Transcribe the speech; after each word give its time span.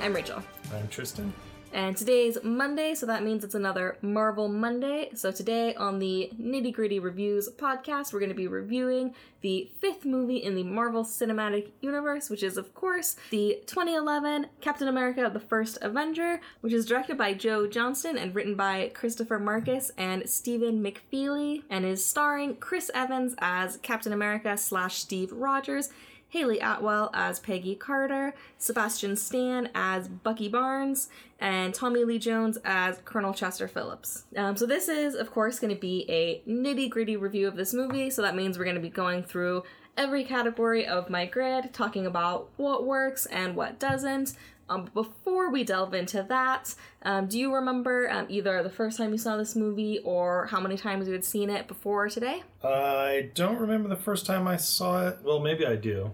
I'm 0.00 0.14
Rachel. 0.14 0.42
I'm 0.74 0.88
Tristan. 0.88 1.30
And 1.72 1.96
today's 1.96 2.38
Monday, 2.42 2.94
so 2.94 3.06
that 3.06 3.22
means 3.22 3.44
it's 3.44 3.54
another 3.54 3.98
Marvel 4.00 4.48
Monday. 4.48 5.10
So 5.14 5.30
today 5.30 5.74
on 5.74 5.98
the 5.98 6.30
Nitty 6.40 6.72
Gritty 6.72 6.98
Reviews 6.98 7.48
podcast, 7.50 8.12
we're 8.12 8.18
going 8.18 8.30
to 8.30 8.34
be 8.34 8.48
reviewing 8.48 9.14
the 9.42 9.70
fifth 9.78 10.04
movie 10.04 10.38
in 10.38 10.54
the 10.54 10.64
Marvel 10.64 11.04
Cinematic 11.04 11.68
Universe, 11.80 12.30
which 12.30 12.42
is, 12.42 12.56
of 12.56 12.74
course, 12.74 13.16
the 13.30 13.60
2011 13.66 14.46
Captain 14.60 14.88
America 14.88 15.30
the 15.32 15.38
First 15.38 15.78
Avenger, 15.82 16.40
which 16.62 16.72
is 16.72 16.86
directed 16.86 17.16
by 17.16 17.34
Joe 17.34 17.66
Johnston 17.66 18.16
and 18.16 18.34
written 18.34 18.56
by 18.56 18.90
Christopher 18.94 19.38
Markus 19.38 19.92
and 19.96 20.28
Stephen 20.28 20.82
McFeely, 20.82 21.62
and 21.68 21.84
is 21.84 22.04
starring 22.04 22.56
Chris 22.56 22.90
Evans 22.94 23.34
as 23.38 23.76
Captain 23.76 24.12
America 24.12 24.56
slash 24.56 24.96
Steve 24.96 25.30
Rogers 25.30 25.90
Hayley 26.30 26.58
Atwell 26.60 27.10
as 27.12 27.38
Peggy 27.38 27.74
Carter, 27.74 28.34
Sebastian 28.58 29.16
Stan 29.16 29.68
as 29.74 30.08
Bucky 30.08 30.48
Barnes, 30.48 31.08
and 31.38 31.74
Tommy 31.74 32.04
Lee 32.04 32.18
Jones 32.18 32.58
as 32.64 32.98
Colonel 33.04 33.34
Chester 33.34 33.68
Phillips. 33.68 34.24
Um, 34.36 34.56
so, 34.56 34.66
this 34.66 34.88
is, 34.88 35.14
of 35.14 35.30
course, 35.30 35.58
going 35.58 35.74
to 35.74 35.80
be 35.80 36.06
a 36.08 36.42
nitty 36.48 36.90
gritty 36.90 37.16
review 37.16 37.46
of 37.48 37.56
this 37.56 37.74
movie, 37.74 38.10
so 38.10 38.22
that 38.22 38.34
means 38.34 38.58
we're 38.58 38.64
going 38.64 38.76
to 38.76 38.82
be 38.82 38.88
going 38.88 39.22
through 39.22 39.64
every 39.96 40.24
category 40.24 40.86
of 40.86 41.10
my 41.10 41.26
grid, 41.26 41.74
talking 41.74 42.06
about 42.06 42.48
what 42.56 42.86
works 42.86 43.26
and 43.26 43.54
what 43.54 43.78
doesn't. 43.78 44.34
Um, 44.70 44.88
before 44.94 45.50
we 45.50 45.64
delve 45.64 45.94
into 45.94 46.22
that, 46.28 46.76
um, 47.02 47.26
do 47.26 47.40
you 47.40 47.52
remember 47.52 48.08
um, 48.08 48.26
either 48.28 48.62
the 48.62 48.70
first 48.70 48.96
time 48.96 49.10
you 49.10 49.18
saw 49.18 49.36
this 49.36 49.56
movie 49.56 49.98
or 50.04 50.46
how 50.46 50.60
many 50.60 50.76
times 50.76 51.08
you 51.08 51.12
had 51.12 51.24
seen 51.24 51.50
it 51.50 51.66
before 51.66 52.08
today? 52.08 52.44
I 52.62 53.30
don't 53.34 53.58
remember 53.58 53.88
the 53.88 53.96
first 53.96 54.26
time 54.26 54.46
I 54.46 54.56
saw 54.56 55.08
it. 55.08 55.18
Well, 55.24 55.40
maybe 55.40 55.66
I 55.66 55.74
do, 55.74 56.12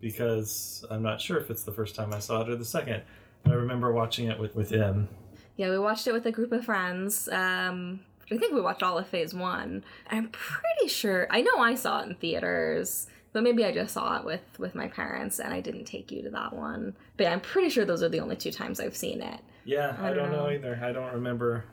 because 0.00 0.84
I'm 0.90 1.02
not 1.02 1.20
sure 1.20 1.38
if 1.38 1.50
it's 1.50 1.62
the 1.62 1.72
first 1.72 1.94
time 1.94 2.12
I 2.12 2.18
saw 2.18 2.42
it 2.42 2.48
or 2.48 2.56
the 2.56 2.64
second. 2.64 3.02
But 3.42 3.52
I 3.52 3.56
remember 3.56 3.92
watching 3.92 4.28
it 4.28 4.38
with, 4.38 4.54
with 4.54 4.70
him. 4.70 5.08
Yeah, 5.56 5.70
we 5.70 5.78
watched 5.78 6.06
it 6.06 6.12
with 6.12 6.26
a 6.26 6.32
group 6.32 6.52
of 6.52 6.64
friends. 6.64 7.28
Um, 7.28 8.00
I 8.30 8.36
think 8.36 8.54
we 8.54 8.60
watched 8.60 8.82
all 8.82 8.98
of 8.98 9.06
Phase 9.08 9.34
One. 9.34 9.84
I'm 10.10 10.28
pretty 10.28 10.88
sure. 10.88 11.26
I 11.30 11.40
know 11.40 11.58
I 11.58 11.74
saw 11.74 12.00
it 12.00 12.08
in 12.08 12.14
theaters 12.16 13.06
but 13.32 13.42
maybe 13.42 13.64
I 13.64 13.72
just 13.72 13.94
saw 13.94 14.18
it 14.18 14.24
with 14.24 14.58
with 14.58 14.74
my 14.74 14.88
parents 14.88 15.38
and 15.38 15.52
I 15.52 15.60
didn't 15.60 15.84
take 15.84 16.10
you 16.10 16.22
to 16.22 16.30
that 16.30 16.52
one. 16.52 16.96
But 17.16 17.24
yeah, 17.24 17.32
I'm 17.32 17.40
pretty 17.40 17.68
sure 17.68 17.84
those 17.84 18.02
are 18.02 18.08
the 18.08 18.20
only 18.20 18.36
two 18.36 18.50
times 18.50 18.80
I've 18.80 18.96
seen 18.96 19.20
it. 19.20 19.40
Yeah, 19.64 19.96
I, 19.98 20.10
I 20.10 20.12
don't 20.14 20.32
know. 20.32 20.46
know 20.46 20.50
either. 20.50 20.80
I 20.82 20.92
don't 20.92 21.12
remember. 21.12 21.64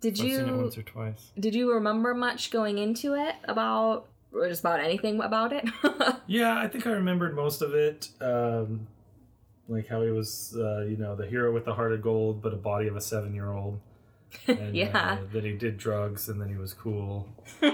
Did 0.00 0.18
I've 0.18 0.26
you? 0.26 0.36
Seen 0.38 0.48
it 0.48 0.56
once 0.56 0.78
or 0.78 0.82
twice. 0.82 1.32
Did 1.38 1.54
you 1.54 1.72
remember 1.72 2.14
much 2.14 2.50
going 2.50 2.78
into 2.78 3.14
it 3.14 3.34
about 3.44 4.06
just 4.48 4.60
about 4.60 4.80
anything 4.80 5.20
about 5.20 5.52
it? 5.52 5.68
yeah, 6.26 6.58
I 6.58 6.68
think 6.68 6.86
I 6.86 6.90
remembered 6.90 7.34
most 7.34 7.62
of 7.62 7.74
it. 7.74 8.08
Um, 8.20 8.86
like 9.68 9.86
how 9.88 10.02
he 10.02 10.10
was, 10.10 10.56
uh, 10.58 10.80
you 10.80 10.96
know, 10.96 11.14
the 11.14 11.26
hero 11.26 11.52
with 11.52 11.64
the 11.64 11.74
heart 11.74 11.92
of 11.92 12.02
gold, 12.02 12.40
but 12.42 12.52
a 12.52 12.56
body 12.56 12.88
of 12.88 12.96
a 12.96 13.00
seven-year-old. 13.00 13.80
Yeah. 14.72 15.18
Uh, 15.22 15.32
that 15.32 15.44
he 15.44 15.52
did 15.52 15.78
drugs 15.78 16.28
and 16.28 16.38
then 16.40 16.48
he 16.50 16.56
was 16.56 16.74
cool. 16.74 17.26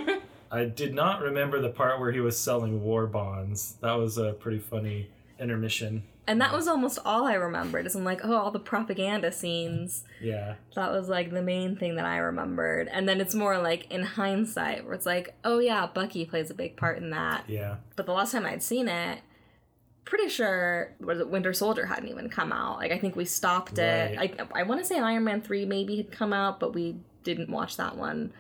I 0.51 0.67
did 0.67 0.95
not 0.95 1.21
remember 1.21 1.61
the 1.61 1.69
part 1.69 1.99
where 1.99 2.13
he 2.13 2.21
was 2.21 2.39
selling 2.39 2.83
war 2.83 3.09
bonds. 3.09 3.75
That 3.81 3.95
was 3.95 4.19
a 4.19 4.35
pretty 4.35 4.61
funny 4.61 5.09
intermission. 5.41 6.05
And 6.27 6.41
that 6.41 6.53
was 6.53 6.67
almost 6.67 6.99
all 7.05 7.27
I 7.27 7.35
remembered. 7.35 7.87
Is 7.87 7.95
I'm 7.95 8.05
like, 8.05 8.25
oh, 8.25 8.35
all 8.35 8.51
the 8.51 8.59
propaganda 8.59 9.31
scenes. 9.31 10.05
Yeah. 10.21 10.55
That 10.75 10.91
was 10.91 11.09
like 11.09 11.31
the 11.31 11.43
main 11.43 11.77
thing 11.77 11.97
that 11.97 12.07
I 12.07 12.17
remembered. 12.17 12.89
And 12.89 13.09
then 13.09 13.21
it's 13.21 13.35
more 13.35 13.59
like 13.59 13.91
in 13.91 14.03
hindsight, 14.03 14.85
where 14.85 14.95
it's 14.95 15.07
like, 15.07 15.35
oh 15.45 15.59
yeah, 15.59 15.87
Bucky 15.87 16.25
plays 16.25 16.51
a 16.51 16.55
big 16.55 16.77
part 16.77 16.99
in 16.99 17.11
that. 17.11 17.45
Yeah. 17.49 17.77
But 17.97 18.07
the 18.07 18.13
last 18.13 18.33
time 18.33 18.47
I'd 18.47 18.63
seen 18.63 18.89
it, 18.89 19.21
pretty 20.05 20.29
sure 20.29 20.95
was 21.01 21.21
it 21.21 21.29
Winter 21.29 21.53
Soldier 21.53 21.87
hadn't 21.87 22.09
even 22.09 22.29
come 22.29 22.53
out. 22.53 22.79
Like 22.79 22.93
I 22.93 22.99
think 22.99 23.17
we 23.17 23.25
stopped 23.25 23.79
it. 23.79 24.17
Right. 24.17 24.41
I 24.55 24.61
I 24.61 24.63
want 24.63 24.81
to 24.81 24.87
say 24.87 24.99
Iron 24.99 25.25
Man 25.25 25.43
three 25.43 25.65
maybe 25.65 25.97
had 25.97 26.11
come 26.11 26.33
out, 26.33 26.59
but 26.59 26.75
we 26.75 26.97
didn't 27.23 27.51
watch 27.51 27.77
that 27.77 27.97
one 27.97 28.33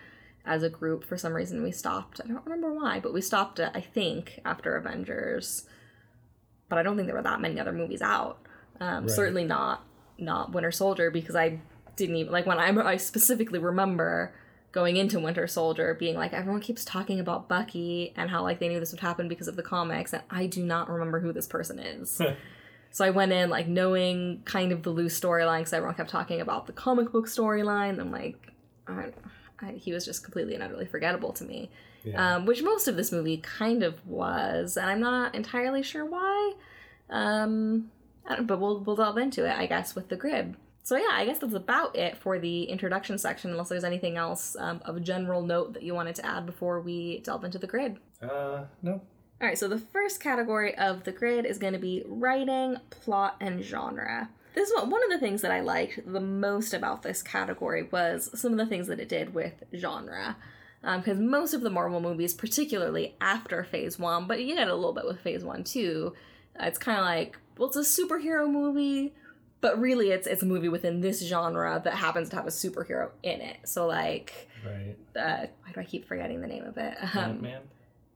as 0.46 0.62
a 0.62 0.68
group 0.68 1.04
for 1.04 1.16
some 1.16 1.32
reason 1.32 1.62
we 1.62 1.72
stopped 1.72 2.20
i 2.22 2.28
don't 2.28 2.44
remember 2.44 2.72
why 2.72 3.00
but 3.00 3.14
we 3.14 3.20
stopped 3.20 3.58
it 3.58 3.70
i 3.74 3.80
think 3.80 4.40
after 4.44 4.76
avengers 4.76 5.64
but 6.74 6.80
i 6.80 6.82
don't 6.82 6.96
think 6.96 7.06
there 7.06 7.16
were 7.16 7.22
that 7.22 7.40
many 7.40 7.60
other 7.60 7.72
movies 7.72 8.02
out 8.02 8.38
um, 8.80 9.04
right. 9.04 9.10
certainly 9.10 9.44
not 9.44 9.84
not 10.18 10.52
winter 10.52 10.72
soldier 10.72 11.10
because 11.10 11.36
i 11.36 11.58
didn't 11.96 12.16
even 12.16 12.32
like 12.32 12.44
when 12.46 12.58
I, 12.58 12.70
I 12.84 12.96
specifically 12.96 13.60
remember 13.60 14.34
going 14.72 14.96
into 14.96 15.20
winter 15.20 15.46
soldier 15.46 15.94
being 15.94 16.16
like 16.16 16.32
everyone 16.32 16.60
keeps 16.60 16.84
talking 16.84 17.20
about 17.20 17.48
bucky 17.48 18.12
and 18.16 18.30
how 18.30 18.42
like 18.42 18.58
they 18.58 18.68
knew 18.68 18.80
this 18.80 18.90
would 18.90 19.00
happen 19.00 19.28
because 19.28 19.46
of 19.46 19.54
the 19.54 19.62
comics 19.62 20.12
and 20.12 20.22
i 20.30 20.46
do 20.46 20.64
not 20.64 20.90
remember 20.90 21.20
who 21.20 21.32
this 21.32 21.46
person 21.46 21.78
is 21.78 22.20
so 22.90 23.04
i 23.04 23.10
went 23.10 23.30
in 23.30 23.48
like 23.48 23.68
knowing 23.68 24.42
kind 24.44 24.72
of 24.72 24.82
the 24.82 24.90
loose 24.90 25.18
storyline 25.18 25.60
because 25.60 25.72
everyone 25.72 25.94
kept 25.94 26.10
talking 26.10 26.40
about 26.40 26.66
the 26.66 26.72
comic 26.72 27.12
book 27.12 27.26
storyline 27.26 28.00
i'm 28.00 28.10
like 28.10 28.50
I, 28.86 29.12
I, 29.60 29.72
he 29.72 29.92
was 29.92 30.04
just 30.04 30.22
completely 30.22 30.54
and 30.54 30.62
utterly 30.62 30.86
forgettable 30.86 31.32
to 31.34 31.44
me. 31.44 31.70
Yeah. 32.04 32.36
Um, 32.36 32.46
which 32.46 32.62
most 32.62 32.86
of 32.86 32.96
this 32.96 33.10
movie 33.10 33.38
kind 33.38 33.82
of 33.82 34.06
was, 34.06 34.76
and 34.76 34.90
I'm 34.90 35.00
not 35.00 35.34
entirely 35.34 35.82
sure 35.82 36.04
why. 36.04 36.52
Um, 37.10 37.90
but 38.42 38.60
we'll 38.60 38.80
we'll 38.80 38.96
delve 38.96 39.18
into 39.18 39.44
it, 39.44 39.56
I 39.56 39.66
guess, 39.66 39.94
with 39.94 40.08
the 40.08 40.16
grid. 40.16 40.56
So 40.82 40.96
yeah, 40.96 41.08
I 41.12 41.24
guess 41.24 41.38
that's 41.38 41.54
about 41.54 41.96
it 41.96 42.18
for 42.18 42.38
the 42.38 42.64
introduction 42.64 43.16
section. 43.16 43.50
Unless 43.50 43.70
there's 43.70 43.84
anything 43.84 44.16
else 44.16 44.54
um, 44.58 44.82
of 44.84 45.02
general 45.02 45.42
note 45.42 45.72
that 45.74 45.82
you 45.82 45.94
wanted 45.94 46.14
to 46.16 46.26
add 46.26 46.44
before 46.44 46.80
we 46.80 47.20
delve 47.20 47.44
into 47.44 47.58
the 47.58 47.66
grid. 47.66 47.96
Uh, 48.22 48.64
no. 48.82 49.00
All 49.40 49.48
right. 49.48 49.58
So 49.58 49.66
the 49.66 49.78
first 49.78 50.20
category 50.20 50.76
of 50.76 51.04
the 51.04 51.12
grid 51.12 51.46
is 51.46 51.58
going 51.58 51.72
to 51.72 51.78
be 51.78 52.02
writing, 52.06 52.76
plot, 52.90 53.36
and 53.40 53.62
genre 53.62 54.28
this 54.54 54.70
is 54.70 54.82
one 54.82 55.02
of 55.04 55.10
the 55.10 55.18
things 55.18 55.42
that 55.42 55.50
I 55.50 55.60
liked 55.60 56.00
the 56.10 56.20
most 56.20 56.74
about 56.74 57.02
this 57.02 57.22
category 57.22 57.88
was 57.90 58.30
some 58.38 58.52
of 58.52 58.58
the 58.58 58.66
things 58.66 58.86
that 58.86 59.00
it 59.00 59.08
did 59.08 59.34
with 59.34 59.64
genre. 59.74 60.36
Because 60.84 61.18
um, 61.18 61.30
most 61.30 61.54
of 61.54 61.62
the 61.62 61.70
Marvel 61.70 62.00
movies, 62.00 62.34
particularly 62.34 63.14
after 63.20 63.64
Phase 63.64 63.98
One, 63.98 64.26
but 64.26 64.42
you 64.42 64.54
get 64.54 64.68
a 64.68 64.74
little 64.74 64.92
bit 64.92 65.06
with 65.06 65.20
Phase 65.20 65.44
One 65.44 65.64
too, 65.64 66.14
uh, 66.60 66.66
it's 66.66 66.78
kind 66.78 66.98
of 66.98 67.04
like, 67.04 67.38
well, 67.56 67.68
it's 67.68 67.76
a 67.76 68.02
superhero 68.02 68.50
movie, 68.50 69.14
but 69.60 69.80
really 69.80 70.10
it's 70.10 70.26
it's 70.26 70.42
a 70.42 70.46
movie 70.46 70.68
within 70.68 71.00
this 71.00 71.26
genre 71.26 71.80
that 71.82 71.94
happens 71.94 72.28
to 72.30 72.36
have 72.36 72.46
a 72.46 72.50
superhero 72.50 73.10
in 73.22 73.40
it. 73.40 73.56
So 73.64 73.86
like, 73.86 74.50
right? 74.64 74.96
Uh, 75.16 75.46
why 75.62 75.72
do 75.72 75.80
I 75.80 75.84
keep 75.84 76.06
forgetting 76.06 76.40
the 76.40 76.46
name 76.46 76.64
of 76.64 76.76
it? 76.76 76.96
Um, 77.14 77.18
Ant 77.18 77.42
Man. 77.42 77.62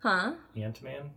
Huh? 0.01 0.33
Ant 0.57 0.83
Man. 0.83 1.11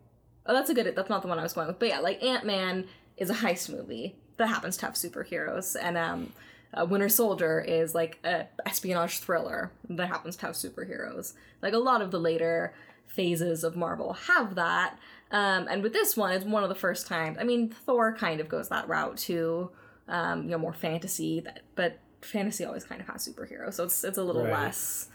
Oh, 0.46 0.54
that's 0.54 0.70
a 0.70 0.74
good. 0.74 0.96
That's 0.96 1.10
not 1.10 1.22
the 1.22 1.28
one 1.28 1.38
I 1.38 1.44
was 1.44 1.54
going 1.54 1.68
with. 1.68 1.80
But 1.80 1.90
yeah, 1.90 2.00
like 2.00 2.24
Ant 2.24 2.46
Man 2.46 2.88
is 3.18 3.30
a 3.30 3.36
heist 3.36 3.70
movie 3.70 4.16
that 4.38 4.48
happens 4.48 4.78
to 4.78 4.86
have 4.86 4.96
superheroes, 4.96 5.76
and 5.80 5.98
um, 5.98 6.34
uh, 6.74 6.86
Winter 6.86 7.10
Soldier 7.10 7.60
is 7.62 7.94
like 7.94 8.20
a 8.24 8.46
espionage 8.66 9.20
thriller 9.20 9.72
that 9.90 10.08
happens 10.08 10.36
to 10.38 10.46
have 10.46 10.56
superheroes. 10.56 11.34
Like 11.62 11.74
a 11.74 11.78
lot 11.78 12.02
of 12.02 12.12
the 12.12 12.20
later 12.20 12.74
phases 13.08 13.64
of 13.64 13.76
Marvel 13.76 14.14
have 14.14 14.56
that, 14.56 14.98
um, 15.32 15.68
and 15.70 15.82
with 15.84 15.94
this 15.94 16.18
one, 16.18 16.34
it's 16.34 16.46
one 16.46 16.64
of 16.64 16.70
the 16.70 16.76
first 16.76 17.08
times. 17.08 17.38
I 17.40 17.44
mean, 17.44 17.70
Thor 17.86 18.14
kind 18.14 18.40
of 18.40 18.50
goes 18.50 18.70
that 18.70 18.88
route 18.88 19.18
too, 19.18 19.72
um, 20.08 20.44
you 20.44 20.50
know, 20.50 20.58
more 20.58 20.74
fantasy, 20.74 21.46
but 21.76 22.00
fantasy 22.22 22.66
always 22.66 22.84
kind 22.84 23.02
of 23.02 23.08
has 23.08 23.28
superheroes, 23.28 23.76
so 23.76 23.86
it's 23.86 24.04
it's 24.04 24.18
a 24.18 24.24
little 24.24 24.44
right. 24.44 24.54
less 24.54 25.10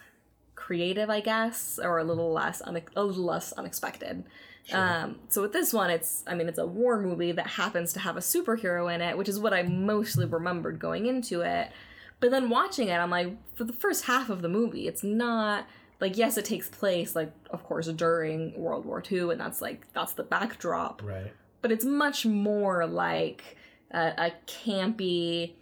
creative, 0.54 1.10
I 1.10 1.20
guess, 1.20 1.78
or 1.82 1.98
a 1.98 2.04
little 2.04 2.32
less 2.32 2.60
une- 2.66 2.82
a 2.96 3.04
little 3.04 3.24
less 3.24 3.52
unexpected. 3.52 4.24
Sure. 4.66 4.78
Um, 4.78 5.20
so 5.28 5.42
with 5.42 5.52
this 5.52 5.72
one, 5.72 5.90
it's 5.90 6.24
I 6.26 6.34
mean 6.34 6.48
it's 6.48 6.58
a 6.58 6.66
war 6.66 7.00
movie 7.00 7.32
that 7.32 7.46
happens 7.46 7.92
to 7.92 8.00
have 8.00 8.16
a 8.16 8.20
superhero 8.20 8.92
in 8.92 9.00
it, 9.00 9.16
which 9.16 9.28
is 9.28 9.38
what 9.38 9.54
I 9.54 9.62
mostly 9.62 10.26
remembered 10.26 10.80
going 10.80 11.06
into 11.06 11.42
it. 11.42 11.70
But 12.18 12.30
then 12.32 12.48
watching 12.48 12.88
it, 12.88 12.94
I'm 12.96 13.10
like, 13.10 13.36
for 13.54 13.64
the 13.64 13.72
first 13.72 14.06
half 14.06 14.28
of 14.28 14.42
the 14.42 14.48
movie, 14.48 14.88
it's 14.88 15.04
not 15.04 15.66
like 16.00 16.16
yes, 16.16 16.36
it 16.36 16.44
takes 16.44 16.68
place 16.68 17.14
like 17.14 17.32
of 17.50 17.62
course 17.62 17.86
during 17.88 18.60
World 18.60 18.84
War 18.84 19.02
II, 19.08 19.30
and 19.30 19.40
that's 19.40 19.62
like 19.62 19.86
that's 19.92 20.14
the 20.14 20.24
backdrop. 20.24 21.00
Right. 21.04 21.32
But 21.62 21.70
it's 21.70 21.84
much 21.84 22.26
more 22.26 22.86
like 22.86 23.56
a, 23.92 24.12
a 24.18 24.32
campy, 24.46 25.52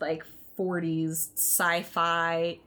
like 0.00 0.24
40s 0.58 1.28
sci-fi 1.34 2.58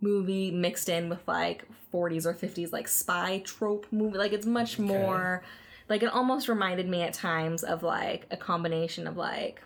movie 0.00 0.50
mixed 0.50 0.88
in 0.88 1.08
with 1.08 1.26
like 1.28 1.68
40s 1.94 2.26
or 2.26 2.34
50s 2.34 2.72
like 2.72 2.88
spy 2.88 3.40
trope 3.44 3.86
movie. 3.92 4.18
Like 4.18 4.32
it's 4.32 4.46
much 4.46 4.78
more 4.78 5.42
like 5.88 6.02
it 6.02 6.12
almost 6.12 6.48
reminded 6.48 6.88
me 6.88 7.02
at 7.02 7.14
times 7.14 7.62
of 7.62 7.82
like 7.82 8.26
a 8.30 8.36
combination 8.36 9.06
of 9.06 9.16
like 9.16 9.62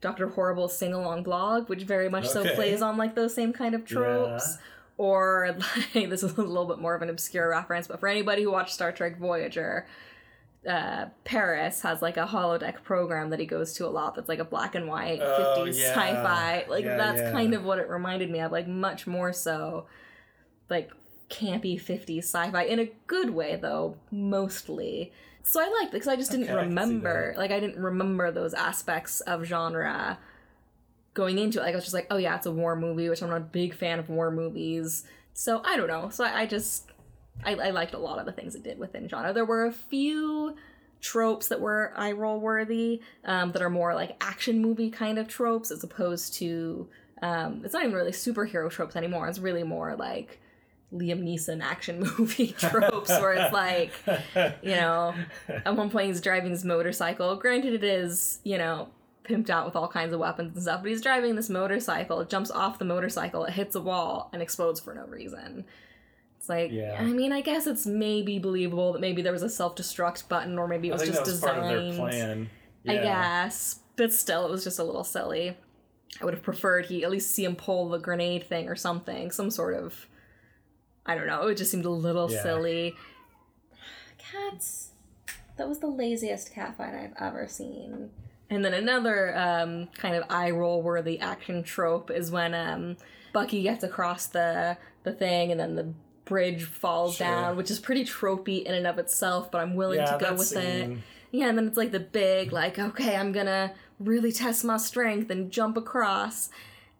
Dr. 0.00 0.28
Horrible's 0.28 0.76
sing 0.76 0.92
along 0.92 1.24
blog, 1.24 1.68
which 1.68 1.82
very 1.82 2.08
much 2.08 2.26
okay. 2.26 2.48
so 2.48 2.54
plays 2.54 2.82
on 2.82 2.96
like 2.96 3.14
those 3.14 3.34
same 3.34 3.52
kind 3.52 3.74
of 3.74 3.84
tropes. 3.84 4.56
Yeah. 4.56 4.64
Or 4.98 5.56
like 5.94 6.10
this 6.10 6.22
is 6.22 6.36
a 6.36 6.42
little 6.42 6.66
bit 6.66 6.78
more 6.78 6.94
of 6.94 7.02
an 7.02 7.10
obscure 7.10 7.48
reference, 7.48 7.86
but 7.86 7.98
for 7.98 8.08
anybody 8.08 8.42
who 8.42 8.52
watched 8.52 8.74
Star 8.74 8.92
Trek 8.92 9.18
Voyager, 9.18 9.86
uh, 10.68 11.06
Paris 11.24 11.82
has 11.82 12.02
like 12.02 12.16
a 12.16 12.26
holodeck 12.26 12.82
program 12.82 13.30
that 13.30 13.38
he 13.38 13.46
goes 13.46 13.74
to 13.74 13.86
a 13.86 13.88
lot 13.88 14.16
that's 14.16 14.28
like 14.28 14.40
a 14.40 14.44
black 14.44 14.74
and 14.74 14.88
white 14.88 15.20
oh, 15.22 15.56
50s 15.58 15.78
yeah. 15.78 15.90
sci-fi. 15.90 16.66
Like 16.68 16.84
yeah, 16.84 16.96
that's 16.96 17.32
kind 17.32 17.54
of 17.54 17.64
what 17.64 17.78
it 17.78 17.88
reminded 17.88 18.30
me 18.30 18.40
of, 18.40 18.52
like 18.52 18.68
much 18.68 19.06
more 19.06 19.32
so 19.32 19.86
like 20.68 20.90
campy 21.30 21.80
50s 21.80 22.24
sci-fi 22.24 22.62
in 22.64 22.78
a 22.78 22.90
good 23.06 23.30
way 23.30 23.56
though 23.56 23.96
mostly. 24.10 25.12
So 25.42 25.60
i 25.60 25.68
liked 25.80 25.88
it 25.88 25.92
because 25.92 26.08
i 26.08 26.16
just 26.16 26.30
didn't 26.30 26.44
Okay, 26.50 26.52
I 26.54 26.62
remember 26.62 27.32
that. 27.32 27.38
like 27.38 27.50
i 27.50 27.60
didn't 27.60 27.82
remember 27.82 28.30
those 28.30 28.54
aspects 28.54 29.20
of 29.22 29.44
genre 29.44 30.18
going 31.14 31.38
into 31.38 31.58
it. 31.58 31.62
Like 31.62 31.72
i 31.72 31.76
was 31.76 31.84
just 31.84 31.94
like 31.94 32.06
oh 32.10 32.16
yeah 32.16 32.36
it's 32.36 32.46
a 32.46 32.52
war 32.52 32.76
movie 32.76 33.08
which 33.08 33.22
i'm 33.22 33.28
not 33.30 33.36
a 33.36 33.40
big 33.40 33.74
fan 33.74 33.98
of 33.98 34.08
war 34.08 34.30
movies. 34.30 35.04
So 35.34 35.62
i 35.64 35.76
don't 35.76 35.88
know. 35.88 36.10
So 36.10 36.24
i, 36.24 36.40
I 36.42 36.46
just 36.46 36.90
I, 37.44 37.54
I 37.54 37.70
liked 37.70 37.94
a 37.94 37.98
lot 37.98 38.18
of 38.18 38.26
the 38.26 38.32
things 38.32 38.54
it 38.56 38.64
did 38.64 38.78
within 38.80 39.08
genre. 39.08 39.32
There 39.32 39.44
were 39.44 39.66
a 39.66 39.72
few 39.72 40.56
tropes 41.00 41.46
that 41.48 41.60
were 41.60 41.92
eye 41.96 42.10
roll 42.10 42.40
worthy 42.40 43.00
um, 43.24 43.52
that 43.52 43.62
are 43.62 43.70
more 43.70 43.94
like 43.94 44.16
action 44.20 44.60
movie 44.60 44.90
kind 44.90 45.16
of 45.18 45.28
tropes 45.28 45.70
as 45.70 45.84
opposed 45.84 46.34
to 46.34 46.88
um, 47.22 47.62
it's 47.64 47.72
not 47.74 47.84
even 47.84 47.94
really 47.94 48.10
superhero 48.10 48.68
tropes 48.70 48.96
anymore. 48.96 49.28
It's 49.28 49.38
really 49.38 49.62
more 49.62 49.94
like 49.94 50.40
liam 50.92 51.22
neeson 51.22 51.62
action 51.62 52.00
movie 52.18 52.52
tropes 52.58 53.10
where 53.10 53.32
it's 53.34 53.52
like 53.52 53.92
you 54.62 54.70
know 54.70 55.14
at 55.48 55.76
one 55.76 55.90
point 55.90 56.06
he's 56.06 56.20
driving 56.20 56.50
his 56.50 56.64
motorcycle 56.64 57.36
granted 57.36 57.74
it 57.74 57.84
is 57.84 58.38
you 58.44 58.56
know 58.56 58.88
pimped 59.24 59.50
out 59.50 59.66
with 59.66 59.76
all 59.76 59.86
kinds 59.88 60.14
of 60.14 60.18
weapons 60.20 60.54
and 60.54 60.62
stuff 60.62 60.80
but 60.80 60.88
he's 60.90 61.02
driving 61.02 61.34
this 61.36 61.50
motorcycle 61.50 62.20
it 62.20 62.30
jumps 62.30 62.50
off 62.50 62.78
the 62.78 62.84
motorcycle 62.86 63.44
it 63.44 63.52
hits 63.52 63.74
a 63.76 63.80
wall 63.80 64.30
and 64.32 64.40
explodes 64.40 64.80
for 64.80 64.94
no 64.94 65.04
reason 65.04 65.66
it's 66.38 66.48
like 66.48 66.70
Yeah. 66.72 66.96
i 66.98 67.04
mean 67.04 67.32
i 67.32 67.42
guess 67.42 67.66
it's 67.66 67.84
maybe 67.84 68.38
believable 68.38 68.94
that 68.94 69.00
maybe 69.00 69.20
there 69.20 69.32
was 69.32 69.42
a 69.42 69.50
self-destruct 69.50 70.28
button 70.28 70.58
or 70.58 70.66
maybe 70.66 70.88
it 70.88 70.92
was 70.92 71.02
just 71.02 71.20
was 71.20 71.28
designed 71.28 71.60
part 71.60 71.74
of 71.74 71.84
their 71.84 71.96
plan. 71.96 72.50
I 72.88 72.94
guess. 72.94 73.80
But 73.96 74.12
still, 74.12 74.46
it 74.46 74.50
was 74.50 74.64
just 74.64 74.78
a 74.78 74.84
little 74.84 75.04
silly. 75.04 75.56
I 76.20 76.24
would 76.24 76.32
have 76.32 76.42
preferred 76.42 76.86
he 76.86 77.04
at 77.04 77.10
least 77.10 77.32
see 77.32 77.44
him 77.44 77.56
pull 77.56 77.88
the 77.90 77.98
grenade 77.98 78.44
thing 78.44 78.68
or 78.68 78.76
something, 78.76 79.30
some 79.30 79.50
sort 79.50 79.74
of. 79.74 80.06
I 81.08 81.14
don't 81.16 81.26
know. 81.26 81.48
It 81.48 81.56
just 81.56 81.70
seemed 81.72 81.86
a 81.86 81.90
little 81.90 82.30
Yeah. 82.30 82.42
silly. 82.42 82.94
Cats. 84.18 84.90
That 85.56 85.68
was 85.68 85.78
the 85.80 85.88
laziest 85.88 86.52
cat 86.52 86.76
fight 86.76 86.94
I've 86.94 87.14
ever 87.20 87.48
seen. 87.48 88.10
And 88.50 88.64
then 88.64 88.74
another 88.74 89.36
um, 89.36 89.88
kind 89.96 90.14
of 90.14 90.24
eye 90.30 90.50
roll 90.50 90.82
worthy 90.82 91.18
action 91.18 91.62
trope 91.62 92.10
is 92.10 92.30
when 92.30 92.54
um, 92.54 92.96
Bucky 93.32 93.62
gets 93.62 93.84
across 93.84 94.26
the 94.26 94.76
the 95.04 95.12
thing 95.12 95.50
and 95.50 95.58
then 95.60 95.74
the 95.74 95.92
bridge 96.24 96.64
falls 96.64 97.16
Sure. 97.16 97.26
down, 97.26 97.56
which 97.56 97.70
is 97.70 97.78
pretty 97.80 98.04
tropey 98.04 98.62
in 98.62 98.74
and 98.74 98.86
of 98.86 98.98
itself. 98.98 99.50
But 99.50 99.62
I'm 99.62 99.74
willing 99.74 99.98
Yeah, 99.98 100.16
to 100.16 100.24
go 100.24 100.34
with 100.34 100.54
it. 100.56 100.98
Yeah, 101.30 101.48
and 101.48 101.58
then 101.58 101.66
it's 101.66 101.76
like 101.76 101.90
the 101.92 102.00
big, 102.00 102.52
like, 102.52 102.78
okay, 102.78 103.16
I'm 103.16 103.32
gonna 103.32 103.72
really 104.00 104.32
test 104.32 104.64
my 104.64 104.76
strength 104.76 105.30
and 105.30 105.50
jump 105.50 105.76
across. 105.76 106.48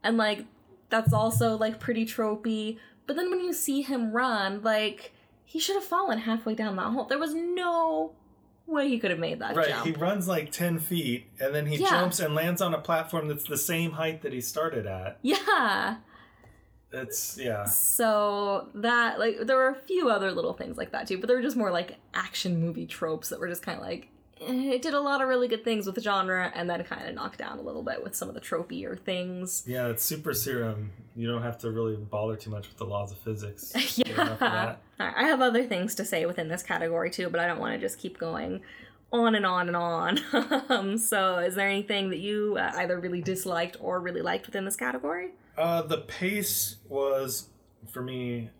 And 0.02 0.16
like, 0.16 0.44
that's 0.90 1.12
also 1.12 1.56
like 1.56 1.78
pretty 1.80 2.04
tropey. 2.06 2.78
But 3.08 3.16
then 3.16 3.28
when 3.30 3.40
you 3.40 3.52
see 3.52 3.82
him 3.82 4.12
run, 4.12 4.62
like, 4.62 5.12
he 5.44 5.58
should 5.58 5.74
have 5.74 5.84
fallen 5.84 6.18
halfway 6.20 6.54
down 6.54 6.76
that 6.76 6.92
hole. 6.92 7.06
There 7.06 7.18
was 7.18 7.34
no 7.34 8.12
way 8.66 8.86
he 8.86 8.98
could 8.98 9.10
have 9.10 9.18
made 9.18 9.38
that 9.40 9.54
jump. 9.54 9.56
Right, 9.56 9.68
jump. 9.70 9.86
he 9.86 9.92
runs 9.92 10.28
like 10.28 10.52
10 10.52 10.78
feet 10.78 11.26
and 11.40 11.54
then 11.54 11.64
he 11.66 11.76
Yeah. 11.76 11.88
jumps 11.88 12.20
and 12.20 12.34
lands 12.34 12.60
on 12.60 12.74
a 12.74 12.78
platform 12.78 13.26
that's 13.26 13.48
the 13.48 13.56
same 13.56 13.92
height 13.92 14.20
that 14.22 14.32
he 14.34 14.40
started 14.42 14.86
at. 14.86 15.18
yeah. 15.22 15.96
It's, 16.92 17.36
yeah. 17.38 17.64
So 17.64 18.68
that, 18.74 19.18
like, 19.18 19.38
there 19.46 19.56
were 19.56 19.68
a 19.68 19.74
few 19.74 20.08
other 20.10 20.32
little 20.32 20.52
things 20.54 20.76
like 20.78 20.92
that 20.92 21.06
too, 21.08 21.18
but 21.18 21.28
they 21.28 21.34
were 21.34 21.42
just 21.42 21.56
more 21.56 21.70
like 21.70 21.96
action 22.14 22.60
movie 22.60 22.86
tropes 22.86 23.28
that 23.30 23.40
were 23.40 23.48
just 23.48 23.62
kind 23.62 23.78
of 23.78 23.84
like, 23.84 24.08
it 24.40 24.82
did 24.82 24.94
a 24.94 25.00
lot 25.00 25.20
of 25.20 25.28
really 25.28 25.48
good 25.48 25.64
things 25.64 25.86
with 25.86 25.94
the 25.94 26.00
genre 26.00 26.52
and 26.54 26.68
then 26.68 26.82
kind 26.84 27.08
of 27.08 27.14
knocked 27.14 27.38
down 27.38 27.58
a 27.58 27.62
little 27.62 27.82
bit 27.82 28.02
with 28.02 28.14
some 28.14 28.28
of 28.28 28.34
the 28.34 28.40
tropier 28.40 28.98
things. 28.98 29.64
Yeah, 29.66 29.88
it's 29.88 30.04
super 30.04 30.34
serum. 30.34 30.92
You 31.16 31.30
don't 31.30 31.42
have 31.42 31.58
to 31.58 31.70
really 31.70 31.96
bother 31.96 32.36
too 32.36 32.50
much 32.50 32.68
with 32.68 32.76
the 32.76 32.84
laws 32.86 33.12
of 33.12 33.18
physics. 33.18 33.72
Yeah. 33.98 34.12
enough 34.12 34.38
for 34.38 34.44
that. 34.44 34.80
Alright, 35.00 35.16
I 35.16 35.24
have 35.24 35.40
other 35.40 35.64
things 35.64 35.94
to 35.96 36.04
say 36.04 36.24
within 36.26 36.48
this 36.48 36.62
category 36.62 37.10
too, 37.10 37.28
but 37.30 37.40
I 37.40 37.46
don't 37.46 37.58
want 37.58 37.74
to 37.74 37.80
just 37.80 37.98
keep 37.98 38.18
going 38.18 38.60
on 39.12 39.34
and 39.34 39.46
on 39.46 39.66
and 39.68 39.76
on. 39.76 40.20
um, 40.68 40.98
so, 40.98 41.38
is 41.38 41.54
there 41.54 41.68
anything 41.68 42.10
that 42.10 42.18
you 42.18 42.56
uh, 42.58 42.72
either 42.76 42.98
really 42.98 43.20
disliked 43.20 43.76
or 43.80 44.00
really 44.00 44.22
liked 44.22 44.46
within 44.46 44.64
this 44.64 44.76
category? 44.76 45.30
Uh, 45.56 45.82
the 45.82 45.98
pace 45.98 46.76
was, 46.88 47.48
for 47.90 48.02
me, 48.02 48.50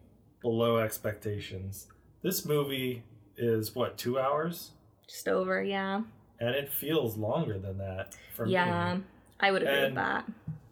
below 0.41 0.79
expectations. 0.79 1.87
This 2.23 2.45
movie 2.45 3.05
is, 3.37 3.75
what, 3.75 3.97
two 3.97 4.19
hours? 4.19 4.73
Just 5.09 5.29
over, 5.29 5.63
yeah. 5.63 6.03
And 6.39 6.55
it 6.55 6.71
feels 6.71 7.17
longer 7.17 7.59
than 7.59 7.79
that 7.79 8.15
for 8.35 8.47
Yeah, 8.47 8.65
me. 8.65 8.71
Yeah, 8.71 8.99
I 9.41 9.51
would 9.51 9.63
agree 9.63 9.85
with 9.85 9.95
that. 9.97 10.25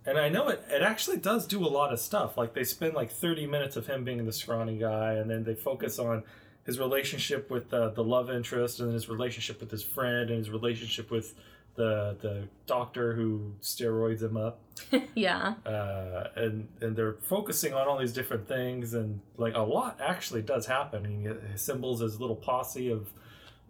And 0.05 0.19
I 0.19 0.29
know 0.29 0.49
it, 0.49 0.65
it 0.71 0.83
actually 0.83 1.17
does 1.17 1.47
do 1.47 1.65
a 1.65 1.69
lot 1.69 1.93
of 1.93 1.99
stuff. 1.99 2.37
Like, 2.37 2.55
they 2.55 2.63
spend 2.63 2.95
like 2.95 3.11
30 3.11 3.47
minutes 3.47 3.77
of 3.77 3.89
him 3.89 4.05
being 4.05 4.25
the 4.25 4.33
scrawny 4.33 4.79
guy, 4.79 5.15
and 5.15 5.29
then 5.29 5.43
they 5.43 5.55
focus 5.55 5.99
on 5.99 6.23
his 6.65 6.79
relationship 6.79 7.51
with 7.51 7.73
uh, 7.75 7.89
the 7.91 8.05
love 8.05 8.31
interest, 8.31 8.79
and 8.79 8.93
his 8.93 9.09
relationship 9.09 9.61
with 9.61 9.71
his 9.71 9.83
friend, 9.83 10.31
and 10.31 10.39
his 10.39 10.51
relationship 10.51 11.11
with 11.11 11.35
the 11.77 12.17
the 12.21 12.49
doctor 12.67 13.15
who 13.15 13.53
steroids 13.61 14.23
him 14.23 14.37
up. 14.37 14.61
yeah, 15.15 15.55
uh, 15.65 16.29
and 16.37 16.69
and 16.81 16.97
they're 16.97 17.17
focusing 17.23 17.73
on 17.73 17.87
all 17.87 17.99
these 17.99 18.13
different 18.13 18.49
things, 18.49 18.95
and 18.95 19.21
like 19.37 19.55
a 19.55 19.61
lot 19.61 19.99
actually 20.01 20.43
does 20.43 20.67
happen. 20.67 21.05
And 21.05 21.23
he 21.23 21.53
assembles 21.55 22.01
his 22.01 22.21
little 22.21 22.37
posse 22.37 22.91
of 22.91 23.09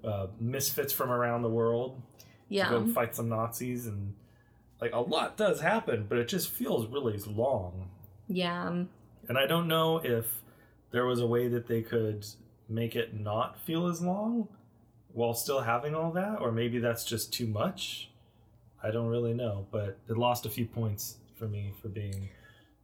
uh, 0.05 0.29
misfits 0.41 0.93
from 0.93 1.11
around 1.11 1.43
the 1.43 1.49
world 1.49 2.01
yeah. 2.49 2.69
to 2.69 2.81
go 2.81 2.87
fight 2.93 3.15
some 3.15 3.29
Nazis, 3.29 3.87
and 3.87 4.15
like 4.81 4.93
a 4.93 5.01
lot 5.01 5.37
does 5.37 5.61
happen, 5.61 6.07
but 6.09 6.19
it 6.19 6.29
just 6.29 6.51
feels 6.51 6.87
really 6.87 7.19
long. 7.27 7.91
Yeah. 8.29 8.69
And 9.29 9.39
I 9.39 9.47
don't 9.47 9.69
know 9.69 9.99
if 9.99 10.27
there 10.91 11.07
was 11.07 11.21
a 11.21 11.27
way 11.27 11.49
that 11.49 11.67
they 11.67 11.83
could 11.83 12.27
make 12.69 12.97
it 12.97 13.19
not 13.19 13.61
feel 13.61 13.87
as 13.87 14.01
long 14.01 14.49
while 15.13 15.35
still 15.35 15.61
having 15.61 15.95
all 15.95 16.13
that, 16.13 16.41
or 16.41 16.53
maybe 16.53 16.79
that's 16.79 17.05
just 17.05 17.33
too 17.33 17.47
much. 17.47 18.11
I 18.83 18.91
don't 18.91 19.07
really 19.07 19.33
know, 19.33 19.67
but 19.71 19.99
it 20.09 20.17
lost 20.17 20.45
a 20.45 20.51
few 20.51 20.67
points 20.67 21.17
for 21.37 21.49
me 21.49 21.73
for 21.81 21.89
being 21.89 22.29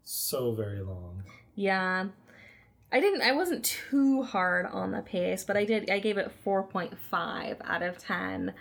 so 0.03 0.53
very 0.53 0.81
long. 0.81 1.25
Yeah. 1.55 2.06
I 2.93 3.00
didn't 3.00 3.23
I 3.23 3.33
wasn't 3.33 3.65
too 3.65 4.23
hard 4.23 4.67
on 4.67 4.91
the 4.93 5.00
pace, 5.03 5.44
but 5.44 5.56
I 5.56 5.65
did 5.65 5.91
I 5.91 5.99
gave 5.99 6.19
it 6.19 6.31
4.5 6.44 7.56
out 7.65 7.83
of 7.83 7.99
10, 7.99 8.53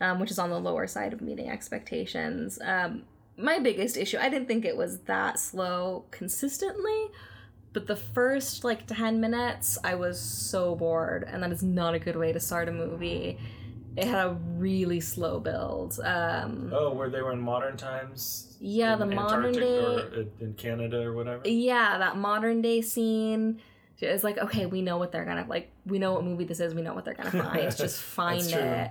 um, 0.00 0.20
which 0.20 0.30
is 0.30 0.38
on 0.38 0.50
the 0.50 0.60
lower 0.60 0.86
side 0.86 1.12
of 1.12 1.20
meeting 1.20 1.50
expectations. 1.50 2.58
Um, 2.64 3.02
my 3.36 3.58
biggest 3.58 3.96
issue, 3.96 4.18
I 4.20 4.28
didn't 4.28 4.46
think 4.48 4.64
it 4.64 4.76
was 4.76 5.00
that 5.00 5.38
slow 5.40 6.04
consistently, 6.10 7.06
but 7.72 7.86
the 7.86 7.96
first 7.96 8.64
like 8.64 8.86
10 8.86 9.20
minutes 9.20 9.76
I 9.82 9.94
was 9.96 10.20
so 10.20 10.74
bored 10.76 11.24
and 11.26 11.42
that 11.42 11.50
is 11.50 11.62
not 11.62 11.94
a 11.94 11.98
good 11.98 12.16
way 12.16 12.32
to 12.32 12.38
start 12.40 12.68
a 12.68 12.72
movie. 12.72 13.38
It 13.96 14.06
had 14.06 14.24
a 14.26 14.30
really 14.56 15.00
slow 15.00 15.40
build. 15.40 15.98
Um, 16.04 16.70
Oh, 16.72 16.92
where 16.92 17.10
they 17.10 17.22
were 17.22 17.32
in 17.32 17.40
modern 17.40 17.76
times? 17.76 18.56
Yeah, 18.60 18.92
in 18.92 19.00
the 19.00 19.06
modern 19.06 19.52
day- 19.52 19.78
or 19.84 20.26
in 20.40 20.54
Canada 20.56 21.02
or 21.02 21.12
whatever. 21.14 21.42
yeah 21.48 21.98
that 21.98 22.16
modern 22.16 22.62
day 22.62 22.82
scene 22.82 23.60
is 24.08 24.24
like 24.24 24.38
okay 24.38 24.66
we 24.66 24.82
know 24.82 24.96
what 24.98 25.12
they're 25.12 25.24
gonna 25.24 25.44
like 25.48 25.70
we 25.86 25.98
know 25.98 26.14
what 26.14 26.24
movie 26.24 26.44
this 26.44 26.60
is 26.60 26.74
we 26.74 26.82
know 26.82 26.94
what 26.94 27.04
they're 27.04 27.14
gonna 27.14 27.30
find 27.30 27.58
It's 27.64 27.76
just 27.76 28.00
find 28.00 28.40
That's 28.40 28.52
true. 28.52 28.60
it. 28.62 28.90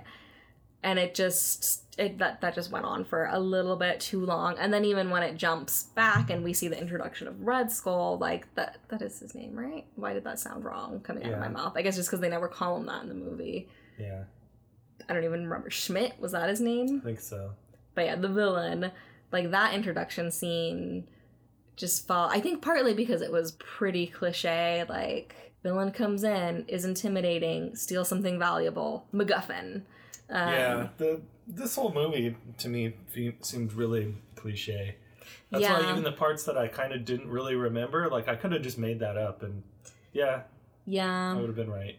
And 0.82 0.98
it 0.98 1.14
just 1.16 1.84
it 1.98 2.20
that 2.20 2.40
that 2.42 2.56
just 2.56 2.72
went 2.72 2.86
on 2.86 3.04
for 3.04 3.26
a 3.26 3.38
little 3.40 3.76
bit 3.76 4.00
too 4.00 4.26
long 4.26 4.56
and 4.58 4.74
then 4.74 4.86
even 4.86 5.10
when 5.10 5.22
it 5.24 5.36
jumps 5.36 5.84
back 5.96 6.30
and 6.30 6.44
we 6.44 6.54
see 6.54 6.68
the 6.70 6.80
introduction 6.80 7.28
of 7.28 7.42
red 7.42 7.70
skull 7.72 8.18
like 8.18 8.54
that 8.56 8.78
that 8.88 9.02
is 9.02 9.20
his 9.20 9.36
name 9.36 9.54
right? 9.58 9.86
Why 9.96 10.14
did 10.14 10.24
that 10.24 10.40
sound 10.40 10.64
wrong 10.64 11.02
coming 11.02 11.26
out 11.26 11.34
of 11.34 11.40
my 11.40 11.50
mouth? 11.50 11.74
I 11.76 11.82
guess 11.82 11.96
just 11.98 12.10
because 12.10 12.22
they 12.22 12.30
never 12.30 12.48
call 12.48 12.78
him 12.78 12.86
that 12.86 13.04
in 13.04 13.10
the 13.10 13.16
movie. 13.16 13.68
Yeah, 13.98 14.24
i 15.10 15.14
don't 15.14 15.26
even 15.26 15.44
remember 15.44 15.70
schmidt? 15.70 16.14
Was 16.22 16.32
that 16.32 16.48
his 16.48 16.62
name? 16.62 17.02
I 17.04 17.06
think 17.08 17.20
so. 17.20 17.52
but 17.96 18.06
yeah, 18.06 18.16
the 18.16 18.30
villain, 18.30 18.92
like 19.34 19.52
that 19.52 19.74
introduction 19.74 20.32
scene 20.32 21.06
just 21.80 22.06
fall 22.06 22.30
I 22.30 22.42
think 22.42 22.62
partly 22.62 22.94
because 22.94 23.22
it 23.22 23.32
was 23.32 23.54
pretty 23.54 24.06
cliche, 24.06 24.84
like 24.88 25.34
villain 25.64 25.92
comes 25.92 26.24
in, 26.24 26.66
is 26.68 26.86
intimidating, 26.86 27.76
steals 27.76 28.10
something 28.10 28.38
valuable, 28.38 29.08
MacGuffin. 29.14 29.84
Um, 30.30 30.50
yeah, 30.54 30.88
the 30.98 31.22
this 31.48 31.76
whole 31.76 31.94
movie 31.94 32.36
to 32.60 32.68
me 32.68 32.94
seemed 33.42 33.74
really 33.74 34.14
cliche. 34.36 34.98
That's 35.52 35.64
why 35.64 35.90
even 35.90 36.04
the 36.04 36.12
parts 36.12 36.44
that 36.44 36.58
I 36.58 36.68
kind 36.68 36.94
of 36.94 37.06
didn't 37.06 37.30
really 37.30 37.56
remember, 37.56 38.08
like 38.10 38.28
I 38.28 38.36
could 38.36 38.52
have 38.52 38.62
just 38.62 38.78
made 38.78 39.00
that 39.00 39.18
up, 39.18 39.42
and 39.42 39.64
yeah, 40.14 40.42
yeah, 40.86 41.34
I 41.34 41.36
would 41.38 41.48
have 41.48 41.56
been 41.56 41.72
right. 41.72 41.98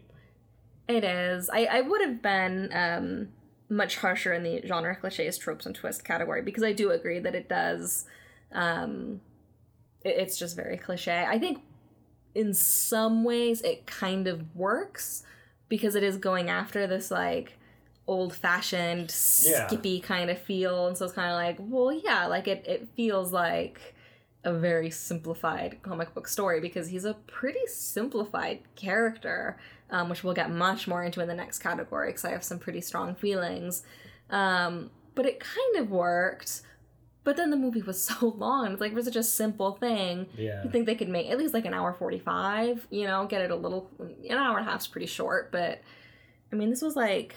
it 0.87 1.03
is. 1.03 1.49
I, 1.49 1.65
I 1.65 1.81
would 1.81 2.01
have 2.01 2.21
been 2.21 2.69
um, 2.71 3.29
much 3.67 3.97
harsher 3.97 4.31
in 4.31 4.43
the 4.43 4.61
genre 4.65 4.95
cliches, 4.95 5.37
tropes, 5.37 5.65
and 5.65 5.75
twist 5.75 6.05
category 6.05 6.41
because 6.43 6.63
I 6.63 6.71
do 6.71 6.91
agree 6.91 7.19
that 7.19 7.35
it 7.35 7.49
does. 7.49 8.05
Um, 8.53 9.21
it's 10.03 10.37
just 10.37 10.55
very 10.55 10.77
cliche. 10.77 11.25
I 11.27 11.37
think 11.39 11.61
in 12.35 12.53
some 12.53 13.23
ways 13.23 13.61
it 13.61 13.85
kind 13.85 14.27
of 14.27 14.55
works 14.55 15.23
because 15.69 15.95
it 15.95 16.03
is 16.03 16.17
going 16.17 16.49
after 16.49 16.87
this 16.87 17.11
like 17.11 17.57
old 18.07 18.33
fashioned 18.33 19.13
Yeah. 19.43 19.67
skippy 19.67 19.99
kind 19.99 20.29
of 20.29 20.37
feel 20.39 20.87
and 20.87 20.97
so 20.97 21.05
it's 21.05 21.13
kind 21.13 21.29
of 21.31 21.35
like 21.37 21.57
well 21.59 21.91
yeah 21.93 22.25
like 22.25 22.47
it, 22.47 22.65
it 22.67 22.87
feels 22.95 23.31
like 23.31 23.95
a 24.43 24.53
very 24.53 24.89
simplified 24.89 25.77
comic 25.83 26.13
book 26.15 26.27
story 26.27 26.59
because 26.59 26.87
he's 26.87 27.05
a 27.05 27.13
pretty 27.27 27.65
simplified 27.67 28.59
character, 28.75 29.55
um, 29.91 30.09
which 30.09 30.23
we'll 30.23 30.33
get 30.33 30.49
much 30.49 30.87
more 30.87 31.03
into 31.03 31.21
in 31.21 31.27
the 31.27 31.35
next 31.35 31.59
category 31.59 32.07
because 32.09 32.25
I 32.25 32.31
have 32.31 32.43
some 32.43 32.57
pretty 32.57 32.81
strong 32.81 33.13
feelings. 33.13 33.83
Um, 34.31 34.89
but 35.13 35.27
it 35.27 35.39
kind 35.39 35.75
of 35.77 35.91
worked. 35.91 36.63
But 37.23 37.37
then 37.37 37.51
the 37.51 37.57
movie 37.57 37.81
was 37.81 38.03
so 38.03 38.29
long. 38.37 38.71
It's 38.71 38.81
like 38.81 38.91
it 38.91 38.95
was 38.95 39.05
such 39.05 39.15
a 39.15 39.23
simple 39.23 39.73
thing. 39.73 40.27
Yeah. 40.37 40.63
You 40.63 40.69
think 40.69 40.85
they 40.85 40.95
could 40.95 41.09
make 41.09 41.29
at 41.29 41.37
least 41.37 41.53
like 41.53 41.65
an 41.65 41.73
hour 41.73 41.93
45, 41.93 42.87
you 42.89 43.05
know, 43.05 43.25
get 43.27 43.41
it 43.41 43.51
a 43.51 43.55
little, 43.55 43.89
an 43.99 44.37
hour 44.37 44.57
and 44.57 44.67
a 44.67 44.71
half's 44.71 44.87
pretty 44.87 45.07
short, 45.07 45.51
but 45.51 45.81
I 46.51 46.55
mean, 46.55 46.69
this 46.69 46.81
was 46.81 46.95
like 46.95 47.35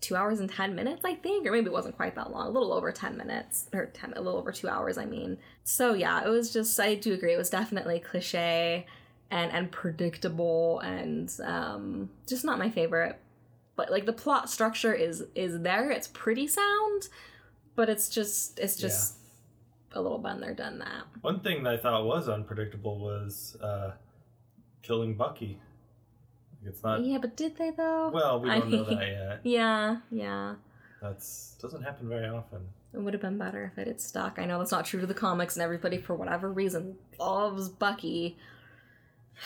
two 0.00 0.16
hours 0.16 0.40
and 0.40 0.50
10 0.50 0.74
minutes, 0.74 1.02
I 1.04 1.14
think, 1.14 1.46
or 1.46 1.52
maybe 1.52 1.66
it 1.66 1.72
wasn't 1.72 1.96
quite 1.96 2.16
that 2.16 2.32
long, 2.32 2.48
a 2.48 2.50
little 2.50 2.72
over 2.72 2.90
10 2.90 3.16
minutes, 3.16 3.68
or 3.72 3.86
10, 3.86 4.14
a 4.16 4.20
little 4.20 4.38
over 4.38 4.50
two 4.50 4.68
hours, 4.68 4.98
I 4.98 5.04
mean. 5.04 5.38
So 5.62 5.94
yeah, 5.94 6.24
it 6.24 6.28
was 6.28 6.52
just, 6.52 6.78
I 6.80 6.96
do 6.96 7.14
agree, 7.14 7.34
it 7.34 7.38
was 7.38 7.50
definitely 7.50 8.00
cliche 8.00 8.86
and, 9.30 9.52
and 9.52 9.70
predictable 9.70 10.80
and 10.80 11.32
um, 11.44 12.10
just 12.26 12.44
not 12.44 12.58
my 12.58 12.68
favorite. 12.68 13.18
But 13.76 13.90
like 13.90 14.04
the 14.04 14.12
plot 14.12 14.50
structure 14.50 14.92
is 14.92 15.24
is 15.34 15.60
there, 15.62 15.90
it's 15.90 16.08
pretty 16.08 16.46
sound, 16.46 17.08
but 17.74 17.88
it's 17.88 18.08
just 18.08 18.58
it's 18.58 18.76
just 18.76 19.16
a 19.94 20.00
little 20.00 20.18
been 20.18 20.40
there, 20.40 20.54
done 20.54 20.78
that. 20.78 21.04
One 21.20 21.40
thing 21.40 21.62
that 21.64 21.74
I 21.74 21.76
thought 21.76 22.04
was 22.04 22.28
unpredictable 22.28 22.98
was 22.98 23.56
uh, 23.62 23.92
killing 24.82 25.14
Bucky. 25.14 25.58
It's 26.64 26.82
not. 26.82 27.02
yeah, 27.04 27.18
but 27.18 27.36
did 27.36 27.56
they 27.56 27.70
though? 27.70 28.10
Well, 28.12 28.40
we 28.40 28.48
don't 28.48 28.70
know 28.70 28.84
mean- 28.84 28.98
that 28.98 29.06
yet. 29.08 29.40
Yeah, 29.44 29.96
yeah. 30.10 30.54
That's 31.00 31.56
doesn't 31.60 31.82
happen 31.82 32.08
very 32.08 32.28
often. 32.28 32.60
It 32.94 33.00
would 33.00 33.14
have 33.14 33.22
been 33.22 33.38
better 33.38 33.72
if 33.72 33.78
it 33.78 33.88
had 33.88 34.00
stuck. 34.00 34.38
I 34.38 34.44
know 34.44 34.58
that's 34.58 34.70
not 34.70 34.84
true 34.84 35.00
to 35.00 35.06
the 35.06 35.14
comics, 35.14 35.56
and 35.56 35.62
everybody, 35.62 35.98
for 35.98 36.14
whatever 36.14 36.52
reason, 36.52 36.96
loves 37.18 37.68
Bucky. 37.70 38.36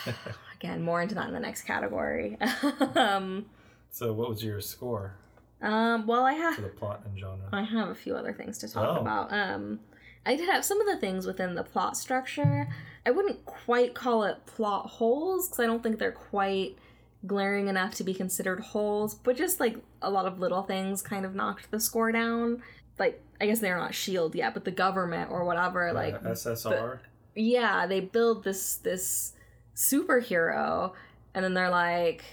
Again, 0.55 0.83
more 0.83 1.01
into 1.01 1.15
that 1.15 1.27
in 1.27 1.33
the 1.33 1.39
next 1.39 1.61
category. 1.63 2.37
um, 2.95 3.45
So, 3.89 4.11
what 4.13 4.29
was 4.29 4.43
your 4.43 4.59
score 4.61 5.15
um, 5.61 6.05
well, 6.07 6.23
I 6.25 6.33
have 6.33 6.55
for 6.55 6.61
the 6.61 6.67
plot 6.69 7.01
and 7.05 7.17
genre? 7.19 7.47
I 7.51 7.63
have 7.63 7.89
a 7.89 7.95
few 7.95 8.15
other 8.15 8.33
things 8.33 8.57
to 8.59 8.67
talk 8.69 8.97
Oh. 8.97 9.01
about. 9.01 9.31
Um, 9.33 9.79
I 10.25 10.35
did 10.35 10.49
have 10.49 10.65
some 10.65 10.79
of 10.81 10.87
the 10.87 10.97
things 10.97 11.25
within 11.25 11.55
the 11.55 11.63
plot 11.63 11.95
structure. 11.97 12.67
I 13.05 13.11
wouldn't 13.11 13.45
quite 13.45 13.93
call 13.95 14.23
it 14.23 14.45
plot 14.45 14.87
holes 14.87 15.47
because 15.47 15.59
I 15.61 15.65
don't 15.65 15.81
think 15.81 15.99
they're 15.99 16.11
quite 16.11 16.77
glaring 17.25 17.67
enough 17.67 17.95
to 17.95 18.03
be 18.03 18.13
considered 18.13 18.59
holes, 18.59 19.15
but 19.15 19.35
just 19.37 19.59
like 19.59 19.77
a 20.01 20.09
lot 20.11 20.25
of 20.25 20.39
little 20.39 20.63
things 20.63 21.01
kind 21.01 21.25
of 21.25 21.33
knocked 21.33 21.71
the 21.71 21.79
score 21.79 22.11
down. 22.11 22.61
Like, 22.99 23.23
I 23.39 23.45
guess 23.47 23.59
they're 23.59 23.77
not 23.77 23.95
Shield 23.95 24.35
yet, 24.35 24.53
but 24.53 24.65
the 24.65 24.71
government 24.71 25.31
or 25.31 25.45
whatever, 25.45 25.93
like 25.93 26.15
uh, 26.15 26.31
SSR. 26.31 26.99
yeah, 27.35 27.87
they 27.87 27.99
build 28.01 28.43
this 28.43 28.75
this 28.77 29.33
superhero, 29.75 30.93
and 31.33 31.43
then 31.43 31.53
they're 31.53 31.69
like, 31.69 32.23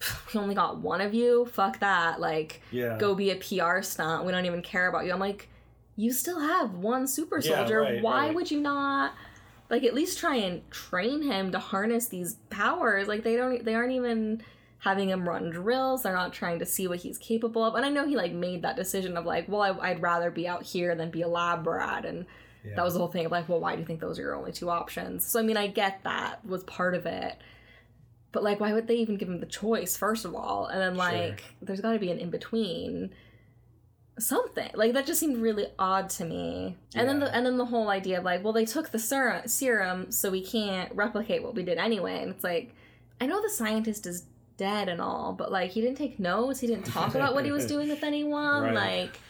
"We 0.34 0.40
only 0.40 0.54
got 0.54 0.78
one 0.78 1.00
of 1.00 1.14
you. 1.14 1.46
Fuck 1.46 1.80
that! 1.80 2.20
Like, 2.20 2.62
yeah. 2.70 2.98
go 2.98 3.14
be 3.14 3.30
a 3.30 3.36
PR 3.36 3.82
stunt. 3.82 4.24
We 4.24 4.32
don't 4.32 4.46
even 4.46 4.62
care 4.62 4.88
about 4.88 5.04
you." 5.06 5.12
I'm 5.12 5.20
like, 5.20 5.48
you 5.96 6.12
still 6.12 6.40
have 6.40 6.74
one 6.74 7.06
super 7.06 7.38
Yeah, 7.38 7.56
soldier. 7.56 7.80
right, 7.80 8.02
Why 8.02 8.26
right. 8.26 8.34
would 8.34 8.50
you 8.50 8.60
not? 8.60 9.14
Like, 9.70 9.82
at 9.84 9.94
least 9.94 10.18
try 10.18 10.36
and 10.36 10.68
train 10.70 11.22
him 11.22 11.50
to 11.52 11.58
harness 11.58 12.08
these 12.08 12.36
powers. 12.50 13.08
Like, 13.08 13.22
they 13.24 13.36
don't. 13.36 13.64
They 13.64 13.74
aren't 13.74 13.92
even 13.92 14.42
having 14.84 15.08
him 15.08 15.26
run 15.26 15.48
drills. 15.48 16.02
They're 16.02 16.12
not 16.12 16.34
trying 16.34 16.58
to 16.58 16.66
see 16.66 16.86
what 16.86 16.98
he's 16.98 17.16
capable 17.16 17.64
of. 17.64 17.74
And 17.74 17.86
I 17.86 17.88
know 17.88 18.06
he 18.06 18.16
like 18.16 18.32
made 18.32 18.60
that 18.62 18.76
decision 18.76 19.16
of 19.16 19.24
like, 19.24 19.48
well, 19.48 19.62
I, 19.62 19.90
I'd 19.90 20.02
rather 20.02 20.30
be 20.30 20.46
out 20.46 20.62
here 20.62 20.94
than 20.94 21.10
be 21.10 21.22
a 21.22 21.28
lab 21.28 21.66
rat 21.66 22.04
and 22.04 22.26
yeah. 22.62 22.76
that 22.76 22.84
was 22.84 22.92
the 22.92 22.98
whole 22.98 23.08
thing 23.08 23.24
of 23.24 23.32
like, 23.32 23.48
well, 23.48 23.60
why 23.60 23.74
do 23.74 23.80
you 23.80 23.86
think 23.86 24.00
those 24.00 24.18
are 24.18 24.22
your 24.22 24.34
only 24.34 24.52
two 24.52 24.68
options? 24.68 25.24
So 25.26 25.40
I 25.40 25.42
mean, 25.42 25.56
I 25.56 25.68
get 25.68 26.00
that 26.04 26.44
was 26.44 26.64
part 26.64 26.94
of 26.94 27.06
it, 27.06 27.36
but 28.34 28.42
like, 28.42 28.58
why 28.58 28.72
would 28.72 28.88
they 28.88 28.96
even 28.96 29.16
give 29.16 29.28
him 29.28 29.38
the 29.38 29.46
choice 29.46 29.96
first 29.96 30.24
of 30.24 30.34
all? 30.34 30.66
And 30.66 30.80
then 30.80 30.96
like, 30.96 31.44
there's 31.62 31.80
got 31.80 31.92
to 31.92 32.00
be 32.00 32.10
an 32.10 32.18
in 32.18 32.30
between, 32.30 33.10
something 34.18 34.70
like 34.74 34.92
that 34.92 35.06
just 35.06 35.20
seemed 35.20 35.40
really 35.40 35.66
odd 35.78 36.10
to 36.10 36.24
me. 36.24 36.76
And 36.96 37.08
then 37.08 37.20
the 37.20 37.34
and 37.34 37.46
then 37.46 37.56
the 37.56 37.64
whole 37.64 37.88
idea 37.88 38.18
of 38.18 38.24
like, 38.24 38.42
well, 38.42 38.52
they 38.52 38.64
took 38.64 38.90
the 38.90 38.98
serum, 38.98 39.46
serum, 39.46 40.10
so 40.10 40.30
we 40.30 40.44
can't 40.44 40.92
replicate 40.94 41.44
what 41.44 41.54
we 41.54 41.62
did 41.62 41.78
anyway. 41.78 42.22
And 42.22 42.32
it's 42.32 42.42
like, 42.42 42.74
I 43.20 43.26
know 43.26 43.40
the 43.40 43.48
scientist 43.48 44.04
is 44.04 44.24
dead 44.56 44.88
and 44.88 45.00
all, 45.00 45.32
but 45.32 45.52
like, 45.52 45.70
he 45.70 45.80
didn't 45.80 45.96
take 45.96 46.18
notes. 46.18 46.58
He 46.58 46.66
didn't 46.66 46.86
talk 46.86 47.14
about 47.14 47.34
what 47.34 47.44
he 47.44 47.52
was 47.52 47.66
doing 47.74 47.88
with 47.88 48.02
anyone. 48.02 48.62
Right. 48.62 48.74
Like, 48.74 49.20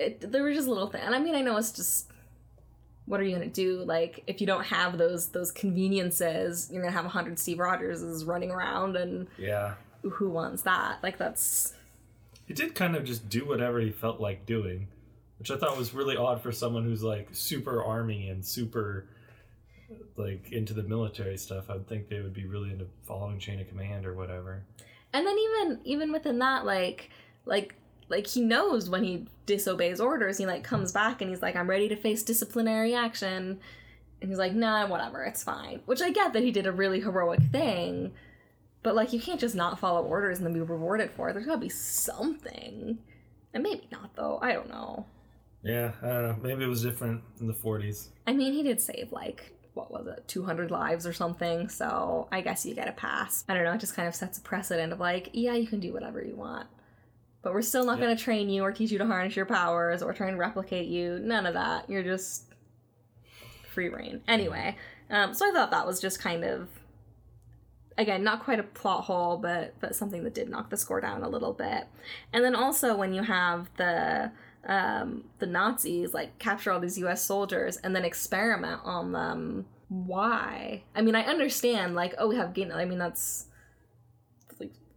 it, 0.00 0.32
there 0.32 0.42
were 0.42 0.52
just 0.52 0.66
little 0.66 0.88
things. 0.88 1.04
And 1.06 1.14
I 1.14 1.20
mean, 1.20 1.36
I 1.36 1.40
know 1.40 1.56
it's 1.56 1.70
just 1.70 2.11
what 3.12 3.20
are 3.20 3.24
you 3.24 3.32
gonna 3.32 3.46
do? 3.46 3.84
Like, 3.84 4.22
if 4.26 4.40
you 4.40 4.46
don't 4.46 4.64
have 4.64 4.96
those 4.96 5.26
those 5.28 5.52
conveniences, 5.52 6.70
you're 6.72 6.80
gonna 6.80 6.96
have 6.96 7.04
a 7.04 7.10
hundred 7.10 7.38
Steve 7.38 7.58
Rogerses 7.58 8.26
running 8.26 8.50
around, 8.50 8.96
and 8.96 9.26
yeah. 9.36 9.74
who 10.00 10.30
wants 10.30 10.62
that? 10.62 10.96
Like, 11.02 11.18
that's 11.18 11.74
He 12.46 12.54
did 12.54 12.74
kind 12.74 12.96
of 12.96 13.04
just 13.04 13.28
do 13.28 13.44
whatever 13.44 13.80
he 13.80 13.90
felt 13.90 14.18
like 14.18 14.46
doing, 14.46 14.88
which 15.38 15.50
I 15.50 15.58
thought 15.58 15.76
was 15.76 15.92
really 15.92 16.16
odd 16.16 16.42
for 16.42 16.52
someone 16.52 16.84
who's 16.84 17.02
like 17.02 17.28
super 17.32 17.84
army 17.84 18.30
and 18.30 18.42
super 18.42 19.04
like 20.16 20.50
into 20.50 20.72
the 20.72 20.82
military 20.82 21.36
stuff. 21.36 21.68
I'd 21.68 21.86
think 21.86 22.08
they 22.08 22.22
would 22.22 22.32
be 22.32 22.46
really 22.46 22.70
into 22.70 22.86
following 23.02 23.38
chain 23.38 23.60
of 23.60 23.68
command 23.68 24.06
or 24.06 24.14
whatever. 24.14 24.62
and 25.12 25.26
then 25.26 25.36
even 25.38 25.80
even 25.84 26.12
within 26.12 26.38
that, 26.38 26.64
like 26.64 27.10
like 27.44 27.74
like 28.08 28.26
he 28.26 28.40
knows 28.40 28.90
when 28.90 29.04
he 29.04 29.26
disobeys 29.46 30.00
orders, 30.00 30.38
he 30.38 30.46
like 30.46 30.64
comes 30.64 30.92
back 30.92 31.20
and 31.20 31.30
he's 31.30 31.42
like, 31.42 31.56
I'm 31.56 31.68
ready 31.68 31.88
to 31.88 31.96
face 31.96 32.22
disciplinary 32.22 32.94
action. 32.94 33.60
And 34.20 34.30
he's 34.30 34.38
like, 34.38 34.54
nah, 34.54 34.86
whatever, 34.86 35.24
it's 35.24 35.42
fine. 35.42 35.80
Which 35.86 36.00
I 36.00 36.10
get 36.10 36.32
that 36.32 36.42
he 36.42 36.50
did 36.50 36.66
a 36.66 36.72
really 36.72 37.00
heroic 37.00 37.40
thing, 37.50 38.12
but 38.82 38.94
like 38.94 39.12
you 39.12 39.20
can't 39.20 39.40
just 39.40 39.54
not 39.54 39.78
follow 39.78 40.02
orders 40.04 40.38
and 40.38 40.46
then 40.46 40.54
be 40.54 40.60
rewarded 40.60 41.10
for 41.10 41.28
it. 41.28 41.32
There's 41.32 41.46
gotta 41.46 41.58
be 41.58 41.68
something. 41.68 42.98
And 43.54 43.62
maybe 43.62 43.88
not 43.90 44.14
though. 44.14 44.38
I 44.40 44.52
don't 44.52 44.68
know. 44.68 45.06
Yeah, 45.62 45.92
I 46.02 46.06
don't 46.06 46.22
know. 46.22 46.36
Maybe 46.42 46.64
it 46.64 46.68
was 46.68 46.82
different 46.82 47.22
in 47.40 47.46
the 47.46 47.54
40s. 47.54 48.08
I 48.26 48.32
mean, 48.32 48.52
he 48.52 48.62
did 48.62 48.80
save 48.80 49.12
like 49.12 49.52
what 49.74 49.90
was 49.90 50.06
it, 50.06 50.24
200 50.28 50.70
lives 50.70 51.06
or 51.06 51.12
something. 51.12 51.68
So 51.68 52.28
I 52.30 52.40
guess 52.40 52.66
you 52.66 52.74
get 52.74 52.88
a 52.88 52.92
pass. 52.92 53.44
I 53.48 53.54
don't 53.54 53.64
know. 53.64 53.72
It 53.72 53.80
just 53.80 53.96
kind 53.96 54.08
of 54.08 54.14
sets 54.14 54.38
a 54.38 54.42
precedent 54.42 54.92
of 54.92 55.00
like, 55.00 55.30
yeah, 55.32 55.54
you 55.54 55.66
can 55.66 55.80
do 55.80 55.92
whatever 55.92 56.22
you 56.22 56.36
want, 56.36 56.68
but 57.42 57.52
we're 57.52 57.62
still 57.62 57.84
not 57.84 57.98
Yeah. 57.98 58.04
going 58.06 58.16
to 58.16 58.22
train 58.22 58.48
you 58.48 58.62
or 58.62 58.72
teach 58.72 58.90
you 58.90 58.98
to 58.98 59.06
harness 59.06 59.36
your 59.36 59.46
powers 59.46 60.02
or 60.02 60.12
try 60.12 60.28
and 60.28 60.38
replicate 60.38 60.86
you. 60.86 61.18
None 61.18 61.44
of 61.46 61.54
that. 61.54 61.88
You're 61.90 62.02
just 62.02 62.44
free 63.72 63.88
reign. 63.88 64.22
Anyway, 64.28 64.76
um, 65.10 65.34
so 65.34 65.48
I 65.48 65.52
thought 65.52 65.70
that 65.70 65.86
was 65.86 66.00
just 66.00 66.20
kind 66.20 66.44
of 66.44 66.68
again 67.98 68.24
not 68.24 68.42
quite 68.42 68.58
a 68.58 68.62
plot 68.62 69.04
hole 69.04 69.36
but 69.36 69.74
but 69.78 69.94
something 69.94 70.24
that 70.24 70.32
did 70.32 70.48
knock 70.48 70.70
the 70.70 70.76
score 70.78 70.98
down 70.98 71.22
a 71.22 71.28
little 71.28 71.52
bit 71.52 71.86
and 72.32 72.42
then 72.42 72.54
also 72.54 72.96
when 72.96 73.12
you 73.12 73.22
have 73.22 73.68
the 73.76 74.32
um 74.66 75.22
the 75.40 75.46
nazis 75.46 76.14
like 76.14 76.38
capture 76.38 76.72
all 76.72 76.80
these 76.80 76.96
us 76.96 77.22
soldiers 77.22 77.76
and 77.84 77.94
then 77.94 78.02
experiment 78.02 78.80
on 78.82 79.12
them 79.12 79.66
why 79.90 80.82
i 80.96 81.02
mean 81.02 81.14
i 81.14 81.20
understand 81.24 81.94
like 81.94 82.14
oh 82.16 82.26
we 82.28 82.34
have 82.36 82.54
gain 82.54 82.72
i 82.72 82.86
mean 82.86 82.96
that's 82.98 83.44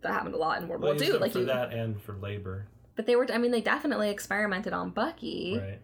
that 0.05 0.13
happened 0.13 0.33
a 0.35 0.37
lot 0.37 0.61
in 0.61 0.67
world 0.67 0.81
Well, 0.81 0.93
war 0.95 1.03
ii 1.03 1.11
like 1.17 1.33
for 1.33 1.39
you 1.39 1.45
that 1.45 1.73
and 1.73 2.01
for 2.01 2.13
labor, 2.13 2.67
but 2.95 3.05
they 3.05 3.15
were 3.15 3.27
i 3.33 3.37
mean 3.37 3.51
they 3.51 3.61
definitely 3.61 4.09
experimented 4.09 4.71
on 4.73 4.89
bucky 4.91 5.59
right? 5.61 5.79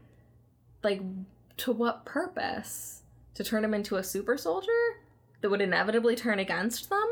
like 0.84 1.02
to 1.58 1.72
what 1.72 2.06
purpose 2.06 3.02
to 3.36 3.44
turn 3.44 3.64
him 3.64 3.74
into 3.74 3.98
a 3.98 4.04
super 4.04 4.38
soldier 4.38 4.82
that 5.42 5.50
would 5.50 5.62
inevitably 5.62 6.16
turn 6.16 6.40
against 6.40 6.90
them 6.90 7.10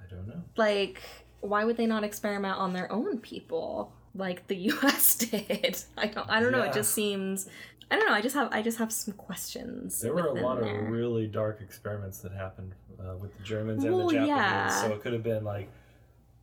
I 0.00 0.08
don't 0.10 0.26
know. 0.28 0.42
like 0.56 1.00
why 1.40 1.64
would 1.64 1.76
they 1.76 1.86
not 1.86 2.04
experiment 2.04 2.56
on 2.58 2.72
their 2.72 2.90
own 2.92 3.18
people 3.18 3.92
like 4.14 4.46
the 4.48 4.72
us 4.82 5.14
did 5.16 5.82
i 5.96 6.06
don't 6.06 6.28
i 6.30 6.40
don't 6.40 6.52
know 6.52 6.62
it 6.62 6.72
just 6.72 6.92
seems 6.92 7.48
i 7.90 7.96
don't 7.96 8.06
know 8.06 8.12
i 8.14 8.20
just 8.20 8.34
have 8.34 8.48
i 8.52 8.60
just 8.62 8.78
have 8.78 8.92
some 8.92 9.14
questions 9.14 10.00
There 10.00 10.12
were 10.12 10.26
a 10.26 10.32
lot 10.34 10.60
there. 10.60 10.80
of 10.86 10.88
really 10.90 11.26
dark 11.26 11.60
experiments 11.60 12.18
that 12.18 12.32
happened 12.32 12.74
uh, 13.00 13.16
with 13.16 13.34
the 13.38 13.42
Germans 13.42 13.82
and 13.84 13.94
Well, 13.96 14.08
the 14.08 14.12
Japanese. 14.14 14.28
yeah. 14.28 14.68
So 14.82 14.92
it 14.92 15.00
could 15.02 15.14
have 15.14 15.22
been 15.22 15.42
like, 15.42 15.70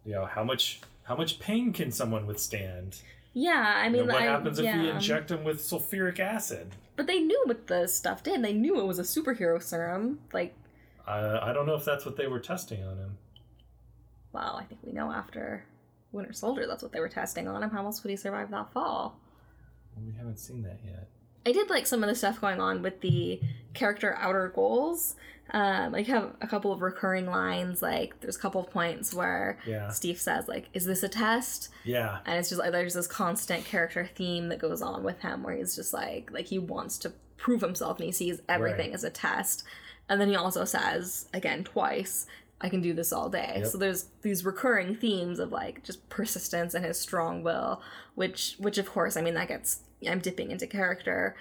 you 0.08 0.14
know, 0.14 0.26
how 0.26 0.44
much 0.44 0.80
how 1.04 1.16
much 1.16 1.40
pain 1.40 1.72
can 1.74 1.92
someone 1.92 2.26
withstand? 2.26 3.02
yeah 3.34 3.74
i 3.78 3.86
You 3.86 3.92
mean 3.92 4.08
know, 4.08 4.14
what 4.16 4.24
I, 4.24 4.26
happens 4.26 4.58
if 4.58 4.66
yeah. 4.66 4.82
we 4.82 4.90
inject 4.90 5.28
them 5.28 5.44
with 5.44 5.60
sulfuric 5.60 6.20
acid? 6.20 6.68
but 6.96 7.06
they 7.06 7.20
knew 7.20 7.44
what 7.46 7.68
the 7.68 7.86
stuff 7.88 8.24
did 8.24 8.42
they 8.44 8.54
knew 8.54 8.80
it 8.80 8.86
was 8.88 8.98
a 8.98 9.04
superhero 9.04 9.62
serum 9.62 10.20
like 10.34 10.56
Uh, 11.08 11.40
I 11.44 11.54
don't 11.54 11.68
know 11.68 11.76
if 11.76 11.86
that's 11.86 12.04
what 12.06 12.18
they 12.18 12.26
were 12.28 12.40
testing 12.40 12.84
on 12.84 12.98
him. 12.98 13.18
well 14.34 14.58
i 14.60 14.64
think 14.64 14.80
we 14.84 14.92
know 14.92 15.12
after 15.12 15.64
winter 16.12 16.34
soldier 16.34 16.66
that's 16.68 16.82
what 16.82 16.92
they 16.94 17.00
were 17.00 17.10
testing 17.10 17.48
on 17.48 17.62
him 17.62 17.70
how 17.70 17.84
else 17.86 18.02
would 18.04 18.10
he 18.10 18.16
survive 18.18 18.50
that 18.52 18.72
fall 18.74 19.20
We 20.04 20.14
haven't 20.18 20.40
seen 20.40 20.64
that 20.64 20.80
yet. 20.86 21.08
I 21.46 21.52
did 21.52 21.70
like 21.70 21.86
some 21.88 22.04
of 22.04 22.10
the 22.10 22.16
stuff 22.16 22.42
going 22.42 22.60
on 22.60 22.82
with 22.82 23.02
the 23.02 23.40
character 23.78 24.16
outer 24.20 24.50
goals. 24.54 25.16
Um, 25.52 25.94
like 25.94 26.08
have 26.08 26.36
a 26.42 26.48
couple 26.48 26.74
of 26.74 26.82
recurring 26.82 27.26
lines. 27.26 27.82
Like 27.82 28.20
there's 28.20 28.36
a 28.36 28.40
couple 28.40 28.60
of 28.60 28.70
points 28.70 29.14
where 29.14 29.58
Yeah, 29.66 29.90
Steve 29.92 30.20
says 30.20 30.50
like, 30.50 30.68
"Is 30.74 30.84
this 30.84 31.04
a 31.04 31.08
test?" 31.08 31.70
yeah, 31.86 32.18
And 32.26 32.38
it's 32.38 32.50
just 32.50 32.60
like 32.60 32.74
there's 32.74 32.94
this 32.96 33.08
constant 33.08 33.64
character 33.64 34.10
theme 34.14 34.50
that 34.50 34.60
goes 34.60 34.82
on 34.82 35.04
with 35.04 35.22
him 35.22 35.44
where 35.44 35.56
he's 35.56 35.74
just 35.74 35.94
like 35.94 36.30
like 36.34 36.48
he 36.48 36.60
wants 36.60 36.98
to 37.00 37.14
prove 37.38 37.62
himself 37.62 37.98
and 37.98 38.06
he 38.08 38.12
sees 38.12 38.42
everything 38.50 38.88
Right. 38.88 38.94
as 38.96 39.06
a 39.06 39.10
test. 39.10 39.64
And 40.10 40.20
then 40.20 40.28
he 40.28 40.36
also 40.36 40.66
says 40.66 41.30
again 41.34 41.64
twice, 41.64 42.28
I 42.60 42.68
can 42.68 42.82
do 42.82 42.92
this 42.94 43.14
all 43.14 43.30
day. 43.30 43.54
Yep. 43.60 43.68
So 43.68 43.78
there's 43.78 44.08
these 44.24 44.44
recurring 44.44 44.96
themes 44.96 45.40
of 45.40 45.54
like 45.54 45.82
just 45.82 46.10
persistence 46.10 46.74
and 46.74 46.84
his 46.84 47.00
strong 47.00 47.42
will, 47.42 47.82
which 48.16 48.56
which 48.60 48.78
of 48.78 48.90
course, 48.92 49.16
I 49.16 49.22
mean 49.22 49.36
that 49.36 49.48
gets 49.48 49.80
I'm 50.08 50.20
dipping 50.20 50.52
into 50.52 50.68
character, 50.68 51.36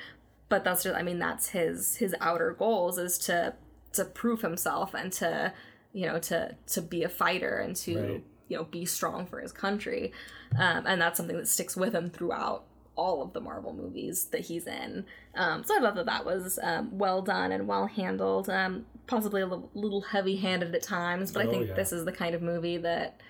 but 0.48 0.64
that's 0.64 0.82
just 0.84 0.96
I 0.96 1.02
mean 1.02 1.18
that's 1.18 1.48
his 1.50 1.96
his 1.96 2.14
outer 2.20 2.52
goals 2.52 2.98
is 2.98 3.18
to 3.18 3.54
to 3.92 4.04
prove 4.04 4.42
himself 4.42 4.94
and 4.94 5.12
to 5.14 5.52
you 5.92 6.06
know 6.06 6.18
to 6.20 6.54
to 6.68 6.82
be 6.82 7.02
a 7.02 7.08
fighter 7.08 7.56
and 7.58 7.74
to 7.76 7.98
Right. 7.98 8.24
you 8.48 8.56
know 8.56 8.64
be 8.64 8.84
strong 8.84 9.26
for 9.26 9.40
his 9.40 9.52
country 9.52 10.12
um, 10.58 10.84
and 10.86 11.00
that's 11.00 11.16
something 11.16 11.36
that 11.36 11.48
sticks 11.48 11.76
with 11.76 11.94
him 11.94 12.10
throughout 12.10 12.64
all 12.94 13.22
of 13.22 13.32
the 13.32 13.40
marvel 13.40 13.72
movies 13.74 14.26
that 14.26 14.42
he's 14.42 14.66
in 14.66 15.04
um, 15.34 15.64
so 15.64 15.76
i 15.76 15.80
thought 15.80 15.94
that 15.96 16.06
that 16.06 16.24
was 16.24 16.58
um, 16.62 16.96
well 16.96 17.22
done 17.22 17.52
and 17.52 17.66
well 17.66 17.86
handled 17.86 18.48
um, 18.48 18.86
possibly 19.06 19.40
a 19.42 19.46
little, 19.46 19.70
little 19.74 20.00
heavy-handed 20.02 20.74
at 20.74 20.82
times 20.82 21.32
but 21.32 21.42
i 21.44 21.46
Oh, 21.46 21.50
think 21.50 21.68
yeah. 21.68 21.74
this 21.74 21.92
is 21.92 22.04
the 22.04 22.12
kind 22.12 22.34
of 22.34 22.42
movie 22.42 22.76
that 22.78 23.20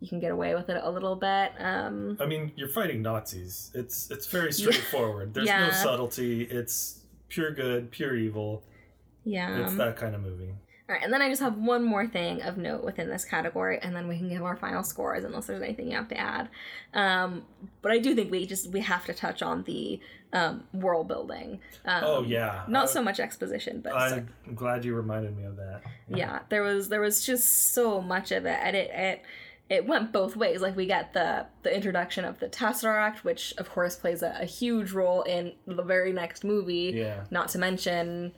you 0.00 0.08
can 0.08 0.20
get 0.20 0.30
away 0.30 0.54
with 0.54 0.68
it 0.68 0.80
a 0.82 0.90
little 0.90 1.16
bit 1.16 1.52
um, 1.58 2.16
I 2.20 2.26
mean, 2.26 2.52
you're 2.56 2.68
fighting 2.68 3.02
Nazis. 3.02 3.70
It's 3.74 4.10
it's 4.10 4.26
very 4.26 4.52
straightforward. 4.60 5.34
There's 5.34 5.46
Yeah. 5.48 5.66
no 5.66 5.70
subtlety. 5.72 6.42
It's 6.44 7.00
pure 7.28 7.50
good, 7.52 7.90
pure 7.90 8.16
evil. 8.16 8.62
yeah 9.24 9.64
It's 9.64 9.74
that 9.76 9.96
kind 9.96 10.14
of 10.14 10.22
movie. 10.22 10.54
All 10.88 10.94
right, 10.94 11.04
and 11.04 11.12
then 11.12 11.20
I 11.20 11.28
just 11.28 11.42
have 11.42 11.58
one 11.58 11.84
more 11.84 12.06
thing 12.06 12.40
of 12.40 12.56
note 12.56 12.82
within 12.82 13.10
this 13.10 13.22
category, 13.22 13.78
and 13.82 13.94
then 13.94 14.08
we 14.08 14.16
can 14.16 14.30
give 14.30 14.42
our 14.42 14.56
final 14.56 14.82
scores 14.82 15.22
unless 15.22 15.46
there's 15.46 15.60
anything 15.60 15.90
you 15.90 15.96
have 15.98 16.08
to 16.08 16.16
add. 16.18 16.48
Um, 16.94 17.44
but 17.82 17.92
I 17.92 17.98
do 17.98 18.14
think 18.14 18.30
we 18.30 18.46
just 18.46 18.70
we 18.70 18.80
have 18.80 19.04
to 19.04 19.12
touch 19.12 19.42
on 19.42 19.64
the 19.64 20.00
um, 20.32 20.64
world 20.72 21.06
building. 21.08 21.60
Um, 21.84 22.02
oh 22.04 22.22
yeah. 22.22 22.64
not 22.68 22.84
I- 22.84 22.92
so 22.92 23.02
much 23.02 23.20
exposition, 23.20 23.80
but 23.82 23.92
I'm 23.94 24.30
glad 24.54 24.82
you 24.86 24.94
reminded 24.94 25.36
me 25.36 25.44
of 25.44 25.56
that. 25.56 25.82
yeah, 26.08 26.38
there 26.48 26.62
was 26.62 26.88
there 26.88 27.02
was 27.02 27.22
just 27.26 27.74
so 27.74 28.00
much 28.00 28.32
of 28.32 28.46
it, 28.46 28.58
and 28.62 28.74
it 28.74 28.90
it 28.94 29.22
it 29.70 29.86
went 29.86 30.12
both 30.12 30.34
ways. 30.36 30.62
Like 30.62 30.76
we 30.76 30.86
get 30.86 31.12
the 31.12 31.46
the 31.62 31.74
introduction 31.74 32.24
of 32.24 32.38
the 32.38 32.48
Tesseract, 32.48 33.18
which 33.18 33.54
of 33.58 33.70
course 33.70 33.96
plays 33.96 34.22
a, 34.22 34.36
a 34.40 34.44
huge 34.44 34.92
role 34.92 35.22
in 35.22 35.52
the 35.66 35.82
very 35.82 36.12
next 36.12 36.44
movie. 36.44 36.92
Yeah. 36.94 37.24
Not 37.30 37.48
to 37.50 37.58
mention, 37.58 38.32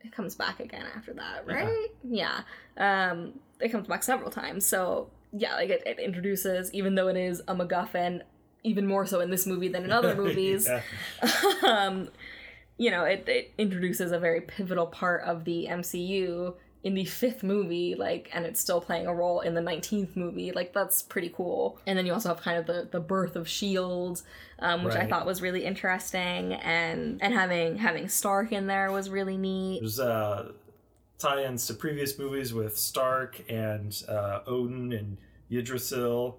it 0.00 0.12
comes 0.12 0.34
back 0.34 0.60
again 0.60 0.84
after 0.96 1.14
that, 1.14 1.46
right? 1.46 1.88
Yeah. 2.02 2.40
Um, 2.76 3.34
it 3.60 3.70
comes 3.70 3.86
back 3.86 4.02
several 4.02 4.30
times. 4.30 4.66
So 4.66 5.10
yeah, 5.32 5.54
like 5.54 5.70
it, 5.70 5.82
it 5.86 5.98
introduces, 5.98 6.72
even 6.74 6.94
though 6.94 7.08
it 7.08 7.16
is 7.16 7.40
a 7.46 7.54
MacGuffin, 7.54 8.22
even 8.64 8.86
more 8.86 9.06
so 9.06 9.20
in 9.20 9.30
this 9.30 9.46
movie 9.46 9.68
than 9.68 9.84
in 9.84 9.92
other 9.92 10.14
movies. 10.22 10.68
Yeah. 10.68 10.82
um, 11.66 12.08
you 12.78 12.90
know, 12.90 13.04
it, 13.04 13.28
it 13.28 13.52
introduces 13.58 14.10
a 14.10 14.18
very 14.18 14.40
pivotal 14.40 14.86
part 14.86 15.22
of 15.22 15.44
the 15.44 15.68
MCU 15.70 16.54
in 16.84 16.94
the 16.94 17.04
fifth 17.06 17.42
movie, 17.42 17.94
like, 17.94 18.30
and 18.32 18.44
it's 18.44 18.60
still 18.60 18.80
playing 18.80 19.06
a 19.06 19.14
role 19.14 19.40
in 19.40 19.54
the 19.54 19.60
19th 19.60 20.14
movie. 20.16 20.52
Like, 20.52 20.72
that's 20.74 21.00
pretty 21.02 21.30
cool. 21.30 21.78
And 21.86 21.98
then 21.98 22.04
you 22.06 22.12
also 22.12 22.28
have 22.28 22.40
kind 22.42 22.58
of 22.58 22.66
the, 22.66 22.86
the 22.92 23.00
birth 23.00 23.34
of 23.36 23.46
S.H.I.E.L.D., 23.46 24.20
um, 24.58 24.84
which 24.84 24.94
I 24.94 25.06
thought 25.06 25.24
was 25.26 25.40
really 25.42 25.64
interesting. 25.64 26.52
And, 26.52 27.20
and 27.22 27.32
having, 27.34 27.78
having 27.78 28.08
Stark 28.08 28.52
in 28.52 28.66
there 28.66 28.92
was 28.92 29.08
really 29.08 29.36
neat. 29.38 29.80
There's 29.80 29.98
uh, 29.98 30.52
tie-ins 31.18 31.66
to 31.68 31.74
previous 31.74 32.18
movies 32.18 32.52
with 32.52 32.76
Stark 32.76 33.42
and 33.48 34.00
uh, 34.08 34.40
Odin 34.46 34.92
and 34.92 35.16
Yggdrasil, 35.50 36.38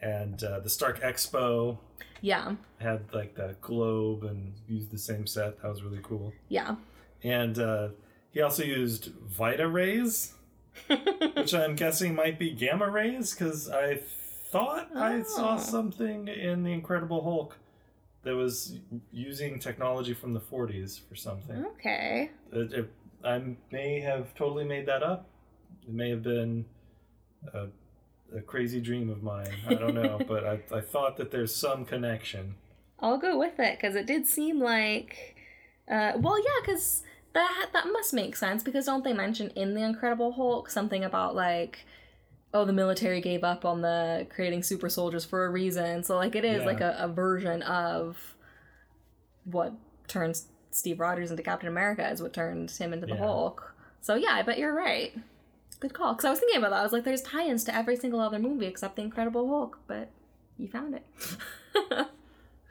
and 0.00 0.42
uh, 0.42 0.60
the 0.60 0.70
Stark 0.70 1.00
Expo 1.00 1.78
Yeah. 2.22 2.56
had 2.78 3.02
like 3.14 3.34
the 3.36 3.54
globe 3.60 4.24
and 4.24 4.52
used 4.68 4.90
the 4.90 4.98
same 4.98 5.26
set. 5.28 5.62
That 5.62 5.68
was 5.68 5.82
really 5.84 6.00
cool. 6.02 6.32
Yeah. 6.48 6.74
And 7.22 7.58
uh, 7.58 7.88
he 8.36 8.42
also 8.42 8.62
used 8.62 9.06
Vita 9.28 9.66
rays, 9.66 10.34
which 11.34 11.54
I'm 11.54 11.74
guessing 11.74 12.14
might 12.14 12.38
be 12.38 12.50
gamma 12.50 12.90
rays, 12.90 13.32
because 13.32 13.70
I 13.70 14.00
thought 14.52 14.94
I 14.94 15.22
saw 15.22 15.54
Oh. 15.54 15.58
something 15.58 16.28
in 16.28 16.62
the 16.62 16.70
Incredible 16.70 17.22
Hulk 17.24 17.56
that 18.24 18.34
was 18.36 18.78
using 19.10 19.58
technology 19.58 20.12
from 20.12 20.34
the 20.34 20.40
40s 20.40 21.00
for 21.08 21.14
something. 21.16 21.64
Okay. 21.78 22.30
It, 22.52 22.72
it, 22.74 22.90
I 23.24 23.40
may 23.72 24.00
have 24.00 24.34
totally 24.34 24.64
made 24.66 24.84
that 24.84 25.02
up. 25.02 25.24
It 25.88 25.94
may 25.94 26.10
have 26.10 26.22
been 26.22 26.66
a, 27.54 27.68
a 28.36 28.42
crazy 28.42 28.82
dream 28.82 29.08
of 29.08 29.22
mine. 29.22 29.54
I 29.66 29.74
don't 29.76 29.94
know, 29.94 30.20
but 30.28 30.44
I, 30.44 30.60
I 30.74 30.82
thought 30.82 31.16
that 31.16 31.30
there's 31.30 31.54
some 31.56 31.86
connection. 31.86 32.56
I'll 33.00 33.16
go 33.16 33.38
with 33.38 33.58
it 33.60 33.78
because 33.78 33.94
it 33.96 34.04
did 34.06 34.26
seem 34.26 34.60
like, 34.60 35.36
uh, 35.90 36.12
well, 36.18 36.38
yeah, 36.38 36.60
because 36.60 37.02
that 37.36 37.68
that 37.72 37.86
must 37.92 38.12
make 38.14 38.34
sense 38.36 38.62
because 38.62 38.86
don't 38.86 39.04
they 39.04 39.12
mention 39.12 39.50
in 39.50 39.74
the 39.74 39.82
Incredible 39.82 40.32
Hulk 40.32 40.70
something 40.70 41.04
about 41.04 41.34
like, 41.36 41.84
oh, 42.54 42.64
the 42.64 42.72
military 42.72 43.20
gave 43.20 43.44
up 43.44 43.64
on 43.64 43.82
the 43.82 44.26
creating 44.34 44.62
super 44.62 44.88
soldiers 44.88 45.24
for 45.24 45.44
a 45.44 45.50
reason. 45.50 46.02
So 46.02 46.16
like 46.16 46.34
it 46.34 46.44
is 46.44 46.60
Yeah. 46.60 46.66
like 46.66 46.80
a, 46.80 46.96
a 46.98 47.08
version 47.08 47.62
of 47.62 48.34
what 49.44 49.74
turns 50.08 50.46
Steve 50.70 50.98
Rogers 51.00 51.30
into 51.30 51.42
Captain 51.42 51.68
America 51.68 52.08
is 52.10 52.20
what 52.22 52.32
turned 52.32 52.70
him 52.70 52.92
into 52.92 53.06
the 53.06 53.14
Yeah. 53.14 53.18
Hulk. 53.20 53.74
So 54.00 54.14
yeah, 54.14 54.32
I 54.32 54.42
bet 54.42 54.58
you're 54.58 54.74
right. 54.74 55.12
Good 55.80 55.92
call. 55.94 56.12
Because 56.14 56.24
I 56.24 56.30
was 56.30 56.38
thinking 56.40 56.58
about 56.58 56.70
that. 56.70 56.80
I 56.80 56.82
was 56.82 56.92
like, 56.92 57.04
there's 57.04 57.22
tie-ins 57.22 57.64
to 57.64 57.74
every 57.74 57.96
single 57.96 58.20
other 58.20 58.38
movie 58.38 58.66
except 58.66 58.96
the 58.96 59.02
Incredible 59.02 59.46
Hulk, 59.48 59.78
but 59.86 60.10
you 60.58 60.68
found 60.68 60.94
it. 60.94 61.06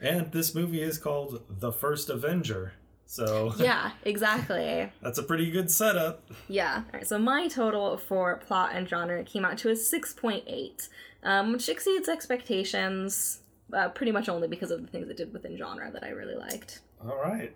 And 0.01 0.31
this 0.33 0.53
movie 0.53 0.81
is 0.81 0.97
called 0.97 1.41
The 1.49 1.71
First 1.71 2.09
Avenger. 2.09 2.73
So 3.05 3.53
yeah, 3.57 3.91
exactly. 4.03 4.91
that's 5.01 5.17
a 5.17 5.23
pretty 5.23 5.51
good 5.51 5.69
setup. 5.69 6.23
Yeah. 6.47 6.83
All 6.85 6.91
right, 6.93 7.07
so 7.07 7.17
my 7.19 7.47
total 7.47 7.97
for 7.97 8.37
plot 8.37 8.71
and 8.73 8.87
genre 8.87 9.23
came 9.23 9.45
out 9.45 9.57
to 9.59 9.69
a 9.69 9.73
6.8, 9.73 10.89
um, 11.23 11.53
which 11.53 11.69
exceeds 11.69 12.09
expectations 12.09 13.39
uh, 13.73 13.89
pretty 13.89 14.11
much 14.11 14.29
only 14.29 14.47
because 14.47 14.71
of 14.71 14.81
the 14.81 14.87
things 14.87 15.09
it 15.09 15.17
did 15.17 15.33
within 15.33 15.57
genre 15.57 15.91
that 15.91 16.03
I 16.03 16.09
really 16.09 16.35
liked. 16.35 16.81
All 17.03 17.17
right. 17.17 17.55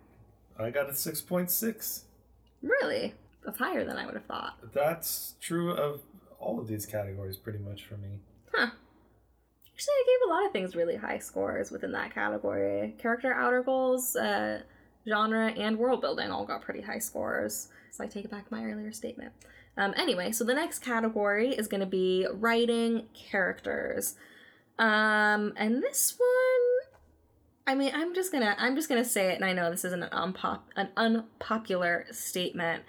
I 0.57 0.69
got 0.69 0.89
a 0.89 0.93
6.6. 0.93 2.01
Really? 2.61 3.13
That's 3.45 3.57
higher 3.57 3.85
than 3.85 3.97
I 3.97 4.05
would 4.05 4.15
have 4.15 4.25
thought. 4.25 4.57
That's 4.73 5.35
true 5.39 5.71
of 5.71 6.01
all 6.39 6.59
of 6.59 6.67
these 6.67 6.85
categories 6.85 7.37
pretty 7.37 7.59
much 7.59 7.85
for 7.85 7.95
me. 7.97 8.19
Huh. 8.53 8.69
Actually, 9.73 9.93
I 9.93 10.03
gave 10.05 10.29
a 10.29 10.33
lot 10.33 10.45
of 10.45 10.51
things 10.51 10.75
really 10.75 10.97
high 10.97 11.19
scores 11.19 11.71
within 11.71 11.93
that 11.93 12.13
category. 12.13 12.95
Character 12.97 13.33
outer 13.33 13.63
goals, 13.63 14.15
uh, 14.15 14.61
genre, 15.07 15.47
and 15.51 15.77
world 15.77 16.01
building 16.01 16.31
all 16.31 16.45
got 16.45 16.61
pretty 16.61 16.81
high 16.81 16.99
scores. 16.99 17.69
So 17.91 18.03
I 18.03 18.07
take 18.07 18.29
back 18.29 18.51
my 18.51 18.63
earlier 18.63 18.91
statement. 18.91 19.33
Um, 19.77 19.93
anyway, 19.97 20.31
so 20.31 20.43
the 20.43 20.53
next 20.53 20.79
category 20.79 21.49
is 21.49 21.67
going 21.67 21.79
to 21.79 21.85
be 21.85 22.27
writing 22.31 23.07
characters. 23.13 24.15
Um, 24.77 25.53
and 25.55 25.81
this 25.81 26.15
one, 26.17 26.89
I 27.67 27.75
mean, 27.75 27.91
I'm 27.93 28.15
just 28.15 28.31
gonna, 28.31 28.55
I'm 28.57 28.75
just 28.75 28.89
gonna 28.89 29.05
say 29.05 29.31
it, 29.31 29.35
and 29.35 29.45
I 29.45 29.53
know 29.53 29.69
this 29.69 29.85
isn't 29.85 30.01
an 30.01 30.09
unpop, 30.09 30.61
an 30.75 30.89
unpopular 30.97 32.07
statement, 32.11 32.83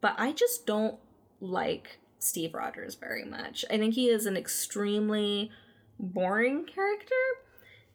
but 0.00 0.14
I 0.18 0.32
just 0.32 0.66
don't 0.66 0.98
like 1.40 1.98
Steve 2.18 2.54
Rogers 2.54 2.96
very 2.96 3.24
much. 3.24 3.64
I 3.70 3.78
think 3.78 3.94
he 3.94 4.08
is 4.08 4.26
an 4.26 4.36
extremely 4.36 5.52
boring 6.00 6.64
character 6.64 7.14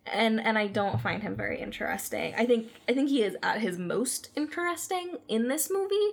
and 0.05 0.39
and 0.41 0.57
I 0.57 0.67
don't 0.67 0.99
find 1.01 1.21
him 1.23 1.35
very 1.35 1.59
interesting. 1.61 2.33
I 2.37 2.45
think 2.45 2.69
I 2.89 2.93
think 2.93 3.09
he 3.09 3.23
is 3.23 3.35
at 3.43 3.61
his 3.61 3.77
most 3.77 4.29
interesting 4.35 5.17
in 5.27 5.47
this 5.47 5.69
movie 5.71 6.11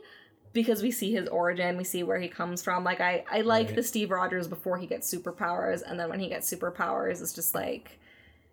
because 0.52 0.82
we 0.82 0.90
see 0.90 1.12
his 1.12 1.28
origin, 1.28 1.76
we 1.76 1.84
see 1.84 2.02
where 2.02 2.18
he 2.18 2.28
comes 2.28 2.62
from. 2.62 2.84
Like 2.84 3.00
I 3.00 3.24
I 3.30 3.40
like 3.42 3.68
Right. 3.68 3.76
the 3.76 3.82
Steve 3.82 4.10
Rogers 4.10 4.46
before 4.48 4.78
he 4.78 4.86
gets 4.86 5.12
superpowers 5.12 5.82
and 5.86 5.98
then 5.98 6.08
when 6.08 6.20
he 6.20 6.28
gets 6.28 6.52
superpowers 6.52 7.20
it's 7.22 7.32
just 7.32 7.54
like 7.54 7.98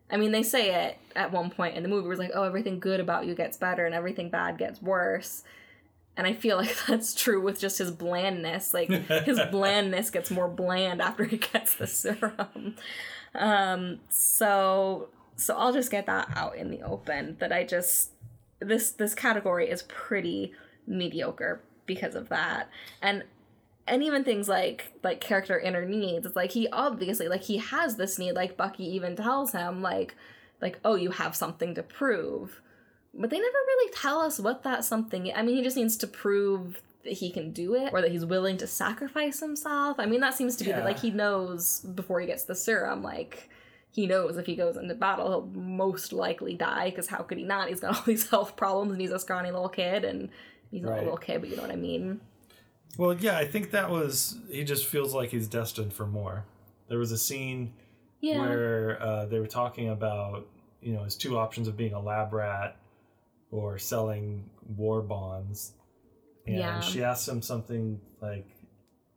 I 0.10 0.16
mean, 0.16 0.32
they 0.32 0.42
say 0.44 0.86
it 0.86 0.98
at 1.18 1.34
one 1.34 1.50
point 1.50 1.76
in 1.76 1.84
the 1.84 1.90
movie. 1.90 2.06
It 2.06 2.10
was 2.10 2.18
like, 2.20 2.32
"Oh, 2.34 2.44
everything 2.44 2.80
good 2.80 3.02
about 3.02 3.26
you 3.26 3.36
gets 3.36 3.58
better, 3.58 3.86
and 3.86 3.94
everything 3.94 4.30
bad 4.30 4.58
gets 4.58 4.82
worse." 4.82 5.44
And 6.16 6.26
I 6.26 6.32
feel 6.32 6.56
like 6.64 6.74
that's 6.88 7.14
true 7.14 7.42
with 7.42 7.60
just 7.60 7.78
his 7.80 7.92
blandness. 7.92 8.74
Like 8.74 8.88
his 8.90 9.38
blandness 9.52 10.10
gets 10.10 10.32
more 10.32 10.48
bland 10.48 11.02
after 11.02 11.26
he 11.26 11.36
gets 11.36 11.76
the 11.76 11.88
serum. 11.88 12.78
Um, 13.36 14.00
so 14.10 15.10
so 15.38 15.56
I'll 15.56 15.72
just 15.74 15.90
get 15.92 16.06
that 16.08 16.30
out 16.36 16.56
in 16.58 16.70
the 16.70 16.82
open. 16.82 17.38
That 17.40 17.52
I 17.54 17.64
just 17.64 18.12
this 18.60 18.92
this 18.92 19.14
category 19.14 19.70
is 19.70 19.84
pretty 19.84 20.54
mediocre 20.86 21.62
because 21.86 22.16
of 22.16 22.30
that. 22.30 22.70
And 23.02 23.24
and 23.88 24.04
even 24.04 24.24
things 24.24 24.50
like 24.50 24.92
like 25.04 25.22
character 25.22 25.58
inner 25.58 25.86
needs 25.86 26.26
it's 26.26 26.36
like 26.36 26.52
he 26.52 26.68
obviously 26.74 27.30
like 27.30 27.44
he 27.44 27.58
has 27.58 27.96
this 27.96 28.20
need 28.20 28.34
like 28.34 28.58
bucky 28.58 28.84
even 28.84 29.16
tells 29.16 29.54
him 29.54 29.82
like 29.82 30.14
like 30.62 30.78
oh 30.84 30.96
you 30.96 31.12
have 31.12 31.34
something 31.34 31.74
to 31.74 31.82
prove 31.82 32.60
but 33.14 33.30
they 33.30 33.40
never 33.40 33.58
really 33.66 33.92
tell 33.94 34.20
us 34.20 34.40
what 34.42 34.64
that 34.64 34.84
something 34.84 35.32
i 35.34 35.42
mean 35.42 35.56
he 35.56 35.64
just 35.64 35.78
needs 35.78 35.96
to 35.96 36.06
prove 36.06 36.82
that 37.06 37.14
he 37.14 37.32
can 37.32 37.54
do 37.54 37.76
it 37.76 37.94
or 37.94 38.02
that 38.02 38.12
he's 38.12 38.26
willing 38.26 38.58
to 38.58 38.68
sacrifice 38.68 39.40
himself 39.40 39.96
i 40.02 40.06
mean 40.06 40.20
that 40.20 40.34
seems 40.34 40.58
to 40.58 40.66
be 40.66 40.72
Yeah. 40.72 40.84
like 40.84 41.00
he 41.00 41.10
knows 41.12 41.80
before 41.80 42.20
he 42.20 42.28
gets 42.28 42.44
the 42.44 42.56
serum 42.56 43.02
like 43.02 43.50
he 43.98 44.06
knows 44.06 44.38
if 44.38 44.46
he 44.46 44.56
goes 44.56 44.78
into 44.78 44.94
battle, 44.94 45.28
he'll 45.28 45.62
most 45.62 46.14
likely 46.14 46.54
die 46.54 46.92
because 46.92 47.08
how 47.08 47.24
could 47.24 47.40
he 47.40 47.44
not? 47.44 47.68
He's 47.68 47.80
got 47.80 47.96
all 47.98 48.04
these 48.06 48.30
health 48.30 48.56
problems 48.56 48.92
and 48.92 49.02
he's 49.02 49.12
a 49.12 49.18
scrawny 49.20 49.50
little 49.52 49.70
kid 49.70 50.06
and 50.06 50.30
he's 50.70 50.84
not 50.84 50.92
Right. 50.92 51.00
a 51.00 51.04
little 51.04 51.18
kid, 51.18 51.42
but 51.42 51.50
you 51.50 51.56
know 51.56 51.64
what 51.64 51.72
I 51.72 51.76
mean. 51.78 52.22
Well, 52.98 53.16
yeah, 53.16 53.38
I 53.38 53.46
think 53.48 53.72
that 53.72 53.90
was 53.90 54.38
he 54.50 54.64
just 54.64 54.86
feels 54.86 55.14
like 55.16 55.30
he's 55.32 55.48
destined 55.48 55.94
for 55.94 56.06
more. 56.06 56.46
There 56.90 57.00
was 57.00 57.12
a 57.12 57.18
scene 57.18 57.74
Yeah. 58.22 58.40
where 58.40 59.02
uh, 59.02 59.26
they 59.26 59.40
were 59.40 59.48
talking 59.48 59.90
about 59.90 60.46
you 60.82 60.94
know 60.94 61.04
his 61.04 61.16
two 61.16 61.38
options 61.38 61.68
of 61.68 61.76
being 61.76 61.94
a 61.94 62.00
lab 62.00 62.32
rat 62.34 62.78
or 63.50 63.80
selling 63.80 64.48
war 64.78 65.02
bonds, 65.02 65.74
and 66.46 66.58
Yeah. 66.58 66.80
she 66.82 67.04
asked 67.04 67.28
him 67.28 67.42
something 67.42 68.00
like, 68.22 68.46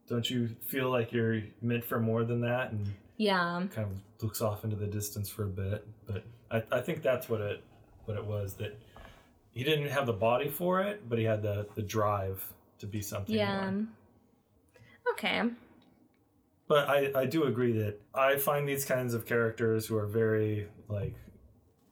"Don't 0.08 0.28
you 0.30 0.48
feel 0.66 0.88
like 0.90 1.12
you're 1.12 1.42
meant 1.60 1.84
for 1.84 2.00
more 2.00 2.24
than 2.24 2.40
that?" 2.40 2.72
And 2.72 2.86
yeah. 3.20 3.62
kind 3.74 3.87
of 3.87 4.22
looks 4.22 4.40
off 4.40 4.64
into 4.64 4.76
the 4.76 4.87
distance 4.87 5.28
for 5.28 5.44
a 5.44 5.48
bit. 5.48 5.87
But 6.06 6.24
I, 6.50 6.78
I 6.78 6.80
think 6.80 7.02
that's 7.02 7.28
what 7.28 7.42
it 7.42 7.62
what 8.06 8.16
it 8.16 8.24
was 8.24 8.54
that 8.54 8.80
he 9.50 9.62
didn't 9.62 9.88
have 9.88 10.06
the 10.06 10.14
body 10.14 10.48
for 10.48 10.80
it, 10.80 11.06
but 11.06 11.18
he 11.18 11.24
had 11.26 11.42
the 11.42 11.66
the 11.74 11.83
drive 11.83 12.42
to 12.78 12.87
be 12.87 13.02
something. 13.02 13.37
Yeah. 13.37 13.70
more. 13.70 13.87
Okay. 15.12 15.42
But 16.66 16.88
I, 16.88 17.11
I 17.14 17.26
do 17.26 17.44
agree 17.44 17.72
that 17.72 18.00
I 18.14 18.37
find 18.37 18.66
these 18.66 18.87
kinds 18.87 19.12
of 19.12 19.26
characters 19.26 19.87
who 19.87 19.96
are 19.98 20.06
very 20.06 20.68
like 20.88 21.14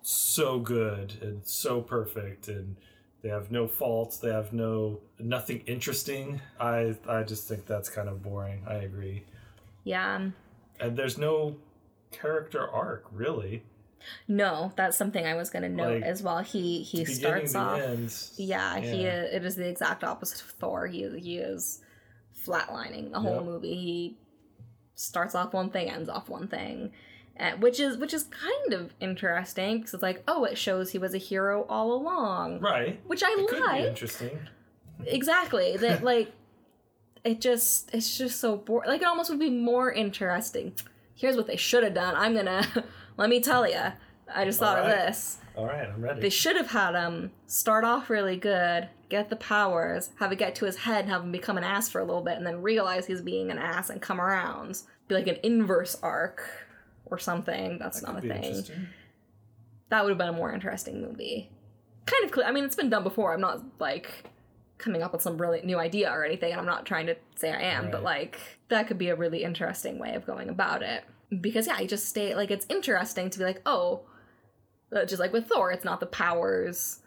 so 0.00 0.58
good 0.58 1.12
and 1.20 1.44
so 1.44 1.82
perfect 1.82 2.48
and 2.48 2.76
they 3.20 3.28
have 3.28 3.50
no 3.50 3.66
faults, 3.66 4.16
they 4.16 4.30
have 4.30 4.54
no 4.54 5.00
nothing 5.18 5.62
interesting. 5.66 6.40
I 6.58 6.96
I 7.06 7.22
just 7.22 7.46
think 7.46 7.66
that's 7.66 7.90
kind 7.90 8.08
of 8.08 8.22
boring. 8.22 8.62
I 8.66 8.76
agree. 8.76 9.24
Yeah. 9.84 10.30
And 10.80 10.96
there's 10.96 11.18
no 11.18 11.56
character 12.10 12.68
arc 12.68 13.04
really. 13.12 13.62
No, 14.28 14.72
that's 14.76 14.96
something 14.96 15.26
I 15.26 15.34
was 15.34 15.50
gonna 15.50 15.68
note 15.68 15.94
Like, 15.96 16.02
as 16.04 16.22
well. 16.22 16.38
He 16.38 16.82
he 16.82 17.04
starts 17.04 17.54
off. 17.54 17.80
end. 17.80 18.14
Yeah, 18.36 18.78
he 18.78 19.02
Yeah. 19.04 19.22
is, 19.24 19.34
it 19.34 19.44
is 19.44 19.56
the 19.56 19.68
exact 19.68 20.04
opposite 20.04 20.40
of 20.40 20.48
Thor. 20.52 20.86
He 20.86 21.08
he 21.18 21.38
is 21.38 21.82
flatlining 22.46 23.10
the 23.10 23.20
whole 23.20 23.34
Yep. 23.36 23.44
movie. 23.44 23.74
He 23.74 24.16
starts 24.94 25.34
off 25.34 25.52
one 25.52 25.70
thing, 25.70 25.90
ends 25.90 26.08
off 26.08 26.28
one 26.28 26.48
thing, 26.48 26.92
and, 27.36 27.60
which 27.62 27.80
is 27.80 27.96
which 27.98 28.14
is 28.14 28.24
kind 28.24 28.72
of 28.72 28.94
interesting 29.00 29.78
because 29.78 29.94
it's 29.94 30.02
like, 30.02 30.22
oh, 30.28 30.44
it 30.44 30.56
shows 30.56 30.92
he 30.92 30.98
was 30.98 31.12
a 31.14 31.18
hero 31.18 31.64
all 31.68 31.92
along, 31.92 32.60
Right. 32.60 33.00
which 33.06 33.22
I 33.24 33.30
It 33.32 33.60
like. 33.66 33.84
interesting. 33.84 34.38
Exactly 35.06 35.76
that 35.76 36.02
like 36.02 36.32
it 37.24 37.40
just 37.40 37.94
it's 37.94 38.16
just 38.16 38.40
so 38.40 38.56
boring. 38.56 38.88
Like 38.88 39.02
it 39.02 39.06
almost 39.06 39.30
would 39.30 39.38
be 39.38 39.50
more 39.50 39.92
interesting. 39.92 40.72
Here's 41.14 41.36
what 41.36 41.46
they 41.46 41.56
should 41.56 41.82
have 41.84 41.94
done. 41.94 42.14
I'm 42.16 42.34
gonna 42.34 42.66
let 43.16 43.28
me 43.30 43.40
tell 43.40 43.68
you. 43.68 43.92
I 44.34 44.44
just 44.44 44.58
thought 44.58 44.78
Alright. 44.78 44.92
of 44.98 45.06
this. 45.06 45.38
All 45.56 45.66
right, 45.66 45.88
I'm 45.88 46.00
ready. 46.02 46.20
They 46.20 46.30
should 46.30 46.54
have 46.56 46.70
had 46.70 46.94
him 46.94 47.32
start 47.46 47.82
off 47.84 48.10
really 48.10 48.36
good, 48.36 48.88
get 49.08 49.28
the 49.30 49.36
powers, 49.36 50.10
have 50.20 50.30
it 50.30 50.36
get 50.38 50.54
to 50.56 50.66
his 50.66 50.76
head, 50.76 51.04
and 51.04 51.10
have 51.10 51.22
him 51.24 51.32
become 51.32 51.56
an 51.56 51.64
ass 51.64 51.88
for 51.88 52.00
a 52.00 52.04
little 52.04 52.22
bit, 52.22 52.36
and 52.36 52.46
then 52.46 52.62
realize 52.62 53.06
he's 53.06 53.22
being 53.22 53.50
an 53.50 53.58
ass 53.58 53.90
and 53.90 54.00
come 54.02 54.20
around. 54.20 54.82
Be 55.08 55.14
like 55.16 55.26
an 55.26 55.38
inverse 55.42 55.96
arc 56.02 56.48
or 57.06 57.18
something. 57.18 57.78
That's 57.78 58.02
That 58.02 58.12
not 58.12 58.24
a 58.24 58.28
thing. 58.28 58.64
That 59.88 60.04
would 60.04 60.10
have 60.10 60.18
been 60.18 60.28
a 60.28 60.32
more 60.32 60.52
interesting 60.52 61.00
movie. 61.00 61.50
Kind 62.06 62.24
of 62.24 62.30
clear. 62.30 62.46
I 62.46 62.52
mean, 62.52 62.64
it's 62.64 62.76
been 62.76 62.90
done 62.90 63.02
before. 63.02 63.32
I'm 63.32 63.40
not 63.40 63.62
like 63.80 64.24
coming 64.78 65.02
up 65.02 65.12
with 65.12 65.22
some 65.22 65.38
really 65.38 65.60
new 65.62 65.78
idea 65.78 66.10
or 66.10 66.24
anything, 66.24 66.52
and 66.52 66.60
I'm 66.60 66.66
not 66.66 66.86
trying 66.86 67.06
to 67.06 67.16
say 67.36 67.52
I 67.52 67.60
am, 67.62 67.90
but 67.90 68.02
like 68.02 68.38
that 68.68 68.86
could 68.86 68.98
be 68.98 69.08
a 69.08 69.16
really 69.16 69.42
interesting 69.44 69.98
way 69.98 70.14
of 70.14 70.26
going 70.26 70.48
about 70.48 70.82
it. 70.82 71.04
Because 71.40 71.66
yeah, 71.66 71.78
you 71.80 71.88
just 71.88 72.08
stay 72.08 72.34
like 72.34 72.50
it's 72.50 72.66
interesting 72.68 73.28
to 73.30 73.38
be 73.38 73.44
like, 73.44 73.60
oh, 73.66 74.02
uh, 74.94 75.04
just 75.04 75.20
like 75.20 75.32
with 75.32 75.46
Thor, 75.48 75.70
it's 75.70 75.84
not 75.84 76.00
the 76.00 76.06
powers 76.06 77.00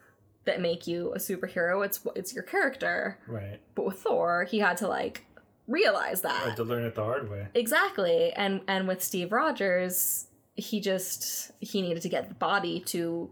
that 0.46 0.62
make 0.62 0.86
you 0.88 1.12
a 1.14 1.18
superhero; 1.18 1.86
it's 1.86 2.06
it's 2.16 2.34
your 2.34 2.44
character. 2.44 3.18
Right. 3.28 3.60
But 3.76 3.86
with 3.86 4.00
Thor, 4.00 4.46
he 4.50 4.60
had 4.60 4.78
to 4.78 4.88
like 4.88 5.26
realize 5.68 6.22
that 6.22 6.44
I 6.44 6.50
had 6.50 6.58
to 6.58 6.64
learn 6.64 6.84
it 6.84 6.96
the 6.96 7.04
hard 7.04 7.30
way. 7.30 7.48
exactly 7.54 8.34
and 8.34 8.62
and 8.68 8.88
with 8.88 9.02
steve 9.02 9.32
rogers 9.32 10.28
he 10.56 10.82
just 10.82 11.52
he 11.60 11.82
needed 11.82 12.02
to 12.02 12.10
get 12.10 12.28
the 12.28 12.36
body 12.36 12.82
to 12.88 13.32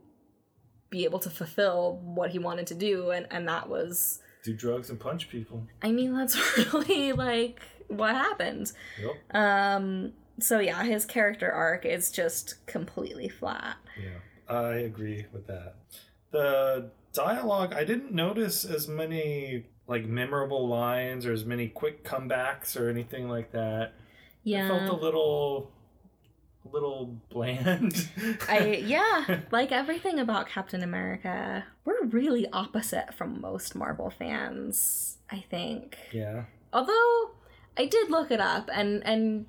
be 0.90 1.04
able 1.04 1.20
to 1.20 1.30
fulfill 1.30 2.00
what 2.04 2.30
he 2.30 2.40
wanted 2.40 2.68
to 2.68 2.76
do 2.76 3.10
and 3.12 3.28
and 3.30 3.48
that 3.48 3.68
was 3.68 4.22
Do 4.44 4.54
drugs 4.54 4.90
and 4.90 5.00
punch 5.00 5.30
people. 5.30 5.66
i 5.82 5.92
mean 5.92 6.16
that's 6.16 6.38
really 6.74 7.12
like 7.14 7.62
what 7.88 8.16
happened 8.16 8.72
Yep. 9.02 9.36
um 9.36 10.14
so 10.40 10.60
yeah 10.60 10.84
his 10.84 11.06
character 11.06 11.52
arc 11.52 11.86
is 11.86 12.12
just 12.12 12.66
completely 12.66 13.28
flat 13.28 13.76
Yeah, 14.02 14.56
I 14.56 14.76
agree 14.76 15.26
with 15.34 15.48
that. 15.48 15.76
The 16.32 16.92
dialogue, 17.14 17.74
I 17.74 17.84
didn't 17.84 18.14
notice 18.14 18.64
as 18.64 18.88
many 18.88 19.66
like 19.88 20.06
memorable 20.06 20.68
lines 20.68 21.26
or 21.26 21.34
as 21.34 21.44
many 21.46 21.68
quick 21.68 22.04
comebacks 22.06 22.80
or 22.80 22.90
anything 22.90 23.28
like 23.28 23.52
that. 23.52 23.94
yeah 24.44 24.66
It 24.66 24.70
felt 24.70 24.90
a 25.02 25.04
little, 25.04 25.72
little 26.72 27.18
bland. 27.30 28.10
I 28.48 28.84
yeah, 28.86 29.42
like 29.52 29.72
everything 29.72 30.20
about 30.20 30.48
Captain 30.48 30.84
America, 30.84 31.66
we're 31.86 32.06
really 32.06 32.48
opposite 32.52 33.14
from 33.14 33.42
most 33.42 33.76
Marvel 33.76 34.10
fans, 34.10 35.18
I 35.30 35.44
think. 35.50 35.98
yeah. 36.12 36.44
Although 36.72 37.32
I 37.78 37.86
did 37.86 38.10
look 38.10 38.32
it 38.32 38.40
up 38.40 38.70
and 38.74 39.06
and 39.06 39.46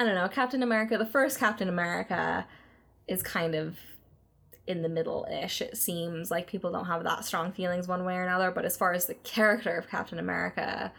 I 0.00 0.04
don't 0.04 0.14
know, 0.14 0.28
Captain 0.28 0.62
America, 0.62 0.98
the 0.98 1.06
first 1.06 1.38
Captain 1.38 1.68
America 1.68 2.46
is 3.06 3.22
kind 3.22 3.54
of 3.54 3.78
in 4.66 4.82
the 4.82 4.88
middle-ish. 4.88 5.60
It 5.60 5.76
seems 5.76 6.30
like 6.30 6.46
people 6.46 6.72
don't 6.72 6.86
have 6.86 7.04
that 7.04 7.24
strong 7.24 7.52
feelings 7.52 7.88
one 7.88 8.04
way 8.04 8.16
or 8.16 8.22
another, 8.22 8.50
but 8.50 8.64
as 8.64 8.76
far 8.76 8.92
as 8.92 9.06
the 9.06 9.14
character 9.14 9.76
of 9.76 9.88
Captain 9.88 10.18
America, 10.18 10.92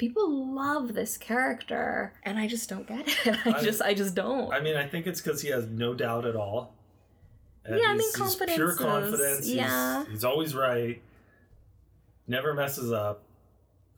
people 0.00 0.54
love 0.54 0.94
this 0.94 1.18
character 1.18 2.14
and 2.22 2.38
I 2.38 2.48
just 2.48 2.70
don't 2.70 2.86
get 2.86 3.06
it. 3.06 3.36
I, 3.46 3.58
I- 3.58 3.62
just 3.62 3.82
I 3.82 3.92
just 3.92 4.14
don't. 4.14 4.50
I 4.52 4.60
mean, 4.60 4.74
I 4.74 4.86
think 4.86 5.06
it's 5.06 5.20
because 5.20 5.42
he 5.42 5.50
has 5.50 5.66
no 5.66 5.92
doubt 5.92 6.24
at 6.24 6.34
all. 6.34 6.74
And 7.66 7.78
Yeah, 7.78 7.88
I 7.88 7.88
mean, 7.90 7.98
he's- 7.98 8.16
he's 8.16 8.16
confidence 8.16 8.56
pure 8.56 8.74
confidence. 8.74 9.46
Yeah. 9.46 10.06
he's, 10.10 10.24
always 10.24 10.54
right. 10.54 11.02
Never 12.26 12.54
messes 12.54 12.90
up. 12.90 13.24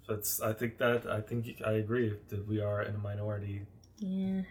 That's. 0.08 0.40
I 0.40 0.52
think 0.52 0.78
that. 0.78 1.06
I 1.06 1.20
think 1.20 1.62
I 1.64 1.72
agree 1.74 2.12
that 2.30 2.48
we 2.48 2.60
are 2.60 2.82
in 2.82 2.96
a 2.96 2.98
minority 2.98 3.62
yeah. 3.98 4.42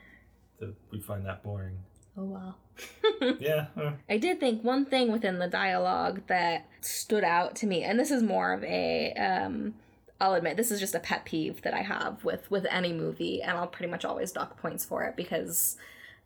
that 0.60 0.74
we 0.92 1.02
find 1.02 1.26
that 1.26 1.44
boring. 1.44 1.78
Oh 2.18 2.24
well. 2.24 2.58
Yeah. 3.40 3.68
I 4.10 4.18
did 4.18 4.40
think 4.40 4.64
one 4.64 4.86
thing 4.86 5.12
within 5.12 5.38
the 5.40 5.48
dialogue 5.48 6.22
that 6.28 6.68
stood 6.80 7.24
out 7.24 7.56
to 7.58 7.68
me, 7.68 7.84
and 7.84 8.00
this 8.00 8.10
is 8.10 8.24
more 8.24 8.54
of 8.54 8.64
a, 8.64 9.14
um, 9.14 9.76
I'll 10.22 10.36
admit 10.36 10.56
this 10.56 10.72
is 10.72 10.80
just 10.80 10.96
a 10.96 11.00
pet 11.00 11.26
peeve 11.26 11.62
that 11.64 11.74
I 11.74 11.82
have 11.82 12.24
with 12.24 12.50
with 12.50 12.66
any 12.70 12.94
movie, 12.94 13.42
and 13.42 13.58
I'll 13.58 13.68
pretty 13.68 13.92
much 13.92 14.06
always 14.06 14.32
dock 14.32 14.58
points 14.62 14.86
for 14.86 15.04
it 15.04 15.16
because, 15.18 15.76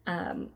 um, 0.06 0.50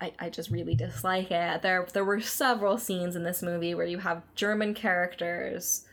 I, 0.00 0.12
I 0.18 0.28
just 0.30 0.50
really 0.50 0.74
dislike 0.76 1.30
it. 1.32 1.62
There 1.62 1.86
there 1.92 2.04
were 2.04 2.20
several 2.20 2.78
scenes 2.78 3.16
in 3.16 3.24
this 3.24 3.42
movie 3.42 3.74
where 3.74 3.86
you 3.86 3.98
have 3.98 4.22
German 4.36 4.74
characters 4.74 5.86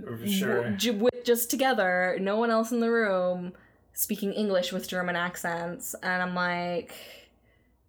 For 0.00 0.26
sure. 0.26 0.56
w- 0.62 0.76
j- 0.76 0.90
with 0.92 1.24
just 1.24 1.50
together, 1.50 2.16
no 2.20 2.36
one 2.36 2.50
else 2.50 2.72
in 2.72 2.80
the 2.80 2.90
room, 2.90 3.52
speaking 3.92 4.32
English 4.32 4.72
with 4.72 4.88
German 4.88 5.16
accents, 5.16 5.94
and 6.02 6.22
I'm 6.22 6.34
like, 6.34 6.94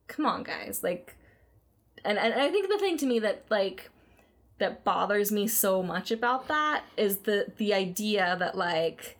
come 0.07 0.25
on, 0.25 0.43
guys, 0.43 0.81
like, 0.83 1.15
and 2.03 2.17
and 2.17 2.33
I 2.33 2.49
think 2.51 2.67
the 2.69 2.77
thing 2.77 2.97
to 2.97 3.05
me 3.05 3.19
that 3.19 3.45
like 3.49 3.89
that 4.57 4.83
bothers 4.83 5.31
me 5.31 5.47
so 5.47 5.83
much 5.83 6.11
about 6.11 6.47
that 6.47 6.83
is 6.97 7.19
the 7.19 7.47
the 7.57 7.73
idea 7.73 8.35
that 8.39 8.57
like, 8.57 9.17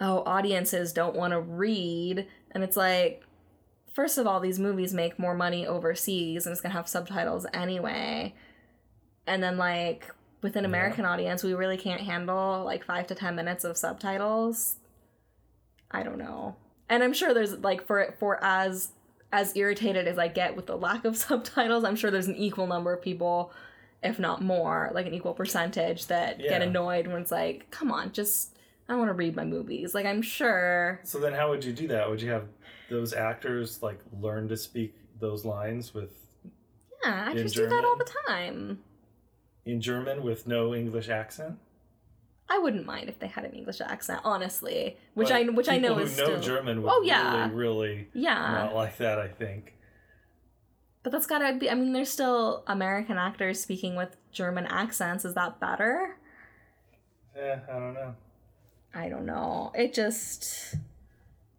oh, 0.00 0.22
audiences 0.26 0.92
don't 0.92 1.14
want 1.16 1.32
to 1.32 1.40
read, 1.40 2.26
and 2.50 2.64
it's 2.64 2.76
like. 2.76 3.22
First 3.94 4.18
of 4.18 4.26
all, 4.26 4.40
these 4.40 4.58
movies 4.58 4.92
make 4.92 5.18
more 5.18 5.34
money 5.34 5.66
overseas 5.66 6.44
and 6.44 6.52
it's 6.52 6.60
gonna 6.60 6.74
have 6.74 6.86
subtitles 6.86 7.46
anyway. 7.54 8.34
And 9.26 9.42
then 9.42 9.56
like 9.56 10.14
with 10.42 10.54
an 10.54 10.64
Yeah. 10.64 10.68
American 10.68 11.06
audience, 11.06 11.42
we 11.42 11.54
really 11.54 11.78
can't 11.78 12.02
handle 12.02 12.62
like 12.62 12.84
five 12.84 13.06
to 13.06 13.14
ten 13.14 13.34
minutes 13.34 13.64
of 13.64 13.78
subtitles. 13.78 14.76
I 15.90 16.02
don't 16.02 16.18
know. 16.18 16.56
And 16.90 17.02
I'm 17.02 17.14
sure 17.14 17.32
there's 17.32 17.54
like 17.60 17.86
for 17.86 18.14
for 18.18 18.38
as 18.44 18.92
as 19.32 19.56
irritated 19.56 20.06
as 20.06 20.18
I 20.18 20.28
get 20.28 20.56
with 20.56 20.66
the 20.66 20.76
lack 20.76 21.06
of 21.06 21.16
subtitles, 21.26 21.82
I'm 21.82 21.96
sure 21.96 22.10
there's 22.10 22.28
an 22.28 22.36
equal 22.36 22.66
number 22.66 22.92
of 22.92 23.00
people, 23.00 23.50
if 24.02 24.18
not 24.18 24.42
more, 24.42 24.90
like 24.94 25.06
an 25.06 25.14
equal 25.14 25.34
percentage 25.34 26.06
that 26.06 26.38
get 26.38 26.62
annoyed 26.62 27.06
when 27.06 27.22
it's 27.22 27.30
like, 27.30 27.70
come 27.70 27.90
on, 27.90 28.12
just 28.12 28.56
I 28.88 28.94
want 28.94 29.08
to 29.08 29.14
read 29.14 29.34
my 29.34 29.44
movies. 29.44 29.94
Like 29.94 30.06
I'm 30.06 30.22
sure 30.22 31.00
So 31.02 31.18
then, 31.18 31.32
how 31.32 31.48
would 31.50 31.64
you 31.64 31.72
do 31.72 31.88
that? 31.88 32.08
Would 32.08 32.22
you 32.22 32.30
have 32.30 32.46
those 32.88 33.12
actors 33.12 33.82
like 33.82 33.98
learn 34.20 34.48
to 34.48 34.56
speak 34.56 34.94
those 35.18 35.44
lines 35.44 35.92
with 35.94 36.10
yeah, 37.04 37.10
actors 37.28 37.56
In 37.56 37.64
do 37.64 37.68
that 37.68 37.84
all 37.84 37.96
the 37.96 38.10
time. 38.28 38.80
in 39.64 39.80
German 39.80 40.22
with 40.22 40.46
no 40.46 40.74
English 40.74 41.08
accent? 41.08 41.58
I 42.48 42.58
wouldn't 42.58 42.86
mind 42.86 43.08
if 43.08 43.18
they 43.18 43.26
had 43.26 43.44
an 43.44 43.52
English 43.54 43.80
accent, 43.80 44.20
honestly. 44.22 44.96
Which 45.14 45.28
But 45.30 45.36
I 45.36 45.42
which 45.44 45.68
I 45.68 45.78
know 45.78 45.88
people 45.96 46.04
is 46.04 46.16
who 46.16 46.22
know 46.22 46.38
still 46.38 46.56
German 46.56 46.82
would 46.82 46.90
Oh, 46.92 47.02
yeah. 47.02 47.48
really, 47.48 47.54
really 47.54 48.08
yeah. 48.14 48.52
not 48.52 48.74
like 48.74 48.98
that. 48.98 49.18
I 49.18 49.26
think. 49.28 49.74
But 51.06 51.12
that's 51.12 51.26
gotta 51.28 51.54
be. 51.56 51.70
I 51.70 51.74
mean, 51.76 51.92
there's 51.92 52.10
still 52.10 52.64
American 52.66 53.16
actors 53.16 53.60
speaking 53.60 53.94
with 53.94 54.16
German 54.32 54.66
accents. 54.66 55.24
Is 55.24 55.34
that 55.34 55.60
better? 55.60 56.16
Yeah, 57.36 57.60
I 57.70 57.78
don't 57.78 57.94
know. 57.94 58.16
I 58.92 59.08
don't 59.08 59.24
know. 59.24 59.70
It 59.76 59.94
just 59.94 60.74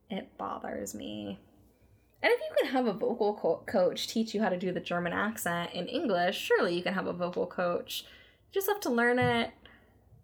it 0.09 0.37
bothers 0.37 0.93
me. 0.93 1.39
And 2.21 2.33
if 2.33 2.41
you 2.41 2.55
can 2.59 2.71
have 2.73 2.87
a 2.87 2.91
vocal 2.91 3.35
co- 3.35 3.63
coach 3.65 4.09
teach 4.09 4.33
you 4.33 4.41
how 4.41 4.49
to 4.49 4.57
do 4.57 4.73
the 4.73 4.81
German 4.81 5.13
accent 5.13 5.71
in 5.73 5.87
English, 5.87 6.37
surely 6.37 6.75
you 6.75 6.83
can 6.83 6.93
have 6.93 7.07
a 7.07 7.13
vocal 7.13 7.47
coach. 7.47 8.03
You 8.51 8.53
just 8.59 8.67
have 8.67 8.81
to 8.81 8.89
learn 8.89 9.17
it 9.17 9.51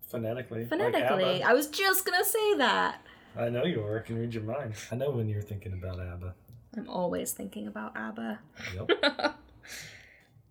Phonetically. 0.01 0.65
phonetically. 0.65 1.41
ABBA. 1.41 1.47
I 1.49 1.53
was 1.53 1.67
just 1.67 2.05
gonna 2.05 2.25
say 2.25 2.57
that. 2.57 2.99
I 3.37 3.47
know 3.47 3.63
you 3.63 3.79
were. 3.79 3.97
I 3.97 4.05
can 4.05 4.19
read 4.19 4.33
your 4.33 4.43
mind. 4.43 4.73
I 4.91 4.95
know 4.95 5.11
when 5.11 5.29
you're 5.29 5.41
thinking 5.41 5.71
about 5.71 6.01
ABBA. 6.01 6.35
I'm 6.77 6.89
always 6.89 7.31
thinking 7.31 7.67
about 7.67 7.95
ABBA. 7.95 8.39
Yep. 8.75 9.35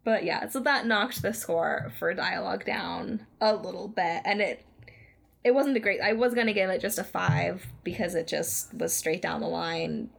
But 0.04 0.24
yeah, 0.24 0.48
so 0.48 0.58
that 0.60 0.84
knocked 0.86 1.22
the 1.22 1.32
score 1.32 1.92
for 1.98 2.12
dialogue 2.12 2.64
down 2.64 3.24
a 3.40 3.54
little 3.54 3.86
bit, 3.86 4.22
and 4.24 4.40
it 4.40 4.64
it 5.44 5.52
wasn't 5.52 5.76
a 5.76 5.80
great. 5.80 6.00
I 6.00 6.12
was 6.12 6.34
gonna 6.34 6.52
give 6.52 6.70
it 6.70 6.80
just 6.80 6.98
a 6.98 7.04
five 7.04 7.64
because 7.84 8.16
it 8.16 8.26
just 8.26 8.74
was 8.74 8.92
straight 8.92 9.22
down 9.22 9.40
the 9.40 9.46
line, 9.46 10.10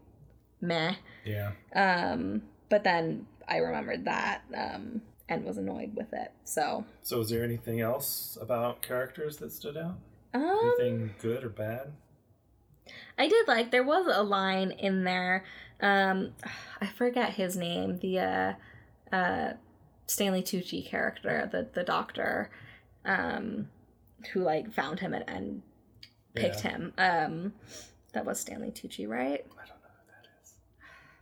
meh. 0.62 0.96
yeah. 1.26 1.52
Um, 1.76 2.44
but 2.70 2.86
then 2.86 3.28
I 3.46 3.58
remembered 3.58 4.06
that 4.06 4.44
um, 4.56 5.02
and 5.28 5.44
was 5.44 5.58
annoyed 5.58 5.96
with 5.98 6.14
it. 6.14 6.32
So 6.46 6.86
So, 7.02 7.20
is 7.20 7.28
there 7.30 7.44
anything 7.44 7.82
else 7.82 8.38
about 8.42 8.82
characters 8.82 9.36
that 9.38 9.52
stood 9.52 9.76
out? 9.76 9.98
um, 10.34 10.60
Anything 10.80 11.14
good 11.22 11.44
or 11.44 11.50
bad? 11.50 11.92
I 13.18 13.28
did 13.28 13.50
like 13.50 13.72
there 13.72 13.84
was 13.84 14.08
a 14.10 14.24
line 14.24 14.72
in 14.72 15.04
there. 15.04 15.44
Um, 15.84 16.32
I 16.82 16.88
forget 16.88 17.32
his 17.34 17.56
name. 17.58 18.00
The 18.00 18.20
uh, 18.20 18.54
uh, 19.16 19.54
Stanley 20.08 20.42
Tucci 20.42 20.86
character, 20.86 21.48
the 21.52 21.68
the 21.74 21.84
doctor, 21.84 22.50
um, 23.06 23.68
who 24.32 24.42
like 24.42 24.74
found 24.74 25.00
him 25.02 25.14
and, 25.14 25.26
and 25.28 25.62
picked 26.36 26.64
Yeah. 26.64 26.72
him. 26.72 26.94
Um, 26.98 27.54
that 28.14 28.26
was 28.26 28.40
Stanley 28.40 28.72
Tucci, 28.72 29.08
right? 29.08 29.46
I 29.46 29.66
don't 29.68 29.68
know 29.68 29.90
who 29.98 30.08
that 30.08 30.28
is. 30.42 30.54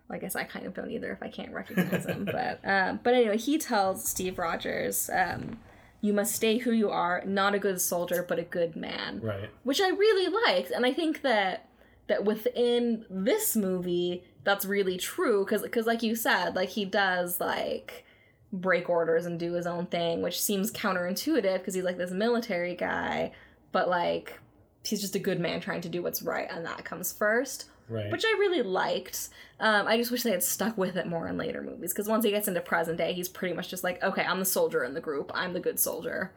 Well, 0.08 0.18
I 0.18 0.20
guess 0.20 0.36
I 0.36 0.44
kind 0.44 0.66
of 0.68 0.74
don't 0.74 0.92
either 0.92 1.12
if 1.12 1.24
I 1.24 1.30
can't 1.30 1.52
recognize 1.54 2.06
him. 2.06 2.26
But 2.32 2.60
um, 2.64 3.00
but 3.04 3.14
anyway, 3.16 3.38
he 3.38 3.58
tells 3.58 4.08
Steve 4.08 4.38
Rogers, 4.38 5.10
um, 5.12 5.58
"You 6.02 6.14
must 6.14 6.36
stay 6.36 6.60
who 6.60 6.72
you 6.72 6.90
are, 6.92 7.24
not 7.26 7.56
a 7.56 7.60
good 7.60 7.82
soldier, 7.82 8.24
but 8.28 8.38
a 8.40 8.44
good 8.44 8.76
man." 8.76 9.22
Right. 9.22 9.50
which 9.64 9.82
I 9.82 9.90
really 9.90 10.32
liked, 10.46 10.70
and 10.72 10.86
I 10.86 10.94
think 10.94 11.24
that 11.24 11.66
that 12.08 12.26
within 12.26 13.06
this 13.10 13.56
movie, 13.56 14.24
that's 14.44 14.66
really 14.66 14.98
true 14.98 15.46
because 15.46 15.62
because 15.62 15.86
like 15.86 16.04
you 16.04 16.16
said, 16.16 16.56
like 16.56 16.70
he 16.70 16.86
does 16.86 17.40
like 17.40 18.06
break 18.54 18.90
orders 18.90 19.26
and 19.26 19.40
do 19.40 19.54
his 19.54 19.66
own 19.68 19.86
thing, 19.86 20.22
which 20.22 20.42
seems 20.42 20.72
counterintuitive 20.72 21.60
because 21.60 21.74
he's 21.74 21.84
like 21.84 21.98
this 21.98 22.12
military 22.12 22.76
guy, 22.76 23.32
but 23.72 23.88
like 23.90 24.40
he's 24.84 25.00
just 25.02 25.16
a 25.16 25.20
good 25.20 25.40
man 25.40 25.62
trying 25.62 25.82
to 25.82 25.90
do 25.90 26.02
what's 26.02 26.22
right, 26.22 26.48
and 26.52 26.66
that 26.66 26.84
comes 26.86 27.12
first 27.14 27.66
Right. 27.90 28.10
which 28.10 28.24
I 28.26 28.30
really 28.40 28.62
liked. 28.62 29.28
Um, 29.60 29.86
I 29.86 29.98
just 29.98 30.12
wish 30.12 30.24
they 30.24 30.32
had 30.32 30.44
stuck 30.44 30.78
with 30.78 30.96
it 30.96 31.08
more 31.08 31.28
in 31.28 31.36
later 31.36 31.62
movies 31.62 31.92
because 31.92 32.08
once 32.08 32.24
he 32.24 32.32
gets 32.32 32.48
into 32.48 32.62
present 32.62 32.98
day, 32.98 33.12
he's 33.12 33.28
pretty 33.28 33.54
much 33.54 33.68
just 33.68 33.84
like, 33.84 34.02
okay, 34.02 34.24
I'm 34.24 34.40
the 34.40 34.46
soldier 34.46 34.86
in 34.86 34.94
the 34.94 35.02
group. 35.02 35.30
I'm 35.36 35.52
the 35.52 35.60
good 35.60 35.78
soldier. 35.78 36.32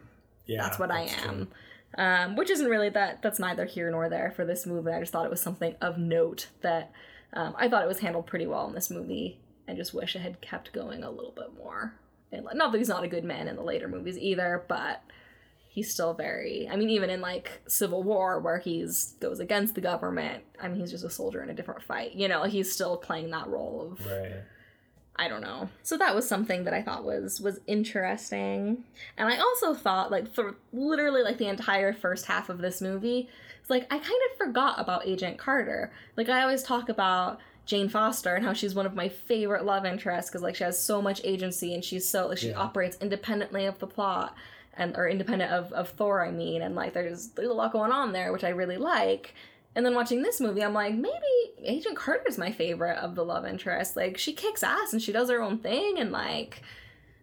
yeah, 0.46 0.62
that's 0.64 0.80
what 0.80 0.90
I 0.90 1.06
true. 1.06 1.46
Um, 1.96 2.36
which 2.36 2.50
isn't 2.50 2.68
really 2.68 2.88
that. 2.90 3.22
That's 3.22 3.38
neither 3.38 3.64
here 3.64 3.90
nor 3.90 4.08
there 4.08 4.32
for 4.34 4.44
this 4.44 4.66
movie. 4.66 4.90
I 4.90 5.00
just 5.00 5.12
thought 5.12 5.26
it 5.26 5.30
was 5.30 5.40
something 5.40 5.76
of 5.80 5.96
note 5.98 6.48
that 6.62 6.90
um, 7.32 7.54
I 7.56 7.68
thought 7.68 7.84
it 7.84 7.88
was 7.88 8.00
handled 8.00 8.26
pretty 8.26 8.46
well 8.46 8.66
in 8.66 8.74
this 8.74 8.90
movie. 8.90 9.38
I 9.68 9.74
just 9.74 9.94
wish 9.94 10.16
it 10.16 10.20
had 10.20 10.40
kept 10.40 10.72
going 10.72 11.02
a 11.02 11.10
little 11.10 11.32
bit 11.32 11.56
more. 11.56 11.94
And 12.32 12.46
not 12.54 12.72
that 12.72 12.78
he's 12.78 12.88
not 12.88 13.04
a 13.04 13.08
good 13.08 13.24
man 13.24 13.48
in 13.48 13.56
the 13.56 13.62
later 13.62 13.88
movies 13.88 14.18
either, 14.18 14.64
but 14.68 15.02
he's 15.68 15.92
still 15.92 16.14
very. 16.14 16.68
I 16.70 16.76
mean, 16.76 16.90
even 16.90 17.10
in 17.10 17.20
like 17.20 17.62
Civil 17.66 18.02
War, 18.02 18.40
where 18.40 18.58
he's 18.58 19.14
goes 19.20 19.40
against 19.40 19.74
the 19.74 19.80
government. 19.80 20.44
I 20.60 20.68
mean, 20.68 20.80
he's 20.80 20.90
just 20.90 21.04
a 21.04 21.10
soldier 21.10 21.42
in 21.42 21.50
a 21.50 21.54
different 21.54 21.82
fight. 21.82 22.14
You 22.14 22.28
know, 22.28 22.44
he's 22.44 22.72
still 22.72 22.96
playing 22.96 23.30
that 23.30 23.48
role 23.48 23.92
of 23.92 24.06
Right. 24.06 24.42
I 25.16 25.28
don't 25.28 25.42
know. 25.42 25.68
So 25.84 25.96
that 25.98 26.14
was 26.14 26.28
something 26.28 26.64
that 26.64 26.74
I 26.74 26.82
thought 26.82 27.04
was 27.04 27.40
was 27.40 27.60
interesting. 27.66 28.84
And 29.16 29.28
I 29.28 29.38
also 29.38 29.74
thought 29.74 30.10
like 30.10 30.32
for 30.34 30.56
literally 30.72 31.22
like 31.22 31.38
the 31.38 31.46
entire 31.46 31.92
first 31.92 32.26
half 32.26 32.48
of 32.48 32.58
this 32.58 32.80
movie, 32.80 33.28
it's 33.60 33.70
like 33.70 33.84
I 33.92 33.98
kind 33.98 34.20
of 34.30 34.36
forgot 34.36 34.80
about 34.80 35.06
Agent 35.06 35.38
Carter. 35.38 35.92
Like 36.16 36.28
I 36.28 36.42
always 36.42 36.62
talk 36.64 36.88
about 36.88 37.38
Jane 37.64 37.88
Foster 37.88 38.34
and 38.34 38.44
how 38.44 38.52
she's 38.52 38.74
one 38.74 38.86
of 38.86 38.94
my 38.94 39.08
favorite 39.08 39.64
love 39.64 39.86
interests 39.86 40.30
because 40.30 40.42
like 40.42 40.56
she 40.56 40.64
has 40.64 40.78
so 40.82 41.00
much 41.00 41.20
agency 41.24 41.72
and 41.74 41.84
she's 41.84 42.06
so 42.08 42.26
like 42.26 42.38
she 42.38 42.48
Yeah. 42.50 42.58
operates 42.58 42.98
independently 43.00 43.64
of 43.66 43.78
the 43.78 43.86
plot 43.86 44.34
and 44.76 44.96
or 44.96 45.08
independent 45.08 45.52
of, 45.52 45.72
of 45.72 45.90
Thor 45.90 46.24
I 46.26 46.32
mean 46.32 46.60
and 46.60 46.74
like 46.74 46.92
there's 46.92 47.28
there's 47.28 47.48
a 47.48 47.54
lot 47.54 47.72
going 47.72 47.92
on 47.92 48.12
there 48.12 48.32
which 48.32 48.44
I 48.44 48.48
really 48.50 48.76
like. 48.78 49.32
And 49.76 49.84
then 49.84 49.94
watching 49.94 50.22
this 50.22 50.40
movie, 50.40 50.62
I'm 50.62 50.74
like, 50.74 50.94
maybe 50.94 51.12
Agent 51.64 51.96
Carter's 51.96 52.38
my 52.38 52.52
favorite 52.52 52.98
of 52.98 53.14
the 53.14 53.24
love 53.24 53.44
interest. 53.44 53.96
Like, 53.96 54.18
she 54.18 54.32
kicks 54.32 54.62
ass 54.62 54.92
and 54.92 55.02
she 55.02 55.12
does 55.12 55.30
her 55.30 55.42
own 55.42 55.58
thing, 55.58 55.98
and 55.98 56.12
like, 56.12 56.62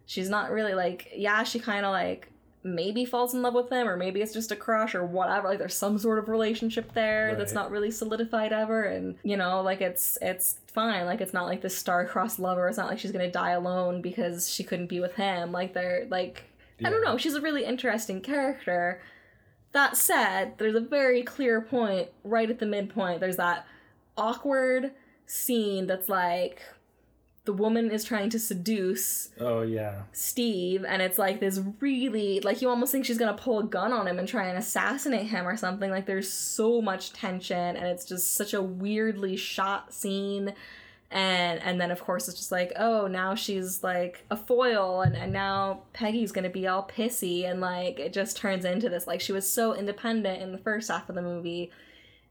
she's 0.06 0.28
not 0.28 0.50
really 0.50 0.74
like, 0.74 1.10
yeah, 1.14 1.44
she 1.44 1.58
kind 1.58 1.86
of 1.86 1.92
like 1.92 2.28
maybe 2.64 3.04
falls 3.04 3.34
in 3.34 3.42
love 3.42 3.54
with 3.54 3.70
him, 3.70 3.88
or 3.88 3.96
maybe 3.96 4.20
it's 4.20 4.32
just 4.34 4.52
a 4.52 4.56
crush 4.56 4.94
or 4.94 5.04
whatever. 5.04 5.48
Like, 5.48 5.58
there's 5.58 5.74
some 5.74 5.98
sort 5.98 6.18
of 6.18 6.28
relationship 6.28 6.92
there 6.92 7.34
that's 7.34 7.54
not 7.54 7.70
really 7.70 7.90
solidified 7.90 8.52
ever, 8.52 8.82
and 8.84 9.16
you 9.22 9.36
know, 9.36 9.62
like 9.62 9.80
it's 9.80 10.18
it's 10.20 10.58
fine. 10.68 11.06
Like, 11.06 11.20
it's 11.20 11.32
not 11.32 11.46
like 11.46 11.62
this 11.62 11.76
star-crossed 11.76 12.38
lover. 12.38 12.68
It's 12.68 12.78
not 12.78 12.88
like 12.88 12.98
she's 12.98 13.12
gonna 13.12 13.30
die 13.30 13.50
alone 13.50 14.02
because 14.02 14.48
she 14.48 14.62
couldn't 14.62 14.88
be 14.88 15.00
with 15.00 15.14
him. 15.14 15.52
Like, 15.52 15.72
they're 15.72 16.06
like, 16.10 16.44
I 16.84 16.90
don't 16.90 17.04
know. 17.04 17.16
She's 17.16 17.34
a 17.34 17.40
really 17.40 17.64
interesting 17.64 18.20
character. 18.20 19.00
That 19.72 19.96
said, 19.96 20.58
there's 20.58 20.74
a 20.74 20.80
very 20.80 21.22
clear 21.22 21.60
point 21.60 22.08
right 22.24 22.50
at 22.50 22.58
the 22.58 22.66
midpoint. 22.66 23.20
There's 23.20 23.38
that 23.38 23.66
awkward 24.16 24.92
scene 25.26 25.86
that's 25.86 26.08
like 26.08 26.62
the 27.44 27.52
woman 27.52 27.90
is 27.90 28.04
trying 28.04 28.30
to 28.30 28.38
seduce 28.38 29.30
Oh 29.40 29.62
yeah. 29.62 30.02
Steve, 30.12 30.84
and 30.84 31.02
it's 31.02 31.18
like 31.18 31.40
this 31.40 31.60
really 31.80 32.40
like 32.40 32.62
you 32.62 32.68
almost 32.68 32.92
think 32.92 33.04
she's 33.04 33.18
gonna 33.18 33.36
pull 33.36 33.58
a 33.58 33.64
gun 33.64 33.92
on 33.92 34.06
him 34.06 34.18
and 34.18 34.28
try 34.28 34.46
and 34.46 34.58
assassinate 34.58 35.26
him 35.26 35.48
or 35.48 35.56
something. 35.56 35.90
Like 35.90 36.06
there's 36.06 36.30
so 36.30 36.80
much 36.80 37.12
tension, 37.12 37.76
and 37.76 37.86
it's 37.86 38.04
just 38.04 38.34
such 38.34 38.54
a 38.54 38.62
weirdly 38.62 39.36
shot 39.36 39.92
scene. 39.92 40.54
And 41.12 41.60
and 41.62 41.78
then 41.78 41.90
of 41.90 42.00
course 42.02 42.26
it's 42.26 42.38
just 42.38 42.50
like 42.50 42.72
oh 42.76 43.06
now 43.06 43.34
she's 43.34 43.82
like 43.84 44.24
a 44.30 44.36
foil 44.36 45.02
and, 45.02 45.14
and 45.14 45.30
now 45.32 45.82
Peggy's 45.92 46.32
gonna 46.32 46.48
be 46.48 46.66
all 46.66 46.88
pissy 46.88 47.44
and 47.48 47.60
like 47.60 48.00
it 48.00 48.14
just 48.14 48.36
turns 48.38 48.64
into 48.64 48.88
this 48.88 49.06
like 49.06 49.20
she 49.20 49.32
was 49.32 49.48
so 49.48 49.74
independent 49.74 50.40
in 50.40 50.52
the 50.52 50.58
first 50.58 50.88
half 50.90 51.08
of 51.10 51.14
the 51.14 51.20
movie 51.22 51.70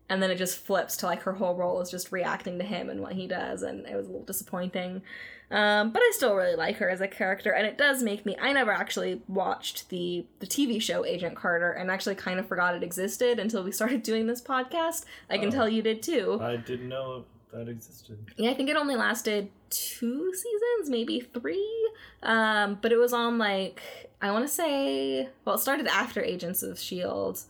and 0.09 0.21
then 0.21 0.31
it 0.31 0.37
just 0.37 0.57
flips 0.57 0.97
to 0.97 1.05
like 1.05 1.21
her 1.21 1.33
whole 1.33 1.55
role 1.55 1.79
is 1.79 1.91
just 1.91 2.11
reacting 2.11 2.57
to 2.57 2.65
him 2.65 2.89
and 2.89 3.01
what 3.01 3.13
he 3.13 3.27
does 3.27 3.61
and 3.61 3.85
it 3.85 3.95
was 3.95 4.07
a 4.07 4.09
little 4.09 4.25
disappointing. 4.25 5.03
Um, 5.51 5.91
but 5.91 6.01
i 6.01 6.11
still 6.15 6.33
really 6.33 6.55
like 6.55 6.77
her 6.77 6.89
as 6.89 7.01
a 7.01 7.09
character 7.09 7.51
and 7.51 7.67
it 7.67 7.77
does 7.77 8.01
make 8.01 8.25
me 8.25 8.37
i 8.41 8.53
never 8.53 8.71
actually 8.71 9.21
watched 9.27 9.89
the 9.89 10.25
the 10.39 10.47
tv 10.47 10.81
show 10.81 11.05
agent 11.05 11.35
carter 11.35 11.71
and 11.73 11.91
actually 11.91 12.15
kind 12.15 12.39
of 12.39 12.47
forgot 12.47 12.73
it 12.73 12.83
existed 12.83 13.37
until 13.37 13.61
we 13.61 13.71
started 13.79 14.01
doing 14.01 14.27
this 14.27 14.41
podcast. 14.41 15.03
I 15.29 15.37
can 15.37 15.49
Oh. 15.49 15.51
tell 15.51 15.69
you 15.69 15.81
did 15.81 16.01
too. 16.01 16.39
I 16.41 16.55
didn't 16.55 16.87
know 16.87 17.25
that 17.53 17.67
existed. 17.67 18.17
yeah, 18.37 18.51
I 18.51 18.53
think 18.53 18.69
it 18.69 18.75
only 18.75 18.95
lasted 18.95 19.49
two 19.69 20.33
seasons, 20.33 20.89
maybe 20.89 21.19
three. 21.19 21.89
Um, 22.23 22.77
but 22.81 22.91
it 22.91 22.97
was 22.97 23.13
on 23.13 23.37
like 23.37 23.81
I 24.21 24.31
want 24.31 24.47
to 24.47 24.53
say, 24.53 25.29
well, 25.45 25.55
it 25.55 25.59
started 25.59 25.87
after 25.87 26.21
Agents 26.21 26.63
of 26.63 26.79
Shield. 26.79 27.41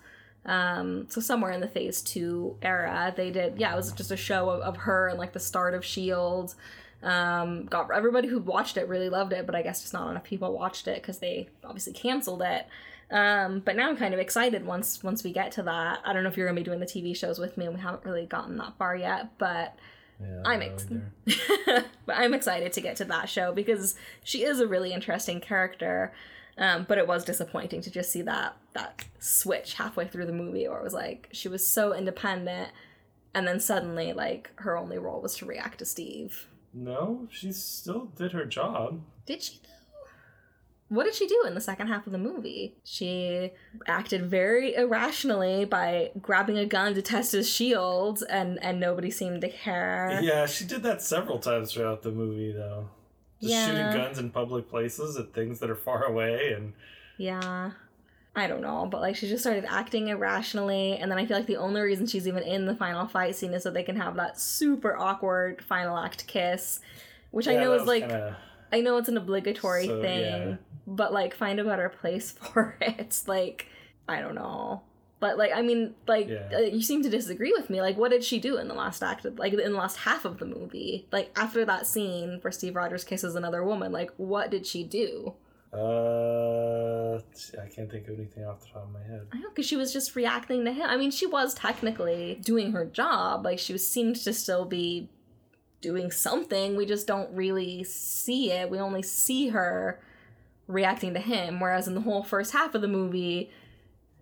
Um, 0.46 1.06
so 1.10 1.22
somewhere 1.22 1.52
in 1.52 1.60
the 1.60 1.68
Phase 1.68 2.02
Two 2.02 2.58
era, 2.62 3.14
they 3.16 3.30
did. 3.32 3.60
Yeah, 3.60 3.74
it 3.74 3.76
was 3.76 3.92
just 3.92 4.12
a 4.12 4.18
show 4.18 4.50
of, 4.50 4.62
of 4.62 4.78
her 4.78 5.10
and 5.10 5.20
like 5.20 5.34
the 5.34 5.40
start 5.40 5.74
of 5.74 5.86
Shield. 5.86 6.56
Um, 7.04 7.66
got 7.66 7.92
everybody 7.92 8.28
who 8.28 8.40
watched 8.40 8.78
it 8.78 8.88
really 8.88 9.10
loved 9.10 9.34
it, 9.34 9.46
but 9.46 9.56
I 9.56 9.64
guess 9.64 9.82
just 9.82 9.94
not 9.94 10.10
enough 10.10 10.24
people 10.24 10.54
watched 10.54 10.88
it 10.88 11.02
because 11.02 11.18
they 11.18 11.50
obviously 11.64 11.94
canceled 11.94 12.42
it. 12.44 12.68
Um, 13.12 13.60
but 13.60 13.76
now 13.76 13.90
I'm 13.90 13.98
kind 13.98 14.14
of 14.14 14.20
excited 14.20 14.66
once 14.66 15.04
once 15.04 15.24
we 15.24 15.34
get 15.34 15.52
to 15.54 15.64
that. 15.64 16.00
I 16.06 16.14
don't 16.14 16.24
know 16.24 16.30
if 16.30 16.38
you're 16.38 16.48
gonna 16.48 16.60
be 16.60 16.64
doing 16.64 16.80
the 16.80 16.86
TV 16.86 17.16
shows 17.16 17.40
with 17.40 17.58
me, 17.58 17.66
and 17.66 17.76
we 17.76 17.82
haven't 17.82 18.06
really 18.06 18.26
gotten 18.26 18.58
that 18.58 18.78
far 18.78 18.96
yet, 18.96 19.38
but 19.38 19.76
Yeah. 20.22 20.42
I'm 20.46 20.62
ex- 20.62 20.86
but 22.06 22.16
I'm 22.16 22.34
excited 22.34 22.72
to 22.74 22.82
get 22.82 22.96
to 22.98 23.06
that 23.06 23.28
show 23.30 23.52
because 23.54 23.96
she 24.24 24.44
is 24.44 24.60
a 24.60 24.68
really 24.68 24.94
interesting 24.94 25.42
character. 25.42 26.14
Um, 26.58 26.86
but 26.88 26.98
it 26.98 27.08
was 27.08 27.24
disappointing 27.26 27.82
to 27.82 27.90
just 27.92 28.12
see 28.12 28.22
that 28.24 28.56
that 28.74 29.04
switch 29.20 29.74
halfway 29.76 30.08
through 30.08 30.26
the 30.28 30.34
movie, 30.34 30.68
where 30.68 30.78
it 30.80 30.84
was 30.84 30.94
like 30.94 31.28
she 31.32 31.48
was 31.48 31.66
so 31.68 31.94
independent, 31.94 32.70
and 33.34 33.48
then 33.48 33.60
suddenly 33.60 34.14
like 34.14 34.52
her 34.56 34.78
only 34.78 34.98
role 34.98 35.22
was 35.22 35.36
to 35.38 35.46
react 35.46 35.80
to 35.80 35.86
Steve. 35.86 36.48
No, 36.74 37.28
she 37.32 37.52
still 37.52 38.06
did 38.16 38.32
her 38.34 38.46
job. 38.46 39.02
Did 39.26 39.42
she 39.44 39.60
what 40.92 41.06
did 41.06 41.16
she 41.16 41.26
do 41.26 41.44
in 41.48 41.56
the 41.56 41.62
second 41.62 41.88
half 41.88 42.06
of 42.06 42.12
the 42.12 42.18
movie? 42.18 42.76
She 42.84 43.52
acted 43.88 44.26
very 44.26 44.76
irrationally 44.76 45.64
by 45.64 46.12
grabbing 46.22 46.58
a 46.58 46.66
gun 46.66 46.94
to 46.96 47.02
test 47.02 47.32
his 47.32 47.50
shield, 47.50 48.24
and 48.30 48.62
and 48.62 48.78
nobody 48.80 49.10
seemed 49.10 49.40
to 49.42 49.50
care. 49.50 50.20
Yeah, 50.22 50.46
she 50.48 50.66
did 50.66 50.84
that 50.84 51.02
several 51.02 51.40
times 51.40 51.72
throughout 51.74 52.02
the 52.04 52.12
movie, 52.12 52.52
though. 52.52 52.90
Just 53.42 53.54
Yeah. 53.54 53.66
shooting 53.68 54.02
guns 54.02 54.20
in 54.20 54.32
public 54.32 54.68
places 54.70 55.16
at 55.18 55.34
things 55.34 55.60
that 55.62 55.70
are 55.70 55.76
far 55.78 56.04
away, 56.04 56.52
and 56.54 56.74
Yeah. 57.18 57.72
I 58.36 58.48
don't 58.48 58.62
know, 58.62 58.86
but 58.90 59.00
like 59.02 59.16
she 59.16 59.28
just 59.30 59.44
started 59.44 59.66
acting 59.68 60.10
irrationally, 60.10 60.98
and 60.98 61.10
then 61.10 61.18
I 61.18 61.26
feel 61.26 61.38
like 61.38 61.48
the 61.48 61.58
only 61.58 61.80
reason 61.82 62.06
she's 62.06 62.28
even 62.28 62.44
in 62.44 62.66
the 62.66 62.76
final 62.76 63.08
fight 63.08 63.36
scene 63.36 63.54
is 63.54 63.64
so 63.64 63.72
they 63.72 63.84
can 63.84 63.96
have 63.96 64.16
that 64.18 64.38
super 64.40 64.96
awkward 64.98 65.62
final 65.64 65.98
act 65.98 66.28
kiss, 66.28 66.80
which 67.32 67.48
I 67.48 67.56
know 67.56 67.74
is 67.74 67.84
like 67.88 68.04
kinda- 68.08 68.38
I 68.74 68.80
know 68.80 68.96
it's 68.96 69.10
an 69.10 69.18
obligatory 69.18 69.86
So, 69.88 70.02
thing, 70.02 70.22
yeah. 70.22 70.56
But 70.88 71.14
like 71.14 71.34
find 71.36 71.60
a 71.60 71.64
better 71.64 71.90
place 71.90 72.32
for 72.42 72.76
it. 72.82 73.22
Like 73.28 73.68
I 74.08 74.22
don't 74.22 74.36
know. 74.36 74.82
But 75.20 75.38
like 75.38 75.52
I 75.56 75.62
mean 75.62 75.94
like 76.08 76.28
Yeah. 76.28 76.50
uh, 76.54 76.60
you 76.60 76.82
seem 76.82 77.04
to 77.04 77.10
disagree 77.10 77.54
with 77.56 77.70
me. 77.70 77.82
Like 77.82 77.98
what 77.98 78.12
did 78.12 78.24
she 78.24 78.40
do 78.40 78.58
in 78.58 78.68
the 78.68 78.74
last 78.74 79.04
act 79.04 79.24
of, 79.26 79.38
like 79.38 79.54
in 79.54 79.60
the 79.72 79.78
last 79.78 79.98
half 79.98 80.26
of 80.26 80.40
the 80.40 80.46
movie? 80.46 81.08
Like 81.12 81.32
after 81.36 81.64
that 81.66 81.86
scene 81.88 82.40
where 82.42 82.52
Steve 82.52 82.76
Rogers 82.76 83.04
kisses 83.04 83.36
another 83.36 83.64
woman, 83.64 83.92
like 83.92 84.12
what 84.18 84.50
did 84.50 84.66
she 84.66 84.84
do? 84.84 85.34
Uh, 85.74 87.16
I 87.62 87.68
can't 87.74 87.90
think 87.90 88.08
of 88.08 88.16
anything 88.18 88.46
off 88.46 88.62
the 88.62 88.68
top 88.68 88.84
of 88.84 88.92
my 88.92 89.02
head. 89.04 89.28
I 89.32 89.38
know 89.40 89.50
because 89.50 89.66
she 89.66 89.76
was 89.78 89.94
just 89.94 90.16
reacting 90.16 90.66
to 90.66 90.72
him. 90.72 90.84
I 90.90 90.98
mean, 90.98 91.12
she 91.12 91.26
was 91.26 91.54
technically 91.54 92.40
doing 92.44 92.72
her 92.74 92.86
job. 92.86 93.46
Like 93.46 93.60
she 93.60 93.74
was, 93.74 93.88
seemed 93.88 94.16
to 94.18 94.34
still 94.34 94.66
be 94.66 95.10
doing 95.82 96.12
something. 96.12 96.76
We 96.76 96.86
just 96.86 97.08
don't 97.08 97.34
really 97.34 97.84
see 97.84 98.52
it. 98.52 98.70
We 98.70 98.80
only 98.80 99.02
see 99.02 99.50
her 99.50 100.00
reacting 100.72 101.14
to 101.14 101.20
him. 101.20 101.60
Whereas 101.60 101.88
in 101.88 101.96
the 101.96 102.02
whole 102.02 102.24
first 102.24 102.54
half 102.54 102.76
of 102.76 102.82
the 102.82 102.88
movie, 102.88 103.52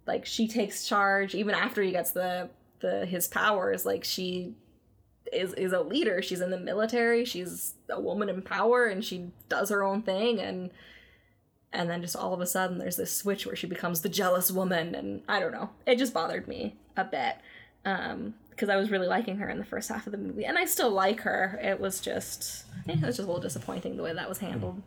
like 0.06 0.26
she 0.26 0.48
takes 0.48 0.88
charge 0.88 1.36
even 1.36 1.56
after 1.56 1.82
he 1.82 1.92
gets 1.92 2.12
the 2.12 2.50
the 2.80 3.06
his 3.06 3.28
powers. 3.28 3.86
Like 3.86 4.04
she 4.04 4.56
is 5.32 5.54
is 5.54 5.74
a 5.74 5.82
leader. 5.82 6.22
She's 6.22 6.42
in 6.42 6.52
the 6.52 6.60
military. 6.60 7.26
She's 7.26 7.74
a 7.90 8.00
woman 8.00 8.30
in 8.30 8.42
power, 8.42 8.86
and 8.86 9.04
she 9.04 9.32
does 9.48 9.70
her 9.70 9.84
own 9.84 10.02
thing. 10.02 10.40
And 10.40 10.72
and 11.72 11.90
then 11.90 12.02
just 12.02 12.16
all 12.16 12.34
of 12.34 12.42
a 12.42 12.48
sudden 12.48 12.78
there's 12.78 12.96
this 12.96 13.16
switch 13.16 13.46
where 13.46 13.56
she 13.56 13.68
becomes 13.68 14.02
the 14.02 14.10
jealous 14.10 14.52
woman 14.52 14.96
and 14.96 15.22
i 15.28 15.40
don't 15.40 15.52
know 15.52 15.70
it 15.86 15.98
just 15.98 16.14
bothered 16.14 16.48
me 16.48 16.76
a 16.98 17.04
bit 17.04 17.36
um 17.86 18.34
because 18.50 18.70
i 18.70 18.76
was 18.76 18.90
really 18.90 19.08
liking 19.08 19.38
her 19.38 19.50
in 19.50 19.58
the 19.58 19.66
first 19.66 19.90
half 19.90 20.06
of 20.06 20.12
the 20.12 20.18
movie 20.18 20.46
and 20.46 20.58
i 20.58 20.66
still 20.66 20.90
like 20.90 21.22
her 21.22 21.60
it 21.62 21.80
was 21.80 22.02
just 22.02 22.66
it 22.88 23.02
was 23.02 23.18
just 23.18 23.20
a 23.20 23.22
little 23.22 23.40
disappointing 23.40 23.98
the 23.98 24.04
way 24.04 24.14
that 24.14 24.28
was 24.28 24.40
handled 24.40 24.82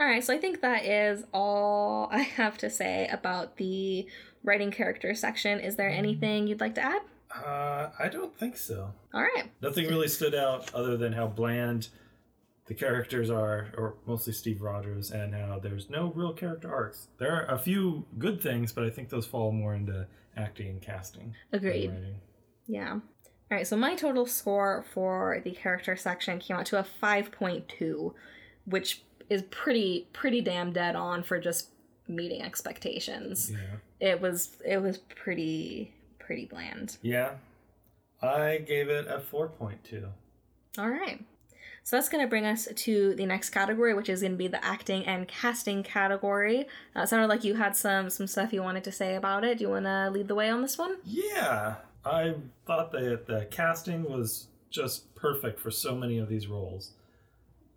all 0.00 0.06
right 0.06 0.24
so 0.24 0.32
i 0.34 0.38
think 0.38 0.60
that 0.60 0.84
is 0.84 1.24
all 1.32 2.08
i 2.12 2.20
have 2.20 2.56
to 2.58 2.68
say 2.70 3.08
about 3.12 3.56
the 3.56 4.06
writing 4.42 4.70
character 4.70 5.14
section 5.14 5.60
is 5.60 5.76
there 5.76 5.88
anything 5.88 6.46
you'd 6.46 6.60
like 6.60 6.74
to 6.74 6.82
add 6.82 7.02
Uh, 7.34 7.90
I 7.98 8.08
don't 8.08 8.36
think 8.38 8.56
so. 8.56 8.92
all 9.12 9.22
right 9.22 9.50
Nothing 9.60 9.86
really 9.88 10.08
stood 10.08 10.34
out 10.34 10.72
other 10.74 10.96
than 10.96 11.12
how 11.12 11.26
bland 11.26 11.88
the 12.66 12.74
characters 12.74 13.28
are, 13.28 13.68
or 13.76 13.96
mostly 14.06 14.32
Steve 14.32 14.62
Rogers, 14.62 15.10
and 15.10 15.34
how 15.34 15.58
there's 15.58 15.90
no 15.90 16.10
real 16.14 16.32
character 16.32 16.72
arcs. 16.74 17.08
There 17.18 17.30
are 17.30 17.44
a 17.54 17.58
few 17.58 18.06
good 18.18 18.40
things, 18.40 18.72
but 18.72 18.84
I 18.84 18.88
think 18.90 19.10
those 19.10 19.26
fall 19.26 19.52
more 19.52 19.74
into 19.74 20.06
acting 20.34 20.68
and 20.70 20.80
casting. 20.80 21.34
agreed. 21.52 21.92
Yeah. 22.66 22.92
All 22.92 23.00
right, 23.50 23.66
so 23.66 23.76
my 23.76 23.94
total 23.94 24.24
score 24.24 24.82
for 24.94 25.42
the 25.44 25.50
character 25.50 25.94
section 25.94 26.38
came 26.38 26.56
out 26.56 26.64
to 26.66 26.78
a 26.78 26.86
5.2, 27.02 28.14
which 28.64 29.02
is 29.30 29.42
pretty 29.50 30.08
pretty 30.12 30.40
damn 30.40 30.72
dead 30.72 30.96
on 30.96 31.22
for 31.22 31.38
just 31.38 31.68
meeting 32.08 32.42
expectations. 32.42 33.50
Yeah. 33.52 34.08
It 34.08 34.20
was 34.20 34.56
it 34.64 34.82
was 34.82 34.98
pretty 34.98 35.92
pretty 36.18 36.46
bland. 36.46 36.96
Yeah. 37.02 37.32
I 38.22 38.58
gave 38.58 38.88
it 38.88 39.06
a 39.06 39.18
4.2. 39.18 40.08
All 40.78 40.88
right. 40.88 41.22
So 41.82 41.96
that's 41.96 42.08
going 42.08 42.24
to 42.24 42.28
bring 42.28 42.46
us 42.46 42.66
to 42.74 43.14
the 43.14 43.26
next 43.26 43.50
category, 43.50 43.92
which 43.92 44.08
is 44.08 44.22
going 44.22 44.32
to 44.32 44.38
be 44.38 44.48
the 44.48 44.64
acting 44.64 45.04
and 45.04 45.28
casting 45.28 45.82
category. 45.82 46.66
Uh, 46.96 47.02
it 47.02 47.08
sounded 47.10 47.26
like 47.26 47.44
you 47.44 47.54
had 47.56 47.76
some 47.76 48.08
some 48.08 48.26
stuff 48.26 48.54
you 48.54 48.62
wanted 48.62 48.84
to 48.84 48.92
say 48.92 49.16
about 49.16 49.44
it. 49.44 49.58
Do 49.58 49.64
you 49.64 49.70
want 49.70 49.84
to 49.84 50.10
lead 50.10 50.28
the 50.28 50.34
way 50.34 50.48
on 50.48 50.62
this 50.62 50.78
one? 50.78 50.96
Yeah, 51.04 51.74
I 52.04 52.36
thought 52.66 52.90
that 52.92 53.26
the 53.26 53.46
casting 53.50 54.04
was 54.04 54.46
just 54.70 55.14
perfect 55.14 55.60
for 55.60 55.70
so 55.70 55.94
many 55.94 56.18
of 56.18 56.28
these 56.30 56.46
roles. 56.46 56.92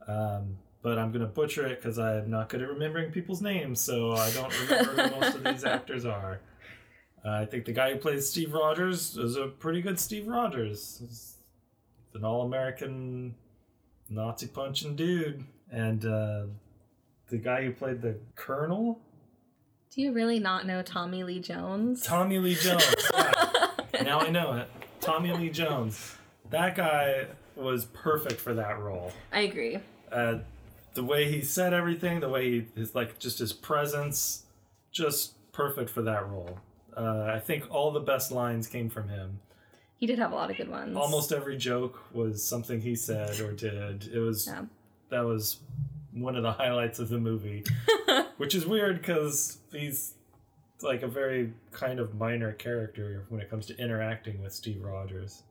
Um, 0.08 0.58
but 0.82 0.98
I'm 0.98 1.12
gonna 1.12 1.26
butcher 1.26 1.66
it 1.66 1.82
because 1.82 1.98
I'm 2.00 2.30
not 2.30 2.50
good 2.50 2.62
at 2.62 2.70
remembering 2.70 3.12
people's 3.12 3.42
names, 3.42 3.80
so 3.82 4.14
I 4.14 4.30
don't 4.32 4.54
remember 4.62 4.92
who 5.10 5.20
most 5.20 5.36
of 5.36 5.44
these 5.44 5.64
actors 5.66 6.06
are. 6.06 6.40
Uh, 7.26 7.32
I 7.32 7.46
think 7.46 7.66
the 7.66 7.74
guy 7.74 7.92
who 7.94 7.98
plays 7.98 8.30
Steve 8.30 8.54
Rogers 8.54 9.18
is 9.18 9.36
a 9.36 9.48
pretty 9.48 9.82
good 9.82 10.00
Steve 10.00 10.28
Rogers. 10.28 10.98
He's 11.02 11.36
an 12.14 12.24
all-American 12.24 13.36
Nazi 14.10 14.48
punching 14.48 14.96
dude, 14.96 15.44
and 15.72 16.06
uh, 16.06 16.44
the 17.30 17.38
guy 17.38 17.64
who 17.64 17.72
played 17.72 18.02
the 18.02 18.18
Colonel, 18.36 19.02
Do 19.92 20.02
you 20.02 20.12
really 20.14 20.40
not 20.40 20.66
know 20.66 20.82
Tommy 20.82 21.24
Lee 21.24 21.40
Jones? 21.40 22.02
Tommy 22.04 22.40
Lee 22.40 22.56
Jones. 22.56 22.84
Yeah. 23.94 24.04
now 24.04 24.20
I 24.20 24.30
know 24.30 24.54
it. 24.58 24.70
Tommy 25.02 25.32
Lee 25.34 25.50
Jones. 25.50 26.18
That 26.52 26.76
guy 26.76 27.26
was 27.56 27.86
perfect 27.86 28.40
for 28.40 28.54
that 28.54 28.80
role. 28.80 29.12
I 29.32 29.40
agree. 29.42 29.80
Uh, 30.12 30.40
the 30.98 31.04
way 31.04 31.32
he 31.32 31.42
said 31.42 31.74
everything, 31.74 32.20
the 32.20 32.28
way 32.30 32.50
he 32.52 32.66
his 32.76 32.94
like 32.96 33.20
just 33.20 33.38
his 33.40 33.54
presence, 33.54 34.44
just 34.92 35.34
perfect 35.54 35.90
for 35.90 36.02
that 36.02 36.28
role. 36.28 36.60
Uh, 36.96 37.32
I 37.34 37.40
think 37.40 37.66
all 37.70 37.92
the 37.92 38.00
best 38.00 38.32
lines 38.32 38.66
came 38.68 38.90
from 38.90 39.08
him. 39.10 39.40
He 39.98 40.08
did 40.08 40.18
have 40.20 40.32
a 40.32 40.36
lot 40.36 40.50
of 40.52 40.58
good 40.58 40.70
ones. 40.70 40.98
Almost 40.98 41.32
every 41.32 41.56
joke 41.58 42.00
was 42.14 42.44
something 42.44 42.82
he 42.82 42.96
said 42.96 43.40
or 43.40 43.52
did. 43.52 44.10
It 44.12 44.20
was 44.20 44.48
Yeah. 44.48 44.64
that 45.10 45.22
was 45.26 45.60
one 46.14 46.36
of 46.36 46.42
the 46.44 46.52
highlights 46.52 46.98
of 47.00 47.10
the 47.10 47.20
movie, 47.20 47.64
which 48.38 48.56
is 48.56 48.66
weird 48.66 48.98
because 49.00 49.60
he's 49.72 50.16
like 50.82 51.04
a 51.04 51.08
very 51.08 51.54
kind 51.72 52.00
of 52.00 52.16
minor 52.16 52.54
character 52.54 53.26
when 53.30 53.40
it 53.42 53.50
comes 53.52 53.66
to 53.68 53.78
interacting 53.78 54.42
with 54.42 54.54
Steve 54.54 54.84
Rogers. 54.84 55.44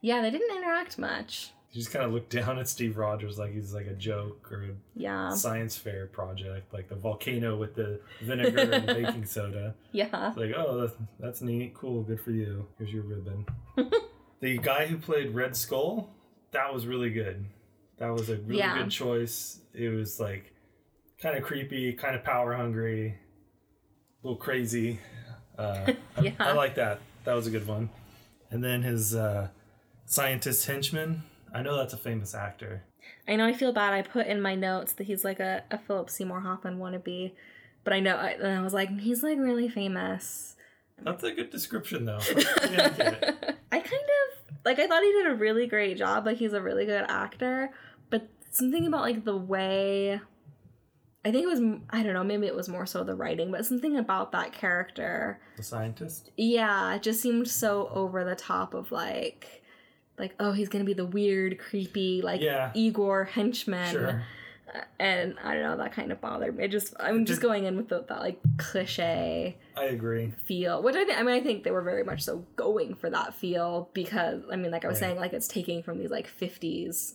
Yeah, 0.00 0.22
they 0.22 0.30
didn't 0.30 0.56
interact 0.56 0.98
much. 0.98 1.52
You 1.70 1.80
just 1.82 1.92
kind 1.92 2.04
of 2.04 2.12
looked 2.12 2.30
down 2.34 2.58
at 2.58 2.68
Steve 2.68 2.96
Rogers 2.96 3.38
like 3.38 3.52
he's 3.52 3.74
like 3.74 3.86
a 3.86 3.94
joke 3.94 4.50
or 4.50 4.62
a 4.64 4.68
Yeah. 4.94 5.30
science 5.34 5.76
fair 5.76 6.06
project, 6.06 6.72
like 6.72 6.88
the 6.88 6.94
volcano 6.96 7.56
with 7.56 7.74
the 7.74 8.00
vinegar 8.22 8.70
and 8.72 8.86
baking 8.86 9.24
soda. 9.26 9.74
Yeah. 9.92 10.28
It's 10.28 10.36
like, 10.38 10.52
oh, 10.56 10.80
that's, 10.80 10.94
that's 11.20 11.42
neat, 11.42 11.74
cool, 11.74 12.02
good 12.02 12.20
for 12.20 12.30
you. 12.30 12.66
Here's 12.78 12.92
your 12.92 13.02
ribbon. 13.02 13.46
the 14.40 14.58
guy 14.58 14.86
who 14.86 14.96
played 14.96 15.34
Red 15.34 15.54
Skull, 15.56 16.08
that 16.52 16.72
was 16.72 16.86
really 16.86 17.10
good. 17.10 17.44
That 17.98 18.10
was 18.12 18.30
a 18.30 18.36
really 18.36 18.58
Yeah. 18.60 18.78
good 18.78 18.90
choice. 18.90 19.58
It 19.74 19.88
was 19.90 20.18
like 20.18 20.54
kind 21.20 21.36
of 21.36 21.42
creepy, 21.44 21.92
kind 21.92 22.14
of 22.16 22.24
power 22.24 22.54
hungry, 22.54 23.08
a 24.22 24.26
little 24.26 24.38
crazy. 24.38 25.00
Uh, 25.58 25.92
I- 26.16 26.20
Yeah. 26.22 26.32
I, 26.38 26.52
like 26.52 26.76
that. 26.76 27.00
That 27.24 27.34
was 27.34 27.46
a 27.46 27.50
good 27.50 27.66
one. 27.66 27.90
And 28.50 28.64
then 28.64 28.82
his 28.82 29.14
uh, 29.14 29.48
scientist 30.06 30.66
henchman. 30.66 31.24
I 31.54 31.62
know 31.62 31.76
that's 31.76 31.94
a 31.94 31.98
famous 31.98 32.34
actor. 32.34 32.84
I 33.26 33.36
know 33.36 33.46
I 33.46 33.52
feel 33.52 33.72
bad. 33.72 33.94
I 33.94 34.02
put 34.02 34.26
in 34.26 34.40
my 34.40 34.54
notes 34.54 34.92
that 34.94 35.06
he's 35.06 35.24
like 35.24 35.40
a, 35.40 35.62
a 35.70 35.78
Philip 35.78 36.10
Seymour 36.10 36.40
Hoffman 36.40 36.78
wannabe. 36.78 37.32
But 37.84 37.92
I 37.92 38.00
know, 38.00 38.16
I, 38.16 38.30
and 38.30 38.58
I 38.58 38.62
was 38.62 38.74
like, 38.74 38.98
he's 38.98 39.22
like 39.22 39.38
really 39.38 39.68
famous. 39.68 40.56
That's 41.02 41.22
a 41.22 41.32
good 41.32 41.50
description, 41.50 42.04
though. 42.04 42.18
Pretty. 42.20 42.44
I 42.76 43.80
kind 43.80 43.84
of, 43.84 44.44
like, 44.64 44.78
I 44.78 44.86
thought 44.86 45.02
he 45.02 45.12
did 45.12 45.26
a 45.28 45.34
really 45.34 45.66
great 45.66 45.96
job. 45.96 46.26
Like, 46.26 46.38
he's 46.38 46.52
a 46.52 46.60
really 46.60 46.86
good 46.86 47.04
actor. 47.08 47.70
But 48.10 48.28
something 48.50 48.86
about, 48.86 49.02
like, 49.02 49.24
the 49.24 49.36
way. 49.36 50.20
I 51.24 51.30
think 51.30 51.44
it 51.44 51.48
was, 51.48 51.60
I 51.90 52.02
don't 52.02 52.14
know, 52.14 52.24
maybe 52.24 52.46
it 52.46 52.54
was 52.54 52.68
more 52.68 52.86
so 52.86 53.04
the 53.04 53.14
writing, 53.14 53.50
but 53.50 53.66
something 53.66 53.96
about 53.96 54.32
that 54.32 54.52
character 54.52 55.40
the 55.56 55.62
scientist. 55.62 56.30
yeah 56.36 56.94
it 56.94 57.02
just 57.02 57.20
seemed 57.20 57.48
so 57.48 57.90
over 57.92 58.24
the 58.24 58.36
top 58.36 58.72
of 58.72 58.90
like 58.92 59.62
like 60.18 60.34
oh 60.40 60.52
he's 60.52 60.68
gonna 60.68 60.84
be 60.84 60.94
the 60.94 61.04
weird 61.06 61.58
creepy 61.58 62.20
like 62.22 62.40
Yeah. 62.40 62.70
igor 62.74 63.24
henchman 63.24 63.90
Sure. 63.92 64.22
Uh, 64.74 64.80
and 65.00 65.34
i 65.42 65.54
don't 65.54 65.62
know 65.62 65.76
that 65.78 65.92
kind 65.92 66.12
of 66.12 66.20
bothered 66.20 66.56
me 66.56 66.64
it 66.64 66.68
just 66.68 66.92
i'm 67.00 67.24
just 67.24 67.40
Did- 67.40 67.46
going 67.46 67.64
in 67.64 67.76
with 67.76 67.88
the, 67.88 68.04
that 68.08 68.20
like 68.20 68.38
cliche 68.58 69.56
I 69.76 69.84
agree. 69.84 70.32
feel 70.44 70.82
which 70.82 70.94
i 70.96 71.04
think 71.04 71.18
i 71.18 71.22
mean 71.22 71.34
i 71.34 71.40
think 71.40 71.64
they 71.64 71.70
were 71.70 71.82
very 71.82 72.04
much 72.04 72.22
so 72.22 72.44
going 72.56 72.94
for 72.94 73.08
that 73.10 73.32
feel 73.34 73.88
because 73.94 74.42
i 74.52 74.56
mean 74.56 74.70
like 74.70 74.84
i 74.84 74.88
was 74.88 74.96
Right. 75.00 75.08
saying 75.08 75.20
like 75.20 75.32
it's 75.32 75.48
taking 75.48 75.82
from 75.82 75.98
these 75.98 76.10
like 76.10 76.28
50s 76.28 77.14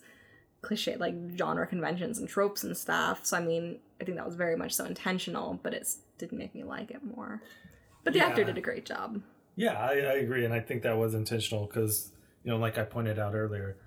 cliche 0.61 0.95
like 0.95 1.13
genre 1.37 1.67
conventions 1.67 2.17
and 2.19 2.27
tropes 2.27 2.63
and 2.63 2.75
stuff 2.75 3.25
so 3.25 3.37
i 3.37 3.41
mean 3.41 3.79
i 4.01 4.03
think 4.03 4.17
that 4.17 4.25
was 4.25 4.35
very 4.35 4.55
much 4.55 4.73
so 4.73 4.85
intentional 4.85 5.59
but 5.61 5.73
it 5.73 5.87
didn't 6.17 6.37
make 6.37 6.55
me 6.55 6.63
like 6.63 6.89
it 6.89 7.03
more 7.03 7.41
but 8.03 8.13
the 8.13 8.19
actor 8.19 8.43
did 8.43 8.57
a 8.57 8.61
great 8.61 8.85
job 8.85 9.21
Yeah, 9.55 9.73
I, 9.77 9.91
I 9.91 10.13
agree, 10.25 10.45
and 10.45 10.53
I 10.53 10.59
think 10.59 10.81
that 10.83 10.97
was 10.97 11.13
intentional 11.13 11.67
because 11.67 12.11
you 12.43 12.51
know, 12.51 12.57
like 12.57 12.77
I 12.77 12.83
pointed 12.83 13.19
out 13.19 13.33
earlier, 13.35 13.77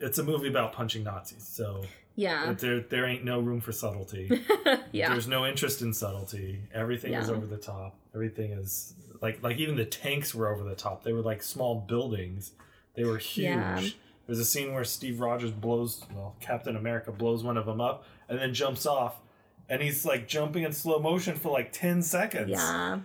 it's 0.00 0.18
a 0.18 0.22
movie 0.22 0.48
about 0.48 0.72
punching 0.72 1.04
Nazis, 1.04 1.46
so 1.46 1.84
Yeah. 2.14 2.52
there 2.52 2.80
there 2.80 3.06
ain't 3.06 3.24
no 3.24 3.40
room 3.40 3.60
for 3.60 3.72
subtlety. 3.72 4.44
yeah. 4.92 5.10
There's 5.10 5.28
no 5.28 5.46
interest 5.46 5.82
in 5.82 5.92
subtlety. 5.92 6.60
Everything 6.72 7.14
is 7.14 7.30
over 7.30 7.46
the 7.46 7.56
top. 7.56 7.98
Everything 8.14 8.52
is 8.52 8.94
like 9.22 9.42
like 9.42 9.56
even 9.58 9.76
the 9.76 9.84
tanks 9.84 10.34
were 10.34 10.48
over 10.52 10.62
the 10.64 10.74
top. 10.74 11.02
They 11.04 11.12
were 11.12 11.22
like 11.22 11.42
small 11.42 11.74
buildings. 11.80 12.52
They 12.94 13.04
were 13.04 13.18
huge. 13.18 13.44
Yeah. 13.46 13.82
There's 14.26 14.38
a 14.40 14.44
scene 14.44 14.72
where 14.74 14.84
Steve 14.84 15.20
Rogers 15.20 15.50
blows 15.52 16.04
well, 16.14 16.36
Captain 16.40 16.76
America 16.76 17.12
blows 17.12 17.44
one 17.44 17.56
of 17.56 17.64
them 17.66 17.80
up 17.80 18.04
and 18.28 18.38
then 18.38 18.52
jumps 18.54 18.84
off 18.86 19.20
and 19.68 19.80
he's 19.82 20.04
like 20.04 20.26
jumping 20.28 20.64
in 20.64 20.72
slow 20.72 20.98
motion 20.98 21.36
for 21.36 21.50
like 21.52 21.72
10 21.72 22.02
seconds. 22.02 22.50
Yeah. 22.50 23.00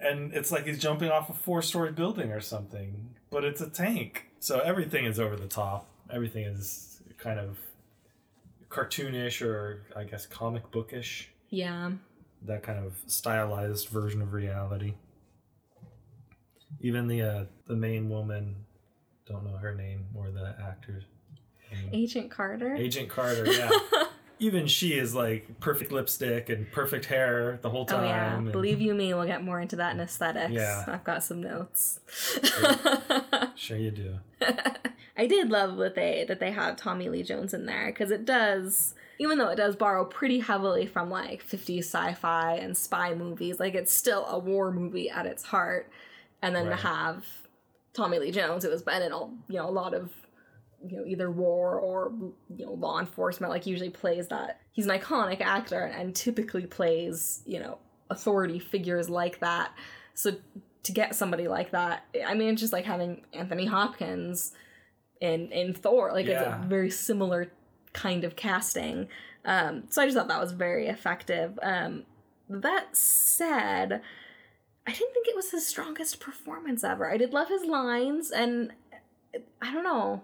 And 0.00 0.32
it's 0.34 0.50
like 0.52 0.66
he's 0.66 0.78
jumping 0.78 1.10
off 1.10 1.30
a 1.30 1.32
four-story 1.32 1.92
building 1.92 2.30
or 2.32 2.40
something, 2.40 3.10
but 3.30 3.44
it's 3.44 3.60
a 3.60 3.68
tank. 3.70 4.26
So 4.44 4.58
everything 4.60 5.06
is 5.06 5.18
over 5.18 5.36
the 5.36 5.46
top. 5.46 5.88
Everything 6.12 6.44
is 6.44 7.00
kind 7.16 7.40
of 7.40 7.56
cartoonish 8.68 9.40
or 9.40 9.86
I 9.96 10.04
guess 10.04 10.26
comic 10.26 10.70
bookish 10.70 11.30
Yeah. 11.48 11.92
that 12.42 12.62
kind 12.62 12.84
of 12.84 12.92
stylized 13.06 13.88
version 13.88 14.20
of 14.20 14.34
reality. 14.34 14.96
Even 16.80 17.06
the 17.08 17.22
uh, 17.22 17.44
the 17.66 17.74
main 17.74 18.10
woman, 18.10 18.56
don't 19.26 19.44
know 19.44 19.56
her 19.56 19.74
name 19.74 20.04
or 20.14 20.30
the 20.30 20.54
actor. 20.62 21.00
name. 21.72 21.88
Agent 21.94 22.30
Carter. 22.30 22.74
Agent 22.74 23.08
Carter. 23.08 23.50
Yeah, 23.50 23.70
even 24.40 24.66
she 24.66 24.92
is 24.92 25.14
like 25.14 25.58
perfect 25.60 25.90
lipstick 25.90 26.50
and 26.50 26.70
perfect 26.70 27.06
hair 27.06 27.58
the 27.62 27.70
whole 27.70 27.86
time. 27.86 28.00
Oh 28.00 28.06
yeah, 28.06 28.36
and- 28.36 28.52
believe 28.52 28.82
you 28.82 28.92
me, 28.94 29.14
we'll 29.14 29.24
get 29.24 29.42
more 29.42 29.58
into 29.58 29.76
that 29.76 29.94
in 29.94 30.00
aesthetics. 30.00 30.52
Yeah. 30.52 30.84
I've 30.86 31.04
got 31.04 31.22
some 31.24 31.40
notes. 31.42 32.00
Sure, 33.56 33.76
you 33.76 33.90
do. 33.90 34.18
I 35.16 35.26
did 35.26 35.50
love 35.50 35.76
that 35.76 35.94
they 35.94 36.24
that 36.26 36.40
they 36.40 36.50
had 36.50 36.76
Tommy 36.76 37.08
Lee 37.08 37.22
Jones 37.22 37.54
in 37.54 37.66
there 37.66 37.86
because 37.86 38.10
it 38.10 38.24
does, 38.24 38.94
even 39.18 39.38
though 39.38 39.48
it 39.48 39.56
does 39.56 39.76
borrow 39.76 40.04
pretty 40.04 40.40
heavily 40.40 40.86
from 40.86 41.08
like 41.10 41.46
50s 41.46 41.80
sci-fi 41.84 42.56
and 42.56 42.76
spy 42.76 43.14
movies, 43.14 43.60
like 43.60 43.74
it's 43.74 43.94
still 43.94 44.26
a 44.26 44.38
war 44.38 44.72
movie 44.72 45.08
at 45.08 45.26
its 45.26 45.44
heart. 45.44 45.90
And 46.42 46.54
then 46.54 46.66
Right. 46.66 46.78
to 46.78 46.86
have 46.86 47.24
Tommy 47.92 48.18
Lee 48.18 48.32
Jones, 48.32 48.64
it 48.64 48.70
was 48.70 48.82
been 48.82 49.02
in 49.02 49.12
a 49.12 49.20
you 49.20 49.58
know 49.58 49.68
a 49.68 49.70
lot 49.70 49.94
of 49.94 50.10
you 50.86 50.98
know 50.98 51.04
either 51.06 51.30
war 51.30 51.78
or 51.78 52.12
you 52.56 52.66
know 52.66 52.72
law 52.72 52.98
enforcement. 52.98 53.52
Like 53.52 53.66
usually 53.66 53.90
plays 53.90 54.28
that 54.28 54.60
he's 54.72 54.86
an 54.86 54.98
iconic 54.98 55.40
actor 55.40 55.80
and 55.84 56.14
typically 56.14 56.66
plays 56.66 57.42
you 57.46 57.60
know 57.60 57.78
authority 58.10 58.58
figures 58.58 59.08
like 59.08 59.38
that. 59.40 59.72
So 60.14 60.32
to 60.84 60.92
get 60.92 61.14
somebody 61.14 61.48
like 61.48 61.72
that, 61.72 62.04
I 62.26 62.34
mean, 62.34 62.50
it's 62.50 62.60
just 62.60 62.72
like 62.72 62.84
having 62.84 63.24
Anthony 63.32 63.66
Hopkins 63.66 64.52
in 65.20 65.50
in 65.52 65.74
Thor. 65.74 66.12
Like 66.12 66.26
it's 66.26 66.40
a 66.40 66.64
very 66.66 66.90
similar 66.90 67.50
kind 67.92 68.24
of 68.24 68.36
casting. 68.36 69.08
Um, 69.44 69.84
so 69.88 70.02
I 70.02 70.06
just 70.06 70.16
thought 70.16 70.28
that 70.28 70.40
was 70.40 70.52
very 70.52 70.86
effective. 70.86 71.58
Um, 71.62 72.04
that 72.48 72.96
said, 72.96 74.02
I 74.86 74.92
didn't 74.92 75.12
think 75.14 75.28
it 75.28 75.36
was 75.36 75.50
his 75.50 75.66
strongest 75.66 76.20
performance 76.20 76.84
ever. 76.84 77.10
I 77.10 77.16
did 77.16 77.32
love 77.32 77.48
his 77.48 77.64
lines, 77.64 78.30
and 78.30 78.72
I 79.60 79.72
don't 79.72 79.84
know. 79.84 80.22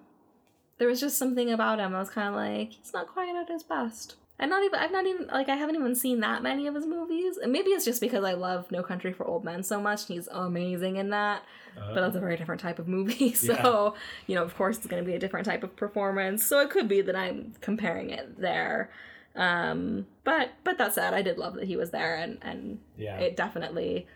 There 0.79 0.89
was 0.89 1.01
just 1.01 1.19
something 1.19 1.51
about 1.51 1.79
him. 1.79 1.95
I 1.95 1.99
was 1.99 2.11
kind 2.11 2.29
of 2.29 2.35
like, 2.35 2.73
he's 2.73 2.93
not 2.93 3.07
quite 3.07 3.35
at 3.35 3.49
his 3.49 3.63
best. 3.63 4.17
And 4.41 4.51
not 4.51 4.65
even, 4.65 4.81
I've 4.81 4.91
not 4.91 5.07
even, 5.07 5.29
like, 5.29 5.49
I 5.49 5.55
haven't 5.55 5.77
even 5.77 5.95
seen 5.95 6.21
that 6.21 6.43
many 6.43 6.67
of 6.67 6.75
his 6.75 6.87
movies. 6.87 7.37
And 7.37 7.53
maybe 7.53 7.71
it's 7.71 7.85
just 7.85 8.01
because 8.01 8.25
I 8.25 8.33
love 8.33 8.73
No 8.73 8.83
Country 8.83 9.13
for 9.13 9.25
Old 9.25 9.45
Men 9.45 9.63
so 9.63 9.81
much. 9.81 10.07
He's 10.07 10.27
amazing 10.33 10.97
in 10.97 11.11
that 11.11 11.45
Uh, 11.77 11.95
but 11.95 12.01
that's 12.01 12.17
a 12.17 12.21
very 12.21 12.37
different 12.37 12.61
type 12.61 12.79
of 12.79 12.89
movie. 12.89 13.33
So, 13.35 13.95
you 14.27 14.35
know, 14.35 14.43
of 14.43 14.57
course, 14.57 14.79
it's 14.79 14.87
going 14.87 15.03
to 15.03 15.07
be 15.07 15.15
a 15.15 15.19
different 15.19 15.47
type 15.47 15.63
of 15.63 15.77
performance. 15.77 16.45
So 16.45 16.61
it 16.61 16.71
could 16.71 16.89
be 16.89 17.01
that 17.03 17.17
I'm 17.17 17.55
comparing 17.61 18.11
it 18.11 18.41
there. 18.41 18.91
Um, 19.37 20.07
but 20.25 20.51
but 20.65 20.79
that 20.79 20.95
said, 20.95 21.15
I 21.15 21.23
did 21.23 21.39
love 21.39 21.55
that 21.55 21.65
he 21.65 21.77
was 21.77 21.91
there, 21.91 22.17
and 22.17 22.39
and 22.43 22.81
yeah. 22.97 23.19
it 23.19 23.37
definitely 23.37 24.07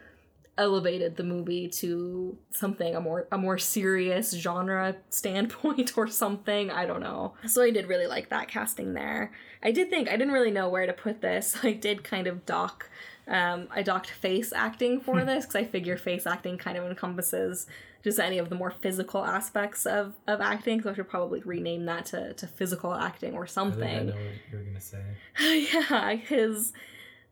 elevated 0.57 1.16
the 1.16 1.24
movie 1.24 1.68
to 1.68 2.36
something 2.50 2.94
a 2.94 3.00
more 3.00 3.26
a 3.32 3.38
more 3.38 3.59
serious 3.59 4.32
genre 4.32 4.96
standpoint 5.11 5.92
or 5.96 6.07
something. 6.09 6.70
I 6.70 6.86
don't 6.86 7.00
know. 7.00 7.34
So 7.46 7.62
i 7.62 7.70
did 7.70 7.88
really 7.88 8.07
like 8.07 8.28
that 8.30 8.48
casting 8.48 8.94
there. 8.94 9.32
I 9.62 9.70
did 9.72 9.90
think 9.90 10.09
i 10.09 10.12
didn't 10.12 10.32
really 10.32 10.50
know 10.50 10.68
where 10.68 10.86
to 10.86 10.92
put 10.92 11.20
this. 11.20 11.59
I 11.62 11.72
did 11.72 12.05
kind 12.05 12.26
of 12.26 12.46
dock 12.46 12.88
um, 13.26 13.68
i 13.70 13.82
docked 13.82 14.11
face 14.11 14.52
acting 14.52 15.00
for 15.00 15.24
this 15.24 15.46
because 15.46 15.57
i 15.57 15.64
figure 15.64 15.96
face 15.96 16.26
acting 16.26 16.59
kind 16.59 16.76
of 16.76 16.84
encompasses 16.84 17.66
just 18.02 18.18
any 18.18 18.36
of 18.36 18.50
the 18.50 18.55
more 18.55 18.70
physical 18.70 19.24
aspects 19.24 19.86
of, 19.86 20.12
of 20.26 20.42
acting 20.42 20.82
so 20.82 20.90
i 20.90 20.94
should 20.94 21.09
probably 21.09 21.40
rename 21.40 21.86
that 21.86 22.05
to, 22.05 22.34
to 22.34 22.46
physical 22.46 22.92
acting 22.92 23.32
or 23.32 23.44
I 23.44 23.46
think 23.46 23.48
I 23.48 23.52
something. 23.52 24.07
know 24.09 24.12
what 24.12 24.52
you're 24.52 24.62
gonna 24.62 24.80
say. 24.80 25.02
yeah, 25.72 26.14
because 26.16 26.74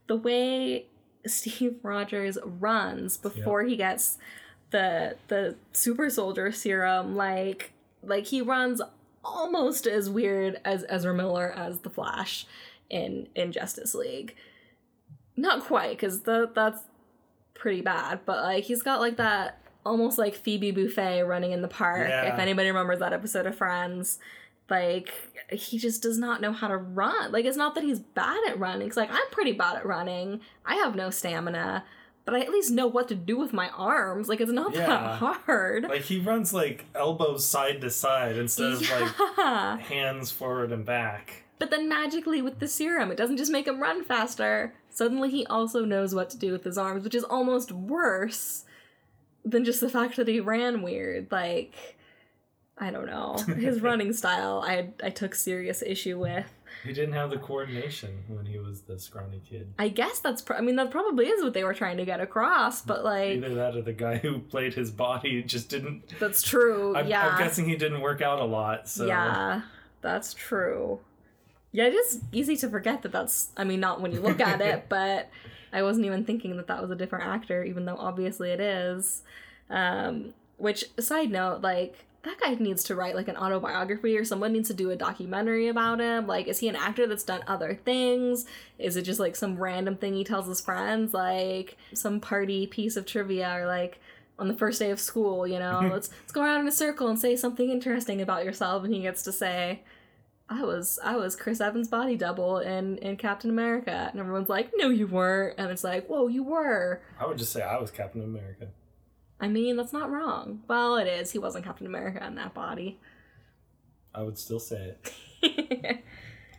the 0.07 0.17
way 0.17 0.87
Steve 1.27 1.77
Rogers 1.83 2.39
runs 2.45 3.17
before 3.17 3.63
he 3.63 3.77
gets 3.77 4.19
the 4.71 5.17
the 5.29 5.57
super 5.73 6.11
soldier 6.11 6.53
serum, 6.53 7.15
like 7.17 7.73
like 8.03 8.27
he 8.27 8.43
runs 8.43 8.81
almost 9.25 9.87
as 9.87 10.11
weird 10.11 10.61
as 10.65 10.85
Ezra 10.89 11.15
Miller 11.15 11.53
as 11.53 11.81
the 11.81 11.91
Flash 11.91 12.47
in 12.91 13.29
in 13.35 13.53
Justice 13.53 13.95
League. 13.95 14.35
Not 15.37 15.65
quite, 15.65 15.93
because 15.93 16.23
the 16.23 16.51
that's 16.55 16.81
pretty 17.55 17.81
bad, 17.81 18.21
but 18.27 18.43
like 18.43 18.65
he's 18.65 18.83
got 18.83 19.01
like 19.01 19.17
that 19.17 19.59
almost 19.85 20.19
like 20.19 20.35
Phoebe 20.35 20.73
Buffay 20.73 21.27
running 21.27 21.53
in 21.53 21.63
the 21.63 21.69
park. 21.69 22.09
Yeah. 22.09 22.33
If 22.33 22.39
anybody 22.39 22.69
remembers 22.69 23.01
that 23.01 23.13
episode 23.13 23.47
of 23.47 23.57
Friends, 23.57 24.19
like 24.73 25.13
he 25.53 25.79
just 25.79 26.03
does 26.03 26.19
not 26.19 26.41
know 26.41 26.53
how 26.53 26.67
to 26.67 26.77
run. 26.77 27.31
Like 27.31 27.45
it's 27.45 27.57
not 27.57 27.75
that 27.77 27.85
he's 27.85 28.01
bad 28.01 28.41
at 28.49 28.59
running. 28.59 28.89
It's 28.89 28.97
like 28.97 29.11
I'm 29.13 29.31
pretty 29.31 29.53
bad 29.53 29.77
at 29.77 29.87
running. 29.87 30.41
I 30.67 30.75
have 30.77 30.97
no 30.97 31.11
stamina, 31.11 31.85
but 32.25 32.35
I 32.35 32.41
at 32.41 32.49
least 32.51 32.71
know 32.73 32.87
what 32.87 33.07
to 33.09 33.15
do 33.15 33.37
with 33.39 33.53
my 33.53 33.69
arms. 33.71 34.29
Like 34.29 34.41
it's 34.41 34.51
not 34.51 34.75
Yeah. 34.75 34.87
that 34.87 35.19
hard. 35.19 35.85
Like 35.85 36.03
he 36.03 36.19
runs 36.19 36.53
like 36.53 36.87
elbows 36.95 37.47
side 37.47 37.81
to 37.83 37.91
side 37.91 38.37
instead 38.37 38.73
of 38.73 38.91
like 38.91 39.81
hands 39.83 40.31
forward 40.33 40.73
and 40.73 40.85
back. 40.85 41.45
But 41.59 41.71
then 41.71 41.89
magically 41.89 42.43
with 42.43 42.59
the 42.59 42.67
serum, 42.67 43.13
it 43.13 43.17
doesn't 43.17 43.37
just 43.37 43.53
make 43.53 43.69
him 43.69 43.81
run 43.81 44.03
faster. 44.03 44.75
Suddenly 44.91 45.31
he 45.31 45.47
also 45.47 45.85
knows 45.85 46.15
what 46.15 46.29
to 46.31 46.37
do 46.39 46.51
with 46.51 46.65
his 46.65 46.77
arms, 46.77 47.05
which 47.05 47.15
is 47.15 47.23
almost 47.25 47.71
worse 47.71 48.65
than 49.45 49.65
just 49.65 49.81
the 49.81 49.89
fact 49.89 50.17
that 50.17 50.29
he 50.29 50.41
ran 50.41 50.83
weird. 50.83 51.31
Like 51.31 51.97
I 52.83 52.91
don't 52.91 53.07
know. 53.07 53.37
His 53.55 53.81
running 53.81 54.13
style 54.13 54.63
I 54.67 54.89
I 55.03 55.11
took 55.11 55.37
serious 55.37 55.83
issue 55.83 56.19
with. 56.19 56.47
He 56.83 56.93
didn't 56.93 57.13
have 57.13 57.31
the 57.31 57.37
coordination 57.37 58.25
when 58.27 58.45
he 58.45 58.59
was 58.59 58.81
the 58.81 58.99
scrawny 58.99 59.41
kid. 59.49 59.73
I 59.79 59.89
guess 59.89 60.19
that's 60.19 60.43
pro- 60.43 60.57
I 60.57 60.63
mean 60.63 60.75
that 60.77 60.91
probably 60.91 61.27
is 61.27 61.45
what 61.45 61.55
they 61.55 61.63
were 61.63 61.75
trying 61.75 61.97
to 61.99 62.05
get 62.05 62.21
across, 62.21 62.83
but 62.83 63.05
like 63.05 63.37
Either 63.37 63.55
that 63.55 63.77
or 63.77 63.83
the 63.83 63.93
guy 63.93 64.17
who 64.17 64.41
played 64.41 64.75
his 64.75 64.91
body 64.91 65.45
just 65.45 65.69
didn't. 65.69 66.19
that's 66.19 66.43
true. 66.43 66.97
I'm, 66.97 67.07
yeah. 67.07 67.29
I'm 67.29 67.39
guessing 67.39 67.69
he 67.69 67.77
didn't 67.77 68.01
work 68.01 68.21
out 68.21 68.41
a 68.41 68.45
lot. 68.45 68.89
So 68.89 69.07
Yeah, 69.07 69.63
that's 70.01 70.35
true. 70.35 70.99
Yeah, 71.71 71.87
it 71.87 71.95
is 71.95 72.21
easy 72.33 72.57
to 72.57 72.69
forget 72.69 73.03
that 73.03 73.13
that's. 73.13 73.51
I 73.57 73.63
mean, 73.63 73.79
not 73.79 74.01
when 74.01 74.11
you 74.11 74.21
look 74.21 74.41
at 74.41 74.61
it, 74.61 74.87
but 74.89 75.31
I 75.73 75.83
wasn't 75.85 76.07
even 76.07 76.25
thinking 76.25 76.57
that 76.57 76.67
that 76.67 76.83
was 76.83 76.91
a 76.91 76.97
different 76.97 77.27
actor, 77.27 77.63
even 77.63 77.85
though 77.85 77.97
obviously 77.97 78.51
it 78.51 78.61
is. 78.61 79.23
Um, 79.71 80.35
which, 80.59 80.85
side 81.01 81.31
note, 81.31 81.63
like 81.63 82.05
that 82.25 82.39
guy 82.41 82.55
needs 82.55 82.85
to 82.85 82.95
write 82.95 83.17
like 83.17 83.29
an 83.29 83.37
autobiography, 83.37 84.17
or 84.17 84.25
someone 84.25 84.53
needs 84.53 84.69
to 84.69 84.75
do 84.75 84.91
a 84.91 84.97
documentary 84.97 85.69
about 85.69 86.01
him. 86.01 86.27
Like, 86.27 86.47
is 86.47 86.59
he 86.59 86.69
an 86.69 86.77
actor 86.77 87.07
that's 87.07 87.25
done 87.25 87.43
other 87.47 87.75
things? 87.75 88.47
Is 88.79 88.97
it 88.97 89.03
just 89.03 89.19
like 89.19 89.35
some 89.35 89.57
random 89.57 89.97
thing 89.97 90.15
he 90.15 90.23
tells 90.23 90.47
his 90.47 90.61
friends, 90.61 91.13
like 91.13 91.77
some 91.95 92.21
party 92.21 92.67
piece 92.67 92.97
of 92.97 93.07
trivia, 93.07 93.57
or 93.59 93.67
like 93.67 94.01
on 94.39 94.49
the 94.49 94.55
first 94.55 94.79
day 94.79 94.91
of 94.91 95.01
school, 95.01 95.47
you 95.47 95.59
know, 95.59 95.81
let's 95.93 96.11
let's 96.21 96.33
go 96.33 96.43
around 96.43 96.61
in 96.61 96.69
a 96.69 96.73
circle 96.73 97.09
and 97.09 97.19
say 97.19 97.35
something 97.35 97.71
interesting 97.71 98.21
about 98.21 98.45
yourself, 98.45 98.85
and 98.85 98.95
he 98.95 99.03
gets 99.03 99.23
to 99.23 99.33
say, 99.33 99.83
"I 100.49 100.63
was 100.63 101.01
I 101.03 101.17
was 101.17 101.35
Chris 101.35 101.61
Evans' 101.61 101.89
body 101.89 102.17
double 102.17 102.59
in 102.59 102.99
in 102.99 103.17
Captain 103.17 103.51
America," 103.51 104.09
and 104.13 104.21
everyone's 104.21 104.49
like, 104.49 104.71
"No, 104.77 104.91
you 104.91 105.09
weren't," 105.09 105.59
and 105.59 105.73
it's 105.73 105.83
like, 105.83 106.07
"Whoa, 106.07 106.29
you 106.29 106.45
were." 106.45 107.03
I 107.19 107.27
would 107.27 107.39
just 107.39 107.53
say 107.53 107.63
I 107.63 107.79
was 107.79 107.91
Captain 107.91 108.23
America. 108.23 108.69
I 109.43 109.49
mean, 109.49 109.77
that's 109.77 109.93
not 109.93 110.09
wrong. 110.09 110.63
Well, 110.69 110.97
it 110.97 111.09
is. 111.09 111.33
He 111.33 111.39
wasn't 111.39 111.65
Captain 111.65 111.87
America 111.87 112.25
in 112.25 112.37
that 112.37 112.55
body. 112.55 113.01
I 114.15 114.23
would 114.23 114.39
still 114.39 114.61
say 114.61 114.95
it. 115.43 116.05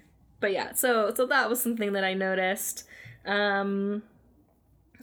but 0.42 0.52
yeah, 0.52 0.74
so 0.74 1.14
so 1.16 1.26
that 1.28 1.50
was 1.50 1.62
something 1.62 1.94
that 1.94 2.04
I 2.04 2.14
noticed. 2.14 2.84
Um 3.26 4.04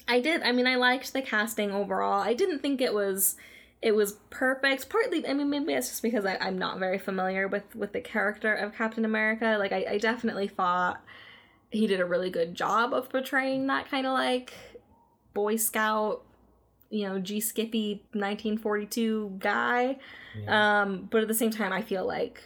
I 0.06 0.20
did 0.20 0.42
I 0.42 0.52
mean 0.52 0.66
I 0.66 0.76
liked 0.76 1.14
the 1.14 1.22
casting 1.22 1.70
overall. 1.70 2.20
I 2.20 2.34
didn't 2.34 2.58
think 2.60 2.82
it 2.82 2.92
was 2.92 3.36
it 3.80 3.94
was 3.94 4.18
perfect. 4.28 4.90
Partly 4.90 5.26
I 5.26 5.32
mean 5.32 5.48
maybe 5.48 5.72
it's 5.72 5.88
just 5.88 6.02
because 6.02 6.26
I, 6.26 6.36
I'm 6.38 6.58
not 6.58 6.78
very 6.78 6.98
familiar 6.98 7.48
with 7.48 7.74
with 7.74 7.94
the 7.94 8.02
character 8.02 8.52
of 8.52 8.74
Captain 8.74 9.06
America. 9.06 9.56
Like 9.58 9.72
I, 9.72 9.86
I 9.92 9.98
definitely 9.98 10.48
thought 10.48 11.02
he 11.70 11.86
did 11.86 12.00
a 12.00 12.04
really 12.04 12.30
good 12.30 12.54
job 12.54 12.92
of 12.92 13.08
portraying 13.08 13.68
that 13.68 13.88
kind 13.88 14.06
of 14.06 14.12
like 14.12 14.52
Boy 15.32 15.56
Scout, 15.56 16.24
you 16.90 17.08
know, 17.08 17.18
G 17.18 17.40
Skippy 17.40 18.02
1942 18.12 19.36
guy. 19.38 19.96
Yeah. 20.38 20.82
Um, 20.82 21.08
but 21.10 21.22
at 21.22 21.28
the 21.28 21.34
same 21.34 21.50
time, 21.50 21.72
I 21.72 21.82
feel 21.82 22.06
like 22.06 22.42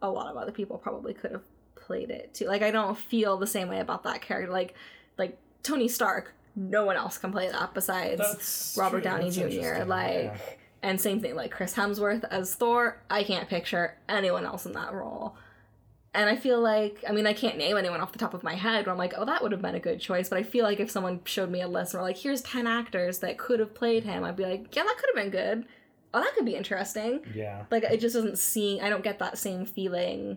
a 0.00 0.10
lot 0.10 0.26
of 0.26 0.36
other 0.36 0.50
people 0.50 0.78
probably 0.78 1.14
could 1.14 1.30
have 1.30 1.42
played 1.76 2.10
it 2.10 2.34
too. 2.34 2.46
Like 2.46 2.62
I 2.62 2.70
don't 2.70 2.96
feel 2.96 3.36
the 3.36 3.46
same 3.46 3.68
way 3.68 3.80
about 3.80 4.04
that 4.04 4.22
character. 4.22 4.52
Like 4.52 4.74
like 5.18 5.38
Tony 5.62 5.88
Stark, 5.88 6.34
no 6.56 6.84
one 6.84 6.96
else 6.96 7.18
can 7.18 7.32
play 7.32 7.50
that 7.50 7.74
besides 7.74 8.18
That's 8.18 8.76
Robert 8.78 9.02
true. 9.02 9.10
Downey 9.10 9.30
That's 9.30 9.54
Jr. 9.54 9.84
Like 9.84 10.24
yeah. 10.24 10.38
and 10.82 11.00
same 11.00 11.20
thing 11.20 11.34
like 11.34 11.50
Chris 11.50 11.74
Hemsworth 11.74 12.24
as 12.30 12.54
Thor, 12.54 13.02
I 13.10 13.24
can't 13.24 13.48
picture 13.48 13.98
anyone 14.08 14.44
else 14.44 14.66
in 14.66 14.72
that 14.72 14.92
role. 14.92 15.36
And 16.14 16.28
I 16.28 16.36
feel 16.36 16.60
like, 16.60 17.02
I 17.08 17.12
mean, 17.12 17.26
I 17.26 17.32
can't 17.32 17.56
name 17.56 17.76
anyone 17.78 18.00
off 18.00 18.12
the 18.12 18.18
top 18.18 18.34
of 18.34 18.42
my 18.42 18.54
head, 18.54 18.84
where 18.84 18.92
I'm 18.92 18.98
like, 18.98 19.14
oh, 19.16 19.24
that 19.24 19.42
would 19.42 19.50
have 19.52 19.62
been 19.62 19.74
a 19.74 19.80
good 19.80 19.98
choice. 19.98 20.28
But 20.28 20.38
I 20.38 20.42
feel 20.42 20.64
like 20.64 20.78
if 20.78 20.90
someone 20.90 21.20
showed 21.24 21.50
me 21.50 21.62
a 21.62 21.68
list 21.68 21.94
and 21.94 22.02
were 22.02 22.06
like, 22.06 22.18
here's 22.18 22.42
10 22.42 22.66
actors 22.66 23.20
that 23.20 23.38
could 23.38 23.60
have 23.60 23.74
played 23.74 24.04
him, 24.04 24.22
I'd 24.22 24.36
be 24.36 24.44
like, 24.44 24.76
yeah, 24.76 24.82
that 24.82 24.96
could 24.98 25.08
have 25.14 25.24
been 25.24 25.30
good. 25.30 25.66
Oh, 26.12 26.20
that 26.20 26.34
could 26.34 26.44
be 26.44 26.54
interesting. 26.54 27.20
yeah. 27.34 27.64
Like, 27.70 27.84
it 27.84 27.98
just 27.98 28.14
doesn't 28.14 28.38
seem, 28.38 28.84
I 28.84 28.90
don't 28.90 29.02
get 29.02 29.20
that 29.20 29.38
same 29.38 29.64
feeling 29.64 30.36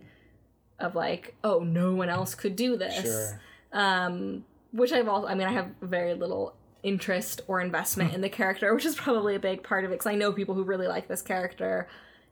of 0.80 0.96
like, 0.96 1.36
oh, 1.44 1.60
no 1.60 1.94
one 1.94 2.10
else 2.10 2.36
could 2.36 2.56
do 2.56 2.78
this. 2.78 3.02
Sure. 3.02 3.42
Um, 3.74 4.46
which 4.72 4.94
I've 4.94 5.10
also, 5.10 5.28
I 5.28 5.36
mean, 5.36 5.48
I 5.48 5.52
have 5.52 5.72
very 5.82 6.14
little 6.14 6.56
interest 6.84 7.42
or 7.48 7.60
investment 7.60 8.14
in 8.14 8.22
the 8.22 8.30
character, 8.30 8.74
which 8.76 8.86
is 8.86 8.96
probably 8.96 9.36
a 9.36 9.40
big 9.40 9.64
part 9.64 9.84
of 9.84 9.92
it 9.92 9.96
because 9.96 10.08
I 10.08 10.16
know 10.16 10.32
people 10.32 10.56
who 10.56 10.64
really 10.64 10.88
like 10.88 11.10
this 11.10 11.22
character 11.22 11.90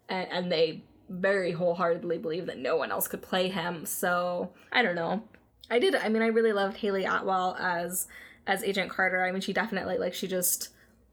and, 0.08 0.28
and 0.32 0.52
they 0.52 0.84
very 1.10 1.52
wholeheartedly 1.52 2.18
believe 2.18 2.46
that 2.48 2.58
no 2.58 2.78
one 2.78 2.92
else 2.92 3.08
could 3.08 3.22
play 3.22 3.50
him. 3.50 3.86
So 3.86 4.52
I 4.72 4.82
don't 4.82 4.96
know. 4.96 5.24
I 5.70 5.80
did. 5.80 5.96
I 5.96 6.10
mean, 6.10 6.22
I 6.22 6.28
really 6.28 6.54
loved 6.54 6.78
Hayley 6.78 7.06
Atwell 7.06 7.56
as 7.60 8.08
as 8.48 8.64
Agent 8.64 8.90
Carter. 8.90 9.24
I 9.24 9.32
mean, 9.32 9.42
she 9.42 9.54
definitely 9.54 9.98
like 9.98 10.14
she 10.14 10.28
just 10.28 10.70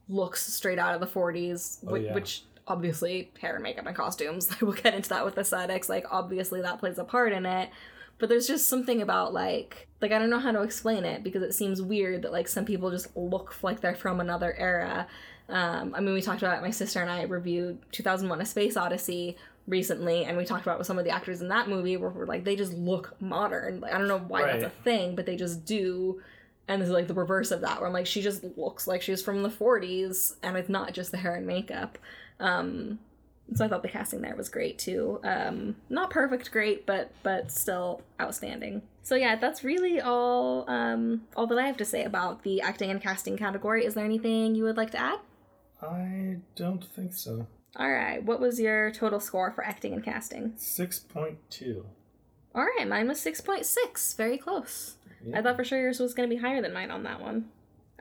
looks 0.08 0.44
straight 0.52 0.78
out 0.78 0.94
of 0.94 1.00
the 1.00 1.06
40s, 1.06 1.78
Oh, 1.86 1.92
which, 1.92 2.02
yeah. 2.02 2.14
which 2.14 2.42
obviously 2.66 3.30
hair 3.40 3.54
and 3.54 3.62
makeup 3.62 3.86
and 3.86 3.94
costumes. 3.96 4.48
Like 4.50 4.62
we'll 4.62 4.72
get 4.72 4.94
into 4.94 5.08
that 5.10 5.24
with 5.24 5.38
aesthetics. 5.38 5.88
Like 5.88 6.06
obviously 6.10 6.60
that 6.62 6.78
plays 6.80 6.98
a 6.98 7.04
part 7.04 7.32
in 7.32 7.46
it. 7.46 7.70
But 8.18 8.28
there's 8.28 8.46
just 8.46 8.68
something 8.68 9.00
about 9.00 9.32
like 9.32 9.88
like 10.00 10.12
I 10.12 10.18
don't 10.18 10.30
know 10.30 10.38
how 10.40 10.52
to 10.52 10.62
explain 10.62 11.04
it 11.04 11.22
because 11.22 11.42
it 11.42 11.54
seems 11.54 11.80
weird 11.80 12.22
that 12.22 12.32
like 12.32 12.48
some 12.48 12.64
people 12.64 12.90
just 12.90 13.16
look 13.16 13.62
like 13.62 13.80
they're 13.80 13.94
from 13.94 14.20
another 14.20 14.54
era. 14.58 15.06
Um, 15.48 15.94
I 15.96 16.00
mean, 16.00 16.14
we 16.14 16.20
talked 16.22 16.42
about 16.42 16.58
it, 16.58 16.62
my 16.62 16.70
sister 16.70 17.00
and 17.00 17.10
I 17.10 17.22
reviewed 17.22 17.78
2001: 17.92 18.40
A 18.40 18.44
Space 18.46 18.76
Odyssey 18.76 19.36
recently, 19.66 20.24
and 20.24 20.36
we 20.36 20.44
talked 20.44 20.62
about 20.62 20.78
with 20.78 20.86
some 20.86 20.98
of 20.98 21.04
the 21.04 21.10
actors 21.10 21.40
in 21.40 21.48
that 21.48 21.68
movie 21.68 21.96
where 21.96 22.10
we're 22.10 22.26
like 22.26 22.44
they 22.44 22.56
just 22.56 22.72
look 22.72 23.14
modern. 23.20 23.80
Like 23.80 23.92
I 23.92 23.98
don't 23.98 24.08
know 24.08 24.18
why 24.18 24.46
that's 24.46 24.64
a 24.64 24.70
thing, 24.84 25.14
but 25.14 25.26
they 25.26 25.36
just 25.36 25.64
do. 25.64 26.20
And 26.68 26.80
this 26.80 26.88
is 26.88 26.94
like 26.94 27.08
the 27.08 27.14
reverse 27.14 27.50
of 27.50 27.62
that, 27.62 27.78
where 27.78 27.88
I'm 27.88 27.92
like, 27.92 28.06
she 28.06 28.22
just 28.22 28.44
looks 28.56 28.86
like 28.86 29.02
she's 29.02 29.22
from 29.22 29.42
the 29.42 29.48
40s, 29.48 30.34
and 30.42 30.56
it's 30.56 30.68
not 30.68 30.92
just 30.92 31.10
the 31.10 31.16
hair 31.16 31.34
and 31.34 31.46
makeup. 31.46 31.98
Um, 32.38 33.00
so 33.54 33.64
I 33.64 33.68
thought 33.68 33.82
the 33.82 33.88
casting 33.88 34.20
there 34.20 34.36
was 34.36 34.48
great 34.48 34.78
too. 34.78 35.20
Um, 35.24 35.76
not 35.88 36.10
perfect, 36.10 36.52
great, 36.52 36.86
but 36.86 37.10
but 37.22 37.50
still 37.50 38.02
outstanding. 38.20 38.82
So 39.02 39.16
yeah, 39.16 39.36
that's 39.36 39.64
really 39.64 40.00
all 40.00 40.68
um, 40.70 41.22
all 41.36 41.46
that 41.48 41.58
I 41.58 41.66
have 41.66 41.76
to 41.78 41.84
say 41.84 42.04
about 42.04 42.42
the 42.42 42.60
acting 42.60 42.90
and 42.90 43.00
casting 43.00 43.36
category. 43.36 43.84
Is 43.84 43.94
there 43.94 44.04
anything 44.04 44.54
you 44.54 44.64
would 44.64 44.76
like 44.76 44.90
to 44.92 45.00
add? 45.00 45.18
I 45.82 46.36
don't 46.54 46.84
think 46.84 47.14
so. 47.14 47.46
All 47.76 47.90
right, 47.90 48.22
what 48.22 48.40
was 48.40 48.60
your 48.60 48.90
total 48.90 49.20
score 49.20 49.52
for 49.52 49.64
acting 49.64 49.92
and 49.92 50.02
casting? 50.04 50.52
6.2. 50.58 51.84
All 52.54 52.66
right, 52.76 52.88
mine 52.88 53.06
was 53.06 53.20
six 53.20 53.40
point 53.40 53.64
six, 53.64 54.12
very 54.14 54.36
close. 54.36 54.96
I 55.34 55.42
thought 55.42 55.56
for 55.56 55.64
sure 55.64 55.80
yours 55.80 56.00
was 56.00 56.14
going 56.14 56.28
to 56.28 56.34
be 56.34 56.40
higher 56.40 56.60
than 56.62 56.72
mine 56.72 56.90
on 56.90 57.02
that 57.04 57.20
one. 57.20 57.48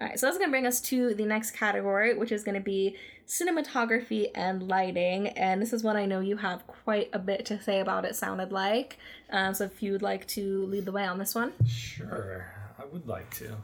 All 0.01 0.07
right, 0.07 0.20
so 0.20 0.26
that's 0.26 0.38
going 0.38 0.47
to 0.49 0.51
bring 0.51 0.65
us 0.65 0.80
to 0.82 1.13
the 1.13 1.26
next 1.26 1.51
category, 1.51 2.15
which 2.17 2.32
is 2.32 2.43
going 2.43 2.55
to 2.55 2.61
be 2.61 2.95
cinematography 3.28 4.32
and 4.34 4.67
lighting. 4.67 5.28
And 5.30 5.61
this 5.61 5.74
is 5.74 5.84
one 5.84 5.97
I 5.97 6.05
know 6.05 6.22
you 6.22 6.38
have 6.38 6.65
quite 6.65 7.09
a 7.11 7.20
bit 7.20 7.45
to 7.47 7.61
say 7.61 7.82
about, 7.82 8.05
it 8.05 8.15
sounded 8.15 8.51
like. 8.51 8.97
Um, 9.30 9.53
so 9.53 9.65
if 9.65 9.84
you 9.84 9.91
would 9.91 10.01
like 10.01 10.26
to 10.30 10.65
lead 10.65 10.86
the 10.86 10.91
way 10.93 11.05
on 11.05 11.20
this 11.20 11.36
one. 11.36 11.51
Sure, 11.67 12.49
I 12.80 12.86
would 12.86 13.07
like 13.07 13.30
to. 13.36 13.57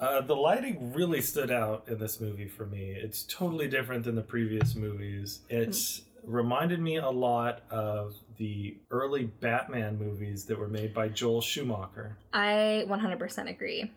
Uh, 0.00 0.20
the 0.20 0.34
lighting 0.36 0.92
really 0.92 1.20
stood 1.20 1.50
out 1.50 1.84
in 1.88 1.98
this 1.98 2.20
movie 2.20 2.46
for 2.46 2.66
me. 2.66 2.90
It's 2.92 3.24
totally 3.24 3.66
different 3.68 4.04
than 4.04 4.14
the 4.14 4.22
previous 4.22 4.74
movies. 4.76 5.40
It 5.48 5.76
reminded 6.24 6.78
me 6.80 6.96
a 6.98 7.10
lot 7.10 7.62
of 7.70 8.14
the 8.36 8.76
early 8.92 9.24
Batman 9.24 9.98
movies 9.98 10.44
that 10.44 10.58
were 10.58 10.68
made 10.68 10.94
by 10.94 11.08
Joel 11.08 11.40
Schumacher, 11.40 12.16
I 12.32 12.84
100% 12.88 13.50
agree. 13.50 13.90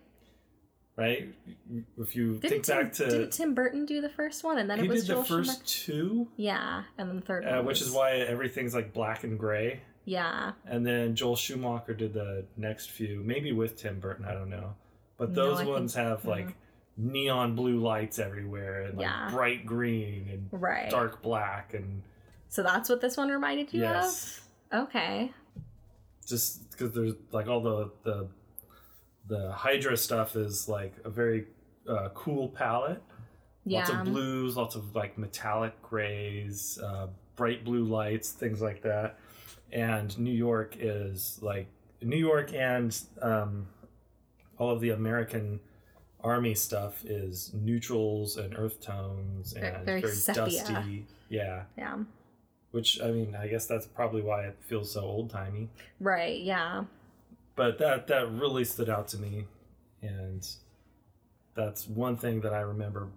right? 0.96 1.32
If 2.00 2.16
you 2.16 2.38
Didn't 2.38 2.50
think 2.50 2.64
Tim, 2.66 2.78
back 2.84 2.94
to. 2.94 3.06
didn't 3.08 3.32
Tim 3.34 3.54
Burton 3.54 3.86
do 3.86 4.02
the 4.02 4.10
first 4.10 4.44
one? 4.44 4.58
And 4.58 4.68
then 4.70 4.80
it 4.80 4.88
was 4.90 5.02
did 5.02 5.10
the 5.10 5.14
Joel 5.16 5.24
first 5.24 5.68
Schumacher? 5.68 6.02
two, 6.02 6.28
Yeah, 6.36 6.84
and 6.98 7.10
then 7.10 7.16
the 7.18 7.22
third 7.26 7.46
one. 7.46 7.54
uh, 7.54 7.62
which 7.62 7.80
was- 7.80 7.90
is 7.90 7.94
why 7.94 8.14
everything's 8.14 8.74
like 8.74 8.92
black 8.92 9.24
and 9.24 9.38
gray. 9.38 9.82
Yeah. 10.06 10.54
And 10.66 10.84
then 10.84 11.16
Joel 11.16 11.36
Schumacher 11.36 11.94
did 11.94 12.14
the 12.14 12.46
next 12.58 12.90
few, 12.90 13.22
maybe 13.24 13.52
with 13.52 13.78
Tim 13.78 14.00
Burton, 14.00 14.26
I 14.26 14.34
don't 14.34 14.50
know. 14.50 14.74
But 15.22 15.30
No, 15.30 15.36
those 15.36 15.58
think- 15.60 15.70
ones 15.70 15.94
have 15.94 16.26
like 16.26 16.56
neon 16.98 17.54
blue 17.54 17.78
lights 17.80 18.18
everywhere 18.18 18.82
and 18.86 18.98
like 18.98 19.06
Yeah. 19.06 19.30
bright 19.32 19.68
green 19.68 20.28
and 20.30 20.50
Right. 20.52 20.90
dark 20.90 21.22
black 21.22 21.76
and 21.76 22.02
So 22.48 22.64
that's 22.64 22.90
what 22.90 23.02
this 23.02 23.18
one 23.18 23.30
reminded 23.30 23.72
you 23.72 23.82
yes. 23.82 24.42
of? 24.72 24.88
Okay. 24.88 25.32
Just 26.26 26.72
because 26.72 26.92
there's 26.94 27.14
like 27.32 27.48
all 27.48 27.62
the 27.62 27.92
the 28.02 28.28
the 29.28 29.52
Hydra 29.52 29.96
stuff 29.96 30.36
is 30.36 30.68
like 30.68 30.96
a 31.06 31.10
very 31.12 31.46
uh, 31.88 32.10
cool 32.16 32.50
palette. 32.50 33.04
Yeah. 33.64 33.82
Lots 33.82 33.92
of 33.92 34.04
blues, 34.06 34.58
lots 34.58 34.74
of 34.76 34.96
like 34.96 35.20
metallic 35.20 35.80
grays, 35.84 36.80
uh, 36.84 37.08
bright 37.36 37.64
blue 37.64 37.84
lights, 37.84 38.32
things 38.32 38.60
like 38.60 38.82
that. 38.82 39.20
And 39.72 40.18
New 40.18 40.34
York 40.34 40.78
is 40.80 41.38
like 41.44 41.68
New 42.02 42.18
York 42.18 42.54
and 42.56 43.00
um, 43.22 43.68
all 44.62 44.70
of 44.70 44.80
the 44.80 44.92
American 44.92 45.60
army 46.24 46.54
stuff 46.54 47.04
is 47.04 47.52
neutrals 47.56 48.38
and 48.38 48.54
earth 48.56 48.80
tones 48.80 49.54
and 49.54 49.84
very 49.84 50.02
very, 50.02 50.14
sepia. 50.14 50.44
dusty. 50.46 51.06
Yeah, 51.30 51.64
Yeah. 51.76 51.98
which 52.70 53.02
I 53.02 53.10
mean, 53.10 53.36
I 53.36 53.48
guess 53.48 53.66
that's 53.66 53.88
probably 53.88 54.22
why 54.22 54.44
it 54.46 54.56
feels 54.62 54.92
so 54.92 55.02
old 55.02 55.32
timey. 55.32 55.70
Right. 56.00 56.40
Yeah. 56.40 56.84
But 57.56 57.80
that 57.80 58.06
that 58.08 58.30
really 58.32 58.64
stood 58.64 58.88
out 58.88 59.08
to 59.10 59.18
me, 59.18 59.46
and 60.04 60.48
that's 61.56 61.88
one 61.88 62.16
thing 62.18 62.42
that 62.42 62.54
I 62.54 62.60
remember 62.62 63.08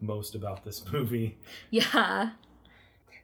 most 0.00 0.36
about 0.36 0.64
this 0.64 0.84
movie. 0.92 1.36
Yeah. 1.70 2.30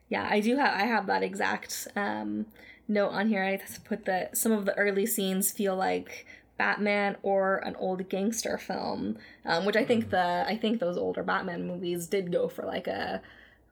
Yeah, 0.09 0.27
I 0.29 0.41
do 0.41 0.57
have 0.57 0.73
I 0.75 0.83
have 0.87 1.07
that 1.07 1.23
exact 1.23 1.87
um 1.95 2.47
note 2.89 3.11
on 3.11 3.29
here. 3.29 3.43
I 3.45 3.61
put 3.85 4.03
that 4.05 4.35
some 4.35 4.51
of 4.51 4.65
the 4.65 4.77
early 4.77 5.05
scenes 5.05 5.51
feel 5.53 5.77
like 5.77 6.25
Batman 6.61 7.17
or 7.23 7.57
an 7.65 7.75
old 7.77 8.07
gangster 8.07 8.55
film, 8.59 9.17
um, 9.45 9.65
which 9.65 9.75
I 9.75 9.83
think 9.83 10.11
the 10.11 10.45
I 10.47 10.55
think 10.61 10.79
those 10.79 10.95
older 10.95 11.23
Batman 11.23 11.65
movies 11.65 12.05
did 12.05 12.31
go 12.31 12.47
for 12.47 12.63
like 12.65 12.85
a 12.85 13.19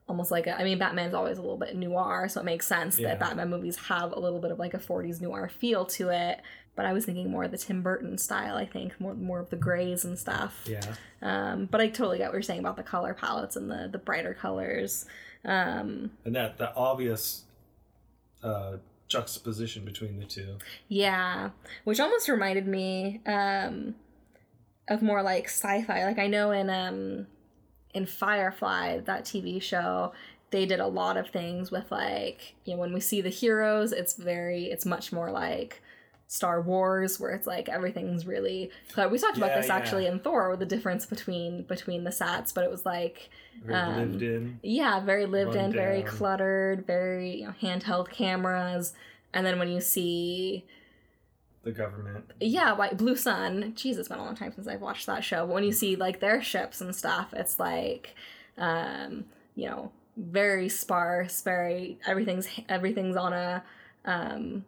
almost 0.07 0.31
like 0.31 0.47
a 0.47 0.59
I 0.59 0.63
mean 0.63 0.79
Batman's 0.79 1.13
always 1.13 1.37
a 1.37 1.41
little 1.41 1.57
bit 1.65 1.75
noir, 1.75 2.27
so 2.29 2.41
it 2.41 2.45
makes 2.45 2.65
sense 2.65 2.97
Yeah. 2.97 3.09
that 3.09 3.19
Batman 3.19 3.51
movies 3.51 3.75
have 3.91 4.11
a 4.11 4.19
little 4.19 4.39
bit 4.39 4.49
of 4.49 4.57
like 4.57 4.73
a 4.73 4.79
40s 4.79 5.21
noir 5.21 5.47
feel 5.49 5.85
to 5.97 6.09
it. 6.09 6.41
But 6.75 6.85
I 6.87 6.93
was 6.93 7.05
thinking 7.05 7.29
more 7.29 7.43
of 7.43 7.51
the 7.51 7.57
Tim 7.59 7.83
Burton 7.83 8.17
style, 8.17 8.55
I 8.55 8.65
think, 8.65 8.99
more 8.99 9.13
more 9.13 9.39
of 9.39 9.49
the 9.51 9.55
grays 9.67 10.03
and 10.03 10.17
stuff. 10.17 10.65
Yeah, 10.65 10.81
Um, 11.21 11.67
but 11.69 11.81
I 11.81 11.89
totally 11.89 12.17
get 12.17 12.27
what 12.29 12.33
you're 12.33 12.41
saying 12.41 12.61
about 12.61 12.75
the 12.77 12.83
color 12.95 13.13
palettes 13.13 13.55
and 13.55 13.69
the 13.69 13.87
the 13.91 13.99
brighter 13.99 14.33
colors. 14.33 15.05
Um, 15.45 16.11
and 16.25 16.35
that 16.35 16.57
the 16.57 16.73
obvious 16.75 17.43
uh, 18.41 18.77
juxtaposition 19.09 19.83
between 19.83 20.19
the 20.19 20.25
two. 20.25 20.57
yeah, 20.87 21.49
which 21.83 21.99
almost 21.99 22.29
reminded 22.29 22.67
me 22.67 23.21
um, 23.25 23.95
of 24.87 25.01
more 25.01 25.21
like 25.21 25.45
sci-fi. 25.45 26.05
Like 26.05 26.19
I 26.19 26.27
know 26.27 26.51
in 26.51 26.69
um, 26.69 27.27
in 27.93 28.05
Firefly, 28.05 28.99
that 28.99 29.25
TV 29.25 29.61
show, 29.61 30.13
they 30.51 30.65
did 30.65 30.79
a 30.79 30.87
lot 30.87 31.17
of 31.17 31.29
things 31.29 31.71
with 31.71 31.91
like 31.91 32.55
you 32.63 32.73
know 32.73 32.79
when 32.79 32.93
we 32.93 32.99
see 33.01 33.19
the 33.19 33.29
heroes, 33.29 33.91
it's 33.91 34.13
very 34.13 34.65
it's 34.65 34.85
much 34.85 35.11
more 35.11 35.31
like. 35.31 35.81
Star 36.31 36.61
Wars, 36.61 37.19
where 37.19 37.31
it's 37.31 37.47
like 37.47 37.67
everything's 37.69 38.27
really. 38.27 38.69
We 38.95 39.17
talked 39.17 39.37
about 39.37 39.49
Yeah, 39.49 39.57
this 39.57 39.67
yeah. 39.67 39.75
actually 39.75 40.05
in 40.05 40.19
Thor, 40.19 40.55
the 40.55 40.65
difference 40.65 41.07
between 41.07 41.63
between 41.63 42.03
the 42.03 42.11
sets, 42.11 42.51
but 42.51 42.63
it 42.63 42.69
was 42.69 42.85
like 42.85 43.29
Very 43.63 43.79
Um, 43.79 43.95
lived 44.11 44.21
in. 44.21 44.59
Yeah, 44.61 44.99
very 44.99 45.25
lived 45.25 45.55
in, 45.55 45.61
Run 45.63 45.71
very 45.73 46.03
cluttered, 46.03 46.85
very 46.85 47.37
you 47.37 47.47
know, 47.47 47.53
handheld 47.59 48.09
cameras. 48.11 48.93
And 49.33 49.43
then 49.43 49.57
when 49.57 49.69
you 49.69 49.81
see, 49.81 50.65
The 51.63 51.71
government. 51.71 52.25
yeah, 52.39 52.73
White 52.73 52.95
Blue 52.97 53.15
Sun. 53.15 53.73
Jesus, 53.75 54.01
it's 54.01 54.09
been 54.09 54.19
a 54.19 54.23
long 54.23 54.35
time 54.35 54.53
since 54.53 54.67
I've 54.67 54.81
watched 54.81 55.07
that 55.07 55.23
show. 55.23 55.47
But 55.47 55.55
when 55.55 55.63
you 55.63 55.71
see 55.71 55.95
like 55.95 56.19
their 56.19 56.43
ships 56.43 56.79
and 56.79 56.95
stuff, 56.95 57.33
it's 57.33 57.59
like, 57.59 58.13
um, 58.55 59.25
you 59.55 59.67
know, 59.67 59.91
very 60.15 60.69
sparse, 60.69 61.41
very 61.41 61.97
everything's 62.05 62.47
everything's 62.69 63.15
on 63.15 63.33
a 63.33 63.63
um, 64.05 64.63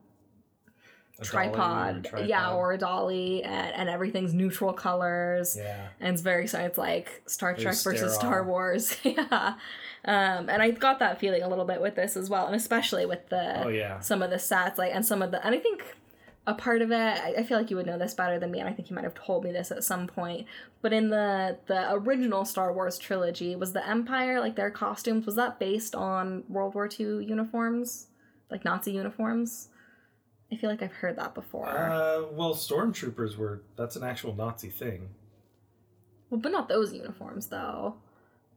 A 1.20 1.26
dolly 1.26 1.50
tripod, 1.50 2.10
yeah, 2.26 2.54
or 2.54 2.72
a 2.74 2.78
dolly, 2.78 3.44
and, 3.44 3.76
and 3.76 3.90
everything's 3.90 4.34
neutral 4.34 4.74
colors. 4.74 5.56
Yeah. 5.58 5.88
and 6.00 6.14
it's 6.14 6.22
very 6.22 6.48
so 6.48 6.60
it's 6.60 6.78
like 6.78 7.22
Star 7.28 7.54
Trek 7.54 7.76
versus 7.76 8.16
Star. 8.16 8.44
Wars. 8.44 8.96
yeah. 9.04 9.56
Um, 10.04 10.50
and 10.50 10.62
I 10.62 10.72
got 10.72 11.00
that 11.00 11.20
feeling 11.20 11.44
a 11.44 11.48
little 11.48 11.66
bit 11.66 11.80
with 11.80 11.96
this 11.96 12.18
as 12.18 12.30
well, 12.30 12.48
and 12.48 12.56
especially 12.56 13.06
with 13.06 13.30
the 13.30 13.66
Oh 13.66 13.70
yeah. 13.70 14.00
some 14.00 14.22
of 14.24 14.32
the 14.32 14.40
sets, 14.40 14.78
like 14.80 14.94
and 14.96 15.06
some 15.06 15.22
of 15.22 15.32
the 15.32 15.46
and 15.46 15.54
I 15.54 15.60
think 15.60 15.84
a 16.48 16.56
part 16.56 16.82
of 16.82 16.92
it, 16.92 16.96
I, 16.96 17.36
I 17.38 17.44
feel 17.44 17.58
like 17.58 17.70
you 17.70 17.76
would 17.78 17.86
know 17.86 18.00
this 18.00 18.16
better 18.16 18.40
than 18.40 18.50
me, 18.50 18.60
and 18.60 18.68
I 18.68 18.74
think 18.74 18.90
you 18.90 18.96
might 18.96 19.04
have 19.04 19.14
told 19.14 19.44
me 19.44 19.52
this 19.52 19.70
at 19.72 19.84
some 19.84 20.08
point. 20.08 20.48
But 20.82 20.92
in 20.92 21.10
the 21.10 21.60
the 21.68 21.94
original 21.94 22.46
Star 22.46 22.74
Wars 22.74 22.98
trilogy, 22.98 23.56
was 23.56 23.74
the 23.74 23.88
Empire 23.88 24.40
like 24.40 24.56
their 24.56 24.72
costumes 24.72 25.26
was 25.28 25.36
that 25.36 25.60
based 25.60 25.94
on 25.94 26.44
World 26.50 26.74
War 26.74 26.90
II 27.00 27.24
uniforms, 27.26 28.08
like 28.50 28.66
Nazi 28.66 28.92
uniforms? 28.94 29.68
I 30.52 30.58
feel 30.58 30.70
like 30.70 30.82
I've 30.82 30.92
heard 30.94 31.16
that 31.18 31.34
before. 31.34 31.70
Uh, 31.70 32.24
well, 32.32 32.54
stormtroopers 32.54 33.38
were. 33.38 33.62
That's 33.78 33.96
an 33.96 34.04
actual 34.04 34.36
Nazi 34.36 34.70
thing. 34.70 35.10
well, 36.30 36.40
but 36.42 36.52
not 36.52 36.68
those 36.68 36.94
uniforms 36.94 37.48
though. 37.48 37.96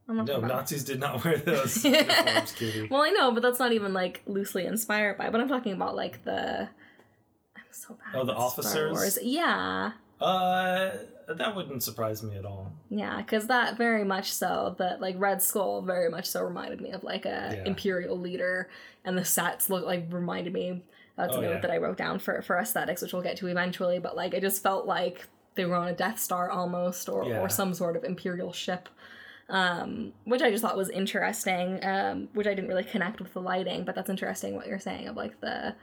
I'm 0.09 0.16
not 0.16 0.26
No, 0.26 0.40
Nazis 0.40 0.84
did 0.84 1.01
not 1.01 1.24
wear 1.24 1.38
those 1.38 1.82
uniforms, 1.84 2.53
Kitty. 2.53 2.88
Well, 2.90 3.03
I 3.03 3.11
know, 3.11 3.30
but 3.32 3.42
that's 3.42 3.59
not 3.59 3.72
even 3.72 3.92
like 3.95 4.22
loosely 4.26 4.66
inspired 4.66 5.16
by. 5.18 5.30
But 5.30 5.40
I'm 5.40 5.49
talking 5.49 5.72
about 5.72 5.95
like 5.97 6.24
the. 6.24 6.68
I'm 7.57 7.62
so 7.70 7.95
bad. 7.95 8.20
Oh, 8.20 8.24
the 8.24 8.34
officers? 8.34 9.18
Yeah, 9.22 9.92
Uh, 10.20 10.90
that 11.28 11.57
wouldn't 11.57 11.82
surprise 11.82 12.22
me 12.22 12.36
at 12.36 12.45
all. 12.45 12.72
yeah, 12.90 13.16
because 13.18 13.47
that 13.47 13.78
very 13.78 14.05
much 14.05 14.32
so. 14.32 14.74
That 14.78 15.01
like 15.01 15.14
Red 15.18 15.40
Skull 15.42 15.80
very 15.80 16.11
much 16.11 16.26
so 16.26 16.42
reminded 16.42 16.80
me 16.80 16.90
of 16.90 17.03
like 17.05 17.24
a 17.24 17.53
Yeah. 17.57 17.64
imperial 17.64 18.18
leader, 18.18 18.68
and 19.05 19.16
the 19.16 19.24
sets 19.24 19.70
look 19.70 19.86
like 19.86 20.12
reminded 20.12 20.53
me. 20.53 20.82
That's 21.16 21.34
Oh, 21.34 21.38
a 21.38 21.42
note 21.42 21.50
yeah. 21.50 21.60
that 21.60 21.70
I 21.70 21.76
wrote 21.78 21.96
down 21.96 22.18
for 22.18 22.42
for 22.42 22.58
aesthetics, 22.58 23.02
which 23.02 23.12
we'll 23.12 23.22
get 23.22 23.36
to 23.38 23.46
eventually. 23.48 23.98
But 23.98 24.16
like, 24.16 24.34
it 24.34 24.40
just 24.40 24.62
felt 24.62 24.86
like 24.86 25.26
they 25.54 25.64
were 25.64 25.76
on 25.76 25.86
a 25.88 25.92
Death 25.94 26.18
Star 26.18 26.50
almost, 26.50 27.08
or 27.08 27.24
Yeah. 27.24 27.40
or 27.40 27.48
some 27.48 27.72
sort 27.74 27.96
of 27.96 28.04
imperial 28.04 28.52
ship. 28.52 28.88
um, 29.50 30.14
which 30.24 30.40
I 30.40 30.50
just 30.50 30.62
thought 30.62 30.74
was 30.76 30.88
interesting. 30.88 31.84
Um, 31.84 32.28
which 32.32 32.46
I 32.46 32.54
didn't 32.54 32.68
really 32.68 32.82
connect 32.84 33.20
with 33.20 33.34
the 33.34 33.42
lighting, 33.42 33.84
but 33.84 33.94
that's 33.94 34.08
interesting 34.08 34.54
what 34.56 34.66
you're 34.66 34.78
saying 34.78 35.06
of 35.06 35.16
like 35.16 35.38
the 35.42 35.74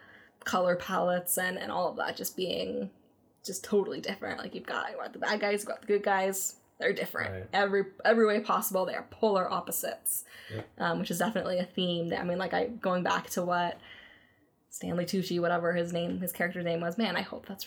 color 0.45 0.75
palettes 0.75 1.37
and 1.37 1.59
and 1.59 1.71
all 1.71 1.87
of 1.87 1.95
that 1.97 2.15
just 2.17 2.35
being 2.35 2.89
just 3.45 3.63
totally 3.63 4.01
different. 4.01 4.39
Like 4.39 4.55
you've 4.55 4.65
got, 4.65 4.89
you've 4.89 4.99
got 4.99 5.13
the 5.13 5.19
bad 5.19 5.39
guys, 5.41 5.59
you've 5.61 5.67
got 5.67 5.81
the 5.81 5.87
good 5.87 6.01
guys. 6.03 6.55
They're 6.79 6.91
different 6.93 7.31
Right. 7.31 7.47
every 7.53 7.83
every 8.03 8.25
way 8.25 8.39
possible. 8.39 8.83
They 8.87 8.95
are 8.95 9.05
polar 9.11 9.47
opposites, 9.51 10.25
Yep. 10.51 10.67
um, 10.79 10.99
which 10.99 11.11
is 11.11 11.19
definitely 11.19 11.59
a 11.59 11.63
theme. 11.65 12.09
That 12.09 12.19
I 12.19 12.23
mean, 12.23 12.39
like 12.39 12.55
I 12.55 12.65
going 12.65 13.03
back 13.03 13.29
to 13.31 13.43
what 13.43 13.77
Stanley 14.71 15.05
Tucci, 15.05 15.39
whatever 15.39 15.73
his 15.73 15.93
name, 15.93 16.19
his 16.21 16.31
character's 16.31 16.65
name 16.65 16.81
was. 16.81 16.97
Man, 16.97 17.15
I 17.15 17.21
hope 17.21 17.45
that's 17.45 17.65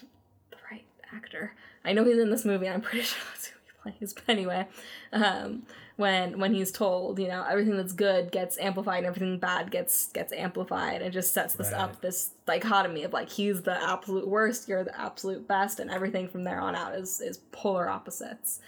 the 0.51 0.57
right 0.71 0.85
actor. 1.15 1.53
I 1.85 1.93
know 1.93 2.03
he's 2.05 2.19
in 2.19 2.31
this 2.31 2.45
movie. 2.45 2.67
and 2.67 2.75
I'm 2.75 2.81
pretty 2.81 3.05
sure 3.05 3.21
that's 3.31 3.47
who 3.47 3.59
he 3.93 3.93
plays. 3.99 4.13
But 4.15 4.25
anyway, 4.29 4.67
um, 5.13 5.65
when 5.97 6.41
when 6.41 6.55
he's 6.55 6.73
told, 6.73 7.19
you 7.21 7.29
know, 7.29 7.45
everything 7.49 7.77
that's 7.77 7.93
good 7.93 8.33
gets 8.33 8.59
amplified, 8.59 8.99
and 8.99 9.07
everything 9.07 9.39
bad 9.39 9.71
gets 9.71 10.11
gets 10.13 10.33
amplified, 10.33 11.03
it 11.03 11.11
just 11.11 11.33
sets 11.33 11.55
this 11.55 11.71
Right. 11.73 11.81
up 11.83 12.01
this 12.01 12.31
dichotomy 12.47 13.05
of 13.05 13.13
like 13.13 13.29
he's 13.29 13.63
the 13.63 13.81
absolute 13.81 14.27
worst, 14.27 14.67
you're 14.67 14.83
the 14.83 14.99
absolute 14.99 15.47
best, 15.47 15.79
and 15.81 15.91
everything 15.91 16.27
from 16.27 16.43
there 16.45 16.59
on 16.61 16.75
out 16.75 16.95
is 16.97 17.21
is 17.21 17.37
polar 17.53 17.89
opposites, 17.89 18.61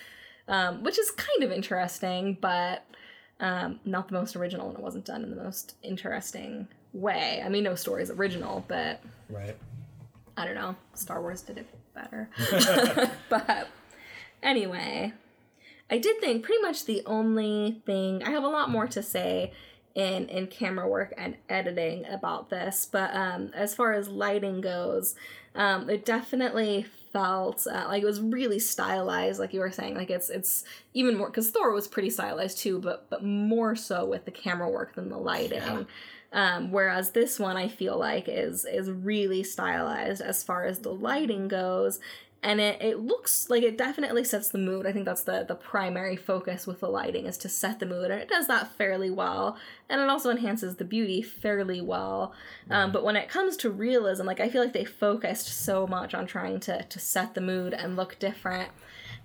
um, 0.47 0.83
which 0.85 0.99
is 0.99 1.11
kind 1.11 1.43
of 1.43 1.51
interesting, 1.51 2.37
but 2.41 2.85
um, 3.41 3.81
not 3.85 4.09
the 4.09 4.15
most 4.15 4.37
original, 4.37 4.69
and 4.69 4.79
it 4.79 4.83
wasn't 4.83 5.05
done 5.07 5.23
in 5.25 5.31
the 5.31 5.43
most 5.43 5.75
interesting 5.83 6.69
way. 6.97 7.43
I 7.45 7.49
mean, 7.49 7.65
no 7.65 7.75
story 7.75 8.03
is 8.03 8.11
original, 8.11 8.65
but 8.67 9.01
Right. 9.29 9.57
I 10.37 10.45
don't 10.45 10.55
know. 10.55 10.77
Star 10.95 11.21
Wars 11.21 11.43
did 11.43 11.59
it 11.59 11.67
better. 11.95 12.29
but 13.29 13.69
anyway, 14.43 15.13
I 15.91 15.99
did 15.99 16.21
think 16.21 16.45
pretty 16.45 16.63
much 16.63 16.85
the 16.85 17.03
only 17.07 17.83
thing 17.87 18.23
I 18.23 18.31
have 18.31 18.45
a 18.45 18.49
lot 18.49 18.71
more 18.71 18.87
to 18.89 19.03
say 19.03 19.53
in 19.95 20.29
in 20.29 20.47
camera 20.49 20.87
work 20.87 21.15
and 21.17 21.37
editing 21.49 22.05
about 22.07 22.51
this, 22.51 22.87
but 22.91 23.15
um 23.15 23.51
as 23.55 23.75
far 23.75 23.93
as 23.95 24.09
lighting 24.09 24.61
goes, 24.61 25.15
um 25.55 25.89
it 25.89 26.05
definitely 26.05 26.87
felt 27.13 27.67
uh, 27.67 27.87
like 27.89 28.03
it 28.03 28.07
was 28.07 28.21
really 28.21 28.59
stylized 28.59 29.41
like 29.41 29.55
you 29.55 29.61
were 29.61 29.71
saying 29.71 29.95
like 29.95 30.11
it's 30.11 30.29
it's 30.29 30.65
even 30.93 31.17
more 31.17 31.31
cuz 31.31 31.51
Thor 31.51 31.73
was 31.73 31.89
pretty 31.89 32.11
stylized 32.11 32.59
too, 32.59 32.79
but 32.79 33.09
but 33.09 33.25
more 33.25 33.75
so 33.75 34.05
with 34.05 34.27
the 34.27 34.31
camera 34.31 34.69
work 34.69 34.95
than 34.97 35.09
the 35.09 35.17
lighting. 35.17 35.59
Yeah. 35.59 35.85
Um, 36.37 36.71
whereas 36.71 37.13
this 37.13 37.39
one 37.41 37.57
I 37.57 37.67
feel 37.67 37.99
like 37.99 38.29
is 38.29 38.67
is 38.67 38.91
really 38.91 39.43
stylized 39.43 40.21
as 40.21 40.45
far 40.45 40.67
as 40.67 40.81
the 40.81 40.93
lighting 40.93 41.49
goes. 41.49 41.99
And 42.43 42.61
it, 42.61 42.81
it 42.81 43.01
looks 43.01 43.49
like 43.49 43.63
it 43.63 43.79
definitely 43.79 44.23
sets 44.23 44.51
the 44.51 44.59
mood. 44.59 44.87
I 44.87 44.93
think 44.93 45.07
that's 45.07 45.23
the, 45.23 45.45
the 45.49 45.55
primary 45.55 46.15
focus 46.15 46.67
with 46.67 46.81
the 46.81 46.89
lighting 46.89 47.25
is 47.27 47.39
to 47.39 47.49
set 47.49 47.81
the 47.81 47.87
mood. 47.87 48.11
And 48.11 48.21
it 48.21 48.29
does 48.29 48.47
that 48.47 48.71
fairly 48.77 49.11
well. 49.11 49.57
And 49.89 50.01
it 50.01 50.09
also 50.09 50.31
enhances 50.31 50.77
the 50.77 50.85
beauty 50.85 51.23
fairly 51.23 51.81
well. 51.81 52.35
Um, 52.71 52.93
but 52.93 53.03
when 53.03 53.17
it 53.17 53.31
comes 53.31 53.57
to 53.59 53.71
realism, 53.71 54.27
like 54.27 54.39
I 54.39 54.51
feel 54.51 54.63
like 54.63 54.75
they 54.75 54.85
focused 54.85 55.49
so 55.49 55.87
much 55.87 56.15
on 56.15 56.27
trying 56.27 56.61
to, 56.61 56.85
to 56.85 56.99
set 57.01 57.35
the 57.35 57.41
mood 57.41 57.73
and 57.73 57.97
look 57.97 58.19
different 58.19 58.69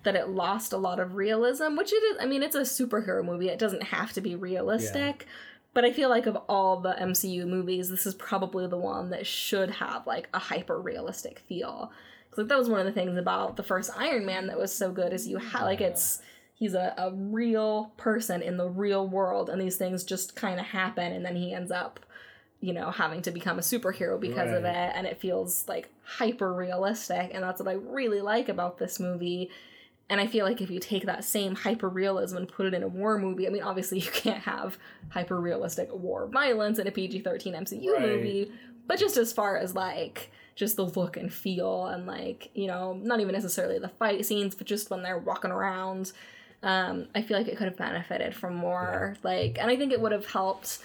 that 0.02 0.16
it 0.16 0.30
lost 0.30 0.72
a 0.72 0.78
lot 0.78 0.98
of 0.98 1.14
realism, 1.14 1.76
which 1.76 1.92
it 1.92 1.96
is. 1.96 2.16
I 2.20 2.26
mean, 2.26 2.42
it's 2.42 2.56
a 2.56 2.62
superhero 2.62 3.24
movie. 3.24 3.50
It 3.50 3.58
doesn't 3.58 3.84
have 3.84 4.12
to 4.14 4.20
be 4.20 4.34
realistic. 4.34 5.26
But 5.74 5.84
I 5.84 5.92
feel 5.92 6.10
like 6.10 6.26
of 6.26 6.36
all 6.48 6.80
the 6.80 6.92
MCU 6.92 7.46
movies, 7.46 7.88
this 7.88 8.06
is 8.06 8.14
probably 8.14 8.66
the 8.66 8.76
one 8.76 9.10
that 9.10 9.26
should 9.26 9.70
have 9.70 10.06
like 10.06 10.28
a 10.34 10.38
hyper 10.38 10.80
realistic 10.80 11.38
feel. 11.40 11.90
Cause 12.30 12.38
like 12.38 12.48
that 12.48 12.58
was 12.58 12.68
one 12.68 12.80
of 12.80 12.86
the 12.86 12.92
things 12.92 13.16
about 13.16 13.56
the 13.56 13.62
first 13.62 13.90
Iron 13.96 14.24
Man 14.26 14.46
that 14.46 14.58
was 14.58 14.74
so 14.74 14.90
good 14.90 15.12
is 15.12 15.28
you 15.28 15.38
had 15.38 15.64
like 15.64 15.80
it's 15.80 16.22
he's 16.54 16.74
a, 16.74 16.94
a 16.96 17.12
real 17.12 17.92
person 17.96 18.40
in 18.40 18.56
the 18.56 18.68
real 18.68 19.06
world 19.08 19.50
and 19.50 19.60
these 19.60 19.76
things 19.76 20.04
just 20.04 20.36
kind 20.36 20.60
of 20.60 20.66
happen 20.66 21.12
and 21.12 21.24
then 21.24 21.34
he 21.34 21.52
ends 21.52 21.70
up 21.70 21.98
you 22.60 22.72
know 22.72 22.90
having 22.90 23.20
to 23.20 23.32
become 23.32 23.58
a 23.58 23.62
superhero 23.62 24.18
because 24.18 24.52
of 24.52 24.64
it 24.64 24.92
and 24.94 25.06
it 25.06 25.18
feels 25.20 25.66
like 25.66 25.90
hyper 26.04 26.54
realistic 26.54 27.32
and 27.34 27.42
that's 27.42 27.60
what 27.60 27.68
I 27.68 27.72
really 27.72 28.20
like 28.20 28.48
about 28.48 28.78
this 28.78 29.00
movie 29.00 29.50
and 30.12 30.20
I 30.20 30.26
feel 30.26 30.44
like 30.44 30.60
if 30.60 30.70
you 30.70 30.78
take 30.78 31.06
that 31.06 31.24
same 31.24 31.54
hyper 31.54 31.88
realism 31.88 32.36
and 32.36 32.46
put 32.46 32.66
it 32.66 32.74
in 32.74 32.82
a 32.82 32.88
war 32.88 33.16
movie, 33.18 33.46
I 33.46 33.50
mean, 33.50 33.62
obviously 33.62 33.98
you 34.00 34.10
can't 34.10 34.42
have 34.42 34.76
hyper 35.08 35.40
realistic 35.40 35.88
war 35.90 36.26
violence 36.26 36.78
in 36.78 36.86
a 36.86 36.90
PG 36.90 37.20
13 37.20 37.54
MCU 37.54 37.90
Right. 37.94 38.02
movie, 38.02 38.52
but 38.86 38.98
just 38.98 39.16
as 39.16 39.32
far 39.32 39.56
as 39.56 39.74
like 39.74 40.30
just 40.54 40.76
the 40.76 40.84
look 40.84 41.16
and 41.16 41.32
feel, 41.32 41.86
and 41.86 42.06
like, 42.06 42.50
you 42.52 42.66
know, 42.66 42.92
not 42.92 43.20
even 43.20 43.32
necessarily 43.32 43.78
the 43.78 43.88
fight 43.88 44.26
scenes, 44.26 44.54
but 44.54 44.66
just 44.66 44.90
when 44.90 45.02
they're 45.02 45.16
walking 45.16 45.50
around, 45.50 46.12
um, 46.62 47.06
I 47.14 47.22
feel 47.22 47.38
like 47.38 47.48
it 47.48 47.56
could 47.56 47.68
have 47.68 47.78
benefited 47.78 48.34
from 48.36 48.54
more. 48.54 49.16
Like, 49.22 49.56
and 49.58 49.70
I 49.70 49.76
think 49.76 49.92
it 49.94 50.00
would 50.02 50.12
have 50.12 50.26
helped 50.26 50.80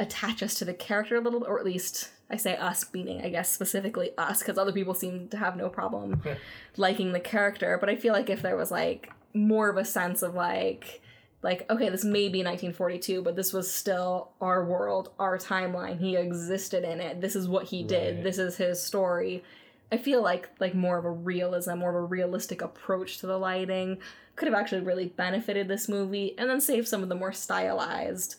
attach 0.00 0.42
us 0.42 0.54
to 0.54 0.64
the 0.64 0.74
character 0.74 1.14
a 1.14 1.20
little 1.20 1.38
bit, 1.38 1.48
or 1.48 1.60
at 1.60 1.64
least 1.64 2.10
I 2.30 2.36
say 2.36 2.56
us, 2.56 2.84
meaning 2.92 3.22
I 3.22 3.30
guess 3.30 3.50
specifically 3.50 4.10
us, 4.18 4.40
because 4.40 4.58
other 4.58 4.72
people 4.72 4.94
seem 4.94 5.28
to 5.28 5.36
have 5.36 5.56
no 5.56 5.68
problem 5.68 6.20
liking 6.76 7.12
the 7.12 7.20
character. 7.20 7.78
But 7.78 7.88
I 7.88 7.96
feel 7.96 8.12
like 8.12 8.28
if 8.28 8.42
there 8.42 8.56
was 8.56 8.70
like 8.70 9.10
more 9.32 9.68
of 9.70 9.76
a 9.76 9.84
sense 9.84 10.22
of 10.22 10.34
like, 10.34 11.00
like 11.42 11.70
okay, 11.70 11.88
this 11.88 12.04
may 12.04 12.28
be 12.28 12.40
1942, 12.40 13.22
but 13.22 13.36
this 13.36 13.52
was 13.52 13.72
still 13.72 14.30
our 14.40 14.64
world, 14.64 15.10
our 15.18 15.38
timeline. 15.38 15.98
He 15.98 16.16
existed 16.16 16.84
in 16.84 17.00
it. 17.00 17.20
This 17.20 17.34
is 17.34 17.48
what 17.48 17.64
he 17.64 17.82
did. 17.82 18.16
Right. 18.16 18.24
This 18.24 18.38
is 18.38 18.56
his 18.56 18.82
story. 18.82 19.42
I 19.90 19.96
feel 19.96 20.22
like 20.22 20.50
like 20.60 20.74
more 20.74 20.98
of 20.98 21.06
a 21.06 21.10
realism, 21.10 21.78
more 21.78 21.90
of 21.90 21.96
a 21.96 22.02
realistic 22.02 22.60
approach 22.60 23.18
to 23.18 23.26
the 23.26 23.38
lighting 23.38 23.98
could 24.36 24.48
have 24.48 24.58
actually 24.58 24.82
really 24.82 25.06
benefited 25.06 25.66
this 25.66 25.88
movie, 25.88 26.34
and 26.38 26.48
then 26.48 26.60
saved 26.60 26.86
some 26.88 27.02
of 27.02 27.08
the 27.08 27.14
more 27.14 27.32
stylized 27.32 28.36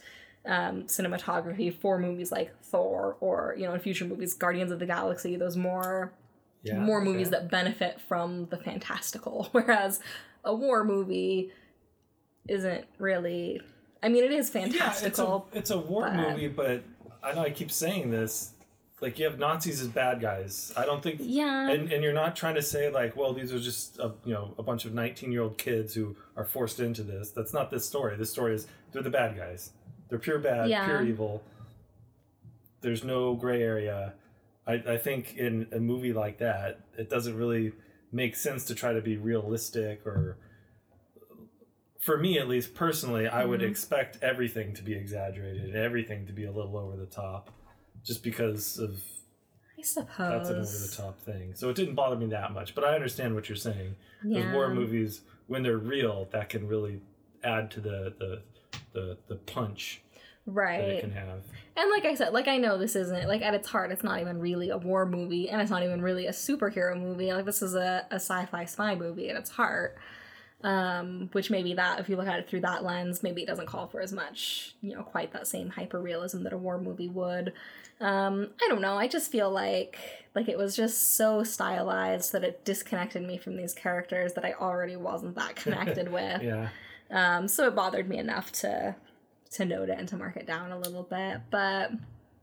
um, 0.49 0.83
cinematography 0.83 1.73
for 1.73 1.99
movies 1.99 2.31
like 2.31 2.51
Thor 2.63 3.15
or 3.19 3.55
you 3.57 3.65
know 3.65 3.73
in 3.73 3.79
future 3.79 4.05
movies 4.05 4.33
Guardians 4.33 4.71
of 4.71 4.79
the 4.79 4.85
Galaxy. 4.85 5.35
Those 5.35 5.55
more 5.57 6.11
Yeah. 6.63 6.79
more 6.79 7.01
movies 7.01 7.29
that 7.29 7.49
benefit 7.51 8.01
from 8.01 8.47
the 8.49 8.57
fantastical, 8.57 9.47
whereas 9.51 9.99
a 10.43 10.53
war 10.55 10.83
movie 10.83 11.51
isn't 12.47 12.85
really. 12.97 13.61
I 14.01 14.09
mean, 14.09 14.23
it 14.23 14.31
is 14.31 14.49
fantastical. 14.49 15.47
Yeah, 15.53 15.59
it's 15.59 15.69
a 15.71 15.75
it's 15.75 15.85
a 15.85 15.87
war 15.91 16.09
but- 16.13 16.29
movie, 16.31 16.47
but 16.47 16.83
I 17.23 17.33
know 17.33 17.41
I 17.41 17.51
keep 17.51 17.71
saying 17.71 18.11
this. 18.11 18.53
Like 19.01 19.17
you 19.17 19.23
have 19.25 19.39
Nazis 19.39 19.79
as 19.81 19.87
bad 19.87 20.19
guys. 20.19 20.73
I 20.75 20.85
don't 20.85 21.01
think. 21.01 21.21
yeah, 21.23 21.69
And, 21.69 21.89
and 21.89 22.03
you're 22.03 22.11
not 22.11 22.35
trying 22.35 22.55
to 22.55 22.61
say 22.61 22.89
like, 22.91 23.15
well, 23.15 23.31
these 23.33 23.53
are 23.53 23.59
just 23.59 23.97
a, 23.97 24.11
you 24.25 24.33
know 24.33 24.53
a 24.57 24.63
bunch 24.63 24.83
of 24.83 24.93
19 24.93 25.31
year 25.31 25.41
old 25.41 25.57
kids 25.57 25.93
who 25.93 26.17
are 26.35 26.43
forced 26.43 26.81
into 26.81 27.03
this. 27.03 27.29
That's 27.31 27.53
not 27.53 27.71
this 27.71 27.85
story. 27.85 28.17
This 28.17 28.29
story 28.29 28.55
is 28.55 28.67
they're 28.91 29.01
the 29.01 29.09
bad 29.09 29.37
guys. 29.37 29.71
They're 30.09 30.19
pure 30.19 30.39
bad, 30.39 30.69
Yeah. 30.69 30.85
pure 30.85 31.03
evil. 31.05 31.43
There's 32.81 33.03
no 33.03 33.35
gray 33.35 33.61
area. 33.61 34.13
I, 34.65 34.73
I 34.73 34.97
think 34.97 35.37
in 35.37 35.67
a 35.71 35.79
movie 35.79 36.13
like 36.13 36.37
that, 36.39 36.79
it 36.97 37.09
doesn't 37.09 37.35
really 37.35 37.73
make 38.11 38.35
sense 38.35 38.65
to 38.65 38.75
try 38.75 38.93
to 38.93 39.01
be 39.01 39.17
realistic 39.17 40.05
or. 40.05 40.37
For 41.99 42.17
me, 42.17 42.39
at 42.39 42.47
least 42.47 42.73
personally, 42.75 43.27
I 43.27 43.43
would 43.43 43.59
Mhm. 43.59 43.69
expect 43.69 44.17
everything 44.23 44.73
to 44.75 44.81
be 44.83 44.93
exaggerated, 44.93 45.75
everything 45.75 46.25
to 46.27 46.33
be 46.33 46.45
a 46.45 46.51
little 46.51 46.77
over 46.77 46.95
the 46.95 47.05
top, 47.05 47.51
just 48.03 48.23
because 48.23 48.79
of 48.79 49.01
I 49.77 49.81
suppose 49.81 50.07
That's 50.17 50.49
an 50.49 50.55
over 50.59 50.65
the 50.87 50.93
top 50.95 51.19
thing. 51.19 51.53
So 51.55 51.69
it 51.69 51.75
didn't 51.75 51.95
bother 51.95 52.15
me 52.15 52.25
that 52.27 52.51
much, 52.53 52.73
but 52.73 52.83
I 52.85 52.95
understand 52.95 53.35
what 53.35 53.47
you're 53.49 53.55
saying. 53.57 53.95
Those 54.23 54.33
Yeah. 54.43 54.53
war 54.53 54.73
movies, 54.73 55.21
when 55.47 55.61
they're 55.63 55.77
real, 55.77 56.25
that 56.31 56.49
can 56.49 56.67
really 56.67 57.01
add 57.43 57.69
to 57.71 57.81
the 57.81 58.13
the 58.17 58.41
the, 58.93 59.17
the 59.27 59.35
punch 59.35 60.01
that 60.45 60.51
it 60.51 60.55
right? 60.55 60.99
can 61.01 61.11
have. 61.11 61.41
And 61.75 61.89
like 61.91 62.05
I 62.05 62.15
said, 62.15 62.33
like 62.33 62.47
I 62.47 62.57
know 62.57 62.77
this 62.77 62.95
isn't 62.95 63.27
like 63.27 63.41
at 63.41 63.53
its 63.53 63.69
heart, 63.69 63.91
it's 63.91 64.03
not 64.03 64.19
even 64.19 64.39
really 64.39 64.69
a 64.69 64.77
war 64.77 65.05
movie, 65.05 65.49
and 65.49 65.61
it's 65.61 65.71
not 65.71 65.83
even 65.83 66.01
really 66.01 66.27
a 66.27 66.31
superhero 66.31 66.99
movie. 66.99 67.31
Like 67.31 67.45
this 67.45 67.61
is 67.61 67.75
a, 67.75 68.05
a 68.11 68.15
sci-fi 68.15 68.65
spy 68.65 68.95
movie 68.95 69.29
at 69.29 69.35
its 69.35 69.49
heart. 69.49 69.97
Um, 70.61 71.29
which 71.31 71.49
maybe 71.49 71.75
that 71.75 72.01
if 72.01 72.09
you 72.09 72.17
look 72.17 72.27
at 72.27 72.37
it 72.37 72.49
through 72.49 72.59
that 72.61 72.83
lens, 72.83 73.23
maybe 73.23 73.41
it 73.41 73.47
doesn't 73.47 73.67
call 73.67 73.87
for 73.87 74.01
as 74.01 74.11
much, 74.11 74.75
you 74.81 74.93
know, 74.93 75.03
quite 75.03 75.31
that 75.31 75.47
same 75.47 75.69
hyper 75.69 76.01
realism 76.01 76.43
that 76.43 76.51
a 76.51 76.57
war 76.57 76.77
movie 76.77 77.07
would. 77.07 77.53
Um, 78.01 78.49
I 78.61 78.67
don't 78.67 78.81
know. 78.81 78.97
I 78.97 79.07
just 79.07 79.31
feel 79.31 79.49
like 79.49 79.97
like 80.35 80.49
it 80.49 80.57
was 80.57 80.75
just 80.75 81.15
so 81.15 81.43
stylized 81.43 82.33
that 82.33 82.43
it 82.43 82.65
disconnected 82.65 83.23
me 83.25 83.37
from 83.37 83.55
these 83.55 83.73
characters 83.73 84.33
that 84.33 84.43
I 84.43 84.51
already 84.51 84.97
wasn't 84.97 85.35
that 85.35 85.55
connected 85.63 86.11
with. 86.11 86.41
Yeah. 86.41 86.67
Um, 87.11 87.47
so 87.47 87.67
it 87.67 87.75
bothered 87.75 88.07
me 88.07 88.17
enough 88.17 88.51
to 88.53 88.95
to 89.51 89.65
note 89.65 89.89
it 89.89 89.97
and 89.97 90.07
to 90.07 90.15
mark 90.15 90.37
it 90.37 90.45
down 90.45 90.71
a 90.71 90.77
little 90.77 91.03
bit. 91.03 91.41
But 91.49 91.91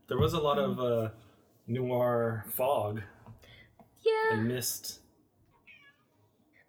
There 0.07 0.17
was 0.19 0.33
a 0.33 0.39
lot 0.39 0.59
of 0.59 0.79
uh, 0.79 1.09
noir 1.67 2.45
fog 2.55 3.01
yeah. 4.05 4.37
and 4.37 4.47
mist. 4.47 4.99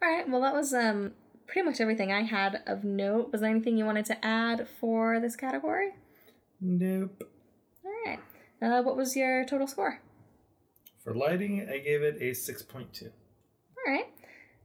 All 0.03 0.09
right. 0.09 0.28
Well, 0.28 0.40
that 0.42 0.55
was 0.55 0.72
um 0.72 1.12
pretty 1.46 1.66
much 1.66 1.80
everything 1.80 2.12
I 2.12 2.22
had 2.22 2.62
of 2.66 2.84
note. 2.84 3.32
Was 3.32 3.40
there 3.40 3.51
anything 3.51 3.76
you 3.76 3.84
wanted 3.84 4.07
to 4.07 4.24
add 4.24 4.68
for 4.80 5.18
this 5.18 5.34
category? 5.34 5.90
Nope. 6.61 7.22
All 7.84 7.92
right. 8.07 8.18
Uh, 8.61 8.82
what 8.82 8.96
was 8.96 9.16
your 9.16 9.44
total 9.44 9.66
score? 9.66 10.01
For 11.03 11.14
lighting, 11.14 11.66
I 11.70 11.78
gave 11.78 12.03
it 12.03 12.16
a 12.20 12.30
6.2. 12.32 13.05
All 13.05 13.92
right. 13.92 14.07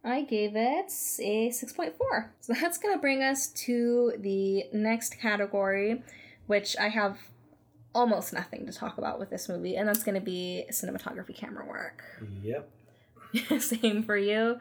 I 0.03 0.23
gave 0.23 0.55
it 0.55 0.91
a 1.21 1.49
6.4. 1.49 1.93
So 2.41 2.53
that's 2.53 2.77
going 2.77 2.93
to 2.93 2.99
bring 2.99 3.23
us 3.23 3.47
to 3.47 4.13
the 4.19 4.65
next 4.73 5.19
category, 5.19 6.03
which 6.47 6.75
I 6.77 6.89
have 6.89 7.17
almost 7.95 8.33
nothing 8.33 8.65
to 8.65 8.73
talk 8.73 8.97
about 8.97 9.19
with 9.19 9.29
this 9.29 9.47
movie, 9.47 9.75
and 9.75 9.87
that's 9.87 10.03
going 10.03 10.15
to 10.15 10.21
be 10.21 10.65
cinematography 10.71 11.35
camera 11.35 11.65
work. 11.65 12.03
Yep. 12.41 12.69
Same 13.59 14.03
for 14.03 14.17
you. 14.17 14.57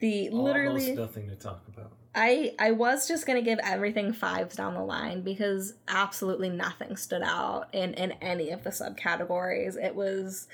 The 0.00 0.30
literally 0.30 0.90
Almost 0.90 0.98
nothing 0.98 1.28
to 1.28 1.36
talk 1.36 1.62
about. 1.68 1.92
I 2.14 2.54
I 2.58 2.70
was 2.70 3.06
just 3.06 3.26
gonna 3.26 3.42
give 3.42 3.58
everything 3.62 4.12
fives 4.12 4.56
down 4.56 4.74
the 4.74 4.82
line 4.82 5.22
because 5.22 5.74
absolutely 5.88 6.48
nothing 6.48 6.96
stood 6.96 7.22
out 7.22 7.68
in 7.72 7.94
in 7.94 8.12
any 8.12 8.50
of 8.50 8.64
the 8.64 8.70
subcategories. 8.70 9.76
It 9.76 9.94
was 9.94 10.46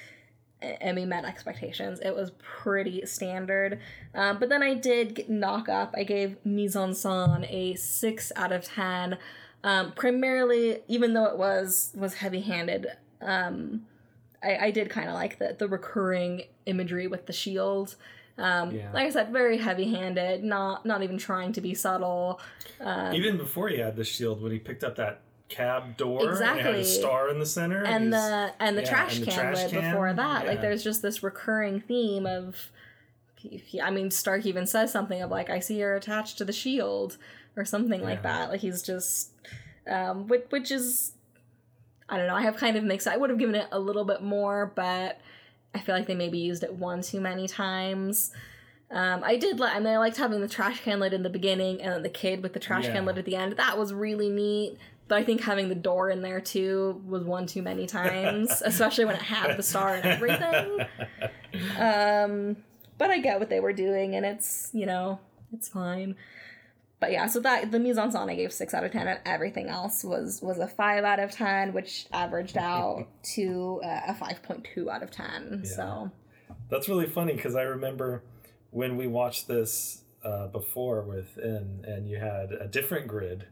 Mean 0.94 1.08
met 1.08 1.24
expectations. 1.24 2.00
It 2.00 2.14
was 2.14 2.32
pretty 2.38 3.04
standard. 3.06 3.80
Um, 4.14 4.38
but 4.38 4.48
then 4.48 4.62
I 4.62 4.74
did 4.74 5.28
knock 5.28 5.68
up. 5.68 5.94
I 5.96 6.04
gave 6.04 6.36
Mise 6.44 6.76
en 6.76 6.90
Scène 6.90 7.46
a 7.50 7.74
six 7.74 8.32
out 8.36 8.52
of 8.52 8.64
ten. 8.64 9.18
Um, 9.62 9.92
primarily, 9.92 10.80
even 10.88 11.14
though 11.14 11.24
it 11.26 11.38
was 11.38 11.92
was 11.94 12.14
heavy 12.14 12.40
handed, 12.42 12.86
um, 13.22 13.86
I, 14.42 14.66
I 14.66 14.70
did 14.70 14.90
kind 14.90 15.08
of 15.08 15.14
like 15.14 15.38
the 15.38 15.56
the 15.58 15.68
recurring 15.68 16.42
imagery 16.66 17.06
with 17.06 17.26
the 17.26 17.32
shield. 17.32 17.96
Um, 18.36 18.72
Yeah. 18.72 18.90
Like 18.92 19.06
I 19.06 19.10
said, 19.10 19.30
very 19.32 19.58
heavy 19.58 19.90
handed. 19.94 20.42
Not 20.44 20.84
not 20.84 21.02
even 21.02 21.18
trying 21.18 21.52
to 21.52 21.60
be 21.60 21.72
subtle. 21.74 22.40
Um, 22.80 23.14
Even 23.14 23.36
before 23.38 23.68
he 23.68 23.78
had 23.78 23.96
the 23.96 24.04
shield, 24.04 24.42
when 24.42 24.52
he 24.52 24.58
picked 24.58 24.84
up 24.84 24.96
that 24.96 25.20
cab 25.54 25.96
door 25.96 26.20
and 26.20 26.28
it 26.30 26.42
had 26.44 26.56
Exactly. 26.58 26.80
a 26.80 26.84
star 26.84 27.28
in 27.28 27.38
the 27.38 27.46
center. 27.46 27.82
and 27.84 28.12
the 28.12 28.52
and 28.60 28.76
the 28.76 28.82
yeah, 28.82 28.88
trash 28.88 29.16
and 29.18 29.26
the 29.26 29.30
can 29.30 29.38
trash 29.40 29.56
lid 29.62 29.70
can, 29.70 29.90
before 29.90 30.12
that. 30.12 30.46
Like 30.46 30.60
there's 30.60 30.82
just 30.84 31.02
this 31.02 31.22
recurring 31.22 31.80
theme 31.80 32.26
of. 32.26 32.70
I 33.82 33.90
mean, 33.90 34.10
Stark 34.10 34.46
even 34.46 34.66
says 34.66 34.90
something 34.90 35.20
of 35.20 35.30
like, 35.30 35.50
"I 35.50 35.60
see 35.60 35.78
you're 35.78 35.96
attached 35.96 36.38
to 36.38 36.44
the 36.46 36.52
shield," 36.52 37.18
or 37.56 37.64
something 37.66 38.00
like 38.02 38.22
that. 38.22 38.48
Like 38.48 38.60
he's 38.60 38.82
just, 38.82 39.32
um, 39.86 40.28
which 40.28 40.44
which 40.48 40.70
is, 40.70 41.12
I 42.08 42.16
don't 42.16 42.26
know. 42.26 42.34
I 42.36 42.42
have 42.42 42.56
kind 42.56 42.76
of 42.76 42.84
mixed. 42.84 43.06
I 43.06 43.18
would 43.18 43.28
have 43.28 43.38
given 43.38 43.54
it 43.54 43.66
a 43.70 43.78
little 43.78 44.04
bit 44.06 44.22
more, 44.22 44.72
but 44.74 45.20
I 45.74 45.80
feel 45.80 45.94
like 45.94 46.06
they 46.06 46.14
maybe 46.14 46.38
used 46.38 46.62
it 46.62 46.72
one 46.74 47.02
too 47.02 47.20
many 47.20 47.46
times. 47.46 48.32
Um, 48.90 49.22
I 49.24 49.36
did 49.36 49.58
like, 49.60 49.74
I 49.74 49.78
mean, 49.78 49.88
I 49.92 49.98
liked 49.98 50.16
having 50.18 50.40
the 50.40 50.48
trash 50.48 50.80
can 50.82 51.00
lid 51.00 51.12
in 51.12 51.22
the 51.22 51.28
beginning 51.30 51.82
and 51.82 51.92
then 51.92 52.02
the 52.02 52.08
kid 52.08 52.42
with 52.42 52.52
the 52.52 52.60
trash 52.60 52.84
can 52.86 52.94
Yeah. 52.94 53.00
lid 53.02 53.18
at 53.18 53.24
the 53.24 53.34
end. 53.34 53.56
That 53.56 53.76
was 53.76 53.92
really 53.92 54.28
neat. 54.30 54.78
But 55.06 55.18
I 55.18 55.24
think 55.24 55.42
having 55.42 55.68
the 55.68 55.74
door 55.74 56.08
in 56.08 56.22
there 56.22 56.40
too 56.40 57.02
was 57.06 57.24
one 57.24 57.46
too 57.46 57.62
many 57.62 57.86
times, 57.86 58.62
especially 58.64 59.04
when 59.04 59.16
it 59.16 59.22
had 59.22 59.56
the 59.56 59.62
star 59.62 59.94
and 59.94 60.04
everything. 60.04 60.86
Um, 61.78 62.56
but 62.96 63.10
I 63.10 63.18
get 63.18 63.38
what 63.38 63.50
they 63.50 63.60
were 63.60 63.72
doing, 63.72 64.14
and 64.14 64.24
it's 64.24 64.70
you 64.72 64.86
know 64.86 65.20
it's 65.52 65.68
fine. 65.68 66.16
But 67.00 67.12
yeah, 67.12 67.26
so 67.26 67.40
that 67.40 67.70
the 67.70 67.78
mise 67.78 67.98
en 67.98 68.10
scène 68.10 68.30
I 68.30 68.34
gave 68.34 68.52
six 68.52 68.72
out 68.72 68.82
of 68.82 68.92
ten, 68.92 69.06
and 69.06 69.20
everything 69.26 69.68
else 69.68 70.04
was 70.04 70.40
was 70.40 70.58
a 70.58 70.66
five 70.66 71.04
out 71.04 71.20
of 71.20 71.32
ten, 71.32 71.72
which 71.74 72.06
averaged 72.12 72.56
out 72.56 73.06
to 73.34 73.80
uh, 73.84 74.00
a 74.08 74.14
five 74.14 74.42
point 74.42 74.66
two 74.74 74.90
out 74.90 75.02
of 75.02 75.10
ten. 75.10 75.62
Yeah. 75.64 75.70
So 75.70 76.10
That's 76.70 76.88
really 76.88 77.06
funny 77.06 77.34
because 77.34 77.56
I 77.56 77.62
remember 77.62 78.22
when 78.70 78.96
we 78.96 79.06
watched 79.06 79.48
this 79.48 80.02
uh, 80.24 80.46
before 80.46 81.02
with 81.02 81.36
In, 81.38 81.84
and 81.86 82.08
you 82.08 82.16
had 82.16 82.52
a 82.52 82.66
different 82.66 83.06
grid, 83.06 83.46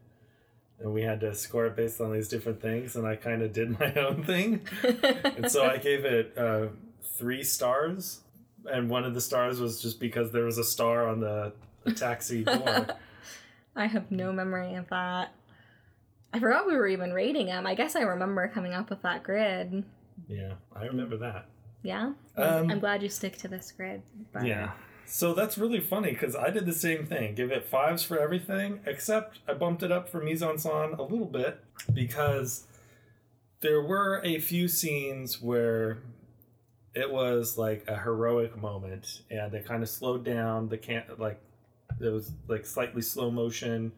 and 0.82 0.92
we 0.92 1.02
had 1.02 1.20
to 1.20 1.34
score 1.34 1.66
it 1.66 1.76
based 1.76 2.00
on 2.00 2.12
these 2.12 2.28
different 2.28 2.60
things, 2.60 2.96
and 2.96 3.06
I 3.06 3.16
kind 3.16 3.42
of 3.42 3.52
did 3.52 3.78
my 3.78 3.92
own 3.96 4.24
thing, 4.24 4.60
and 5.36 5.50
so 5.50 5.64
I 5.64 5.76
gave 5.88 6.04
it 6.04 6.36
uh, 6.36 6.66
three 7.02 7.42
stars, 7.42 8.20
and 8.70 8.88
one 8.90 9.04
of 9.04 9.14
the 9.14 9.20
stars 9.20 9.60
was 9.60 9.80
just 9.82 10.00
because 10.00 10.32
there 10.32 10.44
was 10.44 10.58
a 10.58 10.64
star 10.64 11.08
on 11.08 11.20
the, 11.20 11.52
the 11.84 11.92
taxi 11.92 12.44
door. 12.44 12.86
I 13.76 13.86
have 13.86 14.10
no 14.10 14.32
memory 14.32 14.74
of 14.74 14.88
that. 14.90 15.32
I 16.34 16.40
forgot 16.40 16.66
we 16.66 16.74
were 16.76 16.88
even 16.88 17.12
rating 17.12 17.46
them. 17.46 17.66
I 17.66 17.74
guess 17.74 17.94
I 17.96 18.00
remember 18.02 18.46
coming 18.48 18.72
up 18.74 18.90
with 18.90 19.02
that 19.02 19.22
grid. 19.22 19.84
yeah, 20.28 20.54
I 20.74 20.84
remember 20.86 21.16
that. 21.18 21.46
Yeah, 21.82 22.12
Um, 22.36 22.70
I'm 22.70 22.78
glad 22.78 23.02
you 23.02 23.08
stick 23.08 23.36
to 23.38 23.48
this 23.48 23.72
grid. 23.72 24.02
But 24.32 24.46
Yeah. 24.46 24.70
So 25.14 25.34
that's 25.34 25.58
really 25.58 25.78
funny 25.80 26.12
because 26.12 26.34
I 26.34 26.48
did 26.48 26.64
the 26.64 26.72
same 26.72 27.04
thing. 27.04 27.34
Give 27.34 27.50
it 27.50 27.66
fives 27.66 28.02
for 28.02 28.18
everything, 28.18 28.80
except 28.86 29.40
I 29.46 29.52
bumped 29.52 29.82
it 29.82 29.92
up 29.92 30.08
for 30.08 30.22
mise 30.22 30.42
en 30.42 30.56
scène 30.56 30.96
a 30.96 31.02
little 31.02 31.26
bit 31.26 31.60
because 31.92 32.64
there 33.60 33.82
were 33.82 34.22
a 34.24 34.38
few 34.38 34.68
scenes 34.68 35.42
where 35.42 35.98
it 36.94 37.12
was 37.12 37.58
like 37.58 37.84
a 37.88 37.98
heroic 37.98 38.56
moment 38.56 39.20
and 39.30 39.52
they 39.52 39.60
kind 39.60 39.82
of 39.82 39.90
slowed 39.90 40.24
down 40.24 40.70
the 40.70 40.78
can 40.78 41.02
like 41.18 41.38
it 42.00 42.08
was 42.08 42.32
like 42.48 42.64
slightly 42.64 43.02
slow 43.02 43.30
motion 43.30 43.92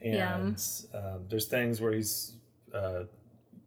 and 0.00 0.14
Yeah. 0.14 0.98
um, 0.98 1.26
there's 1.28 1.44
things 1.46 1.78
where 1.78 1.92
he's 1.92 2.32
uh, 2.74 3.02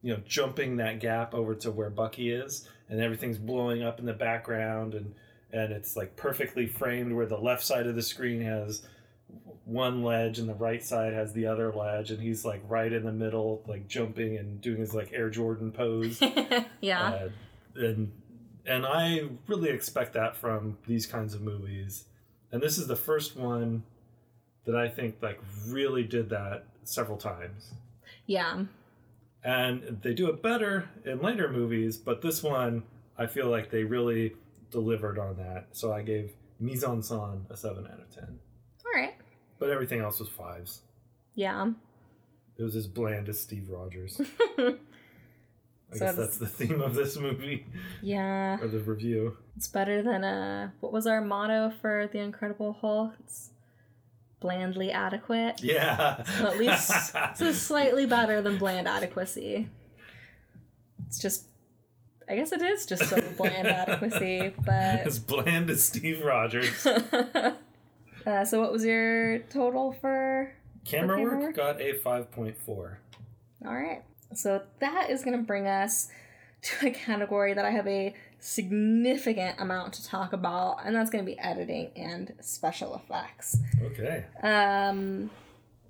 you 0.02 0.14
know 0.16 0.22
jumping 0.28 0.78
that 0.78 1.00
gap 1.00 1.36
over 1.36 1.54
to 1.56 1.70
where 1.70 1.92
bucky 1.92 2.32
is 2.32 2.68
and 2.90 3.00
everything's 3.02 3.38
blowing 3.38 3.84
up 3.84 4.00
in 4.00 4.06
the 4.08 4.14
background 4.14 4.96
and 4.96 5.14
and 5.56 5.74
it's 5.74 5.96
like 5.96 6.16
perfectly 6.16 6.68
framed 6.68 7.14
where 7.14 7.26
the 7.26 7.38
left 7.38 7.64
side 7.64 7.88
of 7.88 7.96
the 7.96 8.02
screen 8.02 8.42
has 8.42 8.84
one 9.64 10.04
ledge 10.04 10.38
and 10.38 10.48
the 10.48 10.54
right 10.56 10.84
side 10.84 11.14
has 11.14 11.34
the 11.34 11.48
other 11.48 11.72
ledge 11.74 12.12
and 12.12 12.22
he's 12.22 12.46
like 12.46 12.62
right 12.68 12.94
in 12.94 13.04
the 13.04 13.12
middle 13.12 13.64
like 13.68 13.88
jumping 13.88 14.38
and 14.38 14.62
doing 14.62 14.78
his 14.78 14.94
like 14.94 15.12
air 15.12 15.30
jordan 15.30 15.72
pose 15.72 16.22
yeah. 16.82 17.02
uh, 17.02 17.30
and 17.76 18.12
and 18.66 18.86
I 18.86 19.22
really 19.48 19.70
expect 19.70 20.14
that 20.14 20.36
from 20.36 20.78
these 20.88 21.06
kinds 21.06 21.34
of 21.34 21.42
movies. 21.42 22.06
And 22.52 22.62
this 22.62 22.78
is 22.78 22.88
the 22.88 22.96
first 22.96 23.36
one 23.36 23.84
that 24.66 24.76
I 24.76 24.88
think 24.88 25.18
like 25.22 25.40
really 25.68 26.04
did 26.04 26.30
that 26.30 26.66
several 26.84 27.18
times. 27.18 27.74
yeah. 28.26 28.64
And 29.44 30.00
they 30.02 30.16
do 30.16 30.28
it 30.30 30.42
better 30.42 30.90
in 31.06 31.22
later 31.22 31.52
movies, 31.52 31.98
but 31.98 32.24
this 32.24 32.42
one 32.42 32.84
I 33.18 33.28
feel 33.28 33.48
like 33.48 33.70
they 33.70 33.84
really 33.84 34.34
delivered 34.72 35.18
on 35.20 35.38
that. 35.38 35.68
So 35.72 35.92
I 35.94 36.02
gave 36.02 36.32
Mise 36.60 36.84
en 36.84 37.02
Scène 37.02 37.50
a 37.50 37.58
seven 37.58 37.86
out 37.88 38.00
of 38.00 38.10
ten. 38.14 38.40
All 38.86 39.02
right. 39.02 39.14
But 39.60 39.70
everything 39.70 40.02
else 40.02 40.20
was 40.20 40.30
fives. 40.30 40.82
Yeah. 41.34 41.72
It 42.58 42.64
was 42.64 42.76
as 42.76 42.88
bland 42.88 43.28
as 43.30 43.40
Steve 43.40 43.70
Rogers. 43.70 44.20
I 44.58 45.98
So 45.98 46.06
guess 46.06 46.16
that's 46.16 46.38
the 46.38 46.48
theme 46.48 46.82
of 46.82 46.96
this 46.96 47.18
movie 47.18 47.66
yeah. 48.02 48.60
or 48.62 48.68
the 48.68 48.80
review. 48.80 49.38
It's 49.56 49.68
better 49.68 50.02
than 50.02 50.24
uh 50.24 50.72
what 50.80 50.92
was 50.92 51.06
our 51.08 51.22
motto 51.22 51.72
for 51.82 52.10
the 52.12 52.20
Incredible 52.20 52.74
Hulk? 52.74 53.14
It's 53.20 53.52
blandly 54.40 54.92
adequate. 54.92 55.62
Yeah. 55.64 56.24
So 56.24 56.48
at 56.48 56.58
least 56.58 57.16
it's 57.40 57.58
slightly 57.60 58.06
better 58.06 58.42
than 58.42 58.58
bland 58.58 58.88
adequacy. 58.88 59.70
It's 61.08 61.20
just 61.20 61.46
I 62.28 62.36
guess 62.36 62.52
it 62.52 62.62
is 62.62 62.86
just 62.86 63.12
of 63.12 63.38
bland 63.38 63.68
adequacy, 63.68 64.54
but 64.66 64.74
as 65.06 65.20
bland 65.20 65.70
as 65.70 65.84
Steve 65.84 66.24
Rogers. 66.24 66.86
uh, 68.26 68.44
so 68.46 68.60
what 68.60 68.72
was 68.72 68.84
your 68.84 69.40
total 69.50 69.92
for 69.94 70.54
Camera 70.86 71.18
camera 71.18 71.36
work 71.36 71.44
work? 71.48 71.56
got 71.56 71.82
a 71.82 71.94
5.4. 71.94 72.58
All 72.68 73.74
right. 73.74 74.02
So 74.34 74.62
that 74.80 75.10
is 75.10 75.24
going 75.24 75.38
to 75.38 75.44
bring 75.44 75.68
us 75.68 76.10
to 76.64 76.88
a 76.88 76.92
category 76.92 77.54
that 77.54 77.64
I 77.64 77.70
have 77.72 77.88
a 77.88 78.14
significant 78.40 79.60
amount 79.60 79.94
to 79.94 80.06
talk 80.06 80.34
about, 80.34 80.80
and 80.86 80.96
that's 80.96 81.10
going 81.10 81.24
to 81.24 81.30
be 81.32 81.38
editing 81.40 81.92
and 81.96 82.34
special 82.42 82.96
effects. 82.96 83.58
Okay. 83.84 84.26
Um, 84.42 85.30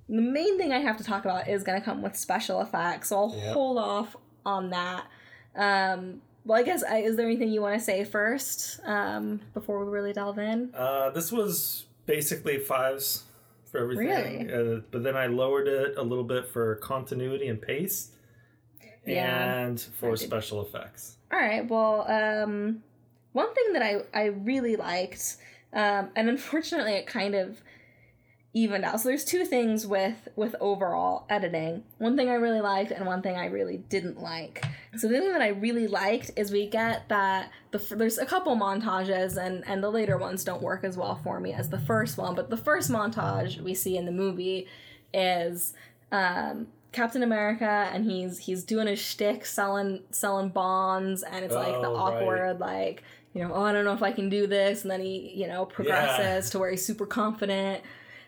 the 0.10 0.22
main 0.22 0.58
thing 0.58 0.72
I 0.74 0.80
have 0.80 0.98
to 0.98 1.04
talk 1.04 1.24
about 1.26 1.48
is 1.48 1.64
going 1.64 1.80
to 1.80 1.84
come 1.86 2.02
with 2.02 2.16
special 2.16 2.62
effects, 2.62 3.10
so 3.10 3.18
I'll 3.18 3.36
Yep. 3.36 3.54
hold 3.54 3.78
off 3.78 4.16
on 4.46 4.70
that. 4.72 5.06
Um, 5.56 6.22
well, 6.45 6.60
I 6.60 6.64
guess 6.64 6.84
I, 6.84 6.97
is 6.97 7.16
there 7.16 7.26
anything 7.26 7.49
you 7.49 7.62
want 7.62 7.78
to 7.80 7.84
say 7.84 8.03
first 8.03 8.80
um, 8.86 9.41
before 9.53 9.84
we 9.84 9.91
really 9.91 10.14
delve 10.14 10.38
in? 10.38 10.72
Uh, 10.76 11.10
this 11.10 11.32
was 11.32 11.86
basically 12.06 12.60
fives 12.60 13.24
for 13.72 13.80
everything. 13.80 14.47
Really? 14.47 14.78
Uh, 14.78 14.82
but 14.91 15.03
then 15.03 15.18
I 15.18 15.26
lowered 15.26 15.68
it 15.68 15.97
a 15.97 16.03
little 16.03 16.24
bit 16.24 16.47
for 16.47 16.76
continuity 16.76 17.47
and 17.47 17.62
pace. 17.62 18.12
Yeah, 19.06 19.66
and 19.66 19.80
for 19.80 20.16
special 20.18 20.62
effects. 20.62 21.18
All 21.32 21.39
right. 21.39 21.68
Well, 21.68 22.10
um, 22.10 22.82
one 23.34 23.53
thing 23.53 23.74
that 23.74 23.84
I 23.84 24.01
I 24.14 24.26
really 24.26 24.76
liked, 24.76 25.38
um, 25.74 26.10
and 26.16 26.28
unfortunately 26.30 26.93
it 26.93 27.06
kind 27.06 27.36
of 27.36 27.62
evened 28.56 28.86
out. 28.86 28.99
So 28.99 29.10
there's 29.10 29.26
two 29.26 29.45
things 29.45 29.86
with 29.86 30.28
with 30.36 30.56
overall 30.60 31.26
editing. 31.30 31.84
One 31.99 32.16
thing 32.18 32.30
I 32.30 32.36
really 32.36 32.62
liked, 32.62 32.89
and 32.91 33.06
one 33.06 33.22
thing 33.22 33.36
I 33.36 33.45
really 33.47 33.78
didn't 33.78 34.20
like. 34.22 34.66
So 34.97 35.08
the 35.08 35.20
thing 35.20 35.32
that 35.34 35.41
I 35.41 35.49
really 35.49 35.86
liked 35.88 36.32
is 36.36 36.51
we 36.51 36.66
get 36.68 37.08
that 37.10 37.51
the 37.72 37.78
there's 37.95 38.18
a 38.18 38.26
couple 38.26 38.56
montages, 38.56 39.38
and 39.38 39.64
and 39.68 39.84
the 39.84 39.89
later 39.91 40.18
ones 40.18 40.43
don't 40.43 40.62
work 40.64 40.84
as 40.84 40.97
well 40.97 41.20
for 41.24 41.39
me 41.39 41.53
as 41.53 41.70
the 41.70 41.80
first 41.80 42.18
one. 42.18 42.34
But 42.34 42.49
the 42.49 42.58
first 42.58 42.89
montage 42.89 43.60
we 43.62 43.74
see 43.76 43.97
in 43.97 44.06
the 44.06 44.12
movie 44.12 44.68
is 45.14 45.74
um, 46.12 46.68
Captain 46.93 47.24
America, 47.24 47.89
and 47.93 48.06
he's 48.10 48.39
he's 48.39 48.64
doing 48.64 48.88
his 48.88 48.99
shtick, 48.99 49.45
selling 49.45 50.01
selling 50.12 50.49
bonds, 50.49 51.24
and 51.24 51.43
it's 51.43 51.53
like 51.53 51.82
the 51.82 51.88
Oh, 51.89 51.93
right. 51.93 52.22
awkward 52.22 52.60
like 52.62 53.03
you 53.34 53.41
know 53.45 53.53
oh 53.53 53.64
I 53.64 53.74
don't 53.74 53.84
know 53.84 53.91
if 53.93 54.01
I 54.03 54.14
can 54.14 54.30
do 54.30 54.47
this, 54.47 54.84
and 54.84 54.91
then 54.91 55.01
he 55.01 55.34
you 55.36 55.47
know 55.47 55.66
progresses 55.66 56.49
to 56.51 56.60
where 56.60 56.72
he's 56.72 56.86
super 56.86 57.06
confident, 57.06 57.82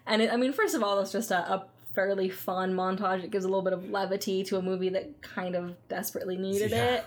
and 0.07 0.21
it, 0.21 0.31
I 0.33 0.37
mean 0.37 0.53
first 0.53 0.73
of 0.75 0.81
all 0.83 0.97
that's 0.97 1.11
just 1.11 1.31
a, 1.31 1.37
a 1.39 1.65
fairly 1.93 2.29
fun 2.29 2.73
montage. 2.73 3.23
It 3.23 3.31
gives 3.31 3.45
a 3.45 3.47
little 3.47 3.63
bit 3.63 3.73
of 3.73 3.89
levity 3.89 4.43
to 4.45 4.57
a 4.57 4.61
movie 4.61 4.89
that 4.89 5.21
kind 5.21 5.55
of 5.55 5.75
desperately 5.89 6.37
needed 6.37 6.71
Yeah. 6.71 6.95
it. 6.95 7.05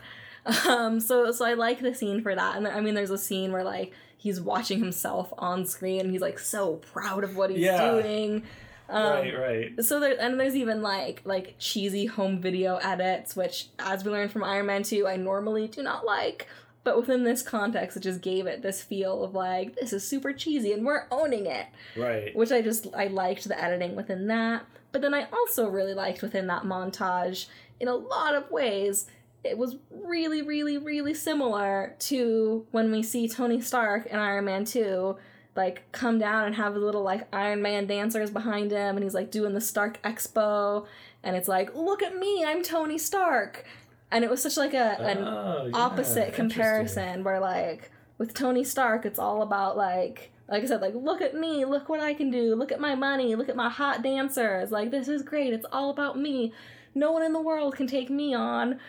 Um, 0.67 1.01
so 1.01 1.31
so 1.33 1.45
I 1.45 1.55
like 1.55 1.81
the 1.81 1.95
scene 1.95 2.23
for 2.23 2.35
that, 2.35 2.57
and 2.57 2.67
I 2.67 2.81
mean 2.81 2.95
there's 2.95 3.11
a 3.11 3.19
scene 3.19 3.53
where 3.53 3.63
like 3.65 3.93
he's 4.17 4.41
watching 4.41 4.79
himself 4.79 5.33
on 5.39 5.67
screen, 5.67 6.01
and 6.01 6.11
he's 6.11 6.21
like 6.23 6.39
so 6.39 6.77
proud 6.77 7.25
of 7.25 7.37
what 7.37 7.51
he's 7.51 7.61
Yeah. 7.61 7.91
doing. 8.01 8.43
Um, 8.89 9.03
right, 9.13 9.39
right. 9.39 9.85
so 9.85 10.01
there 10.01 10.17
and 10.19 10.41
there's 10.41 10.57
even 10.57 10.83
like 10.83 11.21
like 11.25 11.55
cheesy 11.59 12.07
home 12.07 12.41
video 12.41 12.77
edits, 12.77 13.37
which 13.37 13.67
as 13.79 14.05
we 14.05 14.11
learned 14.11 14.33
from 14.33 14.43
Iron 14.43 14.67
Man 14.67 14.83
2, 14.83 15.07
I 15.07 15.17
normally 15.17 15.69
do 15.69 15.83
not 15.83 16.05
like. 16.05 16.49
But 16.91 16.97
within 16.99 17.22
this 17.22 17.41
context, 17.41 17.97
it 17.97 18.01
just 18.01 18.20
gave 18.20 18.47
it 18.49 18.62
this 18.62 18.82
feel 18.82 19.22
of 19.22 19.32
like 19.32 19.76
this 19.76 19.93
is 19.93 20.05
super 20.05 20.32
cheesy 20.32 20.72
and 20.72 20.84
we're 20.84 21.05
owning 21.12 21.47
it, 21.47 21.66
Right. 21.97 22.34
which 22.34 22.51
I 22.51 22.62
just 22.62 22.88
I 22.93 23.07
liked 23.07 23.47
the 23.47 23.62
editing 23.62 23.95
within 23.95 24.26
that. 24.26 24.64
But 24.91 25.01
then 25.01 25.14
I 25.14 25.28
also 25.32 25.68
really 25.68 25.95
liked 25.95 26.20
within 26.20 26.49
that 26.49 26.64
montage 26.64 27.47
in 27.78 27.86
a 27.86 27.95
lot 27.95 28.34
of 28.34 28.51
ways. 28.51 29.07
It 29.45 29.57
was 29.57 29.76
really, 29.88 30.43
really, 30.43 30.78
really 30.78 31.14
similar 31.14 31.95
to 32.01 32.66
when 32.72 32.91
we 32.91 33.05
see 33.05 33.28
Tony 33.28 33.61
Stark 33.61 34.07
in 34.07 34.18
Iron 34.18 34.47
Man 34.47 34.64
2 34.64 35.16
like 35.55 35.84
come 35.93 36.18
down 36.18 36.45
and 36.47 36.57
have 36.57 36.74
a 36.74 36.78
little 36.80 37.03
like 37.05 37.28
Iron 37.32 37.62
Man 37.62 37.86
dancers 37.86 38.32
behind 38.32 38.72
him 38.72 38.97
and 38.97 39.05
he's 39.05 39.14
like 39.14 39.30
doing 39.30 39.55
the 39.55 39.61
Stark 39.61 40.03
Expo 40.03 40.86
and 41.22 41.36
it's 41.36 41.47
like, 41.47 41.72
look 41.76 42.03
at 42.03 42.16
me, 42.16 42.45
I'm 42.45 42.64
Tony 42.64 42.99
Stark. 42.99 43.64
And 44.13 44.25
it 44.25 44.31
was 44.31 44.43
such 44.43 44.57
like 44.57 44.75
a 44.75 44.99
an 45.01 45.19
Oh, 45.19 45.71
opposite 45.75 46.35
comparison 46.35 47.23
where 47.25 47.41
like 47.41 47.91
with 48.19 48.35
Tony 48.35 48.65
Stark 48.65 49.05
it's 49.07 49.19
all 49.19 49.43
about 49.43 49.77
like 49.77 50.33
like 50.49 50.65
I 50.65 50.67
said, 50.67 50.81
like 50.81 50.95
look 50.97 51.21
at 51.21 51.35
me, 51.35 51.65
look 51.65 51.89
what 51.89 52.01
I 52.01 52.13
can 52.13 52.31
do, 52.31 52.57
look 52.57 52.73
at 52.73 52.81
my 52.81 52.97
money, 52.97 53.37
look 53.37 53.49
at 53.49 53.55
my 53.57 53.69
hot 53.69 54.03
dancers, 54.03 54.73
like 54.73 54.91
this 54.91 55.07
is 55.07 55.23
great, 55.23 55.53
it's 55.53 55.67
all 55.73 55.91
about 55.91 56.19
me. 56.19 56.53
No 56.93 57.13
one 57.13 57.23
in 57.23 57.33
the 57.33 57.41
world 57.41 57.77
can 57.77 57.87
take 57.87 58.11
me 58.11 58.35
on. 58.35 58.81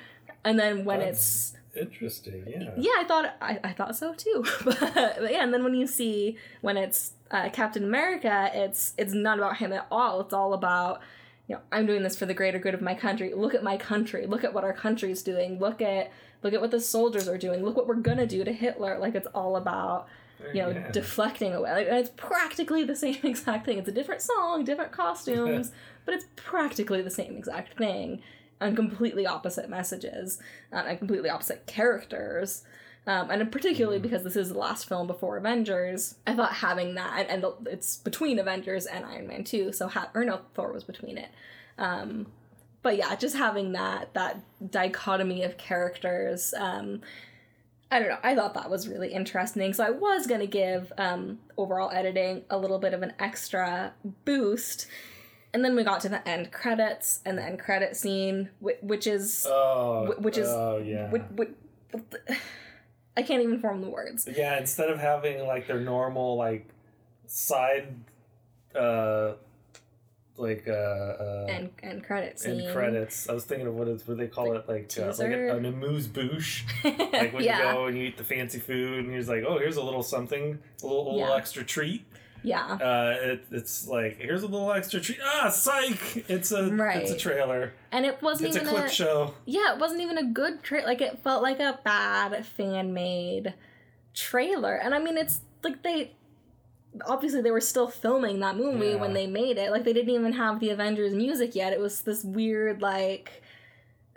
And 0.43 0.57
then 0.59 0.85
when 0.85 0.99
That's- 0.99 1.17
it's 1.17 1.57
Interesting, 1.73 2.43
yeah. 2.47 2.71
yeah, 2.75 2.91
I 2.97 3.05
thought 3.07 3.33
I, 3.41 3.57
I 3.63 3.71
thought 3.71 3.95
so 3.95 4.13
too. 4.13 4.43
but, 4.65 4.77
but 4.81 5.31
yeah, 5.31 5.41
and 5.43 5.53
then 5.53 5.63
when 5.63 5.73
you 5.73 5.87
see 5.87 6.35
when 6.59 6.75
it's 6.75 7.13
uh, 7.29 7.49
Captain 7.53 7.83
America, 7.85 8.49
it's 8.53 8.93
it's 8.97 9.13
not 9.13 9.37
about 9.37 9.55
him 9.57 9.71
at 9.71 9.87
all. 9.89 10.19
It's 10.19 10.33
all 10.33 10.53
about 10.53 10.99
you 11.51 11.57
know 11.57 11.61
I'm 11.69 11.85
doing 11.85 12.01
this 12.01 12.15
for 12.15 12.25
the 12.25 12.33
greater 12.33 12.59
good 12.59 12.73
of 12.73 12.81
my 12.81 12.93
country. 12.93 13.33
Look 13.33 13.53
at 13.53 13.61
my 13.61 13.75
country. 13.75 14.25
Look 14.25 14.45
at 14.45 14.53
what 14.53 14.63
our 14.63 14.71
country's 14.71 15.21
doing. 15.21 15.59
Look 15.59 15.81
at 15.81 16.09
look 16.43 16.53
at 16.53 16.61
what 16.61 16.71
the 16.71 16.79
soldiers 16.79 17.27
are 17.27 17.37
doing. 17.37 17.61
Look 17.65 17.75
what 17.75 17.87
we're 17.87 17.95
gonna 17.95 18.25
do 18.25 18.45
to 18.45 18.53
Hitler. 18.53 18.97
Like 18.99 19.15
it's 19.15 19.27
all 19.35 19.57
about 19.57 20.07
you 20.53 20.61
know 20.61 20.69
Yeah. 20.69 20.91
deflecting 20.91 21.53
away. 21.53 21.71
Like, 21.73 21.87
it's 21.87 22.11
practically 22.15 22.85
the 22.85 22.95
same 23.05 23.17
exact 23.23 23.65
thing. 23.65 23.77
It's 23.79 23.89
a 23.89 23.91
different 23.91 24.21
song, 24.21 24.63
different 24.63 24.93
costumes, 24.93 25.73
but 26.05 26.13
it's 26.15 26.25
practically 26.37 27.01
the 27.01 27.09
same 27.09 27.35
exact 27.35 27.77
thing 27.77 28.21
and 28.61 28.73
completely 28.75 29.27
opposite 29.27 29.69
messages 29.69 30.39
uh, 30.71 30.83
and 30.87 30.97
completely 30.97 31.29
opposite 31.29 31.65
characters. 31.65 32.63
Um, 33.07 33.31
and 33.31 33.51
particularly 33.51 33.97
Mhm. 33.99 34.03
because 34.03 34.23
this 34.23 34.35
is 34.35 34.49
the 34.49 34.57
last 34.59 34.87
film 34.87 35.07
before 35.07 35.35
Avengers, 35.37 36.15
I 36.27 36.35
thought 36.35 36.53
having 36.53 36.93
that, 36.95 37.25
and, 37.29 37.41
the, 37.43 37.53
it's 37.65 37.97
between 37.97 38.37
Avengers 38.37 38.85
and 38.85 39.03
Iron 39.05 39.25
Man 39.27 39.43
2, 39.43 39.71
so, 39.71 39.87
ha- 39.87 40.11
or 40.13 40.23
no, 40.23 40.41
Thor 40.53 40.71
was 40.71 40.83
between 40.83 41.17
it. 41.17 41.29
Um, 41.79 42.27
but 42.83 42.97
yeah, 42.97 43.15
just 43.15 43.35
having 43.35 43.71
that, 43.71 44.13
that 44.13 44.39
dichotomy 44.71 45.43
of 45.43 45.57
characters, 45.57 46.53
um, 46.57 47.01
I 47.91 47.99
don't 47.99 48.07
know. 48.09 48.19
I 48.23 48.35
thought 48.35 48.53
that 48.53 48.69
was 48.69 48.87
really 48.87 49.11
interesting. 49.11 49.73
So 49.73 49.83
I 49.83 49.89
was 49.89 50.25
gonna 50.27 50.45
give 50.47 50.93
um, 50.97 51.39
overall 51.57 51.89
editing 51.91 52.45
a 52.49 52.57
little 52.57 52.79
bit 52.79 52.93
of 52.93 53.01
an 53.01 53.13
extra 53.19 53.93
boost, 54.25 54.85
and 55.53 55.65
then 55.65 55.75
we 55.75 55.83
got 55.83 55.99
to 56.01 56.09
the 56.09 56.25
end 56.29 56.51
credits 56.51 57.19
and 57.25 57.37
the 57.37 57.43
end 57.43 57.59
credit 57.59 57.97
scene, 57.97 58.49
which, 58.59 58.77
which 58.81 59.07
is 59.07 59.45
Oh, 59.49 60.13
which 60.19 60.37
is- 60.37 60.47
oh 60.47 60.77
yeah. 60.77 61.09
which, 61.09 61.23
which, 61.35 61.49
I 63.15 63.23
can't 63.23 63.41
even 63.43 63.59
form 63.59 63.81
the 63.81 63.89
words. 63.89 64.27
Yeah, 64.31 64.57
instead 64.57 64.89
of 64.89 64.99
having 64.99 65.45
like 65.45 65.67
their 65.67 65.79
normal 65.79 66.37
like 66.37 66.67
side 67.27 67.95
uh 68.75 69.33
like 70.37 70.65
uh, 70.67 70.71
uh 70.71 71.45
End 71.49 71.69
end 71.83 72.03
credit 72.03 72.41
end 72.45 72.73
credits. 72.73 73.29
I 73.29 73.33
was 73.33 73.45
thinking 73.45 73.67
of 73.67 73.75
what 73.75 73.87
is 73.87 74.07
what 74.07 74.17
they 74.17 74.27
call 74.27 74.53
it 74.53 74.67
like 74.67 74.91
uh, 74.97 75.05
like 75.05 75.15
teaser? 75.15 75.47
an 75.49 75.65
amuse 75.65 76.07
bouche. 76.07 76.65
Like 77.11 77.33
when 77.33 77.43
yeah, 77.43 77.57
you 77.57 77.73
go 77.75 77.85
and 77.85 77.97
you 77.97 78.05
eat 78.05 78.17
the 78.17 78.23
fancy 78.23 78.59
food 78.59 79.05
and 79.05 79.13
you're 79.13 79.23
like, 79.23 79.43
oh, 79.47 79.59
here's 79.59 79.75
a 79.75 79.83
little 79.83 80.01
something, 80.01 80.57
a 80.81 80.85
little, 80.85 81.15
little 81.15 81.33
extra 81.33 81.63
treat. 81.63 82.05
Yeah, 82.43 82.65
Uh, 82.81 83.15
it, 83.21 83.45
it's 83.51 83.87
like 83.87 84.17
here's 84.17 84.43
a 84.43 84.47
little 84.47 84.71
extra 84.71 84.99
treat. 84.99 85.19
Ah, 85.23 85.49
psych! 85.49 86.25
It's 86.29 86.51
a 86.51 86.69
Right. 86.71 87.01
it's 87.03 87.11
a 87.11 87.17
trailer. 87.17 87.73
and 87.91 88.05
it 88.05 88.21
wasn't 88.21 88.49
It's 88.49 88.57
a 88.57 88.61
clip 88.67 88.85
a, 88.85 88.89
show. 88.89 89.33
yeah, 89.45 89.73
it 89.73 89.79
wasn't 89.79 90.01
even 90.01 90.17
a 90.17 90.23
good 90.25 90.63
trailer. 90.63 90.87
Like 90.87 91.01
it 91.01 91.19
felt 91.23 91.43
like 91.43 91.59
a 91.59 91.79
bad 91.83 92.45
fan 92.45 92.93
made 92.93 93.53
trailer. 94.13 94.75
And 94.75 94.93
I 94.95 94.99
mean, 94.99 95.17
it's 95.17 95.41
like 95.63 95.83
they 95.83 96.13
obviously 97.05 97.41
they 97.41 97.51
were 97.51 97.61
still 97.61 97.87
filming 97.87 98.39
that 98.41 98.57
movie 98.57 98.87
Yeah. 98.89 98.95
when 98.95 99.13
they 99.13 99.27
made 99.27 99.57
it. 99.57 99.71
Like 99.71 99.83
they 99.83 99.93
didn't 99.93 100.13
even 100.13 100.33
have 100.33 100.59
the 100.59 100.69
Avengers 100.71 101.13
music 101.13 101.55
yet. 101.55 101.73
It 101.73 101.79
was 101.79 102.01
this 102.01 102.23
weird 102.23 102.81
like 102.81 103.43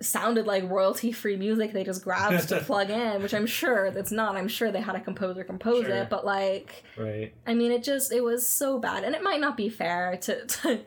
sounded 0.04 0.46
like 0.46 0.68
royalty 0.70 1.10
free 1.12 1.36
music 1.36 1.72
they 1.72 1.84
just 1.84 2.04
grabbed 2.04 2.48
to 2.48 2.60
plug 2.66 2.90
in, 2.90 3.22
which 3.22 3.34
I'm 3.34 3.46
sure 3.46 3.90
that's 3.90 4.12
not. 4.12 4.36
I'm 4.36 4.48
sure 4.48 4.70
they 4.70 4.80
had 4.80 4.94
a 4.96 5.00
composer 5.00 5.44
compose 5.44 5.86
Sure. 5.86 5.94
it, 5.96 6.10
but 6.10 6.24
like 6.24 6.84
Right. 6.96 7.32
I 7.46 7.54
mean, 7.54 7.72
it 7.72 7.82
just 7.82 8.12
it 8.12 8.22
was 8.22 8.46
so 8.48 8.78
bad, 8.78 9.04
and 9.04 9.14
it 9.14 9.22
might 9.22 9.40
not 9.40 9.56
be 9.56 9.68
fair 9.68 10.16
to, 10.22 10.46
to 10.46 10.80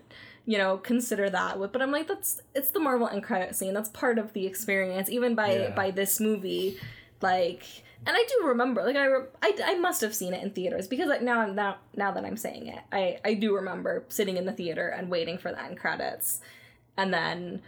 you 0.46 0.58
know 0.58 0.78
consider 0.78 1.30
that 1.30 1.60
with, 1.60 1.72
but 1.72 1.82
I'm 1.82 1.92
like 1.92 2.08
that's 2.08 2.42
it's 2.56 2.70
the 2.70 2.80
Marvel 2.80 3.08
end 3.08 3.24
credit 3.24 3.56
scene. 3.56 3.74
That's 3.74 3.90
part 3.90 4.18
of 4.18 4.34
the 4.34 4.46
experience, 4.46 5.10
even 5.10 5.36
by 5.36 5.54
Yeah. 5.54 5.70
by 5.76 5.92
this 5.92 6.20
movie, 6.20 6.78
like. 7.22 7.64
And 8.06 8.16
I 8.16 8.24
do 8.30 8.48
remember, 8.48 8.84
like 8.84 8.96
I, 8.96 9.06
re- 9.06 9.26
I, 9.42 9.58
I 9.66 9.76
must 9.80 10.02
have 10.02 10.14
seen 10.14 10.34
it 10.36 10.44
in 10.44 10.52
theaters 10.52 10.88
because 10.88 11.08
like 11.10 11.24
now 11.24 11.48
now 11.48 11.78
now 11.96 12.12
that 12.12 12.24
I'm 12.24 12.38
saying 12.38 12.68
it, 12.68 12.80
I 12.92 13.18
I 13.26 13.34
do 13.34 13.56
remember 13.56 14.06
sitting 14.08 14.38
in 14.38 14.46
the 14.46 14.52
theater 14.54 14.88
and 14.88 15.10
waiting 15.10 15.40
for 15.40 15.52
the 15.52 15.60
end 15.62 15.78
credits, 15.80 16.40
and 16.96 17.12
then 17.12 17.64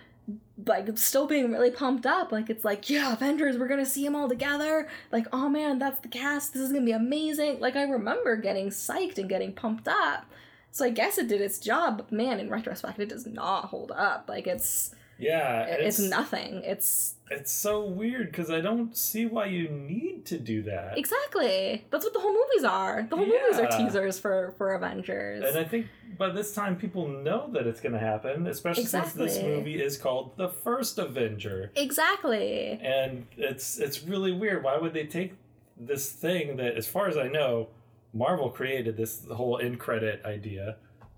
like 0.66 0.98
still 0.98 1.28
being 1.28 1.52
really 1.52 1.72
pumped 1.72 2.06
up. 2.06 2.32
Like 2.32 2.50
it's 2.50 2.66
like 2.66 2.90
yeah 2.90 3.14
avengers 3.14 3.58
we're 3.58 3.68
gonna 3.68 3.86
see 3.86 4.04
them 4.04 4.16
all 4.16 4.30
together. 4.30 4.88
Like 5.12 5.28
oh 5.32 5.50
man 5.50 5.80
that's 5.80 6.00
the 6.00 6.08
cast. 6.08 6.54
This 6.54 6.64
is 6.64 6.72
gonna 6.72 6.86
be 6.86 6.92
amazing. 6.92 7.60
Like 7.60 7.76
i 7.76 7.84
remember 7.84 8.36
getting 8.36 8.70
psyched 8.70 9.18
and 9.18 9.30
getting 9.30 9.54
pumped 9.54 9.88
up. 9.88 10.26
So 10.72 10.86
i 10.86 10.90
guess 10.90 11.18
it 11.18 11.28
did 11.28 11.42
its 11.42 11.60
job 11.60 11.98
but 11.98 12.12
man 12.12 12.40
in 12.40 12.50
retrospect 12.50 13.00
it 13.00 13.10
does 13.10 13.26
not 13.26 13.66
hold 13.66 13.92
up. 13.92 14.26
Like 14.28 14.48
it's 14.48 14.94
Yeah, 15.20 15.64
it's, 15.66 16.00
nothing. 16.00 16.62
It's 16.64 17.16
it's 17.30 17.52
so 17.52 17.86
weird 17.86 18.28
because 18.32 18.50
I 18.50 18.62
don't 18.62 18.96
see 18.96 19.26
why 19.26 19.46
you 19.46 19.68
need 19.68 20.26
to 20.28 20.40
do 20.40 20.64
that. 20.64 20.98
exactly 20.98 21.86
that's 21.92 22.04
what 22.04 22.14
the 22.14 22.20
whole 22.20 22.34
movies 22.34 22.64
are. 22.64 23.06
The 23.10 23.18
whole 23.18 23.26
movies 23.26 23.60
are 23.60 23.68
teasers 23.68 24.18
for 24.18 24.54
for 24.58 24.74
Avengers. 24.74 25.44
And 25.46 25.58
I 25.58 25.64
think 25.64 25.88
by 26.18 26.30
this 26.30 26.54
time 26.56 26.76
people 26.76 27.08
know 27.08 27.50
that 27.52 27.68
it's 27.68 27.82
going 27.82 27.94
to 27.94 28.00
happen, 28.00 28.48
especially 28.48 28.86
since 28.86 29.14
this 29.14 29.42
movie 29.42 29.82
is 29.82 29.98
called 29.98 30.38
the 30.38 30.50
first 30.50 30.98
Avenger. 30.98 31.72
exactly. 31.76 32.80
And 32.82 33.28
it's 33.38 33.78
it's 33.78 34.04
really 34.04 34.32
weird. 34.32 34.64
Why 34.64 34.78
would 34.78 34.94
they 34.94 35.06
take 35.06 35.34
this 35.78 36.12
thing 36.12 36.58
that, 36.58 36.76
as 36.76 36.88
far 36.88 37.08
as 37.08 37.18
I 37.18 37.28
know, 37.28 37.70
Marvel 38.14 38.50
created 38.50 38.98
this 38.98 39.26
whole 39.32 39.60
end 39.60 39.80
credit 39.80 40.22
idea? 40.26 40.78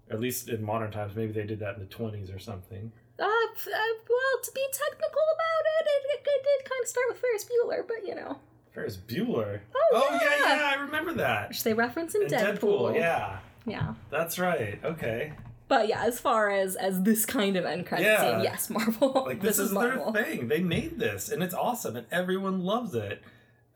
At 0.10 0.20
least 0.20 0.50
in 0.50 0.62
modern 0.62 0.92
times, 0.92 1.16
maybe 1.16 1.32
they 1.32 1.46
did 1.46 1.60
that 1.60 1.76
in 1.76 1.80
the 1.80 1.86
twenties 1.86 2.30
or 2.30 2.40
something. 2.40 2.92
Uh, 3.22 3.26
uh, 3.26 3.94
well, 4.10 4.44
to 4.44 4.52
be 4.54 4.66
technical 4.72 5.26
about 5.36 5.64
it, 5.66 5.88
it, 5.88 6.04
it, 6.14 6.22
it 6.26 6.44
did 6.44 6.70
kind 6.70 6.82
of 6.84 6.88
start 6.88 7.06
with 7.10 7.18
Ferris 7.20 7.46
Bueller, 7.46 7.88
but 7.88 8.08
you 8.08 8.16
know, 8.16 8.40
Ferris 8.74 8.98
Bueller. 8.98 9.60
Oh, 9.94 10.08
yeah, 10.22 10.30
yeah. 10.40 10.56
yeah, 10.58 10.72
I 10.78 10.82
remember 10.82 11.14
that. 11.14 11.50
which 11.50 11.64
they 11.64 11.74
reference 11.74 12.16
in 12.16 12.24
In 12.24 12.28
Deadpool. 12.30 12.96
yeah, 12.96 13.40
yeah. 13.66 13.94
that's 14.10 14.40
right. 14.40 14.80
Okay, 14.84 15.34
But 15.68 15.88
yeah, 15.88 16.04
as 16.04 16.20
far 16.20 16.50
as 16.50 16.76
as 16.76 17.04
this 17.04 17.26
kind 17.26 17.56
of 17.58 17.66
end 17.66 17.86
credit 17.86 18.06
Yeah. 18.06 18.22
scene, 18.36 18.44
yes, 18.44 18.70
Marvel. 18.70 19.24
like 19.28 19.42
this, 19.48 19.60
is, 19.60 19.72
Marvel. 19.72 20.12
their 20.12 20.24
thing. 20.24 20.48
They 20.48 20.62
made 20.62 20.98
this, 21.00 21.30
and 21.30 21.44
it's 21.44 21.54
awesome, 21.54 21.96
and 21.96 22.08
everyone 22.12 22.64
loves 22.64 22.96
it. 22.96 23.22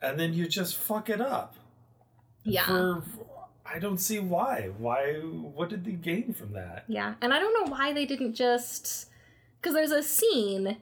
And 0.02 0.18
then 0.20 0.34
you 0.34 0.46
just 0.48 0.76
fuck 0.76 1.08
it 1.08 1.20
up. 1.22 1.54
Yeah. 2.42 2.64
For 2.66 3.02
I 3.64 3.78
don't 3.78 3.98
see 3.98 4.18
why. 4.20 4.70
Why? 4.78 5.14
What 5.14 5.68
did 5.70 5.84
they 5.84 5.92
gain 5.92 6.32
from 6.34 6.52
that? 6.52 6.84
Yeah, 6.86 7.14
and 7.20 7.32
I 7.34 7.38
don't 7.38 7.52
know 7.54 7.70
why 7.72 7.92
they 7.92 8.04
didn't 8.06 8.34
just 8.34 9.06
because 9.66 9.74
there's 9.74 9.90
a 9.90 10.08
scene 10.08 10.76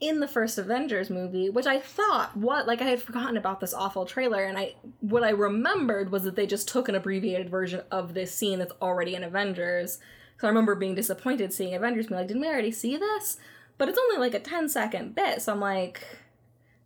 in 0.00 0.20
the 0.20 0.28
first 0.28 0.56
Avengers 0.56 1.10
movie 1.10 1.50
which 1.50 1.66
I 1.66 1.78
thought 1.78 2.34
what 2.34 2.66
like 2.66 2.80
I 2.80 2.86
had 2.86 3.02
forgotten 3.02 3.36
about 3.36 3.60
this 3.60 3.74
awful 3.74 4.06
trailer 4.06 4.42
and 4.42 4.56
I 4.56 4.74
what 5.00 5.22
I 5.22 5.30
remembered 5.30 6.10
was 6.10 6.22
that 6.22 6.34
they 6.34 6.46
just 6.46 6.66
took 6.66 6.88
an 6.88 6.94
abbreviated 6.94 7.50
version 7.50 7.82
of 7.90 8.14
this 8.14 8.32
scene 8.32 8.58
that's 8.58 8.72
already 8.80 9.14
in 9.14 9.22
Avengers. 9.22 9.98
So 10.38 10.46
I 10.46 10.48
remember 10.48 10.74
being 10.74 10.94
disappointed 10.94 11.52
seeing 11.52 11.74
Avengers 11.74 12.06
being 12.06 12.18
like, 12.18 12.28
didn't 12.28 12.40
we 12.40 12.48
already 12.48 12.72
see 12.72 12.96
this? 12.96 13.36
But 13.76 13.90
it's 13.90 13.98
only 13.98 14.16
like 14.16 14.32
a 14.32 14.40
10 14.40 14.70
second 14.70 15.14
bit, 15.14 15.42
so 15.42 15.52
I'm 15.52 15.60
like 15.60 16.02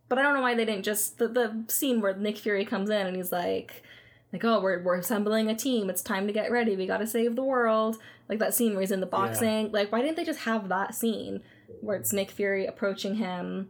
but 0.09 0.19
I 0.19 0.23
don't 0.23 0.33
know 0.33 0.41
why 0.41 0.55
they 0.55 0.65
didn't 0.65 0.83
just 0.83 1.17
the, 1.17 1.29
the 1.29 1.63
scene 1.69 2.01
where 2.01 2.13
Nick 2.13 2.39
Fury 2.39 2.65
comes 2.65 2.89
in 2.89 3.07
and 3.07 3.15
he's 3.15 3.31
like 3.31 3.83
like 4.33 4.43
oh 4.43 4.59
we're, 4.59 4.83
we're 4.83 4.97
assembling 4.97 5.49
a 5.49 5.55
team 5.55 5.89
it's 5.89 6.01
time 6.01 6.27
to 6.27 6.33
get 6.33 6.51
ready 6.51 6.75
we 6.75 6.87
gotta 6.87 7.07
save 7.07 7.37
the 7.37 7.43
world 7.43 7.97
like 8.31 8.39
that 8.39 8.55
scene 8.55 8.71
where 8.71 8.81
he's 8.81 8.91
in 8.91 9.01
the 9.01 9.05
boxing. 9.05 9.71
Like 9.71 9.91
why 9.91 10.01
didn't 10.01 10.17
they 10.17 10.23
just 10.25 10.39
have 10.41 10.69
that 10.69 10.95
scene 10.95 11.41
where 11.81 11.95
it's 11.97 12.11
nick 12.11 12.31
fury 12.31 12.65
approaching 12.65 13.15
him 13.15 13.69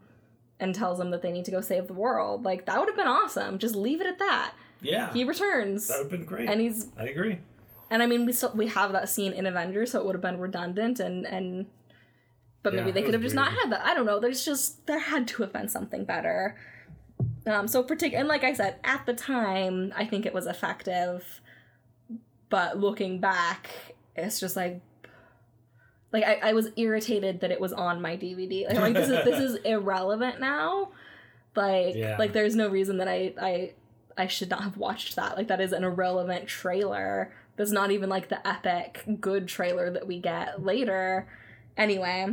and 0.60 0.74
tells 0.74 1.00
him 1.00 1.10
that 1.12 1.22
they 1.24 1.32
need 1.32 1.44
to 1.46 1.52
go 1.52 1.60
save 1.62 1.88
the 1.88 1.94
world? 1.94 2.46
Like 2.46 2.66
that 2.68 2.80
would 2.80 2.88
have 2.88 2.96
been 2.96 3.08
awesome. 3.08 3.58
Just 3.58 3.76
leave 3.76 4.00
it 4.00 4.08
at 4.08 4.20
that. 4.20 4.54
Yeah, 4.82 5.12
he 5.14 5.24
returns. 5.26 5.88
That 5.90 5.98
would 5.98 6.04
have 6.04 6.12
been 6.12 6.26
great. 6.26 6.48
and 6.50 6.62
he's 6.62 6.88
I 6.98 7.06
agree. 7.08 7.40
and 7.92 8.02
i 8.02 8.06
mean 8.08 8.26
we 8.26 8.32
still 8.34 8.52
we 8.56 8.68
have 8.68 8.92
that 8.94 9.10
scene 9.10 9.34
in 9.34 9.46
avengers 9.46 9.92
so 9.92 10.00
it 10.00 10.06
would 10.06 10.16
have 10.16 10.22
been 10.22 10.40
redundant 10.40 11.00
and 11.00 11.26
and 11.28 11.68
but 12.64 12.74
maybe 12.74 12.88
Yeah, 12.88 12.94
they 12.94 13.02
could 13.04 13.14
have 13.16 13.24
just 13.24 13.36
not 13.36 13.52
had 13.52 13.72
that. 13.72 13.82
I 13.84 13.94
don't 13.96 14.06
know. 14.06 14.20
There's 14.20 14.46
just 14.46 14.86
there 14.88 15.00
had 15.00 15.28
to 15.30 15.42
have 15.44 15.52
been 15.52 15.68
something 15.70 16.06
better. 16.06 16.56
Um 17.48 17.68
so 17.68 17.84
partic- 17.84 18.14
and 18.16 18.28
like 18.28 18.44
i 18.44 18.54
said 18.54 18.76
at 18.84 19.06
the 19.08 19.14
time 19.14 19.92
i 19.96 20.06
think 20.06 20.26
it 20.26 20.34
was 20.34 20.46
effective. 20.48 21.42
But 22.50 22.78
looking 22.80 23.20
back 23.20 23.70
it's 24.16 24.40
just 24.40 24.56
like 24.56 24.82
like 26.12 26.24
I, 26.24 26.50
I 26.50 26.54
was 26.54 26.70
irritated 26.76 27.40
that 27.42 27.52
it 27.52 27.60
was 27.62 27.72
on 27.74 28.02
my 28.02 28.18
dvd 28.18 28.68
like, 28.68 28.78
like 28.78 28.94
this 28.94 29.10
is 29.10 29.24
this 29.26 29.40
is 29.40 29.56
irrelevant 29.66 30.40
now. 30.40 30.90
Like 31.56 31.96
Yeah. 31.96 32.18
like 32.18 32.34
there's 32.34 32.56
no 32.56 32.68
reason 32.70 32.98
that 32.98 33.08
i 33.08 33.34
i 33.42 33.72
i 34.18 34.28
should 34.28 34.50
not 34.50 34.64
have 34.64 34.78
watched 34.78 35.16
that. 35.16 35.38
Like 35.38 35.48
that 35.48 35.62
is 35.62 35.72
an 35.74 35.84
irrelevant 35.84 36.48
trailer 36.48 37.34
that's 37.56 37.72
not 37.72 37.92
even 37.92 38.10
like 38.10 38.30
the 38.30 38.46
epic 38.48 39.04
good 39.20 39.48
trailer 39.48 39.90
that 39.92 40.08
we 40.08 40.20
get 40.20 40.64
later. 40.64 41.28
Anyway 41.78 42.28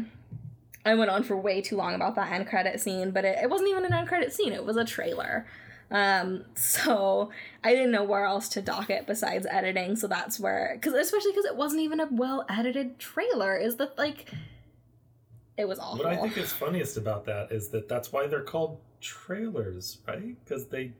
i 0.84 0.94
went 0.94 1.10
on 1.10 1.22
for 1.22 1.36
way 1.36 1.60
too 1.60 1.76
long 1.76 1.94
about 1.94 2.14
that 2.14 2.32
end 2.32 2.46
credit 2.48 2.80
scene 2.80 3.10
but 3.10 3.24
it, 3.24 3.36
it 3.42 3.50
wasn't 3.50 3.68
even 3.68 3.84
an 3.84 3.92
end 3.92 4.08
credit 4.08 4.32
scene. 4.32 4.52
It 4.52 4.64
was 4.64 4.76
a 4.76 4.84
trailer 4.84 5.46
um 5.90 6.44
so 6.54 7.30
i 7.64 7.70
didn't 7.74 7.90
know 7.90 8.04
where 8.04 8.24
else 8.24 8.48
to 8.48 8.60
dock 8.60 8.90
it 8.90 9.06
besides 9.06 9.46
editing 9.50 9.96
so 9.96 10.06
that's 10.06 10.38
where 10.38 10.72
because 10.74 10.92
especially 10.92 11.30
because 11.32 11.46
it 11.46 11.56
wasn't 11.56 11.80
even 11.80 11.98
a 12.00 12.06
well 12.10 12.44
edited 12.50 12.98
trailer 12.98 13.56
is 13.56 13.76
that 13.76 13.96
like 13.96 14.26
it 15.56 15.66
was 15.66 15.78
awful 15.80 16.04
What 16.04 16.12
I 16.12 16.16
think 16.16 16.36
is 16.38 16.52
funniest 16.52 16.96
about 16.96 17.24
that 17.24 17.50
is 17.50 17.68
that 17.70 17.88
that's 17.88 18.12
why 18.12 18.28
they're 18.28 18.44
called 18.44 18.78
trailers, 19.00 19.98
right? 20.06 20.36
Because 20.44 20.68
they 20.68 20.92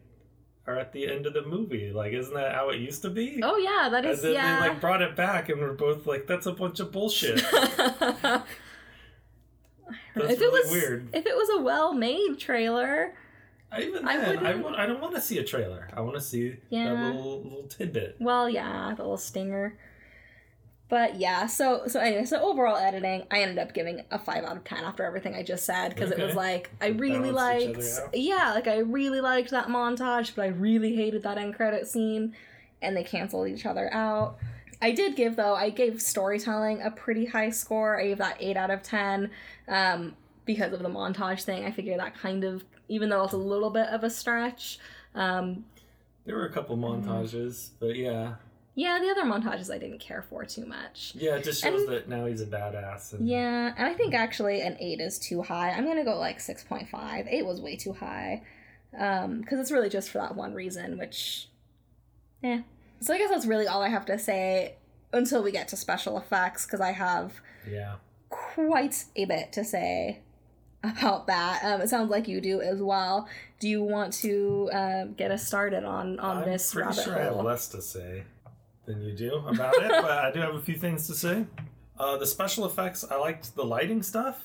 are 0.67 0.77
at 0.77 0.93
the 0.93 1.09
end 1.09 1.27
of 1.27 1.33
the 1.33 1.43
movie. 1.43 1.93
Like, 1.93 2.13
isn't 2.13 2.35
that 2.35 2.57
how 2.57 2.71
it 2.71 2.81
used 2.81 3.03
to 3.03 3.11
be? 3.11 3.41
oh 3.45 3.57
yeah 3.57 3.89
that 3.89 4.05
is. 4.05 4.19
and 4.19 4.29
then 4.29 4.35
yeah 4.35 4.61
they 4.61 4.69
like 4.71 4.81
brought 4.81 5.01
it 5.01 5.15
back, 5.15 5.49
and 5.49 5.61
we're 5.61 5.75
both 5.75 6.07
like, 6.09 6.27
"That's 6.27 6.47
a 6.47 6.53
bunch 6.53 6.81
of 6.81 6.91
bullshit." 6.91 7.41
That's 10.15 10.33
if 10.33 10.41
it 10.41 10.41
really 10.41 10.61
was 10.63 10.71
weird. 10.73 11.09
if 11.13 11.25
it 11.25 11.37
was 11.37 11.49
a 11.51 11.63
well-made 11.63 12.39
trailer 12.39 13.15
even 13.81 14.07
I 14.09 14.17
then, 14.17 14.47
I, 14.47 14.55
want, 14.55 14.77
I 14.77 14.87
don't 14.87 15.01
want 15.01 15.15
to 15.15 15.21
see 15.21 15.39
a 15.39 15.45
trailer. 15.45 15.89
I 15.95 16.01
want 16.01 16.15
to 16.15 16.21
see 16.21 16.57
Yeah. 16.71 16.95
that 16.95 17.15
little 17.15 17.43
little 17.43 17.63
tidbit. 17.69 18.17
well 18.19 18.49
yeah 18.49 18.95
the 18.97 19.03
little 19.03 19.17
stinger 19.19 19.77
but 20.89 21.17
yeah 21.17 21.47
so 21.47 21.83
so 21.87 22.01
anyway 22.01 22.25
so 22.25 22.41
overall 22.41 22.77
editing 22.77 23.23
i 23.31 23.43
ended 23.43 23.59
up 23.59 23.75
giving 23.75 24.03
a 24.11 24.19
5 24.19 24.45
out 24.45 24.57
of 24.57 24.65
10 24.65 24.79
after 24.85 25.05
everything 25.05 25.35
i 25.35 25.43
just 25.43 25.67
said 25.67 25.91
because 25.91 26.11
it 26.11 26.19
was 26.19 26.35
like 26.35 26.71
i 26.81 26.87
really 26.89 27.31
liked 27.31 27.85
yeah 28.15 28.53
like 28.55 28.67
i 28.67 28.79
really 28.79 29.21
liked 29.21 29.51
that 29.51 29.67
montage 29.67 30.35
but 30.35 30.43
i 30.45 30.49
really 30.49 30.97
hated 30.97 31.23
that 31.25 31.37
end 31.37 31.55
credit 31.55 31.87
scene 31.87 32.35
and 32.81 32.97
they 32.97 33.05
canceled 33.05 33.49
each 33.49 33.67
other 33.67 33.93
out 33.93 34.39
I 34.81 34.93
did 34.93 35.17
give 35.17 35.35
though. 35.35 35.57
I 35.57 35.71
gave 35.71 36.01
storytelling 36.01 36.83
a 36.83 36.93
pretty 36.93 37.25
high 37.25 37.51
score. 37.51 37.99
I 38.01 38.05
gave 38.07 38.19
that 38.19 38.37
eight 38.39 38.57
out 38.57 38.71
of 38.71 38.81
ten 38.85 39.29
um, 39.67 40.15
because 40.45 40.73
of 40.73 40.79
the 40.85 40.89
montage 40.89 41.43
thing. 41.43 41.65
I 41.65 41.73
figure 41.73 41.97
that 41.97 42.17
kind 42.17 42.45
of, 42.45 42.63
even 42.89 43.09
though 43.09 43.25
it's 43.25 43.33
a 43.33 43.37
little 43.39 43.71
bit 43.71 43.87
of 43.89 44.03
a 44.05 44.11
stretch. 44.11 44.79
Um, 45.15 45.65
There 46.25 46.37
were 46.37 46.47
a 46.47 46.53
couple 46.53 46.77
Mm-hmm. 46.77 47.09
montages, 47.09 47.71
but 47.81 47.97
yeah, 47.97 48.35
yeah, 48.75 48.99
the 49.01 49.09
other 49.11 49.23
montages 49.25 49.73
I 49.75 49.79
didn't 49.79 49.99
care 49.99 50.23
for 50.23 50.45
too 50.45 50.65
much. 50.65 51.13
yeah, 51.17 51.35
it 51.37 51.45
just 51.45 51.63
shows 51.63 51.83
And- 51.83 51.93
that 51.93 52.09
now 52.09 52.27
he's 52.27 52.41
a 52.41 52.47
badass. 52.47 53.13
And 53.15 53.27
Yeah, 53.29 53.75
and 53.77 53.87
I 53.87 53.95
think 53.95 54.15
actually 54.15 54.61
an 54.61 54.77
eight 54.79 55.01
is 55.01 55.19
too 55.19 55.43
high. 55.43 55.71
I'm 55.71 55.85
gonna 55.87 56.05
go 56.05 56.17
like 56.19 56.39
six 56.41 56.63
point 56.63 56.89
five. 56.89 57.27
Eight 57.29 57.45
was 57.45 57.61
way 57.61 57.77
too 57.77 57.93
high, 57.95 58.43
um, 58.97 59.41
because 59.41 59.59
it's 59.59 59.73
really 59.73 59.89
just 59.89 60.11
for 60.11 60.19
that 60.19 60.37
one 60.37 60.55
reason, 60.55 60.97
which, 60.99 61.49
yeah. 62.43 62.61
So 63.01 63.15
I 63.15 63.19
guess 63.19 63.31
that's 63.31 63.47
really 63.47 63.67
all 63.67 63.83
I 63.83 63.89
have 63.89 64.07
to 64.07 64.19
say 64.19 64.77
until 65.13 65.43
we 65.43 65.51
get 65.51 65.69
to 65.69 65.77
special 65.77 66.19
effects, 66.19 66.65
because 66.67 66.81
I 66.81 66.93
have 66.93 67.41
yeah. 67.69 67.97
quite 68.29 69.05
a 69.17 69.25
bit 69.25 69.53
to 69.53 69.65
say 69.65 70.21
about 70.83 71.27
that. 71.27 71.65
Um, 71.65 71.81
it 71.81 71.89
sounds 71.89 72.11
like 72.11 72.29
you 72.29 72.41
do 72.41 72.61
as 72.61 72.81
well. 72.83 73.29
Do 73.61 73.69
you 73.69 73.83
want 73.83 74.13
to 74.15 74.71
um, 74.73 75.13
get 75.15 75.31
us 75.31 75.47
started 75.47 75.85
on 75.85 76.19
on 76.21 76.39
I'm 76.39 76.45
this 76.49 76.73
pretty 76.73 76.89
rabbit 76.89 77.05
sure 77.05 77.19
I 77.19 77.25
have 77.25 77.37
less 77.37 77.69
to 77.69 77.83
say 77.83 78.23
than 78.87 79.03
you 79.03 79.13
do 79.13 79.35
about 79.47 79.75
it, 79.75 79.89
but 79.91 80.11
I 80.11 80.31
do 80.33 80.41
have 80.41 80.55
a 80.55 80.61
few 80.63 80.77
things 80.77 81.07
to 81.09 81.15
say. 81.15 81.45
Uh, 81.99 82.17
the 82.17 82.27
special 82.27 82.65
effects, 82.65 83.05
I 83.11 83.17
liked 83.17 83.55
the 83.57 83.65
lighting 83.65 84.03
stuff, 84.05 84.45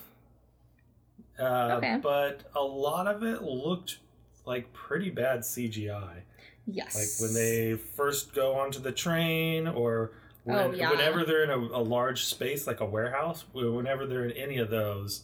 uh, 1.39 1.75
Okay. 1.77 1.99
but 2.01 2.41
a 2.55 2.61
lot 2.63 3.07
of 3.07 3.23
it 3.23 3.41
looked 3.43 3.99
like 4.45 4.71
pretty 4.73 5.09
bad 5.09 5.41
CGI. 5.41 6.21
yes. 6.65 6.95
Like 7.21 7.27
when 7.29 7.33
they 7.35 7.75
first 7.75 8.33
go 8.33 8.55
onto 8.55 8.79
the 8.79 8.91
train, 8.91 9.67
or 9.67 10.11
when, 10.45 10.57
Oh, 10.57 10.71
yeah. 10.71 10.89
whenever 10.89 11.23
they're 11.23 11.43
in 11.43 11.49
a, 11.51 11.57
a 11.57 11.83
large 11.83 12.25
space 12.25 12.65
like 12.67 12.79
a 12.81 12.85
warehouse, 12.85 13.45
whenever 13.53 14.05
they're 14.07 14.25
in 14.25 14.31
any 14.31 14.57
of 14.57 14.69
those, 14.69 15.23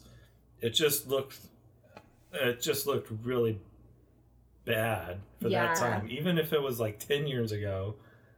it 0.60 0.70
just 0.70 1.08
looked, 1.08 1.38
it 2.32 2.60
just 2.60 2.86
looked 2.86 3.10
really 3.24 3.60
bad 4.64 5.18
for 5.40 5.48
Yeah. 5.48 5.66
that 5.68 5.76
time. 5.76 6.08
Even 6.10 6.38
if 6.38 6.52
it 6.52 6.62
was 6.62 6.78
like 6.80 6.98
ten 6.98 7.26
years 7.26 7.52
ago, 7.52 7.96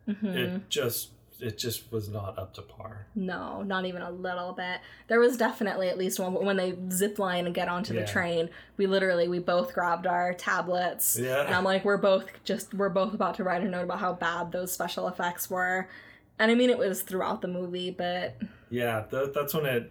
Mhm. 0.09 0.35
it 0.37 0.69
just 0.69 1.11
it 1.41 1.59
just 1.59 1.91
was 1.91 2.09
not 2.09 2.39
up 2.39 2.55
to 2.55 2.63
par. 2.63 3.07
No, 3.17 3.63
not 3.63 3.85
even 3.85 4.01
a 4.01 4.11
little 4.13 4.53
bit. 4.53 4.79
There 5.09 5.19
was 5.19 5.37
definitely 5.37 5.89
at 5.89 5.99
least 5.99 6.21
one 6.21 6.33
when 6.35 6.57
they 6.57 6.79
zip 6.91 7.19
line 7.19 7.47
and 7.47 7.55
get 7.55 7.67
onto 7.69 7.93
the 7.93 8.07
train. 8.07 8.49
We 8.77 8.87
literally 8.87 9.27
we 9.27 9.41
both 9.41 9.75
grabbed 9.75 10.07
our 10.07 10.35
tablets. 10.35 11.17
And 11.19 11.53
I'm 11.53 11.65
like, 11.65 11.85
we're 11.85 11.97
both 11.97 12.27
just 12.45 12.73
we're 12.75 12.91
both 12.91 13.13
about 13.13 13.35
to 13.37 13.45
write 13.45 13.63
a 13.63 13.69
note 13.69 13.83
about 13.83 13.99
how 13.99 14.13
bad 14.13 14.53
those 14.53 14.71
special 14.71 15.09
effects 15.09 15.51
were. 15.51 15.89
And 16.39 16.53
I 16.53 16.55
mean 16.55 16.71
it 16.71 16.79
was 16.79 17.03
throughout 17.03 17.41
the 17.43 17.49
movie, 17.49 17.91
but 17.91 18.37
yeah. 18.71 19.03
Th- 19.11 19.31
that's 19.35 19.53
when 19.53 19.67
it 19.67 19.91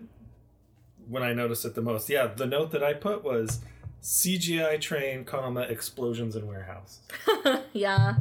when 1.12 1.24
I 1.24 1.34
noticed 1.34 1.66
it 1.66 1.76
the 1.76 1.82
most. 1.82 2.09
Yeah, 2.09 2.28
the 2.28 2.45
note 2.47 2.72
that 2.72 2.84
I 2.84 2.93
put 2.93 3.24
was 3.24 3.59
CGI 4.01 4.80
train, 4.82 5.26
comma 5.26 5.62
explosions 5.62 6.36
in 6.36 6.47
warehouse. 6.47 6.99
yeah. 7.74 8.16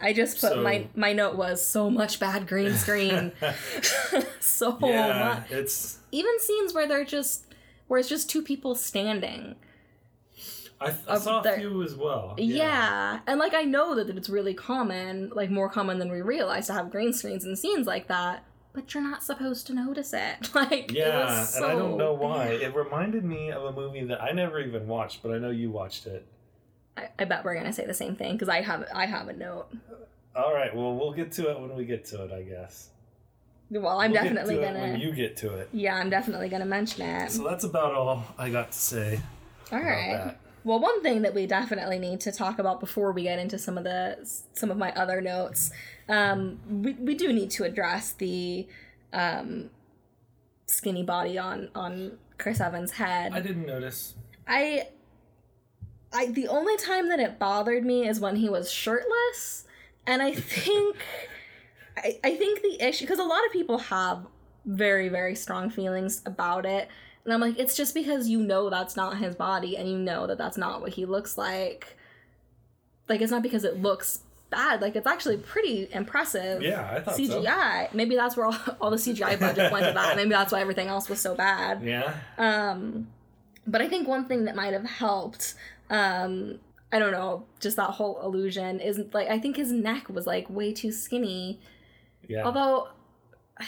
I 0.00 0.12
just 0.12 0.40
put 0.40 0.50
So- 0.50 0.62
my 0.62 0.88
my 0.96 1.12
note 1.12 1.36
was 1.36 1.64
so 1.64 1.88
much 1.88 2.18
bad 2.20 2.46
green 2.48 2.74
screen. 2.74 3.32
so 4.40 4.76
yeah, 4.82 5.38
much. 5.48 5.50
it's 5.52 5.98
Even 6.10 6.38
scenes 6.40 6.74
where 6.74 6.86
they're 6.88 7.04
just 7.04 7.46
where 7.86 8.00
it's 8.00 8.08
just 8.08 8.28
two 8.28 8.42
people 8.42 8.74
standing. 8.74 9.54
I, 10.80 10.86
th- 10.86 10.98
I 11.06 11.18
saw 11.18 11.40
a 11.42 11.52
few 11.56 11.84
as 11.84 11.94
well. 11.94 12.34
Yeah. 12.36 13.20
And 13.28 13.38
like 13.38 13.54
I 13.54 13.62
know 13.62 13.94
that 13.94 14.08
it's 14.16 14.28
really 14.28 14.54
common, 14.54 15.30
like 15.32 15.48
more 15.50 15.68
common 15.68 16.00
than 16.00 16.10
we 16.10 16.20
realize 16.22 16.66
to 16.66 16.72
have 16.72 16.90
green 16.90 17.12
screens 17.12 17.44
and 17.44 17.56
scenes 17.56 17.86
like 17.86 18.08
that, 18.08 18.42
but 18.72 18.94
you're 18.94 19.02
not 19.02 19.22
supposed 19.22 19.66
to 19.68 19.74
notice 19.74 20.12
it. 20.12 20.50
Like 20.54 20.90
it 20.90 20.96
Yeah, 20.96 21.24
was 21.40 21.56
and 21.56 21.64
I 21.64 21.74
don't 21.74 21.96
know 21.96 22.12
why. 22.14 22.48
bad. 22.48 22.60
It 22.62 22.74
reminded 22.74 23.24
me 23.24 23.50
of 23.50 23.64
a 23.64 23.72
movie 23.72 24.04
that 24.04 24.22
I 24.22 24.32
never 24.32 24.60
even 24.60 24.86
watched, 24.86 25.22
but 25.22 25.32
I 25.32 25.38
know 25.38 25.50
you 25.50 25.70
watched 25.70 26.06
it. 26.06 26.26
I, 26.96 27.08
I 27.18 27.24
bet 27.24 27.44
we're 27.44 27.54
gonna 27.54 27.72
say 27.72 27.86
the 27.86 27.94
same 27.94 28.16
thing 28.16 28.32
because 28.32 28.48
I 28.48 28.60
have 28.62 28.86
I 28.94 29.06
have 29.06 29.28
a 29.28 29.32
note. 29.32 29.68
All 30.34 30.52
right, 30.54 30.74
well, 30.74 30.94
we'll 30.94 31.12
get 31.12 31.32
to 31.32 31.50
it 31.50 31.60
when 31.60 31.74
we 31.76 31.84
get 31.84 32.04
to 32.06 32.24
it, 32.24 32.32
I 32.32 32.42
guess. 32.42 32.88
Well, 33.70 34.00
I'm 34.00 34.12
We'll 34.12 34.22
get 34.22 34.28
definitely 34.34 34.56
to 34.56 34.60
gonna. 34.62 34.80
when 34.80 35.00
you 35.00 35.12
get 35.12 35.36
to 35.38 35.54
it. 35.56 35.68
Yeah, 35.72 35.94
I'm 35.96 36.10
definitely 36.10 36.48
gonna 36.50 36.66
mention 36.66 37.02
it. 37.02 37.30
So 37.30 37.44
that's 37.44 37.64
about 37.64 37.92
all 37.94 38.24
I 38.38 38.50
got 38.50 38.72
to 38.72 38.78
say 38.78 39.20
All 39.70 39.78
about 39.78 39.90
right. 39.90 40.12
that. 40.24 40.38
Well, 40.64 40.78
one 40.78 41.02
thing 41.02 41.22
that 41.22 41.34
we 41.34 41.46
definitely 41.46 41.98
need 41.98 42.20
to 42.20 42.32
talk 42.32 42.58
about 42.58 42.78
before 42.78 43.12
we 43.12 43.24
get 43.24 43.38
into 43.38 43.58
some 43.58 43.76
of 43.76 43.84
the 43.84 44.18
some 44.52 44.70
of 44.70 44.78
my 44.78 44.92
other 44.92 45.20
notes, 45.20 45.72
um, 46.08 46.60
we 46.68 46.92
we 46.94 47.14
do 47.14 47.32
need 47.32 47.50
to 47.52 47.64
address 47.64 48.12
the 48.12 48.68
um, 49.12 49.70
skinny 50.66 51.02
body 51.02 51.38
on 51.38 51.68
on 51.74 52.18
Chris 52.38 52.60
Evans' 52.60 52.92
head. 52.92 53.32
I 53.32 53.40
didn't 53.40 53.66
notice. 53.66 54.14
I 54.46 54.88
I 56.12 56.26
the 56.26 56.48
only 56.48 56.76
time 56.76 57.08
that 57.08 57.18
it 57.18 57.38
bothered 57.38 57.84
me 57.84 58.06
is 58.06 58.20
when 58.20 58.36
he 58.36 58.48
was 58.48 58.70
shirtless, 58.70 59.64
and 60.06 60.22
I 60.22 60.32
think 60.32 60.96
I, 61.96 62.18
I 62.22 62.36
think 62.36 62.62
the 62.62 62.86
issue 62.86 63.04
because 63.04 63.18
a 63.18 63.24
lot 63.24 63.44
of 63.46 63.52
people 63.52 63.78
have 63.78 64.26
very 64.64 65.08
very 65.08 65.34
strong 65.34 65.70
feelings 65.70 66.22
about 66.24 66.66
it, 66.66 66.88
and 67.24 67.32
I'm 67.32 67.40
like 67.40 67.58
it's 67.58 67.76
just 67.76 67.94
because 67.94 68.28
you 68.28 68.40
know 68.40 68.70
that's 68.70 68.96
not 68.96 69.18
his 69.18 69.34
body 69.34 69.76
and 69.76 69.88
you 69.88 69.98
know 69.98 70.26
that 70.26 70.38
that's 70.38 70.56
not 70.56 70.80
what 70.80 70.92
he 70.92 71.06
looks 71.06 71.38
like. 71.38 71.96
Like 73.08 73.20
it's 73.20 73.32
not 73.32 73.42
because 73.42 73.64
it 73.64 73.80
looks 73.80 74.20
bad. 74.52 74.80
Like 74.80 74.94
it's 74.94 75.06
actually 75.06 75.38
pretty 75.38 75.88
impressive. 75.92 76.62
Yeah, 76.62 76.88
I 76.92 77.00
thought 77.00 77.16
so. 77.16 77.22
CGI. 77.22 77.92
Maybe 77.92 78.14
that's 78.14 78.36
where 78.36 78.46
all, 78.46 78.58
all 78.80 78.90
the 78.90 78.96
CGI 78.96 79.40
budget 79.40 79.72
went 79.72 79.86
to 79.86 79.92
that. 79.92 80.16
Maybe 80.16 80.30
that's 80.30 80.52
why 80.52 80.60
everything 80.60 80.88
else 80.88 81.08
was 81.08 81.20
so 81.20 81.34
bad. 81.34 81.82
Yeah. 81.82 82.14
Um, 82.38 83.08
but 83.66 83.82
I 83.82 83.88
think 83.88 84.06
one 84.06 84.26
thing 84.26 84.44
that 84.44 84.54
might 84.54 84.72
have 84.72 84.84
helped, 84.84 85.54
um, 85.90 86.58
I 86.92 86.98
don't 86.98 87.12
know, 87.12 87.44
just 87.60 87.76
that 87.76 87.90
whole 87.90 88.20
illusion 88.22 88.78
is 88.80 89.00
like 89.12 89.28
I 89.28 89.38
think 89.38 89.56
his 89.56 89.72
neck 89.72 90.08
was 90.08 90.26
like 90.26 90.48
way 90.48 90.72
too 90.72 90.92
skinny. 90.92 91.58
Yeah. 92.28 92.44
Although, 92.44 92.88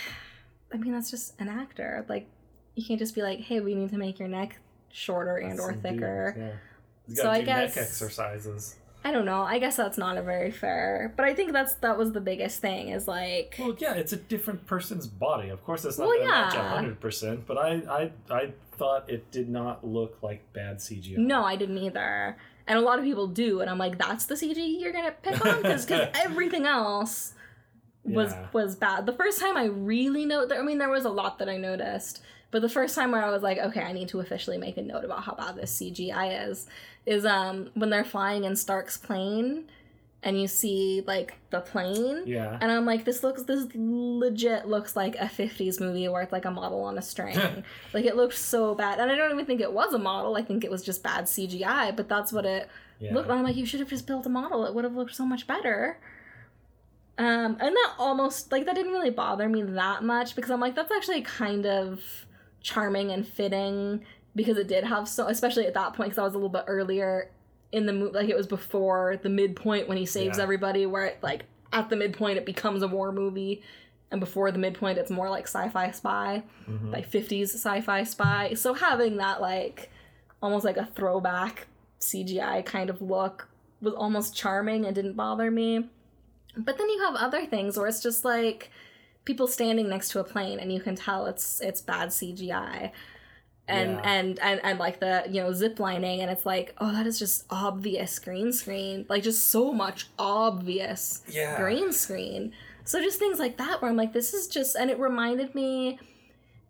I 0.72 0.76
mean 0.76 0.92
that's 0.92 1.11
just 1.11 1.40
an 1.40 1.48
actor. 1.48 2.05
Like 2.09 2.28
you 2.75 2.85
can't 2.85 2.99
just 2.99 3.14
be 3.14 3.22
like, 3.22 3.41
hey, 3.41 3.61
we 3.61 3.75
need 3.75 3.91
to 3.91 3.99
make 3.99 4.18
your 4.18 4.29
neck 4.29 4.59
shorter 4.91 5.37
and 5.37 5.59
or 5.61 5.72
thicker. 5.75 6.33
dude, 6.37 7.16
Yeah. 7.18 7.22
So 7.25 7.31
I 7.31 7.43
guess- 7.43 7.77
neck 7.77 7.85
exercises. 7.85 8.77
I 9.07 9.12
don't 9.12 9.27
know. 9.27 9.43
I 9.43 9.59
guess 9.59 9.77
that's 9.77 9.99
not 9.99 10.16
a 10.16 10.22
very 10.22 10.51
fair. 10.51 11.12
But 11.14 11.27
I 11.27 11.35
think 11.35 11.53
that's 11.53 11.75
that 11.77 11.99
was 11.99 12.12
the 12.12 12.22
biggest 12.22 12.62
thing 12.62 12.89
is 12.89 13.07
like 13.07 13.55
Well, 13.59 13.77
yeah, 13.79 13.93
it's 13.93 14.14
a 14.14 14.16
different 14.16 14.66
person's 14.66 15.07
body. 15.07 15.51
Of 15.51 15.62
course, 15.62 15.85
it's 15.85 15.99
not 15.99 16.09
Well, 16.09 16.16
going 16.16 16.29
to 16.29 16.33
match 16.35 16.55
yeah. 16.55 16.68
hundred 16.70 17.01
percent. 17.01 17.47
But 17.47 17.59
I, 17.59 17.70
I, 18.31 18.35
I 18.35 18.53
thought 18.79 19.11
it 19.11 19.31
did 19.31 19.51
not 19.51 19.87
look 19.87 20.16
like 20.22 20.51
bad 20.55 20.79
CGI. 20.79 21.18
No, 21.18 21.45
I 21.45 21.55
didn't 21.57 21.77
either. 21.77 22.39
And 22.66 22.79
a 22.79 22.81
lot 22.81 22.99
of 22.99 23.05
people 23.05 23.27
do, 23.27 23.61
and 23.61 23.68
I'm 23.68 23.77
like, 23.77 23.99
that's 23.99 24.25
the 24.25 24.37
CG 24.37 24.81
you're 24.81 24.91
gonna 24.93 25.12
pick 25.22 25.45
on 25.45 25.61
because 25.61 25.87
everything 25.91 26.64
else 26.64 27.35
was 28.05 28.33
Yeah. 28.33 28.47
was 28.55 28.75
bad. 28.75 29.05
The 29.05 29.12
first 29.12 29.39
time 29.39 29.59
I 29.59 29.64
really 29.66 30.25
know, 30.25 30.49
I 30.51 30.62
mean, 30.62 30.79
there 30.79 30.89
was 30.89 31.05
a 31.05 31.11
lot 31.11 31.39
that 31.41 31.49
I 31.51 31.59
noticed, 31.59 32.22
but 32.55 32.62
the 32.62 32.68
first 32.68 32.94
time 32.94 33.11
where 33.11 33.24
I 33.24 33.30
was 33.30 33.42
like, 33.42 33.59
okay, 33.59 33.82
I 33.82 33.90
need 33.92 34.07
to 34.11 34.20
officially 34.20 34.59
make 34.59 34.76
a 34.76 34.82
note 34.82 35.05
about 35.05 35.24
how 35.24 35.34
bad 35.34 35.57
this 35.57 35.76
CGI 35.76 36.48
is, 36.48 36.66
is 37.05 37.26
um 37.26 37.70
when 37.74 37.90
they're 37.90 38.05
flying 38.05 38.44
in 38.44 38.55
Stark's 38.55 38.96
plane, 38.96 39.64
and 40.22 40.40
you 40.40 40.46
see 40.46 41.02
like 41.05 41.34
the 41.50 41.61
plane, 41.61 42.22
Yeah. 42.26 42.57
and 42.61 42.70
I'm 42.70 42.86
like, 42.86 43.05
this 43.05 43.24
looks, 43.24 43.42
this 43.42 43.66
legit 43.74 44.68
looks 44.68 44.94
like 44.94 45.16
a 45.16 45.24
50s 45.26 45.80
movie 45.80 46.07
where 46.09 46.22
it's 46.22 46.30
like 46.32 46.44
a 46.44 46.50
model 46.52 46.82
on 46.84 46.96
a 46.96 47.02
string. 47.02 47.36
like 47.92 48.05
it 48.05 48.14
looked 48.14 48.36
so 48.38 48.74
bad. 48.76 49.00
And 49.00 49.11
I 49.11 49.16
don't 49.16 49.32
even 49.32 49.46
think 49.46 49.61
it 49.61 49.72
was 49.72 49.92
a 49.92 49.98
model. 49.98 50.36
I 50.36 50.42
think 50.42 50.62
it 50.64 50.70
was 50.70 50.82
just 50.82 51.02
bad 51.02 51.24
CGI, 51.24 51.94
but 51.96 52.09
that's 52.09 52.32
what 52.32 52.46
it 52.46 52.68
Yeah. 53.00 53.12
looked 53.14 53.28
like. 53.28 53.36
I'm 53.38 53.44
like, 53.44 53.57
you 53.57 53.66
should 53.66 53.80
have 53.80 53.90
just 53.90 54.07
built 54.07 54.24
a 54.26 54.30
model. 54.30 54.64
It 54.64 54.72
would 54.74 54.84
have 54.84 54.94
looked 54.94 55.14
so 55.16 55.26
much 55.26 55.46
better. 55.48 55.98
Um, 57.16 57.57
and 57.61 57.76
that 57.76 57.92
almost, 57.98 58.50
like, 58.50 58.64
that 58.66 58.74
didn't 58.74 58.92
really 58.92 59.11
bother 59.11 59.48
me 59.48 59.62
that 59.62 60.02
much 60.02 60.34
because 60.34 60.50
I'm 60.50 60.59
like, 60.61 60.74
that's 60.74 60.90
actually 60.90 61.20
kind 61.22 61.64
of 61.66 62.00
charming 62.68 63.12
and 63.12 63.24
fitting 63.28 64.04
because 64.34 64.58
it 64.58 64.66
did 64.66 64.82
have 64.82 65.08
so, 65.08 65.28
especially 65.28 65.66
at 65.66 65.74
that 65.74 65.92
point, 65.94 66.08
because 66.10 66.18
I 66.18 66.24
was 66.24 66.32
a 66.34 66.36
little 66.38 66.48
bit 66.48 66.64
earlier 66.66 67.30
in 67.70 67.86
the 67.86 67.92
movie, 67.92 68.14
like, 68.18 68.28
it 68.28 68.36
was 68.36 68.48
before 68.48 69.16
the 69.22 69.28
midpoint 69.28 69.86
when 69.86 69.96
he 69.96 70.06
saves 70.06 70.38
Yeah. 70.38 70.42
everybody, 70.42 70.86
where 70.86 71.04
it, 71.04 71.18
like, 71.22 71.44
at 71.72 71.88
the 71.90 71.94
midpoint, 71.96 72.38
it 72.38 72.44
becomes 72.46 72.82
a 72.82 72.88
war 72.88 73.12
movie. 73.12 73.62
And 74.10 74.18
before 74.20 74.50
the 74.50 74.58
midpoint, 74.58 74.98
it's 74.98 75.10
more 75.10 75.28
like 75.30 75.44
sci 75.46 75.68
fi 75.70 75.90
spy 75.92 76.42
Mhm. 76.68 76.92
like 76.92 77.06
50s 77.08 77.52
sci-fi 77.54 78.04
spy 78.04 78.54
so 78.54 78.72
having 78.74 79.16
that 79.16 79.40
like 79.40 79.90
almost 80.40 80.64
like 80.64 80.76
a 80.76 80.86
throwback 80.86 81.66
cgi 82.00 82.64
kind 82.64 82.90
of 82.90 83.02
look 83.02 83.48
was 83.80 83.92
almost 83.94 84.36
charming 84.36 84.84
and 84.86 84.94
didn't 84.94 85.14
bother 85.14 85.50
me 85.50 85.88
but 86.56 86.78
then 86.78 86.88
you 86.90 87.00
have 87.02 87.16
other 87.16 87.44
things 87.46 87.76
where 87.76 87.88
it's 87.88 88.00
just 88.02 88.24
like 88.24 88.70
people 89.25 89.47
standing 89.47 89.89
next 89.89 90.11
to 90.11 90.20
a 90.20 90.25
plane 90.25 90.59
and 90.61 90.72
you 90.72 90.81
can 90.81 90.95
tell 90.95 91.27
it's 91.27 91.61
it's 91.61 91.81
bad 91.81 92.11
cgi 92.11 92.91
and 93.66 93.91
Yeah. 93.93 94.01
and 94.05 94.39
and 94.41 94.61
and 94.62 94.79
like 94.79 95.01
the 95.01 95.25
you 95.31 95.41
know 95.43 95.53
zip 95.53 95.81
lining 95.81 96.20
and 96.20 96.31
it's 96.31 96.45
like 96.45 96.75
oh 96.79 96.93
that 96.93 97.07
is 97.07 97.18
just 97.18 97.45
obvious 97.49 98.18
green 98.18 98.53
screen. 98.53 99.07
Like 99.09 99.22
just 99.22 99.47
so 99.49 99.72
much 99.72 100.09
obvious 100.18 101.22
Yeah. 101.29 101.57
green 101.57 101.93
screen. 101.93 102.53
So 102.85 103.01
just 103.01 103.18
things 103.18 103.39
like 103.39 103.57
that 103.57 103.81
where 103.81 103.91
i'm 103.91 103.97
like 103.97 104.12
this 104.12 104.35
is 104.35 104.47
just 104.47 104.77
and 104.77 104.91
it 104.91 104.99
reminded 104.99 105.55
me 105.55 105.99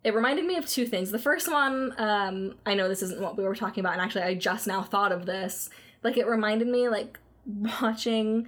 it 0.05 0.13
reminded 0.13 0.45
me 0.45 0.55
of 0.55 0.65
two 0.67 0.85
things. 0.85 1.11
The 1.11 1.19
first 1.19 1.51
one 1.51 1.93
um 1.97 2.55
i 2.65 2.73
know 2.73 2.87
this 2.87 3.01
isn't 3.03 3.19
what 3.19 3.35
we 3.37 3.43
were 3.43 3.55
talking 3.55 3.81
about 3.81 3.93
and 3.93 4.01
actually 4.01 4.21
i 4.23 4.33
just 4.33 4.65
now 4.65 4.81
thought 4.81 5.11
of 5.11 5.25
this. 5.25 5.69
Like 6.03 6.15
it 6.15 6.25
reminded 6.27 6.69
me 6.69 6.87
like 6.87 7.19
watching 7.81 8.47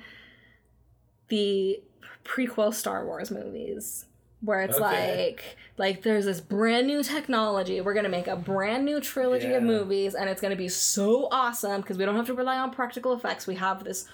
the 1.27 1.81
prequel 2.27 2.73
star 2.73 3.05
wars 3.05 3.31
movies 3.31 4.05
where 4.41 4.61
it's 4.61 4.77
Okay. 4.77 5.17
like 5.27 5.57
like 5.77 6.03
there's 6.03 6.25
this 6.25 6.39
brand 6.41 6.85
new 6.85 7.01
technology 7.01 7.81
we're 7.81 7.93
gonna 7.95 8.09
make 8.09 8.27
a 8.27 8.35
brand 8.35 8.85
new 8.85 8.99
trilogy 8.99 9.53
of 9.53 9.63
movies 9.63 10.13
and 10.13 10.29
it's 10.29 10.41
gonna 10.41 10.55
be 10.55 10.67
so 10.69 11.27
awesome 11.31 11.81
because 11.81 11.97
we 11.97 12.05
don't 12.05 12.15
have 12.15 12.27
to 12.27 12.33
rely 12.35 12.57
on 12.57 12.69
practical 12.71 13.13
effects 13.13 13.47
we 13.47 13.55
have 13.55 13.83
this 13.83 14.05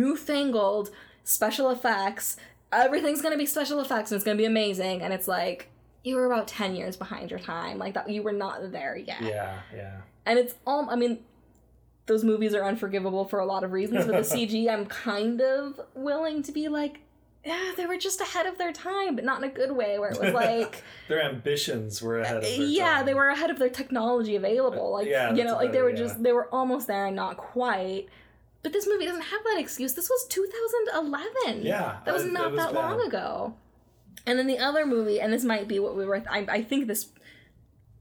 newfangled 0.00 0.90
special 1.24 1.70
effects 1.70 2.36
everything's 2.72 3.20
gonna 3.22 3.36
be 3.36 3.46
special 3.46 3.80
effects 3.80 4.10
and 4.12 4.16
it's 4.16 4.24
gonna 4.24 4.36
be 4.36 4.44
amazing 4.44 5.02
and 5.02 5.12
it's 5.12 5.26
like 5.28 5.68
you 6.04 6.14
were 6.16 6.26
about 6.26 6.46
10 6.46 6.76
years 6.76 6.96
behind 6.96 7.30
your 7.30 7.40
time 7.40 7.78
like 7.78 7.94
that 7.94 8.08
you 8.08 8.22
were 8.22 8.32
not 8.32 8.70
there 8.72 8.96
yet 8.96 9.20
Yeah. 9.22 9.58
Yeah. 9.74 9.96
and 10.24 10.38
it's 10.38 10.54
all 10.66 10.88
i 10.90 10.96
mean 10.96 11.18
those 12.06 12.22
movies 12.22 12.54
are 12.54 12.62
unforgivable 12.64 13.24
for 13.24 13.40
a 13.40 13.46
lot 13.46 13.64
of 13.64 13.72
reasons 13.72 14.06
but 14.06 14.12
the 14.12 14.36
cg 14.36 14.68
i'm 14.70 14.86
kind 14.86 15.40
of 15.40 15.80
willing 15.94 16.42
to 16.44 16.52
be 16.52 16.68
like 16.68 17.00
yeah 17.46 17.72
they 17.76 17.86
were 17.86 17.96
just 17.96 18.20
ahead 18.20 18.44
of 18.46 18.58
their 18.58 18.72
time 18.72 19.14
but 19.16 19.24
not 19.24 19.38
in 19.42 19.48
a 19.48 19.52
good 19.52 19.70
way 19.72 19.98
where 19.98 20.10
it 20.10 20.20
was 20.20 20.34
like 20.34 20.82
Their 21.08 21.22
ambitions 21.22 22.02
were 22.02 22.20
ahead 22.20 22.36
of 22.38 22.42
their 22.42 22.50
yeah 22.52 22.94
time. 22.96 23.06
they 23.06 23.14
were 23.14 23.28
ahead 23.28 23.50
of 23.50 23.58
their 23.58 23.70
technology 23.70 24.34
available 24.36 24.92
like 24.92 25.06
Yeah, 25.06 25.32
you 25.32 25.44
know 25.44 25.54
like 25.56 25.72
they 25.72 25.80
were 25.82 25.90
yeah. 25.90 25.96
just 26.04 26.22
they 26.22 26.32
were 26.32 26.48
almost 26.52 26.86
there 26.88 27.06
and 27.06 27.16
not 27.16 27.36
quite 27.36 28.08
but 28.62 28.72
this 28.72 28.86
movie 28.88 29.06
doesn't 29.06 29.22
have 29.22 29.44
that 29.44 29.58
excuse 29.60 29.94
this 29.94 30.10
was 30.10 30.26
2011 30.28 31.64
Yeah. 31.64 31.98
that 32.04 32.12
was 32.14 32.24
it 32.24 32.32
not 32.32 32.54
that 32.56 32.74
bad. 32.74 32.80
long 32.80 33.00
ago. 33.06 33.54
And 34.28 34.36
then 34.40 34.48
the 34.48 34.58
other 34.58 34.84
movie, 34.84 35.20
and 35.20 35.32
this 35.32 35.44
might 35.44 35.68
be 35.68 35.78
what 35.78 35.94
we 35.96 36.04
were. 36.04 36.20
I, 36.28 36.44
I 36.48 36.62
think 36.62 36.88
this 36.88 37.06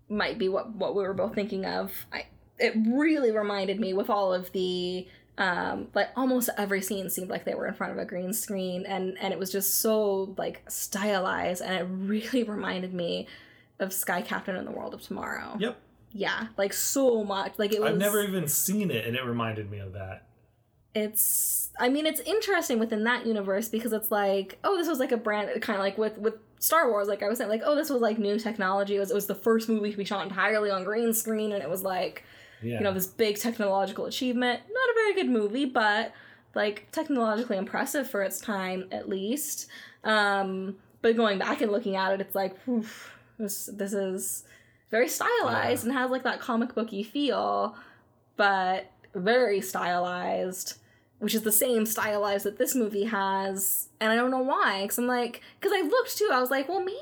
might 0.10 0.40
be 0.40 0.50
what 0.50 0.74
what 0.74 0.96
we 0.96 1.04
were 1.04 1.14
both 1.14 1.36
thinking 1.36 1.66
of. 1.68 1.92
I, 2.12 2.26
it 2.58 2.74
really 2.88 3.30
reminded 3.32 3.80
me 3.80 3.94
with 3.94 4.10
all 4.10 4.34
of 4.34 4.52
the 4.52 5.08
um 5.38 5.88
like 5.94 6.10
almost 6.16 6.50
every 6.58 6.82
scene 6.82 7.10
seemed 7.10 7.30
like 7.30 7.44
they 7.44 7.54
were 7.56 7.68
in 7.68 7.74
front 7.74 7.92
of 7.92 8.00
a 8.00 8.06
green 8.06 8.32
screen 8.34 8.86
and 8.86 9.18
and 9.20 9.34
it 9.34 9.40
was 9.40 9.52
just 9.52 9.82
so 9.82 10.34
like 10.38 10.64
stylized 10.70 11.62
and 11.62 11.74
it 11.76 11.84
really 11.90 12.44
reminded 12.56 12.94
me 12.94 13.28
of 13.80 13.92
sky 13.92 14.22
captain 14.22 14.56
and 14.56 14.66
the 14.66 14.72
world 14.72 14.94
of 14.94 15.02
tomorrow 15.02 15.58
Yep. 15.60 15.78
yeah 16.14 16.48
like 16.58 16.72
so 16.72 17.24
much 17.26 17.54
like 17.58 17.74
it 17.74 17.82
was 17.82 17.92
I've 17.92 17.98
never 17.98 18.22
even 18.24 18.48
seen 18.48 18.92
it, 18.92 19.06
and 19.06 19.16
it 19.18 19.26
reminded 19.26 19.70
me 19.70 19.80
of 19.80 19.92
that. 19.94 20.24
it's 20.94 21.70
i 21.80 21.90
mean 21.90 22.06
it's 22.06 22.22
interesting 22.22 22.80
within 22.80 23.04
that 23.04 23.26
universe 23.26 23.68
because 23.68 23.92
it's 23.92 24.12
like 24.12 24.58
oh 24.64 24.78
this 24.78 24.88
was 24.88 25.00
like 25.00 25.12
a 25.12 25.18
brand 25.18 25.50
kind 25.62 25.78
of 25.78 25.84
like 25.84 25.98
with 25.98 26.18
with 26.18 26.36
star 26.60 26.90
wars 26.90 27.08
like 27.10 27.22
i 27.22 27.28
was 27.28 27.38
saying 27.38 27.50
like 27.50 27.62
oh 27.66 27.76
this 27.76 27.90
was 27.90 28.02
like 28.02 28.18
new 28.18 28.40
technology 28.40 28.96
it 28.96 29.00
was, 29.00 29.12
it 29.12 29.14
was 29.14 29.28
the 29.28 29.36
first 29.36 29.68
movie 29.68 29.92
to 29.92 29.98
be 29.98 30.06
shot 30.06 30.24
entirely 30.26 30.70
on 30.72 30.86
green 30.86 31.14
screen 31.14 31.52
and 31.52 31.62
it 31.62 31.70
was 31.70 31.84
like 31.84 32.24
Yeah. 32.66 32.78
you 32.80 32.84
know 32.84 32.94
this 32.94 33.08
big 33.08 33.38
technological 33.38 34.06
achievement 34.06 34.62
not 34.70 34.90
a 34.90 34.94
very 34.96 35.14
good 35.14 35.30
movie 35.30 35.66
but 35.66 36.12
like 36.56 36.88
technologically 36.92 37.58
impressive 37.58 38.10
for 38.10 38.22
its 38.24 38.40
time 38.40 38.88
at 38.92 39.08
least 39.10 39.68
um 40.04 40.76
but 41.02 41.16
going 41.16 41.38
back 41.40 41.62
and 41.62 41.72
looking 41.72 41.96
at 41.96 42.14
it 42.14 42.22
it's 42.22 42.36
like 42.36 42.56
this 43.38 43.70
this 43.74 43.94
is 43.94 44.44
very 44.92 45.08
stylized 45.10 45.84
Yeah. 45.84 45.90
and 45.90 45.98
has 46.00 46.12
like 46.12 46.24
that 46.24 46.40
comic 46.40 46.74
booky 46.76 47.04
feel, 47.04 47.76
but 48.38 48.92
very 49.14 49.60
stylized, 49.60 50.78
which 51.20 51.34
is 51.34 51.42
the 51.42 51.52
same 51.52 51.86
stylized 51.86 52.46
that 52.46 52.58
this 52.60 52.76
movie 52.76 53.06
has. 53.06 53.90
And 54.00 54.12
I 54.12 54.16
don't 54.16 54.30
know 54.32 54.44
why, 54.44 54.84
because 54.84 54.98
I'm 55.00 55.08
like, 55.08 55.42
because 55.60 55.74
I 55.76 55.82
looked 55.82 56.18
too, 56.18 56.30
I 56.32 56.40
was 56.40 56.52
like, 56.52 56.70
well, 56.70 56.80
maybe, 56.82 57.00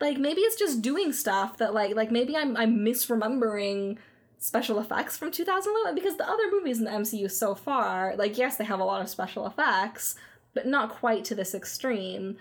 like 0.00 0.16
maybe 0.18 0.40
it's 0.42 0.56
just 0.56 0.80
doing 0.80 1.12
stuff 1.12 1.58
that 1.58 1.74
like 1.74 1.94
like 1.96 2.10
maybe 2.10 2.36
I'm 2.36 2.56
I'm 2.56 2.78
misremembering 2.78 3.98
special 4.38 4.78
effects 4.78 5.16
from 5.16 5.30
2011 5.30 5.94
because 5.94 6.16
the 6.16 6.28
other 6.28 6.50
movies 6.50 6.78
in 6.78 6.84
the 6.84 6.90
MCU 6.90 7.30
so 7.30 7.54
far, 7.54 8.14
like 8.16 8.36
yes, 8.38 8.56
they 8.56 8.64
have 8.64 8.80
a 8.80 8.84
lot 8.84 9.00
of 9.02 9.08
special 9.08 9.46
effects, 9.46 10.14
but 10.54 10.66
not 10.66 10.90
quite 10.90 11.24
to 11.26 11.34
this 11.34 11.54
extreme. 11.54 12.36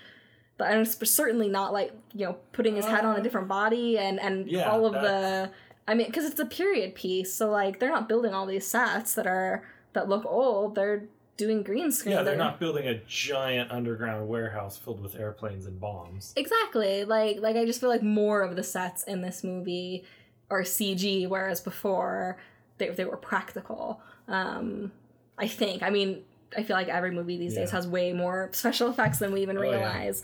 But 0.58 0.72
and 0.72 0.88
certainly 0.88 1.50
not 1.50 1.74
like 1.74 1.92
you 2.14 2.26
know 2.26 2.38
putting 2.54 2.76
his 2.78 2.86
head 2.86 3.04
on 3.06 3.16
a 3.16 3.20
Uh, 3.20 3.22
different 3.22 3.48
body 3.48 3.98
and 3.98 4.20
and 4.20 4.48
yeah, 4.48 4.70
all 4.70 4.86
of 4.86 4.94
that- 4.94 5.02
the. 5.02 5.52
I 5.88 5.94
mean, 5.94 6.08
because 6.08 6.26
it's 6.26 6.40
a 6.40 6.46
period 6.48 6.96
piece, 6.96 7.32
so 7.34 7.52
like 7.52 7.80
they're 7.80 7.92
not 7.92 8.10
building 8.10 8.34
all 8.34 8.46
these 8.48 8.66
sets 8.66 9.14
that 9.16 9.28
are 9.28 9.64
that 9.94 10.10
look 10.10 10.26
old. 10.26 10.74
They're 10.76 11.06
doing 11.38 11.62
green 11.62 11.92
screen. 11.92 12.16
Yeah, 12.16 12.24
they're 12.24 12.36
not 12.38 12.60
building 12.60 12.88
a 12.88 12.96
giant 13.08 13.70
underground 13.72 14.28
warehouse 14.28 14.78
filled 14.78 15.02
with 15.02 15.16
airplanes 15.20 15.66
and 15.66 15.80
bombs. 15.80 16.34
Exactly. 16.38 17.04
Like 17.06 17.40
like 17.40 17.56
I 17.56 17.66
just 17.66 17.80
feel 17.82 17.90
like 17.90 18.02
more 18.02 18.42
of 18.42 18.56
the 18.56 18.64
sets 18.64 19.04
in 19.04 19.22
this 19.22 19.44
movie 19.44 20.06
are 20.50 20.62
CG, 20.62 21.28
whereas 21.28 21.62
before 21.62 22.38
they 22.78 22.90
they 22.90 23.06
were 23.06 23.18
practical. 23.18 24.02
Um, 24.28 24.92
I 25.38 25.48
think. 25.48 25.84
I 25.84 25.90
mean, 25.90 26.24
I 26.58 26.64
feel 26.64 26.76
like 26.76 26.88
every 26.88 27.12
movie 27.12 27.38
these 27.38 27.56
days 27.56 27.72
has 27.72 27.88
way 27.88 28.14
more 28.14 28.50
special 28.54 28.90
effects 28.90 29.20
than 29.20 29.34
we 29.34 29.42
even 29.42 29.58
Oh, 29.58 29.62
yeah. 29.64 29.72
realize. 29.78 30.24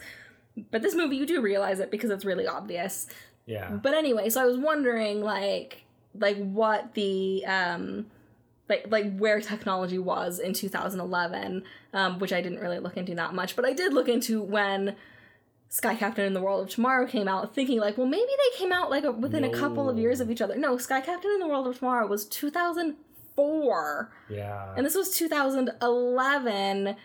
But 0.69 0.81
this 0.81 0.95
movie, 0.95 1.15
you 1.18 1.26
do 1.26 1.41
realize 1.41 1.80
it 1.80 1.91
because 1.91 2.10
it's 2.10 2.26
really 2.26 2.48
obvious. 2.48 3.07
Yeah. 3.45 3.72
But 3.72 3.93
anyway, 3.93 4.30
so 4.30 4.41
I 4.41 4.45
was 4.45 4.57
wondering, 4.57 5.22
like, 5.22 5.84
like 6.18 6.38
what 6.38 6.93
the 6.93 7.45
um, 7.45 8.06
like 8.69 8.85
like 8.89 9.18
where 9.18 9.41
technology 9.41 9.98
was 9.98 10.39
in 10.39 10.53
2011, 10.53 11.64
um, 11.93 12.19
which 12.19 12.31
I 12.34 12.41
didn't 12.41 12.60
really 12.60 12.80
look 12.80 12.98
into 12.98 13.15
that 13.15 13.34
much, 13.34 13.56
but 13.56 13.65
I 13.65 13.73
did 13.73 13.93
look 13.93 14.07
into 14.10 14.41
when 14.41 14.95
Sky 15.73 15.95
Captain 15.95 16.26
and 16.26 16.35
the 16.35 16.41
World 16.41 16.68
of 16.68 16.69
Tomorrow 16.69 17.07
came 17.07 17.30
out, 17.30 17.56
thinking 17.56 17.80
like, 17.80 17.98
well, 17.98 18.06
maybe 18.06 18.26
they 18.27 18.57
came 18.57 18.73
out 18.73 18.89
like 18.89 19.06
a, 19.06 19.11
within 19.14 19.45
a 19.45 19.49
couple 19.49 19.89
of 19.89 19.98
years 19.98 20.19
of 20.19 20.30
each 20.30 20.41
other. 20.41 20.57
No, 20.57 20.77
Sky 20.77 20.99
Captain 20.99 21.31
and 21.31 21.41
the 21.41 21.48
World 21.48 21.65
of 21.65 21.77
Tomorrow 21.80 22.07
was 22.07 22.26
2004 22.26 24.11
Yeah. 24.30 24.73
and 24.76 24.85
this 24.85 24.95
was 24.95 25.11
2011 25.18 26.95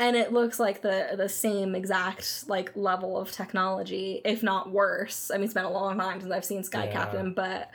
and 0.00 0.16
it 0.16 0.32
looks 0.32 0.58
like 0.58 0.80
the 0.80 1.08
the 1.16 1.28
same 1.28 1.74
exact 1.74 2.44
like 2.48 2.74
level 2.76 3.18
of 3.18 3.32
technology 3.32 4.20
if 4.24 4.42
not 4.42 4.70
worse 4.70 5.30
i 5.30 5.34
mean 5.34 5.44
it's 5.44 5.54
been 5.54 5.64
a 5.64 5.70
long 5.70 5.98
time 5.98 6.20
since 6.20 6.32
i've 6.32 6.44
seen 6.44 6.62
sky 6.62 6.84
Yeah. 6.84 6.92
captain 6.92 7.34
but 7.34 7.70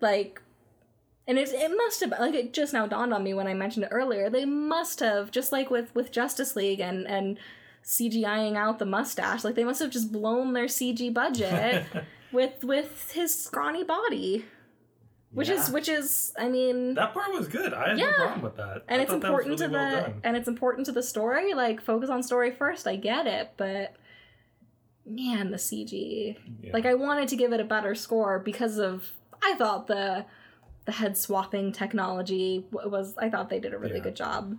like 0.00 0.42
and 1.28 1.38
it, 1.38 1.48
it 1.52 1.70
must 1.76 2.00
have 2.00 2.10
like 2.18 2.34
it 2.34 2.52
just 2.52 2.72
now 2.72 2.86
dawned 2.86 3.14
on 3.14 3.22
me 3.22 3.34
when 3.34 3.46
i 3.46 3.54
mentioned 3.54 3.84
it 3.84 3.90
earlier 3.92 4.28
they 4.28 4.44
must 4.44 4.98
have 5.00 5.30
just 5.30 5.52
like 5.52 5.70
with 5.70 5.94
with 5.94 6.10
justice 6.10 6.56
league 6.56 6.80
and 6.80 7.06
and 7.06 7.38
cgiing 7.88 8.54
out 8.54 8.78
the 8.78 8.84
mustache 8.84 9.42
like 9.44 9.54
they 9.54 9.64
must 9.64 9.80
have 9.80 9.88
just 9.90 10.12
blown 10.12 10.52
their 10.52 10.66
cg 10.66 11.12
budget 11.14 11.86
with 12.32 12.62
with 12.62 13.10
his 13.12 13.34
scrawny 13.34 13.82
body 13.82 14.44
which 15.32 15.48
is 15.48 15.70
which 15.70 15.88
is 15.88 16.32
i 16.38 16.48
mean 16.50 16.92
that 16.94 17.14
part 17.14 17.32
was 17.32 17.48
good. 17.48 17.72
I 17.72 17.88
had 17.90 17.98
Yeah. 17.98 18.10
no 18.10 18.16
problem 18.16 18.42
with 18.42 18.56
that. 18.56 18.82
and 18.88 19.00
I 19.00 19.04
it's 19.04 19.10
thought 19.10 19.20
that 19.22 19.32
was 19.32 19.44
important 19.46 19.60
really 19.60 19.66
to 19.66 19.68
the 19.68 20.00
done. 20.12 20.20
and 20.24 20.36
it's 20.36 20.48
important 20.48 20.84
to 20.86 20.92
the 20.92 21.02
story 21.02 21.54
like 21.54 21.80
focus 21.80 22.10
on 22.10 22.22
story 22.22 22.50
first 22.50 22.86
i 22.86 22.96
get 22.96 23.26
it 23.26 23.52
but 23.56 23.94
man 25.06 25.50
the 25.50 25.56
cg 25.56 26.36
Yeah. 26.62 26.72
like 26.74 26.84
i 26.84 26.92
wanted 26.94 27.28
to 27.28 27.36
give 27.36 27.52
it 27.54 27.60
a 27.60 27.64
better 27.64 27.94
score 27.94 28.38
because 28.38 28.76
of 28.78 29.12
i 29.42 29.54
thought 29.54 29.86
the 29.86 30.26
the 30.84 30.92
head 30.92 31.16
swapping 31.16 31.72
technology 31.72 32.66
was 32.70 33.14
i 33.18 33.28
thought 33.30 33.48
they 33.48 33.60
did 33.60 33.72
a 33.72 33.78
really 33.78 33.96
Yeah. 33.96 34.02
good 34.04 34.16
job 34.16 34.58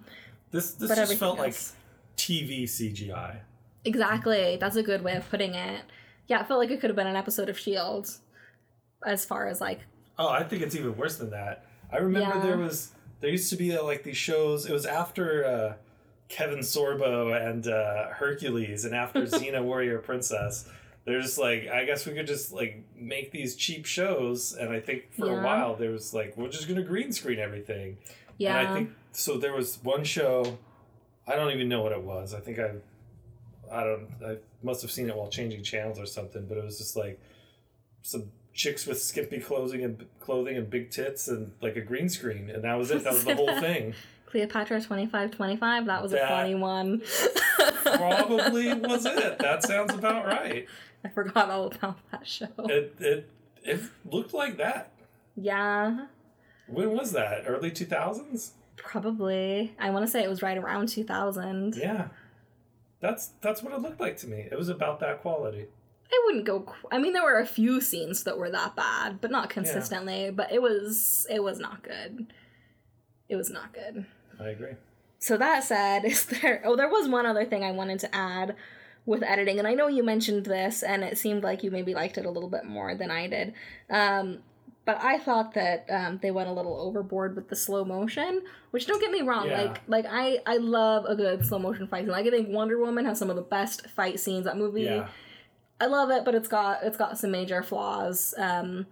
this 0.51 0.71
this 0.71 0.89
but 0.89 0.95
just 0.97 1.15
felt 1.17 1.37
like 1.37 1.47
else- 1.53 1.73
TV 2.19 2.63
CGI. 2.63 3.37
exactly 3.85 4.57
that's 4.59 4.75
a 4.75 4.83
good 4.83 5.01
way 5.03 5.15
of 5.15 5.27
putting 5.29 5.53
it 5.55 5.81
yeah 6.27 6.41
it 6.41 6.47
felt 6.47 6.59
like 6.59 6.69
it 6.69 6.79
could 6.81 6.89
have 6.89 6.95
been 6.97 7.07
an 7.07 7.15
episode 7.15 7.47
of 7.49 7.57
shield 7.57 8.09
as 9.05 9.23
far 9.25 9.47
as 9.47 9.61
like 9.61 9.79
Oh, 10.21 10.27
I 10.27 10.43
think 10.43 10.61
it's 10.63 10.75
even 10.75 10.97
worse 10.97 11.15
than 11.15 11.29
that. 11.29 11.65
I 11.93 11.97
remember 11.99 12.35
Yeah. 12.35 12.41
there 12.43 12.57
was 12.57 12.91
there 13.21 13.29
used 13.29 13.49
to 13.51 13.55
be 13.55 13.73
uh, 13.73 13.81
like 13.83 14.03
these 14.03 14.17
shows. 14.17 14.65
It 14.65 14.73
was 14.73 14.85
after 14.85 15.45
uh, 15.45 15.73
Kevin 16.27 16.59
Sorbo 16.59 17.33
and 17.49 17.65
uh, 17.65 18.09
Hercules, 18.09 18.83
and 18.83 18.93
after 18.93 19.21
Xena 19.25 19.63
Warrior 19.63 19.99
Princess. 19.99 20.67
There's 21.05 21.37
like 21.37 21.69
I 21.69 21.85
guess 21.85 22.05
we 22.05 22.13
could 22.15 22.27
just 22.27 22.51
like 22.51 22.83
make 22.97 23.31
these 23.31 23.55
cheap 23.55 23.85
shows, 23.85 24.51
and 24.59 24.73
I 24.73 24.81
think 24.81 25.13
for 25.13 25.27
Yeah. 25.27 25.39
a 25.39 25.43
while 25.43 25.75
there 25.77 25.91
was 25.91 26.13
like 26.13 26.35
we're 26.35 26.49
just 26.49 26.67
gonna 26.67 26.83
green 26.83 27.13
screen 27.13 27.39
everything. 27.39 27.97
yeah 28.37 28.59
And 28.59 28.67
I 28.67 28.73
think 28.73 28.89
so. 29.13 29.37
There 29.37 29.53
was 29.53 29.79
one 29.83 30.03
show. 30.03 30.57
I 31.29 31.35
don't 31.35 31.51
even 31.51 31.69
know 31.69 31.81
what 31.83 31.91
it 31.91 32.01
was. 32.01 32.33
I 32.33 32.39
think 32.39 32.57
I, 32.59 32.71
I 33.71 33.83
don't. 33.83 34.07
I 34.25 34.37
must 34.63 34.81
have 34.81 34.91
seen 34.91 35.07
it 35.09 35.15
while 35.15 35.29
changing 35.29 35.63
channels 35.63 35.99
or 35.99 36.05
something. 36.05 36.45
But 36.47 36.57
it 36.57 36.63
was 36.63 36.77
just 36.79 36.95
like 36.95 37.19
some 38.01 38.31
chicks 38.53 38.85
with 38.87 39.01
skimpy 39.01 39.39
clothing 39.39 39.83
and 39.83 40.05
clothing 40.19 40.57
and 40.57 40.69
big 40.69 40.89
tits 40.91 41.27
and 41.27 41.51
like 41.61 41.75
a 41.75 41.81
green 41.81 42.09
screen, 42.09 42.49
and 42.49 42.63
that 42.63 42.75
was 42.77 42.89
it. 42.91 43.03
That 43.03 43.13
was 43.13 43.23
the 43.25 43.35
whole 43.35 43.59
thing. 43.59 43.93
cleopatra 44.25 44.77
2525 44.77 45.85
that 45.85 46.01
was 46.03 46.11
a 46.13 46.15
That- 46.15 46.29
funny 46.29 46.55
one 46.55 47.01
Probably 47.83 48.73
was 48.75 49.05
it. 49.05 49.39
That 49.39 49.63
sounds 49.63 49.93
about 49.93 50.25
right. 50.25 50.67
i 51.03 51.09
forgot 51.09 51.49
all 51.49 51.67
about 51.67 51.97
that 52.11 52.27
show 52.27 52.47
It 52.59 52.95
it 52.99 53.29
it 53.63 53.81
looked 54.09 54.33
like 54.33 54.57
that. 54.57 54.91
yeah 55.35 56.05
When 56.67 56.91
was 56.91 57.11
that? 57.13 57.43
Early 57.47 57.71
two 57.71 57.85
thousands. 57.85 58.53
Probably. 58.83 59.75
I 59.79 59.89
want 59.89 60.05
to 60.05 60.11
say 60.11 60.23
it 60.23 60.29
was 60.29 60.41
right 60.41 60.57
around 60.57 60.89
2000. 60.89 61.75
Yeah. 61.75 62.07
That's 63.01 63.31
that's 63.41 63.63
what 63.63 63.73
it 63.73 63.81
looked 63.81 63.99
like 63.99 64.17
to 64.17 64.27
me. 64.27 64.47
It 64.51 64.57
was 64.57 64.69
about 64.69 64.99
that 64.99 65.21
quality. 65.21 65.67
I 66.11 66.21
wouldn't 66.25 66.45
go. 66.45 66.61
Qu- 66.61 66.87
I 66.91 66.97
mean, 66.97 67.13
there 67.13 67.23
were 67.23 67.39
a 67.39 67.45
few 67.45 67.79
scenes 67.81 68.23
that 68.23 68.37
were 68.37 68.49
that 68.49 68.75
bad, 68.75 69.21
but 69.21 69.31
not 69.31 69.49
consistently. 69.49 70.31
But 70.31 70.51
it 70.51 70.61
was 70.61 71.27
it 71.29 71.43
was 71.43 71.59
not 71.59 71.83
good. 71.83 72.33
It 73.29 73.35
was 73.35 73.49
not 73.49 73.73
good. 73.73 74.05
I 74.39 74.49
agree. 74.49 74.73
So 75.19 75.37
that 75.37 75.63
said, 75.63 76.03
is 76.05 76.25
there? 76.25 76.61
Oh, 76.65 76.75
there 76.75 76.89
was 76.89 77.07
one 77.07 77.25
other 77.25 77.45
thing 77.45 77.63
I 77.63 77.71
wanted 77.71 77.99
to 77.99 78.13
add 78.15 78.55
with 79.05 79.23
editing, 79.23 79.59
and 79.59 79.67
I 79.67 79.75
know 79.75 79.87
you 79.87 80.03
mentioned 80.03 80.45
this, 80.45 80.83
and 80.83 81.03
it 81.03 81.17
seemed 81.17 81.43
like 81.43 81.63
you 81.63 81.71
maybe 81.71 81.93
liked 81.93 82.17
it 82.17 82.25
a 82.25 82.29
little 82.31 82.49
bit 82.49 82.65
more 82.65 82.95
than 82.95 83.11
I 83.11 83.27
did. 83.27 83.53
Um, 83.89 84.39
but 84.89 85.03
I 85.03 85.19
thought 85.19 85.53
that 85.53 85.85
um, 85.91 86.17
they 86.21 86.31
went 86.31 86.49
a 86.49 86.51
little 86.51 86.79
overboard 86.81 87.35
with 87.35 87.47
the 87.47 87.55
slow 87.55 87.85
motion. 87.85 88.41
Which 88.71 88.87
don't 88.87 88.99
get 88.99 89.11
me 89.11 89.21
wrong, 89.21 89.47
Yeah. 89.47 89.61
like 89.61 89.81
like 89.87 90.05
I 90.09 90.39
I 90.47 90.57
love 90.57 91.05
a 91.05 91.15
good 91.15 91.45
slow 91.45 91.59
motion 91.59 91.87
fight 91.87 92.05
scene. 92.05 92.11
Like 92.11 92.25
I 92.25 92.29
think 92.31 92.49
Wonder 92.49 92.79
Woman 92.79 93.05
has 93.05 93.19
some 93.19 93.29
of 93.29 93.35
the 93.35 93.41
best 93.43 93.87
fight 93.91 94.19
scenes. 94.19 94.45
That 94.45 94.57
movie, 94.57 94.83
Yeah. 94.83 95.07
I 95.79 95.85
love 95.85 96.09
it, 96.09 96.25
but 96.25 96.33
it's 96.33 96.47
got 96.47 96.81
it's 96.83 96.97
got 96.97 97.17
some 97.19 97.29
major 97.31 97.61
flaws. 97.61 98.33
Um, 98.37 98.87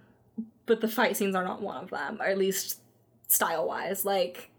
but 0.68 0.82
the 0.82 0.88
fight 0.88 1.18
scenes 1.18 1.36
are 1.36 1.44
not 1.44 1.62
one 1.62 1.84
of 1.84 1.90
them, 1.90 2.18
or 2.22 2.26
at 2.26 2.38
least 2.38 2.80
style 3.28 3.68
wise. 3.68 4.06
Like, 4.06 4.52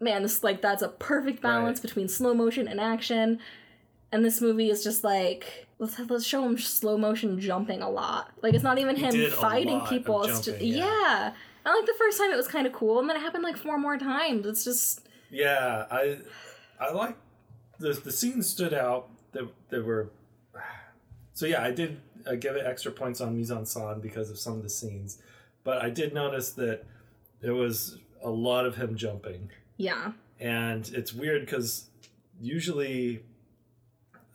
man, 0.00 0.22
this 0.22 0.42
like 0.44 0.60
that's 0.60 0.82
a 0.82 0.88
perfect 0.88 1.40
balance 1.40 1.78
Right. 1.78 1.82
between 1.82 2.08
slow 2.08 2.34
motion 2.34 2.68
and 2.68 2.78
action. 2.78 3.38
And 4.12 4.22
this 4.24 4.40
movie 4.42 4.68
is 4.70 4.82
just 4.84 5.02
like 5.04 5.67
let's 5.78 5.98
let's 5.98 6.24
show 6.24 6.44
him 6.44 6.58
slow 6.58 6.98
motion 6.98 7.38
jumping 7.40 7.82
a 7.82 7.90
lot. 7.90 8.32
Like 8.42 8.54
it's 8.54 8.64
not 8.64 8.78
even 8.78 8.96
him 8.96 9.30
fighting 9.30 9.80
people. 9.82 10.22
It's 10.24 10.40
just 10.40 10.60
yeah. 10.60 10.84
yeah. 10.84 11.32
And 11.64 11.74
like 11.74 11.86
the 11.86 11.94
first 11.98 12.18
time 12.18 12.30
it 12.30 12.36
was 12.36 12.48
kind 12.48 12.66
of 12.66 12.72
cool, 12.72 12.98
and 13.00 13.08
then 13.08 13.16
it 13.16 13.20
happened 13.20 13.44
like 13.44 13.56
four 13.56 13.78
more 13.78 13.98
times. 13.98 14.46
It's 14.46 14.64
just 14.64 15.06
Yeah, 15.30 15.86
I 15.90 16.18
I 16.80 16.92
like 16.92 17.16
the 17.78 17.92
the 17.92 18.12
scenes 18.12 18.48
stood 18.48 18.74
out 18.74 19.08
that 19.32 19.48
that 19.70 19.84
were 19.84 20.10
so 21.32 21.46
yeah 21.46 21.62
I 21.62 21.70
did 21.70 22.00
uh, 22.26 22.34
give 22.34 22.56
it 22.56 22.66
extra 22.66 22.90
points 22.90 23.20
on 23.20 23.36
mise 23.36 23.50
en 23.50 23.64
scène 23.64 24.02
because 24.02 24.30
of 24.30 24.38
some 24.38 24.54
of 24.54 24.62
the 24.62 24.70
scenes, 24.70 25.22
but 25.64 25.82
I 25.82 25.90
did 25.90 26.12
notice 26.12 26.50
that 26.52 26.84
there 27.40 27.54
was 27.54 27.98
a 28.22 28.30
lot 28.30 28.66
of 28.66 28.76
him 28.76 28.96
jumping, 28.96 29.50
yeah, 29.76 30.12
and 30.40 30.88
it's 30.88 31.12
weird 31.12 31.42
because 31.42 31.86
usually 32.40 33.22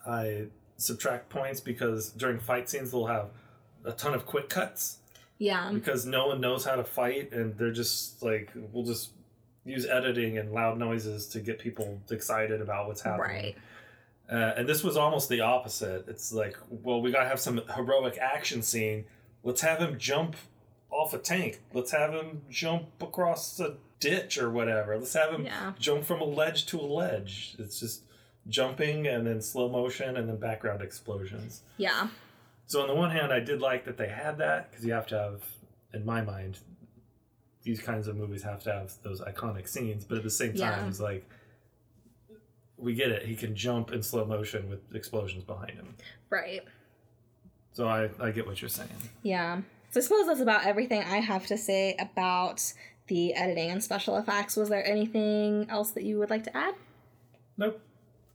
I 0.06 0.48
subtract 0.84 1.30
points 1.30 1.60
because 1.62 2.10
during 2.12 2.40
fight 2.40 2.70
scenes 2.70 2.92
they'll 2.92 3.08
have 3.08 3.30
a 3.86 3.92
ton 3.92 4.14
of 4.14 4.26
quick 4.26 4.50
cuts. 4.50 4.98
Yeah, 5.40 5.72
because 5.74 6.06
no 6.06 6.28
one 6.28 6.40
knows 6.40 6.64
how 6.66 6.76
to 6.76 6.84
fight 6.84 7.32
and 7.34 7.58
they're 7.58 7.72
just 7.72 8.22
like 8.24 8.52
we'll 8.72 8.86
just 8.86 9.12
use 9.66 9.86
editing 9.86 10.38
and 10.38 10.52
loud 10.52 10.78
noises 10.78 11.28
to 11.30 11.40
get 11.40 11.60
people 11.60 12.00
excited 12.12 12.62
about 12.62 12.88
what's 12.88 13.02
happening. 13.02 13.28
Right. 13.36 13.56
uh, 14.32 14.54
and 14.58 14.68
this 14.70 14.84
was 14.84 14.96
almost 14.96 15.30
the 15.30 15.42
opposite. 15.42 16.06
It's 16.08 16.32
like 16.32 16.56
well 16.70 17.02
we 17.02 17.12
gotta 17.12 17.28
have 17.28 17.40
some 17.40 17.62
heroic 17.76 18.18
action 18.20 18.62
scene. 18.62 19.06
Let's 19.44 19.62
have 19.62 19.80
him 19.80 19.98
jump 19.98 20.36
off 20.90 21.14
a 21.14 21.18
tank. 21.18 21.60
Let's 21.74 21.92
have 21.92 22.14
him 22.14 22.44
jump 22.50 22.86
across 23.02 23.60
a 23.60 23.76
ditch 24.00 24.38
or 24.38 24.50
whatever. 24.50 24.96
Let's 24.98 25.14
have 25.14 25.34
him 25.34 25.46
Yeah. 25.46 25.74
jump 25.80 26.06
from 26.06 26.22
a 26.22 26.26
ledge 26.26 26.66
to 26.68 26.80
a 26.80 26.84
ledge. 26.86 27.56
It's 27.58 27.80
just 27.80 28.04
jumping 28.49 29.07
and 29.07 29.26
then 29.26 29.41
slow 29.41 29.70
motion 29.70 30.18
and 30.18 30.28
then 30.28 30.38
background 30.38 30.82
explosions 30.82 31.61
Yeah. 31.78 32.07
So 32.65 32.82
on 32.82 32.88
the 32.88 32.95
one 32.95 33.11
hand, 33.11 33.32
I 33.34 33.40
did 33.40 33.61
like 33.61 33.86
that 33.86 33.98
they 33.98 34.07
had 34.07 34.38
that 34.40 34.70
because 34.72 34.86
you 34.86 34.94
have 34.94 35.06
to 35.07 35.18
have, 35.20 35.44
in 35.94 36.06
my 36.06 36.22
mind, 36.22 36.60
these 37.64 37.80
kinds 37.82 38.07
of 38.07 38.15
movies 38.15 38.41
have 38.44 38.64
to 38.64 38.72
have 38.72 38.94
those 39.03 39.20
iconic 39.22 39.68
scenes. 39.68 40.06
But 40.06 40.18
at 40.18 40.24
the 40.24 40.30
same 40.30 40.53
time, 40.53 40.80
Yeah. 40.82 40.88
it's 40.88 40.99
like 40.99 41.26
we 42.78 42.94
get 42.94 43.11
it. 43.11 43.26
He 43.26 43.36
can 43.36 43.56
jump 43.56 43.91
in 43.91 44.02
slow 44.02 44.26
motion 44.26 44.70
with 44.70 44.80
explosions 44.95 45.44
behind 45.44 45.72
him. 45.72 45.95
Right. 46.30 46.61
So 47.74 47.88
I, 47.88 48.10
I 48.20 48.32
get 48.32 48.48
what 48.48 48.61
you're 48.61 48.70
saying. 48.70 48.90
Yeah. 49.24 49.61
So 49.91 49.99
I 49.99 50.03
suppose 50.03 50.26
that's 50.26 50.40
about 50.41 50.65
everything 50.65 51.02
I 51.03 51.18
have 51.18 51.45
to 51.48 51.57
say 51.57 51.95
about 51.99 52.61
the 53.07 53.34
editing 53.34 53.70
and 53.72 53.84
special 53.84 54.18
effects. 54.18 54.56
Was 54.56 54.70
there 54.70 54.86
anything 54.86 55.68
else 55.70 55.91
that 55.91 56.03
you 56.03 56.18
would 56.20 56.30
like 56.30 56.44
to 56.45 56.57
add? 56.57 56.76
Nope. 57.57 57.80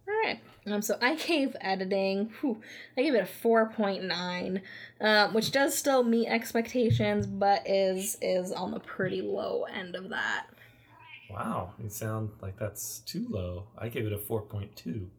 All 0.09 0.15
right. 0.25 0.41
Um, 0.67 0.83
so 0.83 0.97
I 1.01 1.15
gave 1.15 1.57
editing, 1.61 2.31
whew, 2.41 2.61
I 2.97 3.03
gave 3.03 3.15
it 3.15 3.23
a 3.23 3.27
four 3.27 3.67
point 3.71 4.05
nine, 4.05 4.63
um, 5.01 5.35
which 5.35 5.53
does 5.53 5.77
still 5.77 6.03
meet 6.03 6.29
expectations, 6.29 7.27
but 7.27 7.63
is 7.67 8.19
is 8.21 8.53
on 8.53 8.71
the 8.71 8.81
pretty 8.81 9.23
low 9.23 9.65
end 9.65 9.95
of 9.95 10.09
that. 10.11 10.47
Wow, 11.31 11.75
you 11.83 11.91
sound 11.91 12.31
like 12.41 12.59
that's 12.59 13.01
too 13.01 13.27
low. 13.29 13.67
I 13.77 13.89
gave 13.89 14.07
it 14.07 14.13
a 14.13 14.19
four 14.19 14.43
point 14.43 14.75
two. 14.77 15.11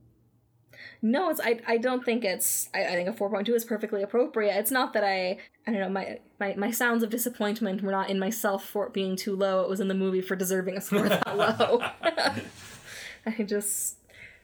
No, 1.02 1.30
it's 1.30 1.40
I, 1.40 1.60
I 1.68 1.78
don't 1.78 2.04
think 2.04 2.24
it's 2.24 2.70
I, 2.74 2.86
I 2.86 2.92
think 2.92 3.10
a 3.10 3.14
four 3.14 3.30
point 3.30 3.46
two 3.46 3.56
is 3.56 3.66
perfectly 3.66 4.02
appropriate. 4.02 4.56
It's 4.58 4.72
not 4.72 4.94
that 4.94 5.04
I 5.04 5.38
I 5.68 5.72
don't 5.72 5.82
know 5.82 5.90
my, 5.90 6.20
my 6.40 6.56
my 6.56 6.72
sounds 6.72 7.04
of 7.04 7.10
disappointment 7.10 7.82
were 7.84 7.92
not 7.92 8.10
in 8.10 8.18
myself 8.18 8.66
for 8.66 8.88
it 8.88 8.94
being 8.94 9.16
too 9.16 9.36
low. 9.36 9.62
It 9.62 9.70
was 9.70 9.80
in 9.80 9.88
the 9.88 9.94
movie 9.94 10.22
for 10.22 10.36
deserving 10.36 10.78
a 10.78 10.82
score 10.82 11.08
that 11.10 11.38
low. 11.38 11.82
I 13.26 13.44
just 13.44 13.99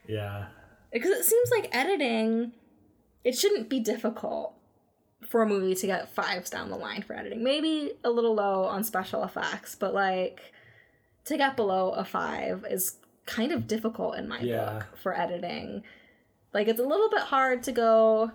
Yeah. 0.07 0.45
because 0.91 1.11
it 1.11 1.26
seems 1.26 1.49
like 1.52 1.69
editing 1.76 2.52
it 3.23 3.38
shouldn't 3.38 3.69
be 3.69 3.80
difficult 3.80 4.53
for 5.27 5.41
a 5.41 5.48
movie 5.48 5.73
to 5.76 5.88
get 5.88 6.14
fives 6.14 6.49
down 6.49 6.69
the 6.69 6.77
line 6.77 7.02
for 7.02 7.14
editing 7.15 7.44
maybe 7.44 7.94
a 8.03 8.10
little 8.10 8.36
low 8.36 8.64
on 8.65 8.84
special 8.84 9.23
effects 9.23 9.76
but 9.76 9.94
like 9.94 10.53
to 11.26 11.38
get 11.38 11.56
below 11.56 11.90
a 11.91 12.06
five 12.06 12.65
is 12.69 12.98
kind 13.26 13.52
of 13.52 13.68
difficult 13.68 14.15
in 14.15 14.27
my 14.27 14.40
Yeah. 14.40 14.65
book 14.73 14.98
for 15.02 15.18
editing 15.19 15.84
like 16.53 16.68
it's 16.68 16.80
a 16.80 16.84
little 16.86 17.10
bit 17.10 17.22
hard 17.22 17.64
to 17.64 17.72
go 17.72 18.32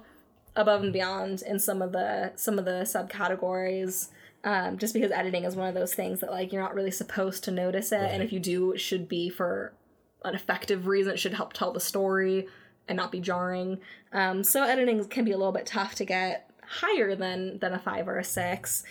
above 0.57 0.83
and 0.83 0.93
beyond 0.93 1.43
in 1.43 1.61
some 1.61 1.81
of 1.81 1.93
the 1.93 2.33
some 2.35 2.59
of 2.59 2.65
the 2.65 2.83
subcategories 2.85 4.09
um, 4.43 4.79
just 4.79 4.95
because 4.95 5.11
editing 5.13 5.45
is 5.45 5.55
one 5.55 5.69
of 5.69 5.75
those 5.75 5.95
things 5.95 6.21
that 6.21 6.31
like 6.31 6.53
you're 6.53 6.63
not 6.63 6.75
really 6.75 6.91
supposed 6.91 7.45
to 7.45 7.51
notice 7.51 7.93
it 7.93 8.01
and 8.11 8.23
if 8.23 8.33
you 8.33 8.41
do 8.41 8.73
it 8.73 8.79
should 8.81 9.09
be 9.09 9.29
for 9.29 9.73
an 10.25 10.35
effective 10.35 10.87
reason 10.87 11.13
it 11.13 11.19
should 11.19 11.35
help 11.35 11.53
tell 11.53 11.73
the 11.73 11.81
story 11.81 12.47
and 12.89 12.97
not 12.97 13.13
be 13.13 13.21
jarring. 13.21 13.81
Um, 14.13 14.43
so 14.43 14.63
editing 14.63 15.05
can 15.07 15.25
be 15.25 15.33
a 15.33 15.39
little 15.39 15.53
bit 15.53 15.67
tough 15.67 15.95
to 15.97 16.05
get 16.05 16.51
higher 16.65 17.15
than 17.17 17.59
than 17.59 17.73
a 17.73 17.79
five 17.79 18.07
or 18.07 18.19
a 18.19 18.25
six 18.25 18.85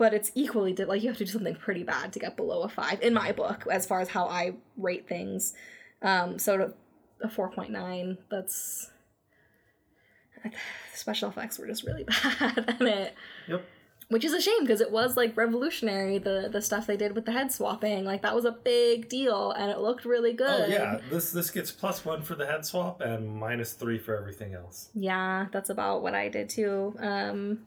but 0.00 0.14
it's 0.14 0.32
equally 0.34 0.72
di- 0.72 0.86
like 0.86 1.02
you 1.02 1.08
have 1.08 1.18
to 1.18 1.26
do 1.26 1.30
something 1.30 1.54
pretty 1.54 1.82
bad 1.82 2.10
to 2.10 2.18
get 2.18 2.34
below 2.34 2.62
a 2.62 2.68
five 2.70 3.02
in 3.02 3.12
my 3.12 3.32
book 3.32 3.66
as 3.70 3.84
far 3.84 4.00
as 4.00 4.08
how 4.08 4.24
i 4.26 4.54
rate 4.78 5.06
things. 5.06 5.52
Um, 6.00 6.38
so 6.38 6.72
a 7.22 7.28
4.9 7.28 8.16
that's 8.30 8.90
special 10.94 11.28
effects 11.28 11.58
were 11.58 11.66
just 11.66 11.84
really 11.84 12.04
bad 12.38 12.76
in 12.80 12.86
it. 12.86 13.14
Yep. 13.46 13.62
Which 14.10 14.24
is 14.24 14.32
a 14.32 14.40
shame 14.40 14.60
because 14.62 14.80
it 14.80 14.90
was 14.90 15.16
like 15.16 15.36
revolutionary 15.36 16.18
the 16.18 16.48
the 16.52 16.60
stuff 16.60 16.86
they 16.86 16.96
did 16.96 17.14
with 17.14 17.24
the 17.24 17.32
head 17.32 17.50
swapping. 17.50 18.04
Like 18.04 18.22
that 18.22 18.34
was 18.34 18.44
a 18.44 18.52
big 18.52 19.08
deal 19.08 19.52
and 19.52 19.70
it 19.70 19.78
looked 19.78 20.04
really 20.04 20.32
good. 20.34 20.64
Oh 20.64 20.66
yeah, 20.66 21.00
this 21.10 21.32
this 21.32 21.50
gets 21.50 21.70
plus 21.70 22.04
one 22.04 22.22
for 22.22 22.34
the 22.34 22.44
head 22.46 22.66
swap 22.66 23.00
and 23.00 23.34
minus 23.34 23.72
three 23.72 23.98
for 23.98 24.16
everything 24.16 24.52
else. 24.54 24.90
yeah 24.94 25.46
that's 25.52 25.70
about 25.70 26.02
what 26.02 26.14
i 26.14 26.28
did 26.28 26.48
too. 26.50 26.94
Um 26.98 27.60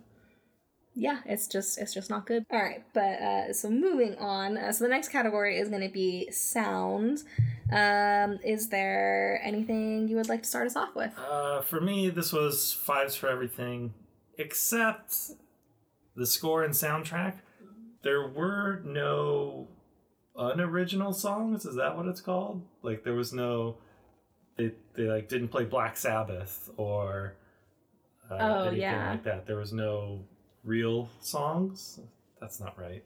yeah 0.95 1.19
it's 1.25 1.47
just 1.47 1.79
it's 1.79 1.93
just 1.93 2.09
not 2.09 2.25
good. 2.27 2.45
All 2.51 2.59
right 2.61 2.83
but 2.93 3.01
uh 3.21 3.53
so 3.53 3.69
moving 3.69 4.15
on. 4.17 4.57
Uh, 4.57 4.71
so 4.71 4.83
the 4.83 4.89
next 4.89 5.07
category 5.09 5.57
is 5.57 5.69
going 5.69 5.81
to 5.81 5.93
be 5.93 6.29
sound. 6.31 7.23
Um 7.71 8.37
is 8.43 8.67
there 8.69 9.39
anything 9.43 10.07
you 10.09 10.17
would 10.17 10.29
like 10.29 10.43
to 10.43 10.49
start 10.49 10.67
us 10.67 10.75
off 10.75 10.93
with? 10.93 11.11
Uh, 11.17 11.61
for 11.61 11.79
me, 11.81 12.09
this 12.09 12.31
was 12.33 12.73
fives 12.73 13.15
for 13.15 13.29
everything 13.29 13.93
except 14.37 15.15
the 16.15 16.25
score 16.25 16.63
and 16.63 16.73
soundtrack. 16.73 17.35
There 18.03 18.27
were 18.27 18.81
no 18.85 19.67
unoriginal 20.35 21.13
songs. 21.13 21.65
Is 21.65 21.75
that 21.75 21.95
what 21.95 22.05
it's 22.07 22.21
called? 22.21 22.63
Like 22.81 23.03
there 23.03 23.13
was 23.13 23.33
no. 23.33 23.77
They 24.57 24.71
they 24.95 25.03
like 25.03 25.29
didn't 25.29 25.49
play 25.49 25.65
Black 25.65 25.97
Sabbath 25.97 26.69
or. 26.77 27.35
Uh, 28.29 28.37
Oh, 28.39 28.61
anything 28.63 28.79
yeah. 28.81 29.11
like 29.11 29.23
that. 29.25 29.45
There 29.45 29.57
was 29.57 29.73
no 29.73 30.23
real 30.63 31.09
songs. 31.19 31.99
That's 32.39 32.59
not 32.59 32.77
right. 32.79 33.03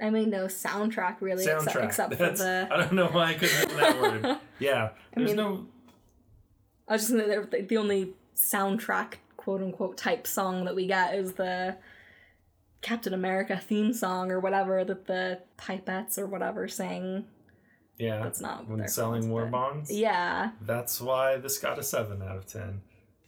i 0.00 0.10
mean 0.10 0.28
no 0.30 0.46
soundtrack 0.46 1.16
really 1.20 1.44
except, 1.44 1.66
Soundtrack. 1.76 1.84
except 1.84 2.10
for 2.14 2.18
That's, 2.18 2.40
the 2.40 2.68
I 2.70 2.76
don't 2.78 2.92
know 2.94 3.06
why 3.08 3.26
I 3.30 3.34
couldn't 3.34 3.68
remember 3.70 4.10
that 4.10 4.22
word. 4.22 4.38
Yeah, 4.58 4.84
I 4.86 4.90
there's 5.20 5.28
mean- 5.30 5.36
no. 5.36 5.66
I 6.88 6.94
was 6.94 7.02
just 7.08 7.12
gonna 7.12 7.46
the 7.66 7.76
only 7.76 8.14
soundtrack 8.36 9.14
quote 9.36 9.62
unquote 9.62 9.96
type 9.96 10.26
song 10.26 10.64
that 10.64 10.74
we 10.74 10.86
get 10.86 11.14
is 11.14 11.34
the 11.34 11.76
Captain 12.84 13.14
America 13.14 13.56
theme 13.56 13.94
song 13.94 14.30
or 14.30 14.38
whatever 14.38 14.84
that 14.84 15.06
the 15.06 15.40
pipettes 15.56 16.18
or 16.18 16.26
whatever 16.26 16.68
sang. 16.68 17.24
Yeah, 17.98 18.22
That's 18.22 18.40
not 18.42 18.68
when 18.68 18.86
selling 18.88 19.22
songs, 19.22 19.26
war 19.30 19.46
bonds. 19.46 19.90
Yeah. 19.90 20.50
That's 20.60 21.00
why 21.00 21.36
this 21.38 21.56
got 21.58 21.78
a 21.78 21.82
7 21.82 22.20
out 22.22 22.36
of 22.36 22.46
10. 22.46 22.82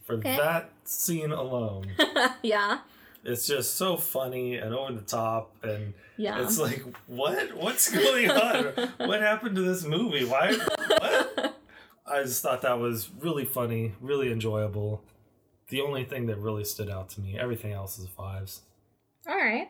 For 0.05 0.17
Okay. 0.17 0.37
that 0.37 0.71
scene 0.85 1.33
alone. 1.33 1.87
yeah. 2.43 2.81
it's 3.25 3.47
just 3.47 3.77
so 3.77 3.97
funny 3.97 4.57
and 4.57 4.75
over 4.75 4.93
the 4.93 5.01
top 5.01 5.57
and 5.65 5.95
Yeah. 6.19 6.43
it's 6.43 6.59
like 6.59 6.85
what? 7.07 7.57
What's 7.57 7.91
going 7.91 8.31
on? 8.49 8.67
what 8.99 9.23
happened 9.23 9.57
to 9.57 9.63
this 9.63 9.85
movie? 9.87 10.25
Why 10.27 10.53
what? 10.53 11.57
I 12.07 12.23
just 12.25 12.43
thought 12.43 12.61
that 12.63 12.79
was 12.79 13.09
really 13.21 13.47
funny, 13.47 13.95
really 14.03 14.31
enjoyable. 14.31 15.03
The 15.71 15.81
only 15.81 16.05
thing 16.05 16.27
that 16.27 16.37
really 16.39 16.65
stood 16.65 16.91
out 16.91 17.09
to 17.11 17.21
me, 17.23 17.39
everything 17.39 17.73
else 17.73 17.99
is 17.99 18.07
fives. 18.09 18.61
All 19.29 19.37
right. 19.37 19.69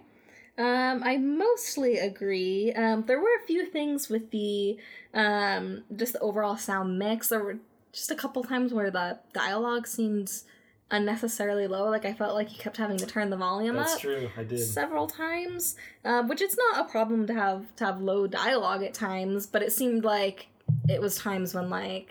Um, 0.59 1.03
I 1.05 1.19
mostly 1.19 1.99
agree. 1.99 2.73
Um, 2.73 3.05
there 3.07 3.21
were 3.21 3.35
a 3.43 3.47
few 3.47 3.67
things 3.67 4.09
with 4.09 4.31
the 4.31 4.79
um, 5.13 5.85
just 5.95 6.15
the 6.15 6.21
overall 6.21 6.57
sound 6.57 6.99
mix. 6.99 7.29
There 7.29 7.43
were 7.43 7.59
just 7.93 8.11
a 8.11 8.15
couple 8.15 8.43
times 8.43 8.73
where 8.73 8.91
the 8.91 9.19
dialogue 9.33 9.87
seemed 9.87 10.33
unnecessarily 10.91 11.67
low. 11.67 11.91
Like 11.91 12.05
I 12.05 12.13
felt 12.13 12.35
like 12.35 12.53
you 12.53 12.59
kept 12.59 12.77
having 12.77 12.97
to 12.99 13.07
turn 13.07 13.31
the 13.31 13.37
volume 13.37 13.77
That's 13.77 13.95
up 13.95 14.01
true. 14.01 14.31
I 14.37 14.45
did. 14.45 14.61
several 14.61 15.07
times, 15.07 15.77
uh, 16.05 16.23
which 16.23 16.41
it's 16.41 16.57
not 16.57 16.87
a 16.87 16.91
problem 16.91 17.27
to 17.27 17.35
have 17.35 17.75
to 17.77 17.85
have 17.85 18.01
low 18.01 18.27
dialogue 18.27 18.83
at 18.83 18.95
times. 18.95 19.47
But 19.47 19.63
it 19.63 19.73
seemed 19.73 20.05
like 20.05 20.49
it 20.89 21.01
was 21.01 21.17
times 21.17 21.55
when 21.55 21.69
like 21.69 22.09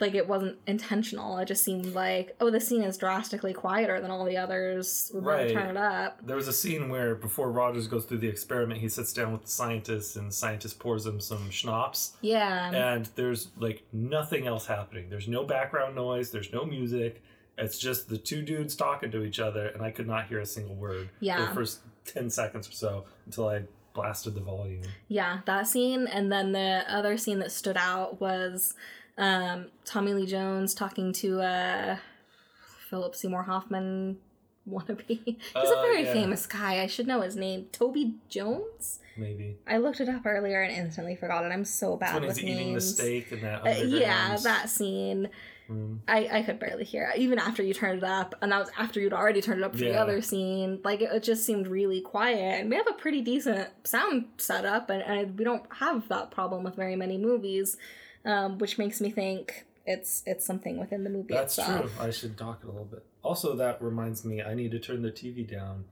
like 0.00 0.14
it 0.16 0.26
wasn't 0.26 0.58
intentional. 0.66 1.38
It 1.38 1.46
just 1.46 1.62
seemed 1.62 1.94
like 1.94 2.34
oh, 2.40 2.50
the 2.50 2.58
scene 2.60 2.82
is 2.82 2.98
drastically 2.98 3.52
quieter 3.52 4.00
than 4.00 4.10
all 4.10 4.24
the 4.24 4.36
others. 4.36 5.10
We're 5.14 5.20
going 5.20 5.36
Right. 5.46 5.52
turn 5.52 5.70
it 5.70 5.76
up. 5.76 6.26
There 6.26 6.34
was 6.36 6.48
a 6.48 6.52
scene 6.52 6.88
where 6.88 7.14
before 7.14 7.52
Rogers 7.52 7.86
goes 7.86 8.04
through 8.04 8.18
the 8.18 8.28
experiment, 8.28 8.80
he 8.80 8.88
sits 8.88 9.12
down 9.12 9.30
with 9.32 9.42
the 9.44 9.50
scientist 9.50 10.16
and 10.16 10.28
the 10.28 10.32
scientist 10.34 10.80
pours 10.80 11.06
him 11.06 11.20
some 11.20 11.50
schnapps. 11.50 12.16
Yeah. 12.20 12.70
and 12.74 13.06
there's 13.14 13.48
like 13.58 13.84
nothing 13.92 14.46
else 14.46 14.66
happening. 14.66 15.08
There's 15.08 15.28
no 15.28 15.44
background 15.44 15.94
noise, 15.94 16.30
there's 16.32 16.52
no 16.52 16.64
music. 16.64 17.22
It's 17.58 17.78
just 17.78 18.08
the 18.08 18.18
two 18.18 18.42
dudes 18.42 18.74
talking 18.76 19.10
to 19.12 19.22
each 19.22 19.40
other, 19.40 19.68
and 19.68 19.80
I 19.82 19.90
could 19.90 20.06
not 20.06 20.26
hear 20.26 20.40
a 20.40 20.46
single 20.46 20.74
word 20.74 21.08
for 21.18 21.24
Yeah. 21.24 21.46
the 21.46 21.54
first 21.54 21.80
10 22.06 22.28
seconds 22.28 22.68
or 22.68 22.72
so 22.72 23.04
until 23.24 23.48
I 23.48 23.62
blasted 23.94 24.34
the 24.34 24.42
volume. 24.42 24.82
Yeah, 25.08 25.38
that 25.46 25.66
scene, 25.66 26.06
and 26.06 26.30
then 26.30 26.52
the 26.52 26.84
other 26.86 27.16
scene 27.16 27.38
that 27.38 27.50
stood 27.50 27.78
out 27.78 28.20
was 28.20 28.74
um, 29.18 29.66
Tommy 29.84 30.14
Lee 30.14 30.26
Jones 30.26 30.74
talking 30.74 31.12
to 31.14 31.40
uh, 31.40 31.96
Philip 32.90 33.14
Seymour 33.14 33.42
Hoffman 33.44 34.18
wannabe. 34.68 35.04
He's 35.08 35.36
a 35.54 35.58
Uh, 35.58 35.82
very 35.82 36.04
yeah. 36.04 36.12
famous 36.12 36.46
guy. 36.46 36.80
I 36.82 36.86
should 36.86 37.06
know 37.06 37.20
his 37.20 37.36
name. 37.36 37.66
Toby 37.72 38.14
Jones. 38.28 39.00
Maybe. 39.16 39.56
I 39.66 39.78
looked 39.78 40.00
it 40.00 40.08
up 40.08 40.26
earlier 40.26 40.60
and 40.62 40.72
instantly 40.76 41.16
forgot 41.16 41.44
it. 41.44 41.48
I'm 41.48 41.64
so 41.64 41.96
bad 41.96 42.14
when 42.16 42.26
with 42.28 42.36
he's 42.38 42.50
eating 42.50 42.74
the 42.74 42.80
steak 42.80 43.32
in 43.32 43.40
that 43.42 43.66
Uh, 43.66 43.70
yeah, 43.84 44.36
that 44.42 44.68
scene. 44.68 45.30
room. 45.68 46.02
I, 46.06 46.28
I 46.30 46.42
could 46.42 46.58
barely 46.58 46.84
hear 46.84 47.10
it, 47.14 47.18
even 47.18 47.38
after 47.38 47.62
you 47.62 47.72
turned 47.72 47.98
it 47.98 48.04
up, 48.04 48.34
and 48.42 48.52
that 48.52 48.58
was 48.58 48.70
after 48.76 49.00
you'd 49.00 49.14
already 49.14 49.40
turned 49.40 49.60
it 49.60 49.64
up 49.64 49.72
for 49.72 49.78
the 49.78 49.94
other 49.98 50.20
scene. 50.20 50.80
Like 50.84 51.00
it, 51.00 51.10
it 51.12 51.22
just 51.22 51.46
seemed 51.46 51.66
really 51.66 52.02
quiet, 52.02 52.60
and 52.60 52.68
we 52.68 52.76
have 52.76 52.86
a 52.88 52.92
pretty 52.92 53.22
decent 53.22 53.68
sound 53.84 54.26
setup, 54.36 54.90
and, 54.90 55.02
and 55.02 55.38
we 55.38 55.44
don't 55.44 55.64
have 55.76 56.06
that 56.08 56.30
problem 56.30 56.62
with 56.62 56.74
very 56.76 56.94
many 56.96 57.16
movies, 57.16 57.78
um, 58.26 58.58
which 58.58 58.76
makes 58.76 59.00
me 59.00 59.10
think 59.10 59.64
it's 59.86 60.22
it's 60.26 60.44
something 60.44 60.78
within 60.78 61.04
the 61.04 61.10
movie 61.10 61.32
That's 61.32 61.56
itself. 61.56 61.94
true. 61.96 62.04
I 62.06 62.10
should 62.10 62.36
talk 62.36 62.60
it 62.62 62.66
a 62.66 62.70
little 62.70 62.84
bit. 62.84 63.04
Also, 63.22 63.56
that 63.56 63.80
reminds 63.80 64.24
me, 64.24 64.42
I 64.42 64.52
need 64.54 64.70
to 64.72 64.78
turn 64.78 65.00
the 65.02 65.10
TV 65.10 65.48
down 65.50 65.84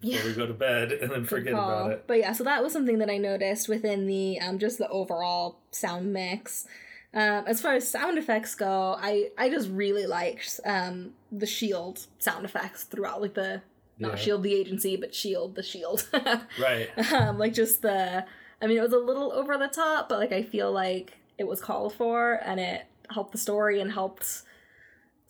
before 0.00 0.18
Yeah. 0.20 0.24
we 0.26 0.32
go 0.34 0.46
to 0.46 0.54
bed 0.54 0.92
and 0.92 1.10
then 1.10 1.24
forget 1.24 1.52
about 1.52 1.90
it. 1.92 2.04
But 2.06 2.18
yeah, 2.18 2.32
so 2.32 2.44
that 2.44 2.62
was 2.62 2.72
something 2.72 2.98
that 2.98 3.10
I 3.10 3.18
noticed 3.18 3.68
within 3.68 4.06
the 4.06 4.40
um, 4.40 4.58
just 4.58 4.78
the 4.78 4.88
overall 4.88 5.58
sound 5.72 6.12
mix. 6.12 6.66
Um, 7.14 7.44
as 7.46 7.60
far 7.60 7.74
as 7.74 7.86
sound 7.86 8.16
effects 8.16 8.54
go, 8.54 8.96
I 8.98 9.30
I 9.36 9.50
just 9.50 9.68
really 9.70 10.06
liked 10.06 10.60
um, 10.64 11.12
the 11.30 11.46
Shield 11.46 12.06
sound 12.18 12.44
effects 12.44 12.84
throughout, 12.84 13.20
like 13.20 13.34
the 13.34 13.60
not 13.98 14.12
Yeah. 14.12 14.16
Shield 14.16 14.42
the 14.44 14.54
agency, 14.54 14.96
but 14.96 15.14
Shield 15.14 15.54
the 15.56 15.62
Shield. 15.62 16.08
Right. 16.60 16.88
um, 17.12 17.38
like 17.38 17.52
just 17.54 17.82
the, 17.82 18.24
I 18.62 18.66
mean, 18.66 18.78
it 18.78 18.82
was 18.82 18.92
a 18.94 18.98
little 18.98 19.32
over 19.32 19.58
the 19.58 19.68
top, 19.68 20.08
but 20.08 20.18
like 20.18 20.32
I 20.32 20.42
feel 20.42 20.72
like 20.72 21.12
it 21.38 21.46
was 21.46 21.60
called 21.60 21.94
for 21.94 22.40
and 22.44 22.60
it 22.60 22.86
helped 23.10 23.32
the 23.32 23.38
story 23.38 23.80
and 23.80 23.92
helped 23.92 24.42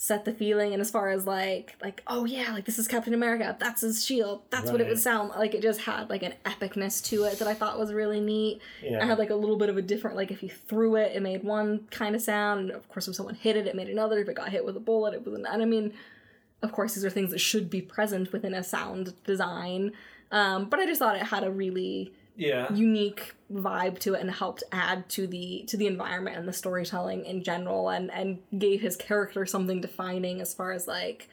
set 0.03 0.25
the 0.25 0.33
feeling. 0.33 0.73
And 0.73 0.81
as 0.81 0.91
far 0.91 1.11
as 1.11 1.29
like 1.29 1.77
like 1.81 2.03
oh 2.09 2.25
yeah, 2.25 2.53
like 2.53 2.65
this 2.65 2.77
is 2.77 2.89
Captain 2.89 3.15
America, 3.15 3.57
that's 3.61 3.83
his 3.83 4.05
shield, 4.05 4.43
that's 4.51 4.69
what 4.69 4.81
it 4.81 4.89
would 4.89 4.99
sound 4.99 5.31
like. 5.31 5.55
It 5.55 5.63
just 5.63 5.83
had 5.83 6.11
like 6.11 6.25
an 6.25 6.35
epicness 6.45 7.05
to 7.05 7.23
it 7.23 7.39
that 7.39 7.47
I 7.47 7.55
thought 7.55 7.79
was 7.79 7.93
really 7.93 8.21
neat. 8.21 8.61
Yeah. 8.83 9.01
I 9.01 9.07
had 9.07 9.19
like 9.19 9.31
a 9.31 9.37
little 9.37 9.57
bit 9.57 9.69
of 9.69 9.77
a 9.77 9.83
different 9.83 10.17
like 10.17 10.33
if 10.33 10.43
you 10.43 10.49
threw 10.49 10.97
it, 10.97 11.15
it 11.15 11.23
made 11.23 11.45
one 11.45 11.87
kind 11.93 12.17
of 12.17 12.23
sound, 12.23 12.59
and 12.59 12.71
of 12.73 12.89
course 12.89 13.07
if 13.07 13.15
someone 13.15 13.37
hit 13.37 13.57
it, 13.57 13.69
it 13.69 13.77
made 13.77 13.89
another. 13.89 14.19
If 14.19 14.29
it 14.29 14.35
got 14.35 14.49
hit 14.49 14.65
with 14.65 14.77
a 14.77 14.81
bullet, 14.81 15.15
it 15.15 15.25
was 15.25 15.35
an. 15.35 15.47
And 15.47 15.63
I 15.63 15.67
mean, 15.67 15.93
of 16.63 16.73
course 16.73 16.95
these 16.95 17.05
are 17.05 17.11
things 17.11 17.31
that 17.31 17.39
should 17.39 17.71
be 17.71 17.81
present 17.81 18.33
within 18.33 18.55
a 18.55 18.65
sound 18.65 19.15
design. 19.25 19.93
Um, 20.33 20.69
but 20.69 20.81
I 20.81 20.87
just 20.87 20.99
thought 20.99 21.15
it 21.15 21.23
had 21.23 21.45
a 21.45 21.51
really 21.53 22.13
yeah. 22.37 22.73
unique 22.73 23.35
vibe 23.53 23.99
to 24.01 24.15
it 24.15 24.21
and 24.21 24.31
helped 24.31 24.63
add 24.73 25.09
to 25.11 25.27
the 25.27 25.65
to 25.69 25.77
the 25.77 25.87
environment 25.87 26.37
and 26.37 26.49
the 26.49 26.53
storytelling 26.53 27.25
in 27.27 27.43
general 27.45 27.89
and 27.91 28.11
and 28.11 28.39
gave 28.59 28.81
his 28.81 28.97
character 28.97 29.45
something 29.45 29.81
defining 29.81 30.41
as 30.41 30.55
far 30.55 30.73
as 30.73 30.87
like 30.87 31.29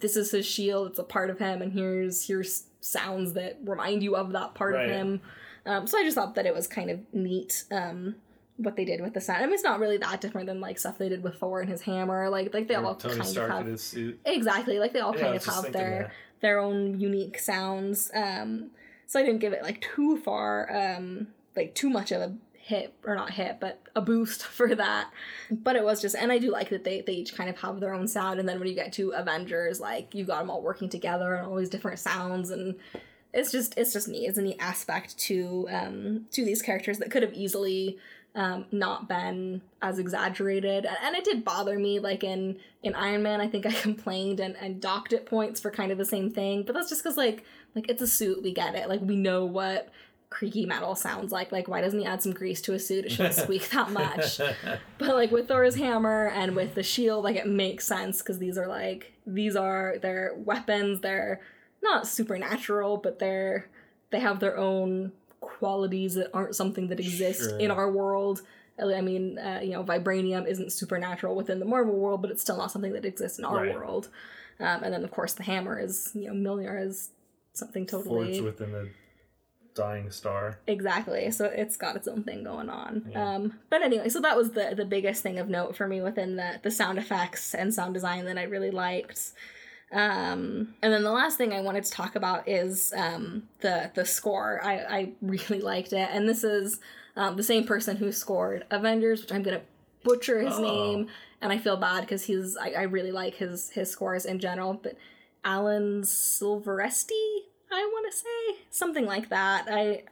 this 0.00 0.16
is 0.16 0.30
his 0.30 0.44
shield 0.44 0.88
it's 0.90 0.98
a 0.98 1.02
part 1.04 1.30
of 1.30 1.38
him 1.38 1.62
and 1.62 1.72
here's 1.72 2.26
here's 2.26 2.64
sounds 2.80 3.32
that 3.32 3.58
remind 3.64 4.02
you 4.02 4.14
of 4.16 4.32
that 4.32 4.54
part 4.54 4.74
Right. 4.74 4.84
of 4.84 4.90
him 4.90 5.20
um, 5.64 5.86
so 5.86 5.98
i 5.98 6.02
just 6.02 6.14
thought 6.14 6.34
that 6.34 6.44
it 6.46 6.54
was 6.54 6.66
kind 6.66 6.90
of 6.90 7.00
neat 7.14 7.64
um 7.72 8.14
what 8.58 8.76
they 8.76 8.84
did 8.84 9.00
with 9.00 9.14
the 9.14 9.20
sound 9.22 9.42
i 9.42 9.46
mean 9.46 9.54
it's 9.54 9.62
not 9.64 9.80
really 9.80 9.96
that 9.96 10.20
different 10.20 10.46
than 10.46 10.60
like 10.60 10.78
stuff 10.78 10.98
they 10.98 11.08
did 11.08 11.22
with 11.22 11.36
thor 11.36 11.60
and 11.60 11.70
his 11.70 11.80
hammer 11.82 12.28
like 12.28 12.52
like 12.52 12.68
they 12.68 12.76
Or 12.76 12.84
all 12.84 12.94
Tony 12.96 13.14
kind 13.16 13.26
Stark 13.26 13.50
of 13.50 13.56
have 13.56 13.66
in 13.66 13.72
his 13.72 13.82
suit. 13.82 14.20
exactly 14.26 14.78
like 14.78 14.92
they 14.92 15.00
all 15.00 15.14
Yeah, 15.16 15.22
kind 15.22 15.36
of 15.36 15.44
have 15.46 15.72
their 15.72 15.98
that. 16.02 16.12
their 16.42 16.58
own 16.58 17.00
unique 17.00 17.38
sounds 17.38 18.10
um 18.14 18.70
so 19.08 19.18
i 19.18 19.24
didn't 19.24 19.40
give 19.40 19.52
it 19.52 19.64
like 19.64 19.80
too 19.80 20.16
far 20.18 20.70
um 20.72 21.26
like 21.56 21.74
too 21.74 21.90
much 21.90 22.12
of 22.12 22.22
a 22.22 22.32
hit 22.54 22.94
or 23.04 23.14
not 23.16 23.30
hit 23.30 23.58
but 23.58 23.80
a 23.96 24.00
boost 24.00 24.42
for 24.58 24.74
that. 24.74 25.10
But 25.50 25.74
it 25.74 25.82
was 25.82 26.02
just 26.02 26.14
and 26.14 26.30
i 26.30 26.38
do 26.38 26.50
like 26.50 26.68
that 26.68 26.84
they 26.84 27.00
they 27.00 27.14
each 27.14 27.34
kind 27.34 27.48
of 27.48 27.58
have 27.60 27.80
their 27.80 27.94
own 27.94 28.06
sound 28.06 28.38
and 28.38 28.48
then 28.48 28.58
when 28.58 28.68
you 28.68 28.74
get 28.74 28.92
to 28.92 29.10
avengers 29.12 29.80
like 29.80 30.14
you 30.14 30.24
got 30.24 30.40
them 30.40 30.50
all 30.50 30.62
working 30.62 30.90
together 30.90 31.34
and 31.34 31.46
all 31.46 31.56
these 31.56 31.70
different 31.70 31.98
sounds 31.98 32.50
and 32.50 32.76
it's 33.32 33.52
just 33.52 33.76
it's 33.76 33.92
just 33.92 34.08
neat. 34.08 34.26
It's 34.26 34.38
a 34.38 34.42
neat 34.42 34.56
aspect 34.58 35.18
to 35.18 35.68
um 35.70 36.26
to 36.32 36.44
these 36.44 36.62
characters 36.62 36.98
that 36.98 37.10
could 37.10 37.22
have 37.22 37.34
easily 37.34 37.98
um 38.34 38.66
not 38.72 39.08
been 39.08 39.62
as 39.82 39.98
exaggerated. 39.98 40.84
And, 40.84 40.96
and 41.02 41.16
it 41.16 41.24
did 41.24 41.44
bother 41.44 41.78
me 41.78 42.00
like 42.00 42.24
in 42.24 42.58
in 42.82 42.94
iron 42.94 43.22
man 43.22 43.40
i 43.40 43.48
think 43.48 43.66
i 43.66 43.72
complained 43.82 44.40
and 44.40 44.56
and 44.56 44.80
docked 44.80 45.12
it 45.12 45.26
points 45.26 45.60
for 45.60 45.70
kind 45.70 45.90
of 45.90 45.98
the 45.98 46.04
same 46.04 46.30
thing 46.30 46.62
but 46.62 46.74
that's 46.74 46.88
just 46.88 47.02
because 47.02 47.16
like 47.16 47.44
like 47.74 47.88
it's 47.88 48.02
a 48.02 48.06
suit 48.06 48.42
we 48.42 48.52
get 48.52 48.74
it 48.74 48.88
like 48.88 49.00
we 49.00 49.16
know 49.16 49.44
what 49.44 49.88
creaky 50.30 50.66
metal 50.66 50.94
sounds 50.94 51.32
like 51.32 51.50
like 51.52 51.68
why 51.68 51.80
doesn't 51.80 52.00
he 52.00 52.04
add 52.06 52.20
some 52.22 52.32
grease 52.32 52.60
to 52.60 52.74
a 52.74 52.78
suit 52.78 53.06
it 53.06 53.10
shouldn't 53.12 53.34
squeak 53.34 53.68
that 53.70 53.90
much 54.02 54.38
but 54.98 55.08
like 55.16 55.30
with 55.30 55.48
Thor's 55.48 55.76
hammer 55.76 56.28
and 56.28 56.54
with 56.54 56.74
the 56.74 56.82
shield, 56.82 57.24
like 57.24 57.36
it 57.36 57.46
makes 57.46 57.86
sense 57.86 58.18
because 58.18 58.38
these 58.38 58.58
are 58.58 58.66
like 58.66 59.12
these 59.26 59.56
are 59.56 59.96
their 60.02 60.32
weapons. 60.36 61.00
They're 61.00 61.40
not 61.82 62.06
supernatural, 62.06 62.96
but 62.98 63.18
they're 63.18 63.68
they 64.10 64.20
have 64.20 64.40
their 64.40 64.56
own 64.58 65.12
qualities 65.40 66.14
that 66.14 66.30
aren't 66.34 66.54
something 66.56 66.88
that 66.88 67.00
exist 67.00 67.50
Sure. 67.50 67.58
in 67.58 67.70
our 67.70 67.90
world. 67.90 68.42
I 68.80 69.00
mean, 69.00 69.38
uh, 69.38 69.60
you 69.62 69.70
know, 69.70 69.82
vibranium 69.82 70.46
isn't 70.46 70.72
supernatural 70.72 71.34
within 71.34 71.58
the 71.58 71.64
Marvel 71.64 71.94
world, 71.94 72.20
but 72.22 72.30
it's 72.30 72.42
still 72.42 72.56
not 72.58 72.70
something 72.70 72.92
that 72.92 73.04
exists 73.04 73.38
in 73.38 73.44
our 73.44 73.62
Right. 73.62 73.74
world. 73.74 74.08
Um, 74.60 74.82
and 74.84 74.92
then, 74.92 75.04
of 75.04 75.10
course, 75.10 75.34
the 75.34 75.42
hammer 75.44 75.78
is, 75.78 76.10
you 76.14 76.32
know, 76.32 76.50
Mjolnir 76.50 76.84
is 76.86 77.10
something 77.58 77.86
totally 77.86 78.38
Forged 78.40 78.42
within 78.44 78.74
a 78.74 78.86
dying 79.74 80.10
star. 80.10 80.58
Exactly. 80.66 81.30
So 81.30 81.44
it's 81.44 81.76
got 81.76 81.94
its 81.96 82.08
own 82.08 82.24
thing 82.24 82.42
going 82.44 82.68
on. 82.68 83.06
Yeah. 83.12 83.34
Um, 83.34 83.58
but 83.70 83.82
anyway, 83.82 84.08
so 84.08 84.20
that 84.20 84.36
was 84.36 84.50
the 84.52 84.74
the 84.76 84.84
biggest 84.84 85.22
thing 85.22 85.38
of 85.38 85.48
note 85.48 85.76
for 85.76 85.86
me 85.86 86.00
within 86.00 86.36
the 86.36 86.60
the 86.62 86.70
sound 86.70 86.98
effects 86.98 87.54
and 87.54 87.72
sound 87.72 87.94
design 87.94 88.24
that 88.24 88.38
I 88.38 88.44
really 88.44 88.70
liked. 88.70 89.32
Um, 89.90 90.74
and 90.82 90.92
then 90.92 91.02
the 91.02 91.10
last 91.12 91.38
thing 91.38 91.52
I 91.52 91.60
wanted 91.62 91.84
to 91.84 91.90
talk 91.90 92.14
about 92.14 92.46
is 92.48 92.92
um, 92.96 93.44
the 93.60 93.90
the 93.94 94.04
score. 94.04 94.60
I 94.62 94.74
I 94.78 95.12
really 95.22 95.60
liked 95.60 95.92
it, 95.92 96.08
and 96.12 96.28
this 96.28 96.44
is 96.44 96.80
um, 97.16 97.36
the 97.36 97.42
same 97.42 97.64
person 97.64 97.96
who 97.96 98.12
scored 98.12 98.64
Avengers, 98.70 99.20
which 99.22 99.32
I'm 99.32 99.42
gonna 99.42 99.62
butcher 100.04 100.40
his 100.40 100.54
Oh. 100.58 100.62
name, 100.62 101.08
and 101.40 101.52
I 101.52 101.58
feel 101.58 101.76
bad 101.76 102.02
because 102.02 102.24
he's 102.24 102.56
I, 102.56 102.70
I 102.70 102.82
really 102.82 103.12
like 103.12 103.34
his 103.36 103.70
his 103.70 103.90
scores 103.90 104.24
in 104.26 104.40
general, 104.40 104.74
but 104.74 104.96
Alan 105.44 106.02
Silveresti, 106.02 107.44
I 107.70 107.80
want 107.92 108.10
to 108.10 108.16
say 108.18 108.64
something 108.70 109.06
like 109.06 109.28
that. 109.28 109.66
I 109.70 110.04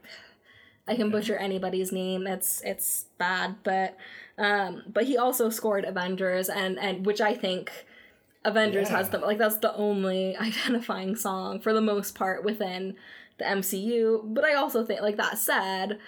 I 0.89 0.95
can 0.95 1.11
butcher 1.11 1.37
anybody's 1.37 1.93
name. 1.93 2.27
It's 2.27 2.63
it's 2.65 3.07
bad, 3.19 3.57
but 3.65 3.97
um, 4.39 4.83
but 4.87 5.05
he 5.05 5.17
also 5.17 5.49
scored 5.51 5.85
Avengers, 5.85 6.49
and 6.49 6.79
and 6.79 7.05
which 7.07 7.21
I 7.21 7.35
think 7.35 7.71
Avengers 8.45 8.89
has 8.89 9.07
Yeah. 9.07 9.19
the 9.19 9.27
like 9.27 9.39
that's 9.39 9.57
the 9.59 9.75
only 9.75 10.37
identifying 10.41 11.17
song 11.17 11.61
for 11.61 11.73
the 11.73 11.81
most 11.81 12.15
part 12.15 12.45
within 12.45 12.95
the 13.39 13.45
MCU. 13.45 14.21
But 14.35 14.45
I 14.45 14.55
also 14.55 14.85
think 14.85 15.01
like 15.01 15.17
that 15.17 15.39
said, 15.39 15.99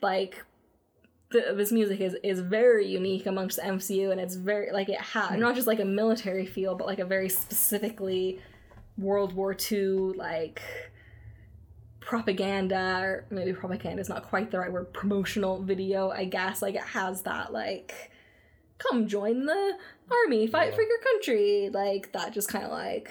like 0.00 0.44
th- 1.32 1.54
this 1.56 1.70
music 1.72 2.00
is 2.00 2.16
is 2.22 2.40
very 2.40 2.86
unique 2.86 3.26
amongst 3.26 3.56
the 3.56 3.62
MCU, 3.64 4.10
and 4.12 4.20
it's 4.20 4.36
very 4.36 4.70
like 4.72 4.88
it 4.88 5.00
had 5.00 5.38
not 5.38 5.54
just 5.56 5.66
like 5.66 5.80
a 5.80 5.84
military 5.84 6.46
feel, 6.46 6.74
but 6.74 6.86
like 6.86 7.00
a 7.00 7.04
very 7.04 7.28
specifically 7.28 8.40
World 9.02 9.32
War 9.34 9.56
II 9.70 10.12
like 10.16 10.62
propaganda 12.00 12.98
or 13.00 13.24
maybe 13.30 13.52
propaganda 13.52 14.00
is 14.00 14.08
not 14.08 14.24
quite 14.24 14.50
the 14.50 14.58
right 14.58 14.72
word 14.72 14.92
promotional 14.92 15.62
video 15.62 16.10
i 16.10 16.24
guess. 16.24 16.60
Like 16.62 16.74
it 16.74 16.82
has 16.82 17.22
that 17.22 17.52
like 17.52 18.10
come 18.78 19.06
join 19.06 19.46
the 19.46 19.78
army 20.10 20.46
fight 20.48 20.70
Yeah. 20.70 20.74
for 20.74 20.82
your 20.82 20.98
country. 20.98 21.70
Like 21.72 22.12
that 22.12 22.32
just 22.32 22.48
kind 22.48 22.64
of 22.64 22.70
like 22.72 23.10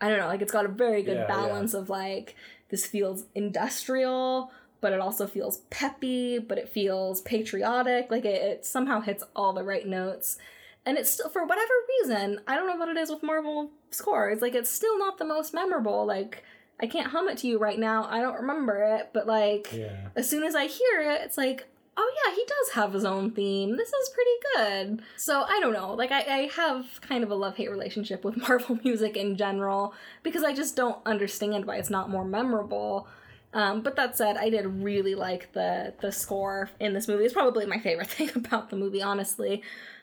i 0.00 0.08
don't 0.08 0.18
know 0.18 0.26
like 0.28 0.40
it's 0.40 0.52
got 0.52 0.64
a 0.64 0.68
very 0.68 1.02
good 1.02 1.18
Yeah, 1.18 1.26
balance 1.26 1.74
of 1.74 1.90
like 1.90 2.34
this 2.70 2.86
feels 2.86 3.26
industrial 3.34 4.50
but 4.80 4.94
it 4.94 5.00
also 5.00 5.26
feels 5.26 5.58
peppy 5.68 6.38
but 6.38 6.56
it 6.56 6.68
feels 6.70 7.20
patriotic. 7.22 8.10
Like 8.10 8.24
it, 8.24 8.40
it 8.42 8.64
somehow 8.64 9.00
hits 9.02 9.22
all 9.36 9.52
the 9.52 9.62
right 9.64 9.86
notes. 9.86 10.38
And 10.86 10.96
it's 10.96 11.10
still 11.10 11.28
for 11.28 11.44
whatever 11.44 11.72
reason 12.00 12.40
i 12.48 12.54
don't 12.56 12.66
know 12.66 12.76
what 12.76 12.88
it 12.88 12.96
is 12.96 13.10
with 13.10 13.22
marvel 13.22 13.70
scores 13.90 14.40
like 14.40 14.54
it's 14.54 14.70
still 14.70 14.98
not 14.98 15.18
the 15.18 15.24
most 15.24 15.52
memorable 15.54 16.04
like 16.06 16.44
i 16.80 16.86
can't 16.86 17.08
hum 17.08 17.28
it 17.28 17.38
to 17.38 17.46
you 17.46 17.58
right 17.58 17.78
now 17.78 18.06
i 18.10 18.20
don't 18.20 18.36
remember 18.36 18.82
it 18.82 19.10
but 19.12 19.26
like 19.26 19.68
Yeah. 19.72 20.08
as 20.16 20.28
soon 20.28 20.44
as 20.44 20.54
i 20.54 20.66
hear 20.66 21.00
it 21.00 21.20
it's 21.22 21.36
like 21.36 21.66
oh 21.96 22.12
yeah 22.24 22.34
he 22.34 22.44
does 22.46 22.70
have 22.74 22.92
his 22.92 23.04
own 23.04 23.32
theme 23.32 23.76
this 23.76 23.88
is 23.92 24.08
pretty 24.10 24.30
good 24.56 25.02
so 25.16 25.42
i 25.42 25.58
don't 25.60 25.72
know 25.72 25.92
like 25.94 26.12
i, 26.12 26.20
I 26.20 26.50
have 26.56 27.00
kind 27.02 27.24
of 27.24 27.30
a 27.30 27.34
love-hate 27.34 27.70
relationship 27.70 28.24
with 28.24 28.36
marvel 28.48 28.78
music 28.84 29.16
in 29.16 29.36
general 29.36 29.92
because 30.22 30.44
i 30.44 30.54
just 30.54 30.76
don't 30.76 30.98
understand 31.04 31.64
why 31.66 31.76
it's 31.76 31.90
not 31.90 32.08
more 32.10 32.24
memorable 32.24 33.08
um, 33.52 33.82
but 33.82 33.96
that 33.96 34.16
said, 34.16 34.36
I 34.36 34.48
did 34.48 34.64
really 34.64 35.16
like 35.16 35.52
the 35.54 35.92
the 36.00 36.12
score 36.12 36.70
in 36.78 36.92
this 36.94 37.08
movie. 37.08 37.24
It's 37.24 37.34
probably 37.34 37.66
my 37.66 37.80
favorite 37.80 38.06
thing 38.16 38.30
about 38.36 38.70
the 38.70 38.76
movie, 38.76 39.02
honestly. 39.02 39.60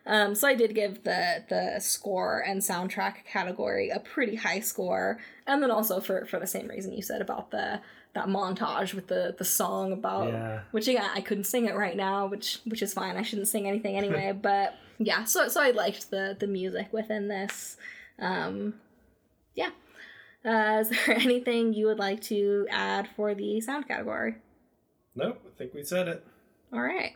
Um, 0.08 0.34
so 0.36 0.48
I 0.48 0.56
did 0.56 0.74
give 0.74 1.04
the 1.04 1.44
the 1.50 1.80
score 1.80 2.40
and 2.40 2.62
soundtrack 2.62 3.26
category 3.26 3.90
a 3.90 4.00
pretty 4.00 4.36
high 4.36 4.62
score, 4.62 5.20
and 5.46 5.62
then 5.62 5.70
also 5.70 6.00
for 6.00 6.26
for 6.26 6.40
the 6.40 6.48
same 6.48 6.68
reason 6.68 6.94
you 6.94 7.02
said 7.02 7.22
about 7.22 7.52
the 7.52 7.82
that 8.14 8.28
montage 8.28 8.94
with 8.94 9.08
the 9.08 9.36
the 9.38 9.44
song 9.46 9.92
about 9.92 10.30
Yeah. 10.30 10.62
which 10.72 10.88
again 10.88 11.10
I 11.14 11.22
couldn't 11.22 11.44
sing 11.44 11.66
it 11.66 11.76
right 11.76 11.96
now, 11.98 12.26
which 12.28 12.60
which 12.66 12.82
is 12.82 12.94
fine. 12.94 13.18
I 13.18 13.22
shouldn't 13.22 13.50
sing 13.50 13.68
anything 13.68 13.98
anyway. 14.02 14.32
but 14.32 14.76
yeah, 14.98 15.26
so 15.26 15.48
so 15.50 15.62
I 15.62 15.72
liked 15.72 16.10
the 16.10 16.36
the 16.40 16.48
music 16.48 16.88
within 16.94 17.28
this. 17.28 17.76
Um, 18.20 18.76
yeah. 19.56 19.72
Uh, 20.46 20.80
is 20.80 20.90
there 21.06 21.16
anything 21.18 21.74
you 21.74 21.86
would 21.88 22.00
like 22.00 22.22
to 22.22 22.66
add 22.72 23.10
for 23.18 23.36
the 23.36 23.60
sound 23.60 23.88
category? 23.90 24.36
Nope. 25.16 25.42
I 25.46 25.58
think 25.58 25.74
we 25.74 25.84
said 25.84 26.08
it. 26.08 26.24
All 26.72 26.80
right. 26.82 27.16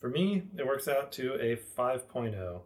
For 0.00 0.08
me, 0.08 0.44
it 0.56 0.66
works 0.66 0.88
out 0.88 1.12
to 1.12 1.34
a 1.34 1.56
5.0. 1.56 2.60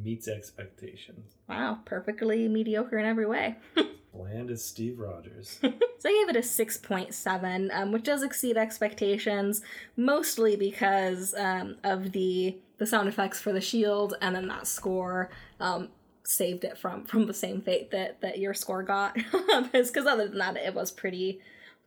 Meets 0.00 0.28
expectations. 0.28 1.34
Wow, 1.48 1.80
perfectly 1.84 2.46
mediocre 2.46 2.98
in 2.98 3.04
every 3.04 3.26
way. 3.26 3.56
Bland 4.14 4.50
as 4.50 4.64
Steve 4.64 4.98
Rogers. 4.98 5.60
So 6.00 6.08
I 6.08 6.12
gave 6.12 6.28
it 6.28 6.36
a 6.36 6.46
6.7, 6.46 7.74
um, 7.76 7.90
which 7.90 8.04
does 8.04 8.22
exceed 8.22 8.56
expectations, 8.56 9.62
mostly 9.96 10.54
because 10.54 11.34
um, 11.36 11.74
of 11.82 12.12
the 12.12 12.56
the 12.76 12.86
sound 12.86 13.08
effects 13.08 13.40
for 13.40 13.52
the 13.52 13.60
shield 13.60 14.14
and 14.22 14.36
then 14.36 14.46
that 14.46 14.68
score 14.68 15.28
um, 15.58 15.88
saved 16.22 16.62
it 16.62 16.78
from 16.78 17.04
from 17.04 17.26
the 17.26 17.34
same 17.34 17.60
fate 17.60 17.90
that 17.90 18.20
that 18.20 18.38
your 18.38 18.54
score 18.54 18.84
got. 18.84 19.16
Because 19.72 20.06
other 20.06 20.28
than 20.28 20.38
that, 20.38 20.56
it 20.56 20.72
was 20.72 20.92
pretty 20.92 21.40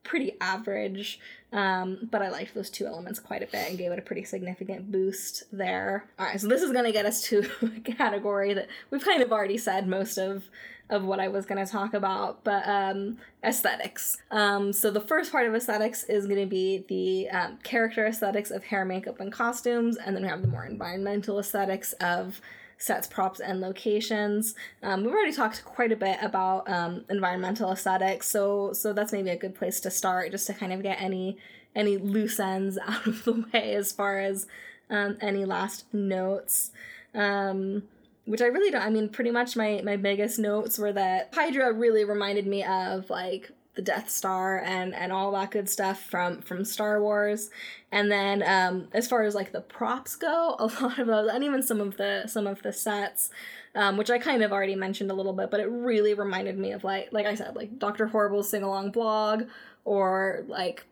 pretty 0.04 0.34
average. 0.42 1.20
Um, 1.54 2.08
but 2.10 2.22
I 2.22 2.30
liked 2.30 2.54
those 2.56 2.70
two 2.70 2.86
elements 2.86 3.20
quite 3.20 3.44
a 3.44 3.48
bit 3.48 3.70
and 3.70 3.78
gave 3.78 3.92
it 3.92 4.00
a 4.00 4.02
pretty 4.02 4.24
significant 4.24 4.92
boost 4.92 5.44
there. 5.52 6.06
All 6.18 6.26
right, 6.26 6.40
so 6.40 6.48
this 6.48 6.62
is 6.62 6.72
going 6.72 6.86
to 6.86 6.92
get 6.92 7.06
us 7.06 7.24
to 7.24 7.50
a 7.62 7.80
category 7.82 8.54
that 8.54 8.68
we've 8.90 9.04
kind 9.04 9.22
of 9.22 9.32
already 9.32 9.58
said 9.58 9.88
most 9.88 10.18
of 10.18 10.46
of 10.90 11.06
what 11.06 11.22
I 11.22 11.30
was 11.30 11.46
going 11.46 11.66
to 11.66 11.72
talk 11.72 11.94
about, 11.94 12.44
but 12.44 12.68
um, 12.68 13.18
aesthetics. 13.46 14.18
Um, 14.30 14.74
so 14.74 14.92
the 14.92 15.00
first 15.00 15.32
part 15.32 15.48
of 15.48 15.56
aesthetics 15.56 16.04
is 16.04 16.28
going 16.28 16.42
to 16.42 16.46
be 16.46 16.84
the 16.90 17.30
um, 17.30 17.60
character 17.64 18.06
aesthetics 18.06 18.52
of 18.52 18.66
hair, 18.66 18.84
makeup, 18.84 19.22
and 19.22 19.32
costumes, 19.32 19.96
and 19.96 20.14
then 20.14 20.24
we 20.24 20.30
have 20.30 20.42
the 20.42 20.50
more 20.50 20.66
environmental 20.66 21.40
aesthetics 21.40 21.94
of 21.94 22.42
sets, 22.82 23.08
props, 23.08 23.40
and 23.40 23.62
locations. 23.62 24.56
Um, 24.82 25.04
we've 25.04 25.14
already 25.14 25.34
talked 25.34 25.64
quite 25.64 25.92
a 25.92 25.96
bit 25.96 26.18
about 26.22 26.70
um, 26.70 27.06
environmental 27.10 27.72
aesthetics, 27.72 28.28
so 28.28 28.74
so 28.74 28.94
that's 28.94 29.14
maybe 29.14 29.30
a 29.30 29.38
good 29.38 29.56
place 29.56 29.80
to 29.82 29.92
start, 29.92 30.32
just 30.32 30.48
to 30.48 30.54
kind 30.54 30.74
of 30.74 30.82
get 30.82 31.02
any 31.02 31.38
any 31.76 31.98
loose 31.98 32.40
ends 32.40 32.78
out 32.88 33.06
of 33.08 33.24
the 33.24 33.46
way 33.54 33.76
as 33.76 33.92
far 33.92 34.20
as 34.20 34.48
um, 34.90 35.18
any 35.22 35.46
last 35.46 35.86
notes. 35.94 36.72
Um, 37.14 37.84
which 38.26 38.42
I 38.42 38.46
really 38.46 38.72
don't. 38.72 38.84
I 38.84 38.90
mean, 38.90 39.10
pretty 39.10 39.32
much 39.32 39.56
my 39.56 39.82
my 39.84 39.98
biggest 39.98 40.40
notes 40.40 40.78
were 40.78 40.94
that 40.94 41.30
Hydra 41.34 41.74
really 41.74 42.06
reminded 42.06 42.48
me 42.48 42.64
of 42.64 43.10
like 43.10 43.52
the 43.76 43.82
Death 43.82 44.10
Star 44.10 44.60
and 44.60 44.94
and 44.94 45.12
all 45.12 45.32
that 45.32 45.52
good 45.52 45.70
stuff 45.70 46.02
from 46.02 46.42
from 46.42 46.66
Star 46.66 47.02
Wars. 47.02 47.50
And 47.92 48.12
then 48.12 48.44
um, 48.44 48.88
as 48.94 49.08
far 49.08 49.24
as 49.24 49.36
like 49.36 49.52
the 49.52 49.62
props 49.62 50.16
go, 50.16 50.56
a 50.60 50.66
lot 50.66 51.00
of 51.00 51.08
those, 51.08 51.30
and 51.32 51.44
even 51.44 51.64
some 51.64 51.82
of 51.82 51.98
the 51.98 52.28
some 52.28 52.48
of 52.48 52.62
the 52.62 52.74
sets, 52.74 53.30
um, 53.76 53.98
which 53.98 54.10
I 54.10 54.18
kind 54.18 54.44
of 54.44 54.52
already 54.52 54.76
mentioned 54.76 55.12
a 55.12 55.16
little 55.16 55.34
bit, 55.34 55.52
but 55.52 55.60
it 55.60 55.68
really 55.68 56.14
reminded 56.14 56.58
me 56.58 56.72
of 56.72 56.84
like 56.84 57.10
like 57.12 57.26
I 57.26 57.36
said, 57.36 57.56
like 57.56 57.80
Doctor 57.80 58.08
Horrible's 58.08 58.50
sing 58.50 58.64
along 58.64 58.92
blog 58.92 59.44
or 59.86 60.44
like 60.48 60.86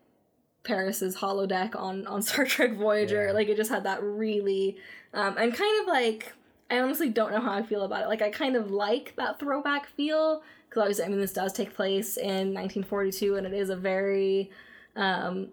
Paris's 0.63 1.17
holodeck 1.17 1.75
on 1.75 2.07
on 2.07 2.21
Star 2.23 2.45
Trek 2.45 2.75
Voyager. 2.75 3.27
Yeah. 3.27 3.31
Like 3.33 3.49
it 3.49 3.57
just 3.57 3.69
had 3.69 3.83
that 3.83 4.01
really 4.03 4.77
um, 5.13 5.37
and 5.37 5.53
kind 5.53 5.81
of 5.81 5.87
like 5.87 6.33
I 6.71 6.79
honestly 6.79 7.09
don't 7.09 7.31
know 7.31 7.41
how 7.41 7.53
I 7.53 7.63
feel 7.63 7.83
about 7.83 8.03
it. 8.03 8.07
Like 8.07 8.21
I 8.21 8.29
kind 8.29 8.55
of 8.55 8.69
like 8.71 9.15
that 9.17 9.39
throwback 9.39 9.87
feel 9.87 10.43
because 10.69 10.81
obviously 10.81 11.05
I 11.05 11.07
mean 11.09 11.19
this 11.19 11.33
does 11.33 11.51
take 11.53 11.73
place 11.73 12.15
in 12.17 12.53
1942 12.53 13.35
and 13.35 13.47
it 13.47 13.53
is 13.53 13.69
a 13.69 13.75
very 13.75 14.51
um, 14.95 15.47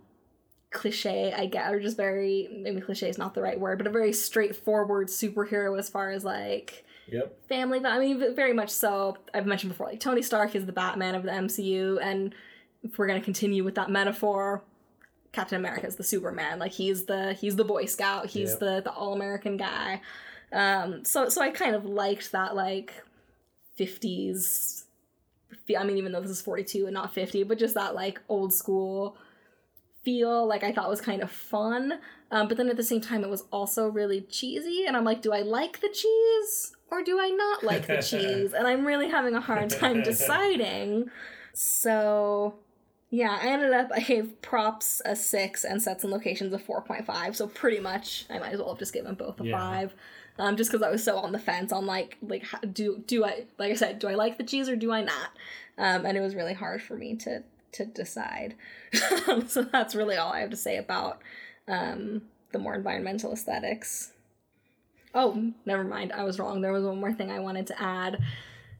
cliche 0.71 1.33
I 1.33 1.47
get 1.47 1.73
or 1.73 1.81
just 1.81 1.97
very 1.97 2.49
maybe 2.53 2.81
cliche 2.81 3.09
is 3.09 3.17
not 3.19 3.33
the 3.35 3.41
right 3.43 3.59
word 3.59 3.79
but 3.79 3.87
a 3.87 3.91
very 3.91 4.13
straightforward 4.13 5.09
superhero 5.09 5.79
as 5.79 5.89
far 5.89 6.11
as 6.11 6.25
like 6.25 6.85
Yep. 7.09 7.49
family 7.49 7.79
but 7.79 7.93
I 7.93 7.99
mean 8.01 8.35
very 8.35 8.53
much 8.53 8.71
so 8.71 9.17
I've 9.33 9.47
mentioned 9.47 9.73
before 9.73 9.87
like 9.87 10.01
Tony 10.01 10.23
Stark 10.23 10.55
is 10.57 10.67
the 10.67 10.73
Batman 10.73 11.15
of 11.15 11.23
the 11.23 11.31
MCU 11.31 11.99
and 12.03 12.35
if 12.83 12.99
we're 12.99 13.07
gonna 13.07 13.21
continue 13.21 13.63
with 13.65 13.77
that 13.77 13.91
metaphor 13.91 14.63
Captain 15.33 15.57
America 15.59 15.87
is 15.87 15.95
the 15.97 16.03
Superman 16.03 16.59
like 16.59 16.73
he's 16.73 17.05
the 17.05 17.33
he's 17.35 17.55
the 17.55 17.65
Boy 17.65 17.85
Scout 17.87 18.27
he's 18.27 18.51
Yep. 18.51 18.59
the 18.59 18.81
the 18.87 18.91
all 18.91 19.13
American 19.15 19.57
guy 19.57 20.01
um 20.53 21.05
so 21.05 21.29
so 21.29 21.41
I 21.41 21.51
kind 21.51 21.77
of 21.77 21.85
liked 21.85 22.33
that 22.33 22.57
like 22.57 22.93
50s 23.79 24.85
I 25.79 25.85
mean 25.85 25.97
even 25.97 26.13
though 26.13 26.21
this 26.21 26.31
is 26.31 26.43
42 26.43 26.87
and 26.87 26.95
not 26.95 27.13
50 27.15 27.43
but 27.45 27.59
just 27.59 27.75
that 27.75 27.95
like 27.95 28.21
old 28.29 28.53
school 28.53 29.17
feel 30.03 30.47
like 30.47 30.63
I 30.63 30.73
thought 30.73 30.89
was 30.89 31.01
kind 31.01 31.21
of 31.23 31.31
fun. 31.31 31.99
Um, 32.31 32.47
but 32.49 32.57
then 32.57 32.69
at 32.69 32.77
the 32.77 32.83
same 32.85 33.01
time 33.01 33.25
it 33.25 33.31
was 33.31 33.45
also 33.53 33.89
really 33.89 34.21
cheesy 34.23 34.85
and 34.87 34.97
I'm 34.97 35.05
like 35.05 35.23
do 35.23 35.33
I 35.33 35.43
like 35.43 35.81
the 35.81 35.89
cheese 35.89 36.73
or 36.91 37.03
do 37.03 37.19
I 37.21 37.31
not 37.31 37.65
like 37.65 37.87
the 37.87 38.03
cheese? 38.03 38.53
And 38.53 38.67
I'm 38.67 38.87
really 38.87 39.09
having 39.09 39.35
a 39.35 39.41
hard 39.41 39.71
time 39.71 40.03
deciding. 40.05 41.11
So 41.53 42.55
yeah 43.11 43.39
I 43.41 43.47
ended 43.49 43.73
up 43.73 43.91
I 43.95 44.01
gave 44.01 44.41
props 44.43 45.01
a 45.05 45.15
6 45.15 45.65
and 45.65 45.81
sets 45.81 46.03
and 46.03 46.13
locations 46.13 46.53
a 46.53 46.59
4.5 46.59 47.37
so 47.37 47.47
pretty 47.47 47.79
much 47.79 48.27
I 48.29 48.39
might 48.41 48.53
as 48.53 48.59
well 48.59 48.71
have 48.71 48.79
just 48.79 48.93
given 48.93 49.15
both 49.15 49.41
a 49.41 49.45
Yeah. 49.45 49.59
5 49.59 49.95
um, 50.39 50.57
just 50.57 50.71
because 50.71 50.83
I 50.83 50.91
was 50.91 51.03
so 51.03 51.17
on 51.19 51.33
the 51.33 51.39
fence 51.39 51.73
on 51.73 51.87
like 51.87 52.17
like 52.23 52.45
how, 52.45 52.59
do 52.61 53.03
do 53.07 53.25
I 53.25 53.45
like 53.59 53.71
I 53.71 53.75
said 53.75 53.99
do 53.99 54.09
I 54.09 54.15
like 54.15 54.39
the 54.39 54.45
cheese 54.45 54.69
or 54.69 54.77
do 54.77 54.93
I 54.93 55.03
not? 55.03 55.31
Um, 55.79 56.07
and 56.07 56.17
it 56.17 56.21
was 56.21 56.35
really 56.35 56.55
hard 56.55 56.83
for 56.83 56.97
me 56.97 57.17
to 57.17 57.43
to 57.73 57.85
decide. 57.85 58.55
So 59.49 59.63
that's 59.63 59.95
really 59.95 60.17
all 60.17 60.33
I 60.33 60.41
have 60.41 60.51
to 60.51 60.57
say 60.57 60.77
about 60.77 61.21
um, 61.69 62.23
the 62.53 62.59
more 62.59 62.75
environmental 62.75 63.33
aesthetics. 63.33 64.13
Oh 65.15 65.53
never 65.65 65.85
mind. 65.85 66.13
I 66.13 66.25
was 66.25 66.39
wrong. 66.39 66.61
There 66.61 66.73
was 66.73 66.85
one 66.85 67.01
more 67.01 67.13
thing 67.13 67.31
I 67.31 67.41
wanted 67.41 67.67
to 67.69 67.83
add. 67.83 68.19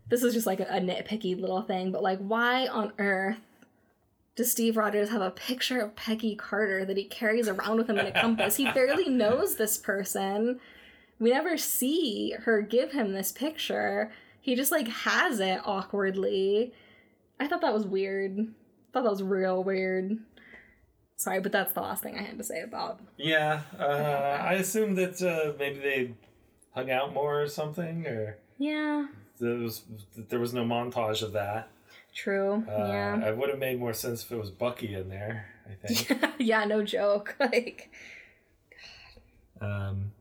This 0.09 0.23
is 0.23 0.35
just 0.35 0.47
like 0.47 0.61
a, 0.61 0.65
a 0.65 0.81
nitpicky 0.81 1.39
little 1.41 1.63
thing 1.63 1.91
but 1.91 2.03
like 2.03 2.19
why 2.19 2.67
on 2.69 2.93
earth 2.99 3.41
does 4.37 4.53
Steve 4.53 4.77
Rogers 4.77 5.09
have 5.09 5.23
a 5.23 5.31
picture 5.31 5.81
of 5.81 5.97
Peggy 5.97 6.37
Carter 6.37 6.85
that 6.85 6.99
he 6.99 7.05
carries 7.05 7.49
around 7.49 7.79
with 7.79 7.89
him 7.89 7.99
in 7.99 8.05
a 8.05 8.13
compass? 8.13 8.57
He 8.57 8.71
barely 8.71 9.09
knows 9.09 9.57
this 9.57 9.79
person 9.79 10.61
we 11.19 11.31
never 11.31 11.57
see 11.57 12.33
her 12.45 12.61
give 12.63 12.93
him 12.93 13.13
this 13.13 13.33
picture. 13.33 14.11
He 14.41 14.55
just 14.55 14.71
like 14.73 14.89
has 14.89 15.41
it 15.41 15.61
awkwardly. 15.65 16.73
I 17.41 17.47
thought 17.49 17.61
that 17.63 17.75
was 17.75 17.87
weird. 17.87 18.37
thought 18.93 19.03
that 19.05 19.11
was 19.11 19.23
real 19.23 19.63
weird. 19.65 20.19
Sorry, 21.17 21.41
but 21.41 21.51
that's 21.53 21.73
the 21.73 21.81
last 21.81 22.03
thing 22.03 22.17
I 22.19 22.23
had 22.23 22.37
to 22.39 22.45
say 22.45 22.61
about. 22.61 23.01
Yeah. 23.17 23.63
Uh, 23.79 24.39
I 24.43 24.55
assume 24.55 24.95
that 24.97 25.21
uh, 25.23 25.53
maybe 25.59 25.81
they 25.81 26.15
hung 26.75 26.91
out 26.91 27.13
more 27.15 27.41
or 27.43 27.49
something, 27.49 28.07
or 28.07 28.37
Yeah, 28.59 29.07
there 29.41 29.55
was 29.57 29.83
there 30.17 30.39
was 30.39 30.53
no 30.53 30.63
montage 30.65 31.23
of 31.23 31.33
that. 31.33 31.71
true. 32.15 32.65
Uh, 32.69 32.87
yeah. 32.89 33.29
It 33.29 33.37
would 33.37 33.49
have 33.49 33.59
made 33.59 33.79
more 33.81 33.95
sense 33.95 34.23
if 34.23 34.33
it 34.33 34.37
was 34.39 34.51
Bucky 34.51 34.95
in 34.95 35.09
there. 35.09 35.47
I 35.69 35.87
think. 35.87 36.23
yeah, 36.39 36.65
no 36.67 36.83
joke. 36.85 37.35
like, 37.41 37.91
God. 39.61 39.67
um, 39.89 40.13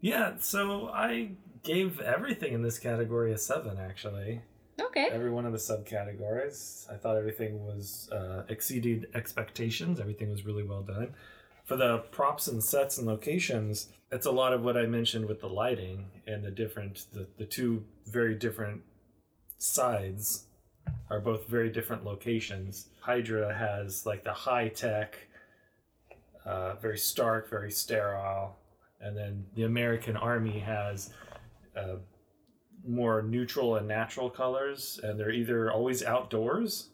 yeah. 0.00 0.34
So 0.38 0.88
I 0.88 1.30
gave 1.62 2.00
everything 2.00 2.52
in 2.52 2.62
this 2.62 2.78
category 2.78 3.32
a 3.32 3.38
seven. 3.38 3.78
Actually, 3.78 4.42
okay. 4.80 5.08
every 5.10 5.30
one 5.30 5.46
of 5.46 5.52
the 5.52 5.58
subcategories. 5.58 6.90
I 6.90 6.96
thought 6.96 7.16
everything 7.16 7.64
was 7.64 8.08
uh, 8.12 8.42
exceeded 8.48 9.08
expectations. 9.14 10.00
Everything 10.00 10.30
was 10.30 10.44
really 10.44 10.64
well 10.64 10.82
done. 10.82 11.14
For 11.64 11.76
the 11.76 11.98
props 11.98 12.48
and 12.48 12.64
sets 12.64 12.96
and 12.96 13.06
locations, 13.06 13.88
it's 14.10 14.24
a 14.24 14.30
lot 14.30 14.54
of 14.54 14.62
what 14.62 14.76
I 14.78 14.86
mentioned 14.86 15.26
with 15.26 15.40
the 15.40 15.48
lighting 15.48 16.06
and 16.26 16.42
the 16.42 16.50
different, 16.50 17.04
the, 17.12 17.26
the 17.36 17.44
two 17.44 17.84
very 18.06 18.34
different 18.34 18.80
sides 19.58 20.46
are 21.10 21.20
both 21.20 21.46
very 21.46 21.68
different 21.68 22.04
locations. 22.04 22.88
Hydra 23.00 23.54
has 23.54 24.06
like 24.06 24.24
the 24.24 24.32
high 24.32 24.68
tech, 24.68 25.18
uh, 26.46 26.76
very 26.76 26.96
stark, 26.96 27.50
very 27.50 27.70
sterile, 27.70 28.57
and 29.00 29.16
then 29.16 29.44
the 29.54 29.64
American 29.64 30.16
Army 30.16 30.58
has 30.60 31.10
uh, 31.76 31.96
more 32.86 33.22
neutral 33.22 33.76
and 33.76 33.86
natural 33.88 34.30
colors, 34.30 34.98
and 35.02 35.18
they're 35.18 35.30
either 35.32 35.70
always 35.72 36.02
outdoors. 36.04 36.88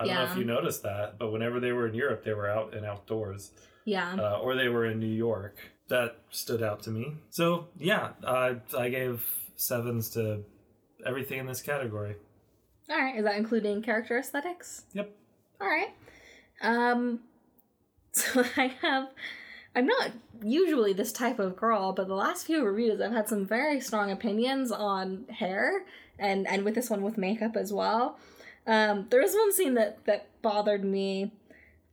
I 0.00 0.04
don't 0.06 0.14
know 0.14 0.24
if 0.32 0.36
you 0.36 0.44
noticed 0.44 0.82
that, 0.84 1.18
but 1.18 1.32
whenever 1.32 1.58
they 1.58 1.72
were 1.72 1.86
in 1.88 1.94
Europe, 1.94 2.22
they 2.24 2.32
were 2.32 2.48
out 2.48 2.72
and 2.74 2.86
outdoors, 2.86 3.50
Yeah. 3.84 4.14
uh, 4.16 4.38
or 4.38 4.54
they 4.54 4.68
were 4.68 4.86
in 4.86 5.00
New 5.00 5.06
York. 5.06 5.56
That 5.88 6.18
stood 6.30 6.62
out 6.62 6.82
to 6.84 6.90
me. 6.90 7.14
So 7.30 7.66
yeah, 7.78 8.10
uh, 8.22 8.54
I 8.78 8.90
gave 8.90 9.24
sevens 9.56 10.10
to 10.10 10.44
everything 11.04 11.40
in 11.40 11.46
this 11.46 11.62
category. 11.62 12.14
All 12.90 12.96
right. 12.96 13.16
Is 13.16 13.24
that 13.24 13.36
including 13.36 13.82
character 13.82 14.18
aesthetics? 14.18 14.84
Yep. 14.92 15.10
All 15.60 15.66
right. 15.68 15.88
Um, 16.62 17.20
so 18.12 18.44
I 18.56 18.68
have. 18.82 19.08
I'm 19.78 19.86
not 19.86 20.10
usually 20.42 20.92
this 20.92 21.12
type 21.12 21.38
of 21.38 21.54
girl, 21.54 21.92
but 21.92 22.08
the 22.08 22.14
last 22.14 22.46
few 22.46 22.64
reviews 22.64 23.00
I've 23.00 23.12
had 23.12 23.28
some 23.28 23.46
very 23.46 23.80
strong 23.80 24.10
opinions 24.10 24.72
on 24.72 25.24
hair, 25.30 25.84
and 26.18 26.48
and 26.48 26.64
with 26.64 26.74
this 26.74 26.90
one 26.90 27.02
with 27.02 27.16
makeup 27.16 27.56
as 27.56 27.72
well. 27.72 28.18
Um, 28.66 29.06
there 29.08 29.22
was 29.22 29.34
one 29.34 29.52
scene 29.52 29.74
that 29.74 30.04
that 30.06 30.26
bothered 30.42 30.84
me 30.84 31.30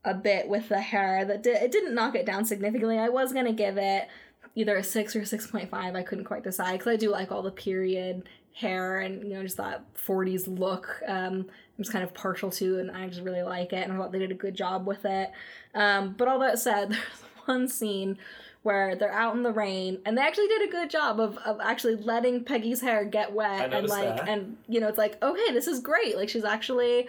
a 0.04 0.16
bit 0.16 0.48
with 0.48 0.70
the 0.70 0.82
hair 0.82 1.26
that 1.26 1.44
did, 1.44 1.62
it 1.62 1.72
didn't 1.72 1.94
knock 1.94 2.16
it 2.16 2.26
down 2.26 2.44
significantly. 2.44 2.98
I 2.98 3.10
was 3.10 3.32
gonna 3.32 3.54
give 3.54 3.78
it 3.78 4.08
either 4.56 4.78
a 4.78 4.84
six 4.84 5.16
or 5.16 5.24
six 5.24 5.46
point 5.46 5.70
five. 5.70 5.96
I 5.96 6.02
couldn't 6.02 6.26
quite 6.26 6.44
decide 6.44 6.80
because 6.80 6.92
I 6.92 6.96
do 6.96 7.12
like 7.12 7.32
all 7.32 7.44
the 7.44 7.52
period 7.52 8.28
hair 8.54 9.02
and 9.02 9.22
you 9.22 9.36
know 9.36 9.44
just 9.44 9.58
that 9.58 9.84
40s 9.94 10.48
look. 10.48 11.04
Um, 11.08 11.46
I'm 11.78 11.84
just 11.84 11.92
kind 11.92 12.04
of 12.04 12.16
partial 12.16 12.50
to, 12.52 12.80
and 12.80 12.90
I 12.90 13.08
just 13.10 13.22
really 13.22 13.44
like 13.44 13.74
it, 13.74 13.84
and 13.84 13.94
I 13.94 13.98
thought 13.98 14.12
they 14.12 14.20
did 14.20 14.32
a 14.32 14.36
good 14.36 14.56
job 14.56 14.88
with 14.88 15.06
it. 15.06 15.32
Um, 15.76 16.16
but 16.18 16.28
all 16.28 16.40
that 16.40 16.58
said, 16.58 16.98
one 17.46 17.68
scene 17.68 18.18
where 18.64 18.96
they're 18.96 19.14
out 19.14 19.36
in 19.36 19.44
the 19.44 19.52
rain, 19.52 20.00
and 20.06 20.18
they 20.18 20.22
actually 20.22 20.48
did 20.48 20.68
a 20.68 20.72
good 20.72 20.90
job 20.90 21.20
of, 21.20 21.38
of 21.40 21.60
actually 21.62 21.96
letting 21.96 22.44
Peggy's 22.44 22.82
hair 22.82 23.06
get 23.06 23.32
wet, 23.32 23.72
and 23.74 23.88
like, 23.88 24.18
that. 24.18 24.28
and 24.28 24.58
you 24.68 24.80
know, 24.80 24.88
it's 24.88 24.98
like, 24.98 25.22
okay, 25.22 25.54
this 25.54 25.68
is 25.68 25.80
great. 25.80 26.18
Like 26.18 26.30
she's 26.30 26.44
actually 26.44 27.08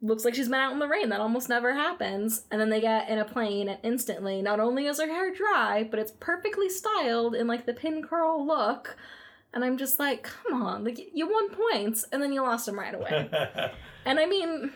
looks 0.00 0.24
like 0.24 0.34
she's 0.34 0.48
been 0.48 0.60
out 0.60 0.72
in 0.72 0.78
the 0.78 0.88
rain. 0.88 1.08
That 1.08 1.20
almost 1.20 1.48
never 1.48 1.72
happens. 1.74 2.42
And 2.50 2.60
then 2.60 2.70
they 2.70 2.80
get 2.80 3.08
in 3.08 3.18
a 3.18 3.24
plane, 3.24 3.68
and 3.68 3.78
instantly, 3.82 4.42
not 4.42 4.60
only 4.60 4.86
is 4.86 5.00
her 5.00 5.06
hair 5.06 5.32
dry, 5.32 5.86
but 5.88 6.00
it's 6.00 6.12
perfectly 6.18 6.68
styled 6.68 7.34
in 7.34 7.46
like 7.46 7.66
the 7.66 7.74
pin 7.74 8.02
curl 8.02 8.44
look. 8.44 8.96
And 9.54 9.64
I'm 9.64 9.78
just 9.78 9.98
like, 9.98 10.24
come 10.24 10.62
on, 10.62 10.84
like 10.84 10.98
you 11.14 11.28
won 11.28 11.50
points, 11.50 12.04
and 12.12 12.22
then 12.22 12.32
you 12.32 12.42
lost 12.42 12.66
them 12.66 12.78
right 12.78 12.94
away. 12.94 13.30
And 14.04 14.18
I 14.18 14.24
mean, 14.24 14.70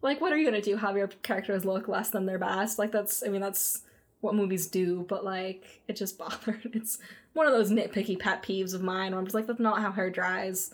like 0.00 0.20
what 0.20 0.32
are 0.32 0.36
you 0.36 0.46
gonna 0.46 0.62
do? 0.62 0.76
Have 0.76 0.96
your 0.96 1.08
characters 1.08 1.66
look 1.66 1.88
less 1.88 2.10
than 2.10 2.24
their 2.24 2.38
best? 2.38 2.78
Like 2.78 2.90
that's 2.90 3.22
I 3.22 3.28
mean 3.28 3.42
that's 3.42 3.82
what 4.20 4.34
movies 4.34 4.66
do, 4.66 5.04
but 5.08 5.24
like 5.24 5.82
it 5.88 5.96
just 5.96 6.18
bothered. 6.18 6.70
It's 6.74 6.98
one 7.32 7.46
of 7.46 7.52
those 7.52 7.70
nitpicky 7.70 8.18
pet 8.18 8.42
peeves 8.42 8.74
of 8.74 8.82
mine 8.82 9.12
where 9.12 9.18
I'm 9.18 9.26
just 9.26 9.34
like, 9.34 9.46
that's 9.46 9.60
not 9.60 9.80
how 9.82 9.92
hair 9.92 10.10
dries 10.10 10.72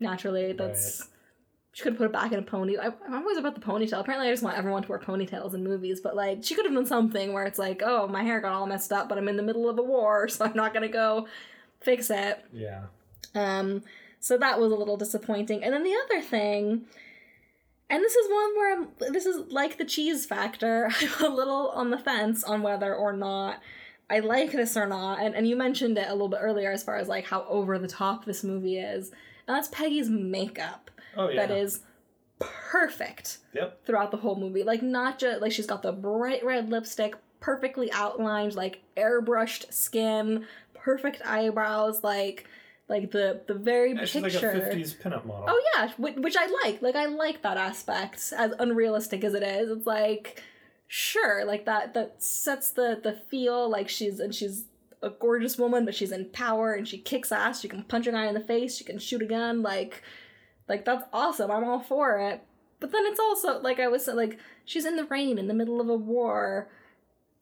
naturally. 0.00 0.52
That's 0.52 1.00
Right. 1.00 1.08
she 1.72 1.82
could 1.82 1.92
have 1.94 1.98
put 1.98 2.06
it 2.06 2.12
back 2.12 2.32
in 2.32 2.38
a 2.38 2.42
pony. 2.42 2.76
I, 2.78 2.86
I'm 3.06 3.14
always 3.14 3.36
about 3.36 3.54
the 3.56 3.60
ponytail. 3.60 3.98
Apparently, 4.00 4.28
I 4.28 4.32
just 4.32 4.42
want 4.44 4.56
everyone 4.56 4.82
to 4.84 4.88
wear 4.88 4.98
ponytails 5.00 5.54
in 5.54 5.64
movies, 5.64 6.00
but 6.00 6.14
like 6.14 6.44
she 6.44 6.54
could 6.54 6.64
have 6.66 6.74
done 6.74 6.86
something 6.86 7.32
where 7.32 7.44
it's 7.44 7.58
like, 7.58 7.82
oh, 7.84 8.06
my 8.06 8.22
hair 8.22 8.40
got 8.40 8.52
all 8.52 8.66
messed 8.66 8.92
up, 8.92 9.08
but 9.08 9.18
I'm 9.18 9.28
in 9.28 9.36
the 9.36 9.42
middle 9.42 9.68
of 9.68 9.78
a 9.78 9.82
war, 9.82 10.28
so 10.28 10.44
I'm 10.44 10.54
not 10.54 10.72
gonna 10.72 10.88
go 10.88 11.26
fix 11.80 12.10
it. 12.10 12.44
Yeah. 12.52 12.84
Um, 13.34 13.82
so 14.20 14.38
that 14.38 14.58
was 14.60 14.72
a 14.72 14.76
little 14.76 14.96
disappointing. 14.96 15.64
And 15.64 15.74
then 15.74 15.82
the 15.82 15.94
other 16.04 16.22
thing, 16.22 16.86
and 17.90 18.02
this 18.02 18.14
is 18.14 18.30
one 18.30 18.56
where 18.56 18.72
I'm, 18.78 18.88
this 19.12 19.26
is 19.26 19.50
like 19.52 19.78
the 19.78 19.84
cheese 19.84 20.26
factor. 20.26 20.90
I'm 21.20 21.24
a 21.24 21.34
little 21.34 21.70
on 21.70 21.90
the 21.90 21.98
fence 21.98 22.42
on 22.44 22.62
whether 22.62 22.94
or 22.94 23.12
not 23.12 23.60
I 24.10 24.20
like 24.20 24.52
this 24.52 24.76
or 24.76 24.86
not. 24.86 25.20
And, 25.20 25.34
and 25.34 25.46
you 25.48 25.56
mentioned 25.56 25.96
it 25.98 26.08
a 26.08 26.12
little 26.12 26.28
bit 26.28 26.40
earlier 26.42 26.70
as 26.72 26.82
far 26.82 26.96
as 26.96 27.08
like 27.08 27.24
how 27.26 27.44
over 27.48 27.78
the 27.78 27.88
top 27.88 28.24
this 28.24 28.44
movie 28.44 28.78
is. 28.78 29.10
And 29.46 29.56
that's 29.56 29.68
Peggy's 29.68 30.08
makeup. 30.10 30.90
Oh 31.16 31.28
yeah. 31.28 31.46
That 31.46 31.56
is 31.56 31.80
perfect 32.38 33.38
Yep. 33.54 33.84
throughout 33.86 34.10
the 34.10 34.16
whole 34.18 34.36
movie. 34.36 34.62
Like 34.62 34.82
not 34.82 35.18
just 35.18 35.40
like 35.40 35.52
she's 35.52 35.66
got 35.66 35.82
the 35.82 35.92
bright 35.92 36.44
red 36.44 36.70
lipstick, 36.70 37.14
perfectly 37.40 37.90
outlined, 37.92 38.54
like 38.54 38.82
airbrushed 38.96 39.72
skin, 39.72 40.46
perfect 40.74 41.22
eyebrows, 41.24 42.02
like 42.02 42.46
like 42.88 43.10
the 43.10 43.42
the 43.46 43.54
very 43.54 43.94
Yeah, 43.94 44.04
she's 44.04 44.22
picture. 44.22 44.52
like 44.54 44.72
a 44.72 44.76
50s 44.76 45.00
pinup 45.00 45.24
model. 45.24 45.46
Oh 45.48 45.62
yeah, 45.76 45.90
which, 45.96 46.16
which 46.16 46.36
I 46.38 46.46
like. 46.64 46.82
Like 46.82 46.96
I 46.96 47.06
like 47.06 47.42
that 47.42 47.56
aspect, 47.56 48.32
as 48.36 48.52
unrealistic 48.58 49.24
as 49.24 49.34
it 49.34 49.42
is. 49.42 49.70
It's 49.70 49.86
like 49.86 50.42
sure, 50.86 51.44
like 51.44 51.64
that 51.66 51.94
that 51.94 52.22
sets 52.22 52.70
the 52.70 53.00
the 53.02 53.14
feel. 53.30 53.68
Like 53.70 53.88
she's 53.88 54.20
and 54.20 54.34
she's 54.34 54.64
a 55.02 55.10
gorgeous 55.10 55.58
woman, 55.58 55.84
but 55.84 55.94
she's 55.94 56.12
in 56.12 56.26
power 56.30 56.72
and 56.74 56.86
she 56.86 56.98
kicks 56.98 57.32
ass. 57.32 57.60
She 57.60 57.68
can 57.68 57.82
punch 57.84 58.06
a 58.06 58.12
guy 58.12 58.26
in 58.26 58.34
the 58.34 58.40
face. 58.40 58.76
She 58.76 58.84
can 58.84 58.98
shoot 58.98 59.22
a 59.22 59.26
gun. 59.26 59.62
Like 59.62 60.02
like 60.68 60.84
that's 60.84 61.04
awesome. 61.12 61.50
I'm 61.50 61.64
all 61.64 61.80
for 61.80 62.18
it. 62.20 62.42
But 62.80 62.92
then 62.92 63.02
it's 63.06 63.20
also 63.20 63.60
like 63.60 63.80
I 63.80 63.88
was 63.88 64.06
like 64.08 64.38
she's 64.66 64.84
in 64.84 64.96
the 64.96 65.04
rain 65.04 65.38
in 65.38 65.48
the 65.48 65.54
middle 65.54 65.80
of 65.80 65.88
a 65.88 65.94
war, 65.96 66.68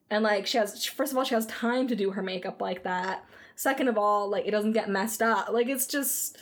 and 0.09 0.23
like 0.23 0.47
she 0.47 0.57
has 0.57 0.85
first 0.85 1.11
of 1.11 1.17
all 1.17 1.25
she 1.25 1.35
has 1.35 1.45
time 1.47 1.87
to 1.89 1.95
do 1.97 2.11
her 2.11 2.21
makeup 2.23 2.61
like 2.61 2.83
that. 2.83 3.25
Second 3.55 3.87
of 3.87 3.97
all, 3.97 4.29
like 4.29 4.45
it 4.47 4.51
doesn't 4.51 4.73
get 4.73 4.89
messed 4.89 5.21
up. 5.21 5.49
Like 5.51 5.67
it's 5.67 5.85
just 5.87 6.37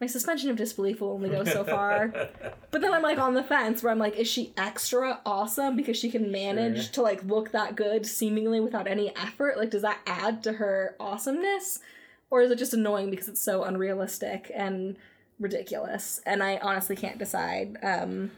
my 0.00 0.06
suspension 0.06 0.50
of 0.50 0.56
disbelief 0.56 1.00
will 1.00 1.12
only 1.12 1.30
go 1.30 1.44
so 1.44 1.64
far. 1.64 2.12
But 2.70 2.82
then 2.82 2.92
I'm 2.92 3.00
like 3.02 3.16
on 3.18 3.32
the 3.32 3.42
fence 3.42 3.82
where 3.82 3.90
I'm 3.90 3.98
like, 3.98 4.16
is 4.16 4.28
she 4.28 4.52
extra 4.58 5.20
awesome 5.24 5.76
because 5.76 5.96
she 5.96 6.10
can 6.10 6.30
manage 6.30 6.82
Sure. 6.84 6.92
to 6.94 7.02
like 7.02 7.24
look 7.24 7.52
that 7.52 7.74
good 7.74 8.04
seemingly 8.04 8.60
without 8.60 8.86
any 8.86 9.16
effort? 9.16 9.56
Like, 9.56 9.70
does 9.70 9.80
that 9.80 10.00
add 10.06 10.42
to 10.42 10.52
her 10.54 10.94
awesomeness? 11.00 11.78
Or 12.28 12.42
is 12.42 12.50
it 12.50 12.58
just 12.58 12.74
annoying 12.74 13.08
because 13.10 13.28
it's 13.28 13.40
so 13.40 13.64
unrealistic 13.64 14.50
and 14.54 14.96
ridiculous? 15.40 16.20
And 16.26 16.42
I 16.42 16.58
honestly 16.58 16.96
can't 16.96 17.16
decide. 17.18 17.78
Um, 17.82 18.30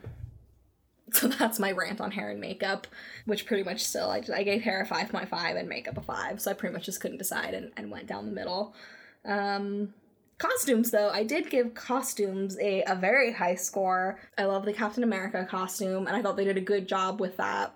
so 1.13 1.29
that's 1.29 1.59
my 1.59 1.73
rant 1.73 2.01
on 2.01 2.11
hair 2.11 2.31
and 2.31 2.41
makeup, 2.41 2.87
which 3.27 3.47
pretty 3.47 3.63
much 3.63 3.85
still, 3.85 4.11
I, 4.11 4.23
I 4.35 4.43
gave 4.43 4.63
hair 4.63 4.81
a 4.83 4.87
5.5 4.87 5.59
and 5.59 5.69
makeup 5.69 5.97
a 5.97 6.03
5. 6.03 6.41
So 6.41 6.51
I 6.51 6.55
pretty 6.55 6.73
much 6.73 6.87
just 6.87 7.01
couldn't 7.01 7.19
decide 7.19 7.55
and, 7.55 7.73
and 7.77 7.91
went 7.91 8.07
down 8.07 8.27
the 8.27 8.33
middle. 8.33 8.75
Um, 9.25 9.95
Costumes, 10.39 10.93
though, 10.93 11.11
I 11.11 11.25
did 11.25 11.51
give 11.51 11.75
costumes 11.75 12.57
a, 12.61 12.85
a 12.87 12.95
very 12.95 13.33
high 13.33 13.57
score. 13.57 14.21
I 14.39 14.45
love 14.45 14.65
the 14.65 14.73
Captain 14.73 15.03
America 15.03 15.45
costume, 15.51 16.07
and 16.07 16.17
I 16.17 16.23
thought 16.23 16.37
they 16.37 16.45
did 16.45 16.57
a 16.57 16.61
good 16.61 16.87
job 16.87 17.21
with 17.21 17.37
that 17.39 17.75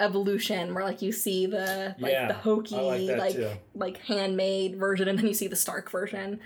evolution 0.00 0.74
where 0.74 0.82
like 0.82 1.00
you 1.02 1.12
see 1.12 1.46
the 1.46 1.94
like 2.00 2.12
Yeah, 2.12 2.26
the 2.26 2.34
hokey 2.34 2.74
like 2.74 3.18
like 3.18 3.34
too. 3.34 3.50
like 3.74 3.98
handmade 3.98 4.76
version 4.78 5.08
and 5.08 5.18
then 5.18 5.26
you 5.26 5.34
see 5.34 5.46
the 5.46 5.54
Stark 5.56 5.90
version. 5.90 6.40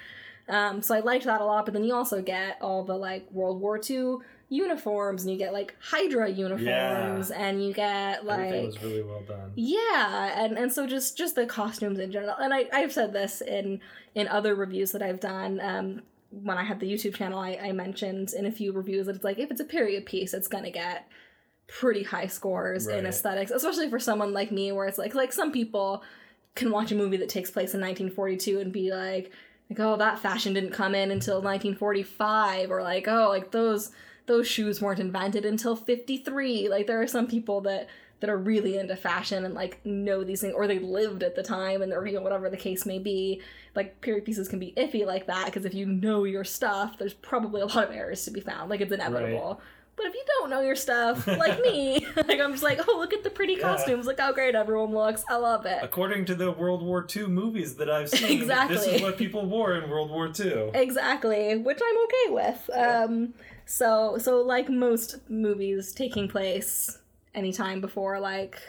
Um, 0.48 0.82
so 0.82 0.94
I 0.94 1.00
liked 1.00 1.24
that 1.24 1.40
a 1.40 1.44
lot, 1.44 1.64
but 1.64 1.72
then 1.72 1.84
you 1.84 1.94
also 1.94 2.20
get 2.20 2.58
all 2.60 2.84
the 2.84 2.96
like 2.96 3.30
World 3.32 3.60
War 3.60 3.80
II 3.88 4.16
uniforms 4.48 5.22
and 5.22 5.32
you 5.32 5.38
get 5.38 5.52
like 5.52 5.74
Hydra 5.80 6.28
uniforms 6.30 7.30
and 7.30 7.64
you 7.64 7.72
get 7.72 8.24
like 8.24 8.38
Everything 8.40 8.66
was 8.66 8.82
really 8.82 9.02
well 9.02 9.22
done. 9.26 9.52
yeah 9.56 10.44
and 10.44 10.56
and 10.58 10.72
so 10.72 10.86
just 10.86 11.16
just 11.16 11.34
the 11.34 11.46
costumes 11.46 11.98
in 11.98 12.12
general. 12.12 12.36
And 12.38 12.52
i 12.54 12.66
i've 12.72 12.92
said 12.92 13.12
this 13.12 13.40
in 13.40 13.80
in 14.14 14.28
other 14.28 14.54
reviews 14.54 14.92
that 14.92 15.02
i've 15.02 15.20
done. 15.20 15.60
Um 15.60 16.02
when 16.30 16.58
i 16.58 16.64
had 16.64 16.80
the 16.80 16.92
youtube 16.92 17.14
channel 17.14 17.38
i, 17.38 17.56
I 17.62 17.70
mentioned 17.70 18.32
in 18.36 18.44
a 18.44 18.50
few 18.50 18.72
reviews 18.72 19.06
that 19.06 19.14
it's 19.14 19.24
like 19.24 19.38
if 19.38 19.52
it's 19.52 19.60
a 19.60 19.64
period 19.64 20.04
piece 20.04 20.34
it's 20.34 20.48
gonna 20.48 20.70
get 20.72 21.08
pretty 21.68 22.02
high 22.02 22.26
scores 22.26 22.88
in 22.88 23.06
aesthetics 23.06 23.52
especially 23.52 23.88
for 23.88 24.00
someone 24.00 24.32
like 24.32 24.50
me 24.50 24.72
where 24.72 24.86
it's 24.86 24.98
like 24.98 25.14
like 25.14 25.32
some 25.32 25.52
people 25.52 26.02
can 26.56 26.70
watch 26.72 26.90
a 26.90 26.96
movie 26.96 27.16
that 27.18 27.28
takes 27.28 27.50
place 27.52 27.72
in 27.72 27.80
1942 27.80 28.58
and 28.58 28.72
be 28.72 28.90
like 28.90 29.30
like 29.70 29.78
oh 29.78 29.96
that 29.96 30.18
fashion 30.18 30.52
didn't 30.52 30.72
come 30.72 30.94
in 30.94 31.12
until 31.12 31.36
1945 31.36 32.70
or 32.70 32.82
like 32.82 33.06
oh 33.08 33.28
like 33.28 33.52
those 33.52 33.92
those 34.26 34.46
shoes 34.46 34.80
weren't 34.80 35.00
invented 35.00 35.44
until 35.44 35.76
53 35.76 36.68
like 36.68 36.86
there 36.86 37.00
are 37.00 37.06
some 37.06 37.26
people 37.26 37.60
that 37.62 37.88
that 38.20 38.30
are 38.30 38.38
really 38.38 38.78
into 38.78 38.96
fashion 38.96 39.44
and 39.44 39.54
like 39.54 39.84
know 39.84 40.24
these 40.24 40.40
things 40.40 40.54
or 40.56 40.66
they 40.66 40.78
lived 40.78 41.22
at 41.22 41.34
the 41.36 41.42
time 41.42 41.82
and 41.82 41.92
or 41.92 42.06
you 42.06 42.14
know 42.14 42.22
whatever 42.22 42.48
the 42.48 42.56
case 42.56 42.86
may 42.86 42.98
be. 42.98 43.42
Like 43.74 44.00
period 44.00 44.24
pieces 44.24 44.48
can 44.48 44.58
be 44.58 44.72
iffy 44.76 45.04
like 45.04 45.26
that 45.26 45.46
because 45.46 45.64
if 45.66 45.74
you 45.74 45.84
know 45.84 46.24
your 46.24 46.44
stuff 46.44 46.96
there's 46.96 47.12
probably 47.12 47.60
a 47.60 47.66
lot 47.66 47.84
of 47.84 47.90
errors 47.90 48.24
to 48.24 48.30
be 48.30 48.40
found. 48.40 48.70
Like 48.70 48.80
it's 48.80 48.92
inevitable. 48.92 49.60
But 49.96 50.06
if 50.06 50.14
you 50.14 50.22
don't 50.38 50.48
know 50.50 50.60
your 50.60 50.74
stuff 50.76 51.26
like 51.26 51.60
me 51.60 52.06
like 52.16 52.40
i'm 52.40 52.52
just 52.52 52.62
like 52.62 52.80
oh 52.88 52.96
look 52.98 53.12
at 53.12 53.24
the 53.24 53.30
pretty 53.30 53.54
Yeah. 53.54 53.62
costumes. 53.74 54.06
Look 54.06 54.20
how 54.20 54.32
great 54.32 54.54
everyone 54.54 54.92
looks. 54.94 55.22
I 55.28 55.36
love 55.36 55.66
it. 55.66 55.80
According 55.82 56.24
to 56.26 56.34
the 56.34 56.50
World 56.50 56.82
War 56.82 57.06
II 57.14 57.26
movies 57.26 57.74
that 57.76 57.90
I've 57.90 58.08
seen, 58.08 58.40
exactly 58.40 58.76
this 58.76 58.86
is 58.86 59.02
what 59.02 59.18
people 59.18 59.44
wore 59.44 59.74
in 59.76 59.90
World 59.90 60.10
War 60.10 60.28
II. 60.28 60.70
exactly 60.72 61.56
which 61.58 61.80
i'm 61.84 61.98
okay 62.04 62.30
with. 62.30 62.70
Um 62.74 63.34
so 63.66 64.18
so 64.18 64.40
like 64.42 64.68
most 64.68 65.18
movies 65.28 65.92
taking 65.92 66.28
place 66.28 66.98
anytime 67.34 67.80
before 67.80 68.20
like 68.20 68.60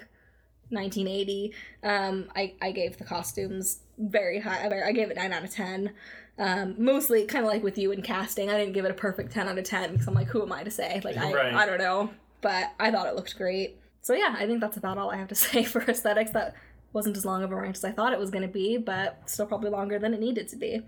1980 0.70 1.54
um 1.84 2.26
i 2.36 2.54
i 2.62 2.72
gave 2.72 2.98
the 2.98 3.04
costumes 3.04 3.80
very 3.98 4.40
high 4.40 4.68
i 4.68 4.88
I 4.90 4.92
gave 4.92 5.10
it 5.12 5.18
9 5.18 5.32
out 5.32 5.44
of 5.44 5.52
10 5.52 5.94
um 6.40 6.76
mostly 6.78 7.26
kind 7.26 7.46
of 7.46 7.52
like 7.52 7.64
with 7.64 7.78
you 7.78 7.92
in 7.92 8.02
casting 8.02 8.50
i 8.50 8.58
didn't 8.58 8.74
give 8.74 8.86
it 8.86 8.92
a 8.92 8.96
perfect 8.96 9.32
10 9.32 9.48
out 9.48 9.58
of 9.58 9.64
10 9.64 9.92
because 9.92 10.08
i'm 10.08 10.14
like 10.14 10.28
who 10.28 10.42
am 10.42 10.52
i 10.52 10.64
to 10.64 10.72
say? 10.72 11.02
Like 11.04 11.18
i 11.18 11.32
Right. 11.34 11.54
i 11.54 11.66
don't 11.66 11.78
know. 11.80 12.10
But 12.42 12.74
i 12.80 12.92
thought 12.92 13.08
it 13.08 13.16
looked 13.16 13.38
great. 13.38 13.78
So 14.02 14.14
yeah 14.14 14.36
i 14.38 14.46
think 14.46 14.60
that's 14.60 14.78
about 14.78 14.98
all 14.98 15.12
i 15.12 15.18
have 15.18 15.28
to 15.30 15.36
say 15.46 15.64
for 15.64 15.82
aesthetics 15.82 16.32
that 16.32 16.56
wasn't 16.96 17.18
as 17.18 17.26
long 17.26 17.44
of 17.44 17.52
a 17.52 17.56
rant 17.56 17.76
as 17.76 17.84
I 17.84 17.92
thought 17.92 18.14
it 18.14 18.20
was 18.20 18.32
going 18.32 18.42
to 18.42 18.48
be, 18.48 18.78
but 18.78 19.22
still 19.26 19.46
probably 19.46 19.70
longer 19.70 20.00
than 20.00 20.14
it 20.14 20.20
needed 20.22 20.48
to 20.48 20.56
be. 20.56 20.82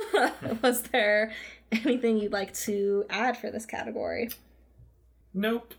was 0.62 0.82
there 0.82 1.32
anything 1.70 2.18
you'd 2.18 2.32
like 2.32 2.52
to 2.54 3.04
add 3.08 3.36
for 3.38 3.50
this 3.52 3.64
category? 3.64 4.30
Nope. 5.32 5.74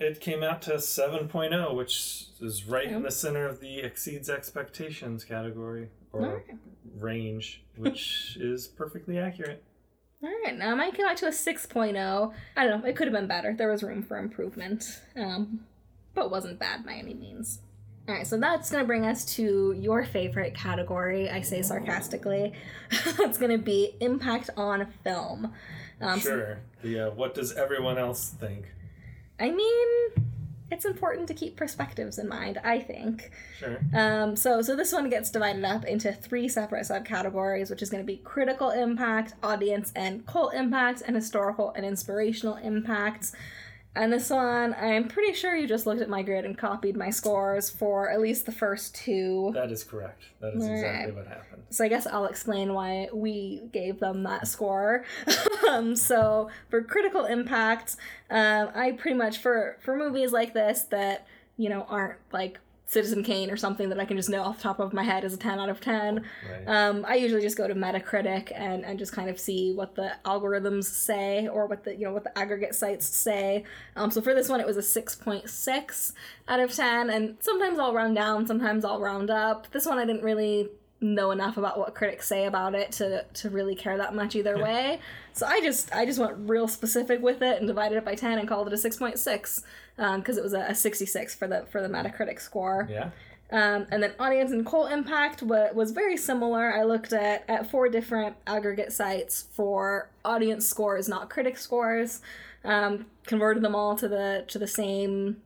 It 0.00 0.18
came 0.20 0.42
out 0.42 0.62
to 0.62 0.72
7.0, 0.72 1.76
which 1.76 2.24
is 2.40 2.64
right 2.64 2.90
in 2.90 3.02
the 3.02 3.10
center 3.10 3.46
of 3.46 3.60
the 3.60 3.80
exceeds 3.80 4.30
expectations 4.30 5.24
category 5.24 5.90
or 6.12 6.24
Alright. 6.24 6.46
range, 6.98 7.62
which 7.76 8.36
is 8.40 8.66
perfectly 8.66 9.18
accurate. 9.18 9.62
All 10.22 10.30
right, 10.44 10.56
now 10.56 10.74
mine 10.74 10.92
came 10.92 11.06
out 11.06 11.18
to 11.18 11.26
a 11.26 11.30
6.0. 11.30 12.32
I 12.56 12.66
don't 12.66 12.80
know, 12.80 12.88
it 12.88 12.96
could 12.96 13.08
have 13.08 13.14
been 13.14 13.26
better. 13.26 13.54
There 13.56 13.70
was 13.70 13.82
room 13.82 14.02
for 14.02 14.16
improvement, 14.16 15.02
um, 15.16 15.60
but 16.14 16.30
wasn't 16.30 16.58
bad 16.58 16.86
by 16.86 16.94
any 16.94 17.12
means. 17.12 17.60
All 18.08 18.14
right, 18.14 18.26
so 18.26 18.36
that's 18.36 18.68
going 18.68 18.82
to 18.82 18.86
bring 18.86 19.06
us 19.06 19.24
to 19.36 19.76
your 19.78 20.04
favorite 20.04 20.54
category, 20.54 21.30
I 21.30 21.40
say 21.42 21.62
sarcastically. 21.62 22.52
it's 22.90 23.38
going 23.38 23.52
to 23.52 23.62
be 23.62 23.94
impact 24.00 24.50
on 24.56 24.86
film. 25.04 25.52
Um, 26.00 26.18
sure. 26.18 26.58
The 26.82 27.08
uh, 27.08 27.10
what 27.10 27.34
does 27.34 27.52
everyone 27.52 27.98
else 27.98 28.30
think? 28.30 28.66
I 29.38 29.50
mean, 29.50 29.88
it's 30.72 30.84
important 30.84 31.28
to 31.28 31.34
keep 31.34 31.56
perspectives 31.56 32.18
in 32.18 32.28
mind, 32.28 32.58
I 32.64 32.80
think. 32.80 33.30
Sure. 33.58 33.78
Um, 33.94 34.34
so, 34.34 34.62
so 34.62 34.74
this 34.74 34.92
one 34.92 35.08
gets 35.08 35.30
divided 35.30 35.64
up 35.64 35.84
into 35.84 36.12
three 36.12 36.48
separate 36.48 36.86
subcategories, 36.86 37.70
which 37.70 37.82
is 37.82 37.90
going 37.90 38.02
to 38.02 38.06
be 38.06 38.16
critical 38.16 38.70
impact, 38.70 39.34
audience 39.42 39.92
and 39.94 40.26
cult 40.26 40.54
impact, 40.54 41.02
and 41.06 41.14
historical 41.14 41.70
and 41.76 41.84
inspirational 41.84 42.56
impacts. 42.56 43.32
And 43.94 44.10
this 44.10 44.30
one, 44.30 44.74
I'm 44.80 45.06
pretty 45.06 45.34
sure 45.34 45.54
you 45.54 45.68
just 45.68 45.86
looked 45.86 46.00
at 46.00 46.08
my 46.08 46.22
grid 46.22 46.46
and 46.46 46.56
copied 46.56 46.96
my 46.96 47.10
scores 47.10 47.68
for 47.68 48.08
at 48.08 48.20
least 48.20 48.46
the 48.46 48.52
first 48.52 48.94
two. 48.94 49.50
That 49.54 49.70
is 49.70 49.84
correct. 49.84 50.22
That 50.40 50.54
is 50.54 50.66
exactly 50.66 50.88
Alright. 50.88 51.14
what 51.14 51.26
happened. 51.26 51.62
So 51.68 51.84
I 51.84 51.88
guess 51.88 52.06
I'll 52.06 52.24
explain 52.24 52.72
why 52.72 53.08
we 53.12 53.62
gave 53.70 54.00
them 54.00 54.22
that 54.22 54.48
score. 54.48 55.04
um, 55.68 55.94
so 55.94 56.48
for 56.70 56.82
critical 56.82 57.26
impact, 57.26 57.96
um, 58.30 58.70
I 58.74 58.92
pretty 58.92 59.16
much 59.16 59.38
for 59.38 59.76
for 59.80 59.94
movies 59.94 60.32
like 60.32 60.54
this 60.54 60.82
that 60.84 61.26
you 61.58 61.68
know 61.68 61.86
aren't 61.88 62.18
like 62.32 62.60
Citizen 62.92 63.22
Kane 63.24 63.50
or 63.50 63.56
something 63.56 63.88
that 63.88 63.98
I 63.98 64.04
can 64.04 64.18
just 64.18 64.28
know 64.28 64.42
off 64.42 64.58
the 64.58 64.64
top 64.64 64.78
of 64.78 64.92
my 64.92 65.02
head 65.02 65.24
is 65.24 65.32
a 65.32 65.38
10 65.38 65.58
out 65.58 65.70
of 65.70 65.80
10. 65.80 66.26
Right. 66.50 66.68
Um, 66.68 67.06
I 67.08 67.14
usually 67.14 67.40
just 67.40 67.56
go 67.56 67.66
to 67.66 67.74
Metacritic 67.74 68.52
and, 68.54 68.84
and 68.84 68.98
just 68.98 69.14
kind 69.14 69.30
of 69.30 69.40
see 69.40 69.72
what 69.72 69.94
the 69.94 70.12
algorithms 70.26 70.84
say 70.84 71.48
or 71.48 71.66
what 71.66 71.84
the 71.84 71.94
you 71.94 72.04
know 72.04 72.12
what 72.12 72.24
the 72.24 72.38
aggregate 72.38 72.74
sites 72.74 73.06
say. 73.06 73.64
Um, 73.96 74.10
so 74.10 74.20
for 74.20 74.34
this 74.34 74.50
one, 74.50 74.60
it 74.60 74.66
was 74.66 74.76
a 74.76 74.80
6.6 74.80 76.12
out 76.48 76.60
of 76.60 76.70
10, 76.70 77.08
and 77.08 77.38
sometimes 77.40 77.78
I'll 77.78 77.94
round 77.94 78.14
down, 78.14 78.46
sometimes 78.46 78.84
I'll 78.84 79.00
round 79.00 79.30
up. 79.30 79.70
This 79.72 79.86
one 79.86 79.96
I 79.96 80.04
didn't 80.04 80.22
really 80.22 80.68
know 81.00 81.30
enough 81.30 81.56
about 81.56 81.78
what 81.78 81.94
critics 81.94 82.28
say 82.28 82.44
about 82.44 82.74
it 82.74 82.92
to 82.92 83.24
to 83.34 83.48
really 83.48 83.74
care 83.74 83.96
that 83.96 84.14
much 84.14 84.36
either 84.36 84.56
yeah. 84.58 84.62
way. 84.62 85.00
So 85.32 85.46
I 85.46 85.62
just 85.62 85.94
I 85.94 86.04
just 86.04 86.18
went 86.18 86.34
real 86.36 86.68
specific 86.68 87.22
with 87.22 87.40
it 87.40 87.58
and 87.58 87.66
divided 87.66 87.96
it 87.96 88.04
by 88.04 88.14
10 88.14 88.38
and 88.38 88.46
called 88.46 88.66
it 88.66 88.74
a 88.74 88.76
6.6 88.76 89.62
because 89.96 90.36
um, 90.36 90.38
it 90.38 90.42
was 90.42 90.54
a, 90.54 90.66
a, 90.68 90.74
66 90.74 91.34
for 91.34 91.46
the 91.46 91.66
for 91.70 91.82
the 91.82 91.88
Metacritic 91.88 92.40
score. 92.40 92.88
Yeah. 92.90 93.10
Um, 93.50 93.86
and 93.90 94.02
then 94.02 94.14
audience 94.18 94.50
and 94.50 94.64
cult 94.64 94.90
impact 94.90 95.42
was, 95.42 95.74
was 95.74 95.90
very 95.90 96.16
similar. 96.16 96.74
I 96.74 96.84
looked 96.84 97.12
at 97.12 97.44
at 97.48 97.70
four 97.70 97.88
different 97.90 98.36
aggregate 98.46 98.92
sites 98.92 99.46
for 99.52 100.08
audience 100.24 100.66
scores, 100.66 101.08
not 101.08 101.28
critic 101.28 101.58
scores. 101.58 102.22
Um, 102.64 103.06
converted 103.26 103.62
them 103.62 103.74
all 103.74 103.96
to 103.96 104.08
the 104.08 104.44
to 104.48 104.58
the 104.58 104.66
same 104.66 105.42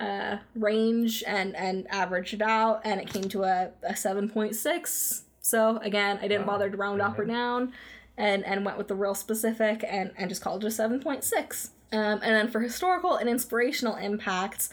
uh, 0.00 0.38
range 0.54 1.24
and 1.26 1.54
and 1.56 1.86
averaged 1.90 2.34
it 2.34 2.42
out, 2.42 2.80
and 2.84 3.00
it 3.00 3.08
came 3.08 3.28
to 3.28 3.44
a, 3.44 3.70
a 3.82 3.92
7.6. 3.92 5.22
So 5.40 5.76
again, 5.78 6.18
I 6.22 6.28
didn't 6.28 6.46
wow. 6.46 6.54
bother 6.54 6.70
to 6.70 6.76
round 6.76 7.02
up 7.02 7.18
or 7.18 7.24
down, 7.24 7.72
and 8.16 8.44
and 8.44 8.64
went 8.64 8.78
with 8.78 8.88
the 8.88 8.94
real 8.94 9.14
specific 9.14 9.84
and 9.86 10.12
and 10.16 10.28
just 10.28 10.42
called 10.42 10.64
it 10.64 10.68
a 10.68 10.70
7.6. 10.70 11.70
Um, 11.92 12.20
and 12.22 12.34
then 12.34 12.50
for 12.50 12.60
historical 12.60 13.16
and 13.16 13.28
inspirational 13.28 13.96
impacts, 13.96 14.70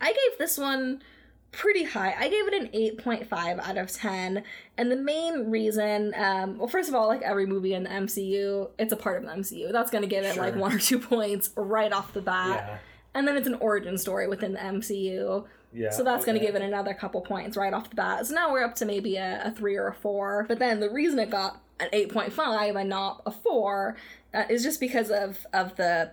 I 0.00 0.08
gave 0.08 0.38
this 0.38 0.58
one 0.58 1.02
pretty 1.56 1.84
high. 1.84 2.14
I 2.18 2.28
gave 2.28 2.46
it 2.46 2.54
an 2.54 2.68
8.5 2.68 3.66
out 3.66 3.78
of 3.78 3.90
10. 3.90 4.42
And 4.76 4.92
the 4.92 4.96
main 4.96 5.50
reason, 5.50 6.12
um, 6.14 6.58
well, 6.58 6.68
first 6.68 6.88
of 6.88 6.94
all, 6.94 7.08
like 7.08 7.22
every 7.22 7.46
movie 7.46 7.72
in 7.72 7.84
the 7.84 7.90
MCU, 7.90 8.70
it's 8.78 8.92
a 8.92 8.96
part 8.96 9.24
of 9.24 9.28
the 9.28 9.34
MCU. 9.34 9.72
That's 9.72 9.90
going 9.90 10.02
to 10.02 10.08
give 10.08 10.24
it 10.24 10.36
like 10.36 10.54
one 10.54 10.72
or 10.72 10.78
two 10.78 10.98
points 10.98 11.50
right 11.56 11.92
off 11.92 12.12
the 12.12 12.20
bat. 12.20 12.64
Yeah. 12.68 12.78
And 13.14 13.26
then 13.26 13.36
it's 13.36 13.46
an 13.46 13.54
origin 13.54 13.96
story 13.96 14.28
within 14.28 14.52
the 14.52 14.58
MCU. 14.58 15.46
Yeah. 15.72 15.90
So 15.90 16.04
that's 16.04 16.26
going 16.26 16.38
to 16.38 16.44
give 16.44 16.54
it 16.54 16.62
another 16.62 16.92
couple 16.92 17.22
points 17.22 17.56
right 17.56 17.72
off 17.72 17.88
the 17.88 17.96
bat. 17.96 18.26
So 18.26 18.34
now 18.34 18.52
we're 18.52 18.64
up 18.64 18.74
to 18.76 18.84
maybe 18.84 19.16
a, 19.16 19.46
a 19.46 19.50
three 19.50 19.76
or 19.76 19.88
a 19.88 19.94
four. 19.94 20.44
But 20.46 20.58
then 20.58 20.80
the 20.80 20.90
reason 20.90 21.18
it 21.18 21.30
got 21.30 21.62
an 21.80 21.88
8.5 21.92 22.78
and 22.78 22.90
not 22.90 23.22
a 23.24 23.30
four 23.30 23.96
uh, 24.34 24.44
is 24.50 24.62
just 24.62 24.78
because 24.78 25.10
of, 25.10 25.46
of 25.54 25.76
the 25.76 26.10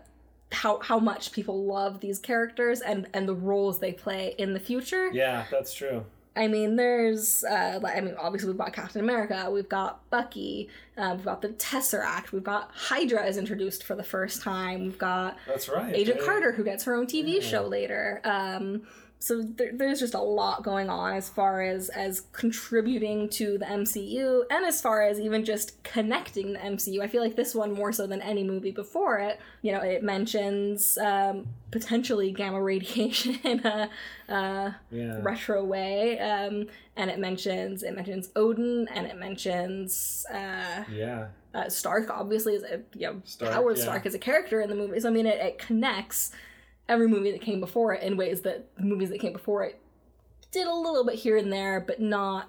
how 0.54 0.80
how 0.80 1.00
much 1.00 1.32
people 1.32 1.66
love 1.66 2.00
these 2.00 2.20
characters 2.20 2.82
and 2.82 3.08
and 3.14 3.28
the 3.28 3.36
roles 3.36 3.80
they 3.80 3.92
play 3.94 4.36
in 4.38 4.54
the 4.54 4.60
future. 4.60 5.10
Yeah, 5.12 5.46
that's 5.52 5.74
true. 5.74 6.06
I 6.36 6.48
mean, 6.48 6.78
there's, 6.78 7.44
uh, 7.44 7.78
like, 7.80 7.96
I 7.96 8.02
mean, 8.02 8.16
obviously 8.18 8.50
we've 8.50 8.58
got 8.58 8.74
Captain 8.74 9.00
America, 9.02 9.52
we've 9.52 9.70
got 9.70 10.10
Bucky, 10.10 10.68
uh, 10.98 11.14
we've 11.16 11.26
got 11.26 11.44
the 11.44 11.50
Tesseract, 11.50 12.32
we've 12.32 12.44
got 12.44 12.72
Hydra 12.74 13.24
is 13.28 13.38
introduced 13.38 13.84
for 13.84 13.94
the 13.94 14.02
first 14.04 14.42
time, 14.42 14.82
we've 14.82 14.98
got 14.98 15.38
That's 15.46 15.70
right. 15.70 15.94
Agent 15.94 16.18
Yeah. 16.20 16.26
Carter 16.26 16.52
who 16.54 16.64
gets 16.64 16.86
her 16.86 16.96
own 16.96 17.06
TV 17.06 17.36
Yeah. 17.36 17.42
show 17.42 17.68
later. 17.68 18.20
Um, 18.24 18.82
so 19.24 19.42
there, 19.42 19.72
there's 19.74 20.02
just 20.02 20.16
a 20.16 20.20
lot 20.22 20.64
going 20.64 20.90
on 20.90 21.14
as 21.16 21.30
far 21.30 21.62
as 21.62 21.88
as 21.88 22.24
contributing 22.34 23.30
to 23.30 23.58
the 23.58 23.64
MCU 23.64 24.44
and 24.52 24.66
as 24.66 24.82
far 24.82 25.02
as 25.04 25.18
even 25.18 25.46
just 25.46 25.82
connecting 25.84 26.52
the 26.52 26.60
MCU. 26.60 27.00
I 27.02 27.08
feel 27.08 27.24
like 27.24 27.38
this 27.38 27.56
one 27.56 27.72
more 27.72 27.94
so 27.94 28.06
than 28.06 28.22
any 28.22 28.44
movie 28.44 28.72
before 28.72 29.20
it. 29.20 29.40
You 29.62 29.72
know, 29.72 29.80
it 29.80 30.04
mentions 30.04 30.98
um, 30.98 31.48
potentially 31.72 32.34
gamma 32.34 32.62
radiation 32.62 33.36
in 33.46 33.60
a, 33.66 33.90
uh, 34.28 34.72
Yeah. 34.92 35.20
retro 35.22 35.64
way 35.64 36.20
um, 36.20 36.68
and 36.98 37.10
it 37.10 37.18
mentions 37.18 37.82
it 37.84 37.96
mentions 37.96 38.30
odin 38.36 38.90
and 38.94 39.08
it 39.08 39.18
mentions 39.18 40.26
uh, 40.30 40.84
Yeah. 40.92 41.28
uh, 41.54 41.70
stark 41.70 42.10
obviously 42.10 42.56
is 42.56 42.64
a 42.64 42.82
you 42.94 43.08
know 43.08 43.22
Stark, 43.24 43.54
howard 43.54 43.78
yeah. 43.78 43.84
stark 43.84 44.06
is 44.06 44.14
a 44.16 44.20
character 44.20 44.60
in 44.60 44.70
the 44.70 44.76
movie 44.76 45.00
so 45.00 45.08
i 45.08 45.12
mean 45.12 45.26
it, 45.26 45.40
it 45.40 45.58
connects 45.58 46.32
every 46.94 47.08
movie 47.08 47.32
that 47.32 47.42
came 47.42 47.60
before 47.60 47.94
it 47.94 48.04
in 48.04 48.16
ways 48.16 48.42
that 48.42 48.68
the 48.78 48.84
movies 48.84 49.10
that 49.10 49.20
came 49.20 49.34
before 49.34 49.64
it 49.64 49.80
did 50.52 50.68
a 50.68 50.74
little 50.74 51.04
bit 51.04 51.16
here 51.16 51.36
and 51.38 51.52
there 51.52 51.80
but 51.80 52.00
not 52.00 52.48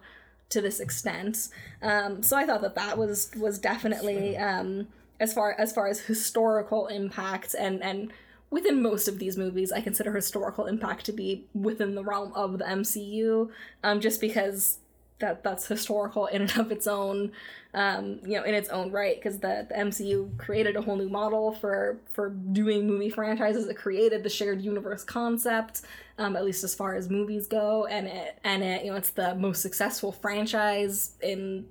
to 0.51 0.61
this 0.61 0.79
extent. 0.79 1.49
Um, 1.83 2.23
so 2.23 2.37
i 2.37 2.45
thought 2.47 2.63
that 2.63 2.75
that 2.75 2.99
was 2.99 3.31
was 3.37 3.59
definitely 3.59 4.37
um, 4.37 4.89
as 5.19 5.33
far 5.33 5.55
as 5.59 5.73
far 5.73 5.89
as 5.89 6.01
historical 6.01 6.87
impact 6.89 7.55
and 7.59 7.83
and 7.83 8.13
within 8.51 8.83
most 8.83 9.09
of 9.09 9.19
these 9.19 9.37
movies 9.37 9.73
i 9.73 9.81
consider 9.81 10.13
historical 10.13 10.67
impact 10.67 11.07
to 11.07 11.13
be 11.13 11.47
within 11.55 11.95
the 11.95 12.05
realm 12.05 12.33
of 12.35 12.59
the 12.59 12.65
mcu 12.65 13.49
um, 13.83 14.01
just 14.01 14.21
because 14.21 14.79
that 15.25 15.43
that's 15.43 15.67
historical 15.67 16.27
in 16.27 16.43
and 16.43 16.59
of 16.59 16.71
its 16.71 16.87
own 16.87 17.33
um, 17.73 18.21
you 18.25 18.37
know 18.37 18.45
in 18.45 18.55
its 18.55 18.69
own 18.69 18.91
right 18.93 19.17
because 19.17 19.39
the, 19.41 19.67
the 19.69 19.75
mcu 19.75 20.37
created 20.39 20.77
a 20.77 20.83
whole 20.83 20.97
new 20.97 21.09
model 21.09 21.53
for 21.53 21.99
for 22.13 22.31
doing 22.31 22.87
movie 22.87 23.11
franchises. 23.11 23.67
It 23.67 23.77
created 23.77 24.23
the 24.23 24.29
shared 24.29 24.61
universe 24.63 25.03
concept 25.03 25.83
um, 26.19 26.37
at 26.37 26.45
least 26.45 26.63
as 26.63 26.75
far 26.75 26.95
as 26.95 27.09
movies 27.09 27.47
go 27.47 27.87
and 27.87 28.07
it 28.07 28.39
and 28.45 28.63
it 28.63 28.85
you 28.85 28.91
know 28.91 28.97
it's 28.97 29.11
the 29.11 29.35
most 29.35 29.63
successful 29.63 30.13
franchise 30.13 31.13
in 31.23 31.67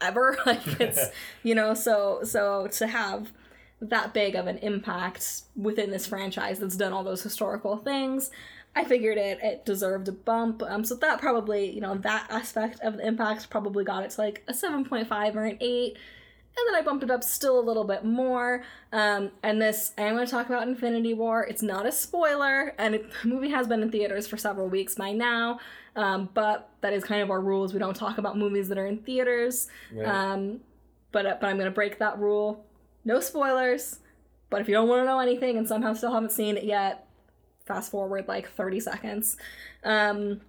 ever. 0.00 0.38
Like 0.46 0.80
it's 0.80 1.08
you 1.42 1.54
know 1.54 1.74
so 1.74 2.20
so 2.24 2.68
to 2.68 2.86
have 2.86 3.32
that 3.80 4.12
big 4.12 4.34
of 4.34 4.46
an 4.48 4.58
impact 4.58 5.42
within 5.54 5.90
this 5.90 6.06
franchise 6.06 6.58
that's 6.58 6.76
done 6.76 6.92
all 6.92 7.04
those 7.04 7.22
historical 7.22 7.76
things 7.76 8.30
i 8.76 8.84
figured 8.84 9.18
it 9.18 9.38
it 9.42 9.64
deserved 9.64 10.08
a 10.08 10.12
bump 10.12 10.62
um 10.66 10.84
so 10.84 10.94
that 10.94 11.20
probably 11.20 11.70
you 11.70 11.80
know 11.80 11.94
that 11.96 12.26
aspect 12.30 12.80
of 12.80 12.96
the 12.96 13.06
impact 13.06 13.50
probably 13.50 13.84
got 13.84 14.02
it 14.02 14.10
to 14.10 14.20
like 14.20 14.42
a 14.48 14.52
7.5 14.52 15.36
or 15.36 15.44
an 15.44 15.58
8 15.60 15.96
and 16.58 16.74
then 16.74 16.80
I 16.80 16.84
bumped 16.84 17.04
it 17.04 17.10
up 17.10 17.22
still 17.22 17.58
a 17.58 17.62
little 17.62 17.84
bit 17.84 18.04
more. 18.04 18.64
Um, 18.92 19.30
and 19.42 19.60
this, 19.60 19.92
I 19.96 20.02
am 20.02 20.14
going 20.14 20.26
to 20.26 20.30
talk 20.30 20.46
about 20.48 20.66
Infinity 20.66 21.14
War. 21.14 21.44
It's 21.44 21.62
not 21.62 21.86
a 21.86 21.92
spoiler, 21.92 22.74
and 22.78 22.96
it, 22.96 23.06
the 23.22 23.28
movie 23.28 23.50
has 23.50 23.66
been 23.66 23.82
in 23.82 23.90
theaters 23.90 24.26
for 24.26 24.36
several 24.36 24.68
weeks 24.68 24.94
by 24.94 25.12
now. 25.12 25.60
Um, 25.96 26.28
but 26.34 26.70
that 26.80 26.92
is 26.92 27.04
kind 27.04 27.22
of 27.22 27.30
our 27.30 27.40
rules. 27.40 27.72
We 27.72 27.78
don't 27.78 27.94
talk 27.94 28.18
about 28.18 28.36
movies 28.38 28.68
that 28.68 28.78
are 28.78 28.86
in 28.86 28.98
theaters. 28.98 29.68
Right. 29.92 30.06
Um, 30.06 30.60
but 31.12 31.26
uh, 31.26 31.36
but 31.40 31.48
I'm 31.48 31.56
going 31.56 31.70
to 31.70 31.74
break 31.74 31.98
that 31.98 32.18
rule. 32.18 32.64
No 33.04 33.20
spoilers. 33.20 34.00
But 34.50 34.60
if 34.60 34.68
you 34.68 34.74
don't 34.74 34.88
want 34.88 35.02
to 35.02 35.04
know 35.04 35.18
anything 35.18 35.58
and 35.58 35.68
somehow 35.68 35.92
still 35.92 36.12
haven't 36.12 36.32
seen 36.32 36.56
it 36.56 36.64
yet, 36.64 37.06
fast 37.68 37.90
forward 37.92 38.26
like 38.26 38.48
30 38.50 38.80
seconds. 38.80 39.36
Um, 39.84 40.40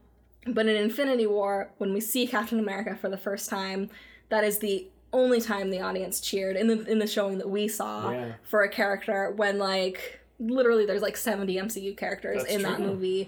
but 0.48 0.66
in 0.68 0.76
Infinity 0.76 1.28
War, 1.28 1.70
when 1.78 1.94
we 1.94 2.00
see 2.00 2.26
Captain 2.26 2.58
America 2.60 2.96
for 3.00 3.10
the 3.10 3.18
first 3.18 3.50
time, 3.50 3.90
that 4.30 4.44
is 4.44 4.58
the 4.60 4.88
only 5.12 5.41
time 5.41 5.70
the 5.70 5.82
audience 5.82 6.20
cheered 6.22 6.56
in 6.56 6.68
the 6.68 6.86
in 6.86 7.00
the 7.00 7.08
showing 7.08 7.38
that 7.40 7.50
we 7.50 7.68
saw 7.68 8.12
Yeah. 8.12 8.34
for 8.44 8.62
a 8.64 8.70
character 8.70 9.32
when 9.36 9.58
like 9.58 10.20
literally 10.40 10.86
there's 10.86 11.02
like 11.02 11.18
70 11.18 11.56
MCU 11.58 11.98
characters 11.98 12.44
That's 12.44 12.54
in 12.56 12.62
that 12.62 12.80
movie. 12.80 13.28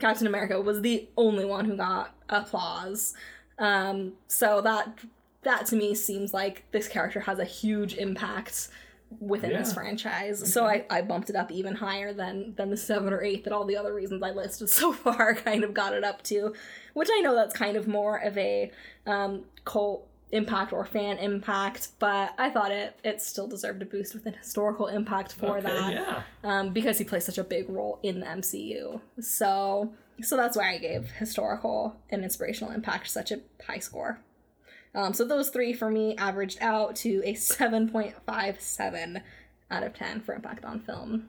Captain 0.00 0.26
America 0.26 0.60
was 0.60 0.80
the 0.82 1.06
only 1.16 1.44
one 1.44 1.64
who 1.66 1.76
got 1.76 2.14
applause. 2.28 3.14
Um, 3.58 4.14
so 4.26 4.60
that 4.62 4.98
that 5.42 5.66
to 5.66 5.76
me 5.76 5.94
seems 5.94 6.32
like 6.34 6.64
this 6.72 6.88
character 6.88 7.20
has 7.20 7.38
a 7.38 7.44
huge 7.44 7.94
impact 7.94 8.68
within 9.20 9.50
this 9.52 9.68
Yeah. 9.68 9.74
franchise. 9.74 10.52
So 10.52 10.66
I, 10.66 10.84
I 10.90 11.02
bumped 11.02 11.30
it 11.30 11.36
up 11.36 11.50
even 11.50 11.74
higher 11.76 12.12
than 12.12 12.54
than 12.56 12.70
the 12.70 12.76
seven 12.76 13.12
or 13.12 13.22
eight 13.22 13.44
that 13.44 13.52
all 13.52 13.64
the 13.64 13.76
other 13.76 13.94
reasons 13.94 14.22
I 14.22 14.30
listed 14.30 14.68
so 14.80 14.92
far 14.92 15.34
kind 15.34 15.64
of 15.64 15.72
got 15.74 15.92
it 15.94 16.04
up 16.04 16.22
to. 16.24 16.54
Which 16.94 17.08
I 17.12 17.20
know 17.20 17.34
that's 17.34 17.54
kind 17.54 17.76
of 17.76 17.86
more 17.88 18.18
of 18.18 18.36
a 18.36 18.70
um, 19.06 19.44
cult 19.64 20.06
impact 20.30 20.74
or 20.74 20.84
fan 20.84 21.16
impact, 21.16 21.88
but 21.98 22.34
I 22.36 22.50
thought 22.50 22.70
it 22.70 22.98
it 23.02 23.22
still 23.22 23.46
deserved 23.46 23.80
a 23.80 23.86
boost 23.86 24.12
with 24.14 24.26
an 24.26 24.34
historical 24.34 24.86
impact 24.86 25.32
for 25.32 25.56
okay, 25.58 25.66
that 25.66 25.92
Yeah. 25.92 26.22
um, 26.44 26.72
because 26.74 26.98
he 26.98 27.04
plays 27.04 27.24
such 27.24 27.38
a 27.38 27.44
big 27.44 27.68
role 27.70 27.98
in 28.02 28.20
the 28.20 28.26
MCU. 28.26 29.00
So 29.20 29.94
so 30.20 30.36
that's 30.36 30.56
why 30.56 30.74
I 30.74 30.78
gave 30.78 31.12
historical 31.12 31.96
and 32.10 32.24
inspirational 32.24 32.72
impact 32.74 33.08
such 33.08 33.30
a 33.32 33.40
high 33.66 33.78
score. 33.78 34.20
Um, 34.98 35.14
so 35.14 35.24
those 35.24 35.50
three 35.50 35.72
for 35.72 35.88
me 35.88 36.16
averaged 36.16 36.58
out 36.60 36.96
to 36.96 37.22
a 37.24 37.34
seven 37.34 37.88
point 37.88 38.16
five 38.26 38.60
seven 38.60 39.22
out 39.70 39.84
of 39.84 39.94
ten 39.94 40.20
for 40.20 40.34
impact 40.34 40.64
on 40.64 40.80
film. 40.80 41.28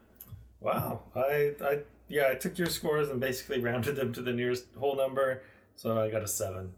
Wow. 0.59 1.03
I, 1.15 1.51
I, 1.63 1.79
yeah, 2.07 2.29
I 2.31 2.35
took 2.35 2.57
your 2.57 2.67
scores 2.67 3.09
and 3.09 3.19
basically 3.19 3.59
rounded 3.61 3.95
them 3.95 4.11
to 4.13 4.23
the 4.23 4.33
nearest 4.33 4.65
whole 4.79 4.95
number, 4.95 5.43
so 5.75 6.01
I 6.01 6.09
got 6.09 6.23
a 6.23 6.27
seven. 6.27 6.73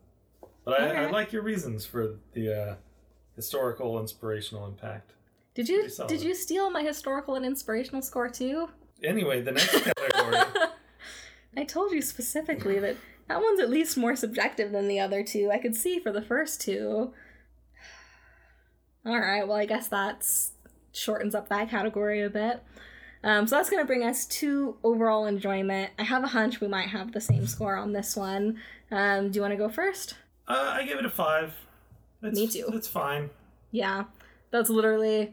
But 0.65 0.81
I, 0.81 1.05
I 1.05 1.09
like 1.09 1.31
your 1.31 1.43
reasons 1.43 1.85
for 1.85 2.15
the 2.33 2.61
uh, 2.61 2.75
historical 3.37 3.97
inspirational 3.97 4.67
impact. 4.67 5.13
Did 5.53 5.69
you 5.69 5.89
did 6.07 6.21
you 6.21 6.35
steal 6.35 6.69
my 6.69 6.83
historical 6.83 7.35
and 7.35 7.45
inspirational 7.45 8.01
score 8.01 8.27
too? 8.27 8.67
Anyway, 9.01 9.41
the 9.41 9.53
next 9.53 9.71
category. 9.97 10.37
I 11.55 11.63
told 11.63 11.93
you 11.93 12.01
specifically 12.01 12.79
that 12.79 12.97
that 13.31 13.41
one's 13.41 13.61
at 13.61 13.69
least 13.69 13.97
more 13.97 14.13
subjective 14.13 14.73
than 14.73 14.89
the 14.89 14.99
other 14.99 15.23
two. 15.23 15.49
I 15.51 15.57
could 15.57 15.73
see 15.73 15.99
for 15.99 16.11
the 16.11 16.21
first 16.21 16.59
two. 16.59 17.13
All 19.05 19.19
right, 19.19 19.47
well, 19.47 19.55
I 19.55 19.65
guess 19.65 19.87
that's 19.87 20.51
shortens 20.91 21.33
up 21.33 21.47
that 21.47 21.69
category 21.69 22.21
a 22.21 22.29
bit. 22.29 22.61
Um, 23.23 23.47
so 23.47 23.55
that's 23.55 23.69
going 23.69 23.81
to 23.81 23.87
bring 23.87 24.03
us 24.03 24.25
to 24.25 24.75
overall 24.83 25.25
enjoyment. 25.27 25.91
I 25.97 26.03
have 26.03 26.25
a 26.25 26.27
hunch 26.27 26.59
we 26.59 26.67
might 26.67 26.89
have 26.89 27.13
the 27.13 27.21
same 27.21 27.47
score 27.47 27.77
on 27.77 27.93
this 27.93 28.17
one. 28.17 28.59
Um, 28.91 29.31
do 29.31 29.37
you 29.37 29.41
want 29.41 29.53
to 29.53 29.57
go 29.57 29.69
first? 29.69 30.15
Uh, 30.45 30.73
I 30.73 30.83
give 30.83 30.99
it 30.99 31.05
a 31.05 31.09
five. 31.09 31.53
It's, 32.21 32.37
Me 32.37 32.47
too. 32.47 32.69
It's 32.73 32.89
fine. 32.89 33.29
Yeah, 33.71 34.05
that's 34.49 34.69
literally 34.69 35.31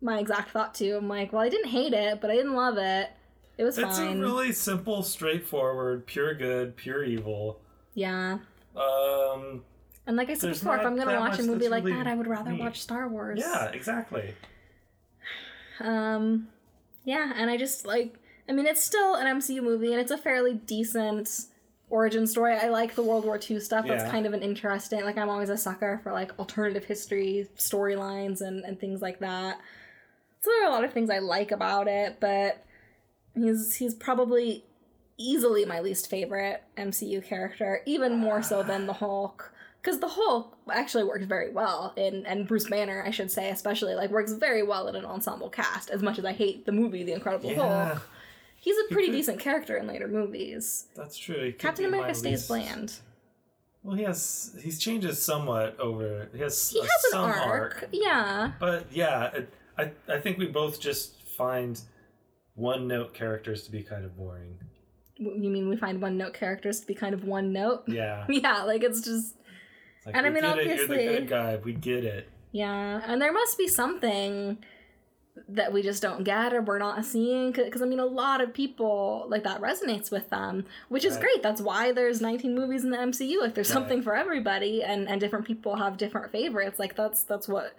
my 0.00 0.18
exact 0.18 0.50
thought 0.50 0.74
too. 0.74 0.96
I'm 0.96 1.08
like, 1.08 1.32
well, 1.32 1.42
I 1.42 1.48
didn't 1.48 1.70
hate 1.70 1.92
it, 1.92 2.20
but 2.20 2.30
I 2.30 2.34
didn't 2.34 2.56
love 2.56 2.76
it. 2.76 3.10
It 3.56 3.64
was 3.64 3.78
It's 3.78 3.98
fine. 3.98 4.18
a 4.18 4.20
really 4.20 4.52
simple, 4.52 5.02
straightforward, 5.02 6.06
pure 6.06 6.34
good, 6.34 6.76
pure 6.76 7.04
evil. 7.04 7.60
yeah. 7.94 8.38
Um, 8.76 9.62
And 10.06 10.16
like 10.16 10.28
I 10.30 10.34
said 10.34 10.50
before, 10.52 10.76
if 10.76 10.84
I'm 10.84 10.96
gonna 10.96 11.18
watch 11.20 11.38
a 11.38 11.42
movie 11.44 11.68
like 11.68 11.84
really 11.84 11.96
that, 11.96 12.06
I 12.08 12.14
would 12.14 12.26
rather 12.26 12.50
neat. 12.50 12.60
watch 12.60 12.80
Star 12.82 13.08
Wars. 13.08 13.38
yeah, 13.40 13.66
exactly. 13.70 14.34
Um, 15.80 16.48
yeah, 17.04 17.32
and 17.36 17.50
I 17.50 17.56
just 17.56 17.86
like, 17.86 18.14
I 18.48 18.52
mean, 18.52 18.66
it's 18.66 18.82
still 18.82 19.14
an 19.14 19.26
MCU 19.38 19.62
movie, 19.62 19.92
and 19.92 20.00
it's 20.00 20.10
a 20.10 20.18
fairly 20.18 20.54
decent 20.54 21.46
origin 21.90 22.26
story. 22.26 22.54
I 22.54 22.68
like 22.68 22.94
the 22.94 23.02
World 23.02 23.24
War 23.24 23.38
II 23.38 23.60
stuff. 23.60 23.86
That's 23.86 24.04
Yeah. 24.04 24.10
kind 24.10 24.26
of 24.26 24.32
an 24.34 24.42
interesting. 24.42 25.02
Like, 25.04 25.16
I'm 25.18 25.28
always 25.30 25.50
a 25.50 25.56
sucker 25.56 26.00
for 26.02 26.12
like 26.12 26.38
alternative 26.38 26.84
history 26.84 27.48
storylines 27.56 28.40
and 28.40 28.64
and 28.64 28.78
things 28.78 29.00
like 29.02 29.20
that. 29.20 29.60
So 30.40 30.50
there 30.50 30.64
are 30.64 30.68
a 30.68 30.72
lot 30.72 30.84
of 30.84 30.92
things 30.92 31.08
I 31.10 31.20
like 31.20 31.52
about 31.52 31.88
it, 31.88 32.18
but 32.20 32.62
he's 33.34 33.76
he's 33.76 33.94
probably 33.94 34.64
easily 35.16 35.64
my 35.64 35.80
least 35.80 36.08
favorite 36.10 36.62
MCU 36.76 37.24
character, 37.24 37.80
even 37.86 38.16
more 38.16 38.42
so 38.42 38.62
than 38.62 38.86
the 38.86 38.94
Hulk. 38.94 39.52
Because 39.80 40.00
the 40.00 40.08
Hulk 40.08 40.56
actually 40.72 41.04
works 41.04 41.26
very 41.26 41.50
well 41.52 41.92
in, 41.96 42.24
and 42.24 42.48
Bruce 42.48 42.68
Banner, 42.70 43.02
I 43.06 43.10
should 43.10 43.30
say, 43.30 43.50
especially 43.50 43.94
like 43.94 44.10
works 44.10 44.32
very 44.32 44.62
well 44.62 44.88
in 44.88 44.96
an 44.96 45.04
ensemble 45.04 45.50
cast. 45.50 45.90
As 45.90 46.02
much 46.02 46.18
as 46.18 46.24
I 46.24 46.32
hate 46.32 46.64
the 46.64 46.72
movie 46.72 47.02
The 47.04 47.12
Incredible 47.12 47.50
Yeah, 47.52 47.88
Hulk, 47.88 48.08
he's 48.58 48.76
a 48.78 48.84
pretty 48.92 49.08
could- 49.08 49.16
decent 49.16 49.40
character 49.40 49.76
in 49.76 49.86
later 49.86 50.08
movies. 50.08 50.86
that's 50.96 51.18
true. 51.18 51.52
Captain 51.52 51.84
America 51.84 52.14
stays 52.14 52.32
least- 52.32 52.48
bland. 52.48 52.92
Well, 53.82 53.94
he 53.96 54.04
has 54.04 54.56
he's 54.62 54.78
changes 54.78 55.20
somewhat 55.22 55.78
over. 55.78 56.30
He 56.32 56.40
has 56.40 56.70
He 56.70 56.80
has 56.80 56.88
an 57.04 57.10
some 57.10 57.30
arc, 57.30 57.86
yeah. 57.92 58.52
but 58.58 58.86
yeah, 58.90 59.26
it, 59.34 59.52
I 59.76 59.90
I 60.08 60.18
think 60.20 60.38
we 60.38 60.46
both 60.46 60.80
just 60.80 61.22
find 61.28 61.78
one 62.54 62.86
note 62.88 63.14
characters 63.14 63.64
to 63.64 63.70
be 63.72 63.82
kind 63.82 64.04
of 64.04 64.16
boring. 64.16 64.58
You 65.16 65.50
mean 65.50 65.68
we 65.68 65.76
find 65.76 66.00
one 66.02 66.16
note 66.16 66.34
characters 66.34 66.80
to 66.80 66.86
be 66.86 66.94
kind 66.94 67.14
of 67.14 67.24
one 67.24 67.52
note? 67.52 67.84
Yeah, 67.88 68.24
Yeah, 68.28 68.62
like 68.62 68.82
it's 68.82 69.00
just 69.00 69.36
It's 69.98 70.06
like, 70.06 70.16
And 70.16 70.26
I 70.26 70.30
mean, 70.30 70.42
get 70.42 70.58
it, 70.58 70.66
you're 70.76 70.86
the 70.86 70.96
good 70.96 71.28
guy. 71.28 71.56
We 71.62 71.72
get 71.72 72.04
it. 72.04 72.28
Yeah, 72.52 73.00
and 73.06 73.20
there 73.20 73.32
must 73.32 73.58
be 73.58 73.66
something 73.68 74.58
that 75.48 75.72
we 75.72 75.82
just 75.82 76.00
don't 76.00 76.22
get 76.22 76.52
or 76.54 76.62
we're 76.62 76.78
not 76.78 77.04
seeing 77.04 77.50
because 77.50 77.82
I 77.82 77.86
mean 77.86 77.98
a 77.98 78.06
lot 78.06 78.40
of 78.40 78.54
people 78.54 79.26
like 79.28 79.42
that 79.42 79.60
resonates 79.60 80.12
with 80.12 80.30
them, 80.30 80.64
which 80.88 81.04
is 81.04 81.14
Right. 81.14 81.22
great. 81.22 81.42
That's 81.42 81.60
why 81.60 81.90
there's 81.90 82.20
19 82.20 82.54
movies 82.54 82.84
in 82.84 82.90
the 82.90 82.98
MCU. 82.98 83.40
Like 83.40 83.54
there's 83.54 83.68
Right. 83.70 83.74
something 83.74 84.00
for 84.02 84.14
everybody 84.14 84.84
and 84.84 85.08
and 85.08 85.20
different 85.20 85.44
people 85.44 85.74
have 85.76 85.96
different 85.96 86.30
favorites. 86.30 86.78
Like 86.78 86.94
that's 86.94 87.24
that's 87.24 87.48
what 87.48 87.72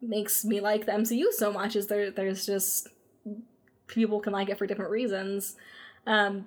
makes 0.00 0.44
me 0.46 0.60
like 0.60 0.86
the 0.86 0.92
MCU 0.92 1.30
so 1.32 1.52
much 1.52 1.76
is 1.76 1.88
there 1.88 2.10
there's 2.10 2.46
just 2.46 2.88
people 3.86 4.20
can 4.20 4.32
like 4.32 4.48
it 4.48 4.58
for 4.58 4.66
different 4.66 4.90
reasons. 4.90 5.56
Um 6.06 6.46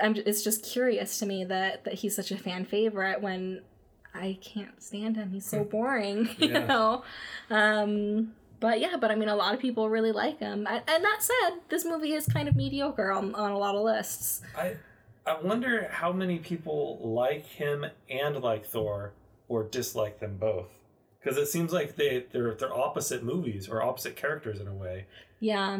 I'm 0.00 0.14
j- 0.14 0.22
it's 0.26 0.42
just 0.42 0.64
curious 0.64 1.18
to 1.20 1.26
me 1.26 1.44
that 1.44 1.84
that 1.84 1.94
he's 1.94 2.14
such 2.14 2.30
a 2.30 2.36
fan 2.36 2.64
favorite 2.64 3.20
when 3.22 3.62
I 4.14 4.38
can't 4.40 4.82
stand 4.82 5.16
him. 5.16 5.30
He's 5.30 5.44
so 5.46 5.64
boring, 5.64 6.28
you 6.38 6.48
know. 6.52 7.02
Um, 7.50 8.32
but 8.60 8.80
yeah, 8.80 8.96
but 8.98 9.10
I 9.10 9.14
mean, 9.14 9.28
a 9.28 9.36
lot 9.36 9.54
of 9.54 9.60
people 9.60 9.90
really 9.90 10.12
like 10.12 10.38
him. 10.38 10.66
And, 10.66 10.82
and 10.88 11.04
that 11.04 11.18
said, 11.20 11.58
this 11.68 11.84
movie 11.84 12.12
is 12.14 12.26
kind 12.26 12.48
of 12.48 12.56
mediocre 12.56 13.12
on, 13.12 13.34
on 13.34 13.50
a 13.52 13.58
lot 13.58 13.74
of 13.74 13.82
lists. 13.82 14.40
I 14.56 14.76
I 15.26 15.40
wonder 15.40 15.88
how 15.90 16.12
many 16.12 16.38
people 16.38 16.98
like 17.02 17.44
him 17.44 17.84
and 18.08 18.40
like 18.40 18.64
Thor 18.64 19.12
or 19.48 19.64
dislike 19.64 20.20
them 20.20 20.36
both. 20.36 20.68
Because 21.20 21.36
it 21.36 21.46
seems 21.46 21.72
like 21.72 21.96
they 21.96 22.24
they're 22.30 22.54
they're 22.54 22.74
opposite 22.74 23.22
movies 23.22 23.68
or 23.68 23.82
opposite 23.82 24.16
characters 24.16 24.60
in 24.60 24.68
a 24.68 24.74
way. 24.74 25.06
Yeah. 25.40 25.78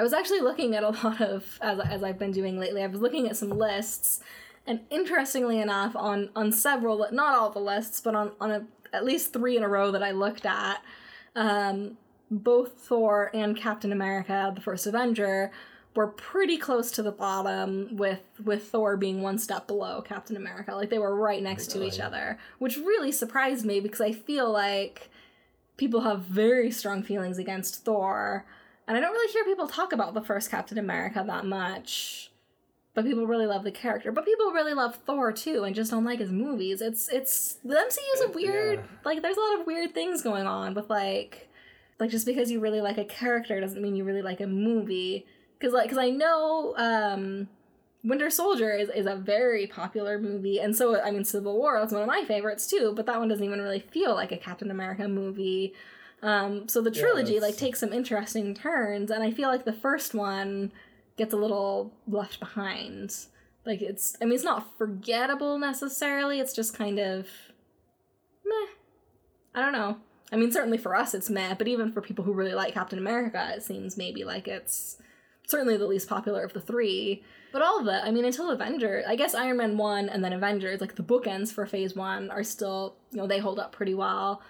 I 0.00 0.02
was 0.02 0.14
actually 0.14 0.40
looking 0.40 0.74
at 0.74 0.82
a 0.82 0.88
lot 1.04 1.20
of 1.20 1.58
as 1.60 1.78
as 1.78 2.02
I've 2.02 2.18
been 2.18 2.32
doing 2.32 2.58
lately. 2.58 2.82
I 2.82 2.86
was 2.86 3.02
looking 3.02 3.28
at 3.28 3.36
some 3.36 3.50
lists, 3.50 4.20
and 4.66 4.80
interestingly 4.88 5.60
enough, 5.60 5.94
on 5.94 6.30
on 6.34 6.52
several, 6.52 7.06
not 7.12 7.34
all 7.34 7.50
the 7.50 7.60
lists, 7.60 8.00
but 8.00 8.14
on 8.14 8.32
on 8.40 8.50
a, 8.50 8.66
at 8.94 9.04
least 9.04 9.34
three 9.34 9.58
in 9.58 9.62
a 9.62 9.68
row 9.68 9.90
that 9.90 10.02
I 10.02 10.12
looked 10.12 10.46
at, 10.46 10.82
um, 11.36 11.98
both 12.30 12.72
Thor 12.78 13.30
and 13.34 13.54
Captain 13.54 13.92
America: 13.92 14.50
The 14.54 14.62
First 14.62 14.86
Avenger 14.86 15.52
were 15.94 16.06
pretty 16.06 16.56
close 16.56 16.90
to 16.92 17.02
the 17.02 17.12
bottom, 17.12 17.94
with 17.94 18.22
with 18.42 18.68
Thor 18.68 18.96
being 18.96 19.20
one 19.20 19.36
step 19.36 19.66
below 19.66 20.00
Captain 20.00 20.36
America. 20.36 20.74
Like 20.74 20.88
they 20.88 20.98
were 20.98 21.14
right 21.14 21.42
next 21.42 21.66
to 21.72 21.84
each 21.84 22.00
other, 22.00 22.38
which 22.58 22.78
really 22.78 23.12
surprised 23.12 23.66
me 23.66 23.80
because 23.80 24.00
I 24.00 24.12
feel 24.12 24.50
like 24.50 25.10
people 25.76 26.00
have 26.00 26.22
very 26.22 26.70
strong 26.70 27.02
feelings 27.02 27.36
against 27.36 27.84
Thor. 27.84 28.46
And 28.86 28.96
I 28.96 29.00
don't 29.00 29.12
really 29.12 29.32
hear 29.32 29.44
people 29.44 29.68
talk 29.68 29.92
about 29.92 30.14
the 30.14 30.22
first 30.22 30.50
Captain 30.50 30.78
America 30.78 31.22
that 31.26 31.46
much. 31.46 32.30
But 32.94 33.04
people 33.04 33.26
really 33.26 33.46
love 33.46 33.62
the 33.62 33.70
character. 33.70 34.10
But 34.10 34.24
people 34.24 34.50
really 34.50 34.74
love 34.74 34.96
Thor 35.06 35.32
too 35.32 35.64
and 35.64 35.74
just 35.74 35.90
don't 35.90 36.04
like 36.04 36.18
his 36.18 36.30
movies. 36.30 36.80
It's 36.80 37.08
it's 37.08 37.54
the 37.64 37.74
MCU 37.74 38.14
is 38.14 38.20
a 38.22 38.28
weird 38.28 38.80
yeah. 38.80 38.86
like 39.04 39.22
there's 39.22 39.36
a 39.36 39.40
lot 39.40 39.60
of 39.60 39.66
weird 39.66 39.94
things 39.94 40.22
going 40.22 40.46
on 40.46 40.74
with 40.74 40.90
like 40.90 41.48
like 42.00 42.10
just 42.10 42.26
because 42.26 42.50
you 42.50 42.58
really 42.60 42.80
like 42.80 42.98
a 42.98 43.04
character 43.04 43.60
doesn't 43.60 43.80
mean 43.80 43.94
you 43.94 44.04
really 44.04 44.22
like 44.22 44.40
a 44.40 44.46
movie. 44.46 45.26
Cause 45.60 45.72
like 45.72 45.88
cause 45.88 45.98
I 45.98 46.10
know 46.10 46.74
um 46.76 47.48
Winter 48.02 48.30
Soldier 48.30 48.72
is, 48.72 48.88
is 48.88 49.06
a 49.06 49.14
very 49.14 49.66
popular 49.66 50.18
movie, 50.18 50.58
and 50.58 50.74
so 50.74 51.00
I 51.00 51.10
mean 51.10 51.24
Civil 51.24 51.58
War 51.58 51.78
is 51.82 51.92
one 51.92 52.02
of 52.02 52.08
my 52.08 52.24
favorites 52.24 52.66
too, 52.66 52.92
but 52.96 53.06
that 53.06 53.18
one 53.18 53.28
doesn't 53.28 53.44
even 53.44 53.60
really 53.60 53.80
feel 53.80 54.14
like 54.14 54.32
a 54.32 54.38
Captain 54.38 54.70
America 54.70 55.06
movie. 55.06 55.74
Um, 56.22 56.68
so 56.68 56.80
the 56.82 56.90
trilogy 56.90 57.34
that's- 57.34 57.42
like 57.52 57.56
takes 57.58 57.80
some 57.80 57.92
interesting 57.92 58.54
turns, 58.54 59.10
and 59.10 59.22
I 59.22 59.30
feel 59.30 59.48
like 59.48 59.64
the 59.64 59.72
first 59.72 60.14
one 60.14 60.72
gets 61.16 61.32
a 61.32 61.36
little 61.36 61.92
left 62.06 62.38
behind. 62.40 63.16
Like 63.66 63.82
it's, 63.82 64.16
I 64.20 64.24
mean, 64.24 64.34
it's 64.34 64.44
not 64.44 64.76
forgettable 64.78 65.58
necessarily. 65.58 66.40
It's 66.40 66.52
just 66.54 66.74
kind 66.74 66.98
of 66.98 67.26
meh. 68.44 68.66
I 69.54 69.60
don't 69.60 69.72
know. 69.72 69.98
I 70.32 70.36
mean, 70.36 70.52
certainly 70.52 70.78
for 70.78 70.94
us 70.94 71.12
it's 71.14 71.28
meh, 71.30 71.54
but 71.54 71.68
even 71.68 71.92
for 71.92 72.00
people 72.00 72.24
who 72.24 72.32
really 72.32 72.54
like 72.54 72.74
Captain 72.74 72.98
America, 72.98 73.52
it 73.54 73.62
seems 73.62 73.96
maybe 73.96 74.24
like 74.24 74.46
it's 74.48 74.96
certainly 75.46 75.76
the 75.76 75.86
least 75.86 76.08
popular 76.08 76.42
of 76.44 76.52
the 76.52 76.60
three. 76.60 77.22
But 77.52 77.62
all 77.62 77.80
of 77.80 77.86
it, 77.88 78.00
I 78.04 78.12
mean, 78.12 78.24
until 78.24 78.50
Avengers, 78.50 79.04
I 79.08 79.16
guess 79.16 79.34
Iron 79.34 79.56
Man 79.56 79.76
1 79.76 80.08
and 80.08 80.24
then 80.24 80.32
Avengers, 80.32 80.80
like 80.80 80.94
the 80.94 81.02
bookends 81.02 81.52
for 81.52 81.66
phase 81.66 81.96
one, 81.96 82.30
are 82.30 82.44
still, 82.44 82.94
you 83.10 83.18
know, 83.18 83.26
they 83.26 83.40
hold 83.40 83.58
up 83.58 83.72
pretty 83.72 83.94
well. 83.94 84.40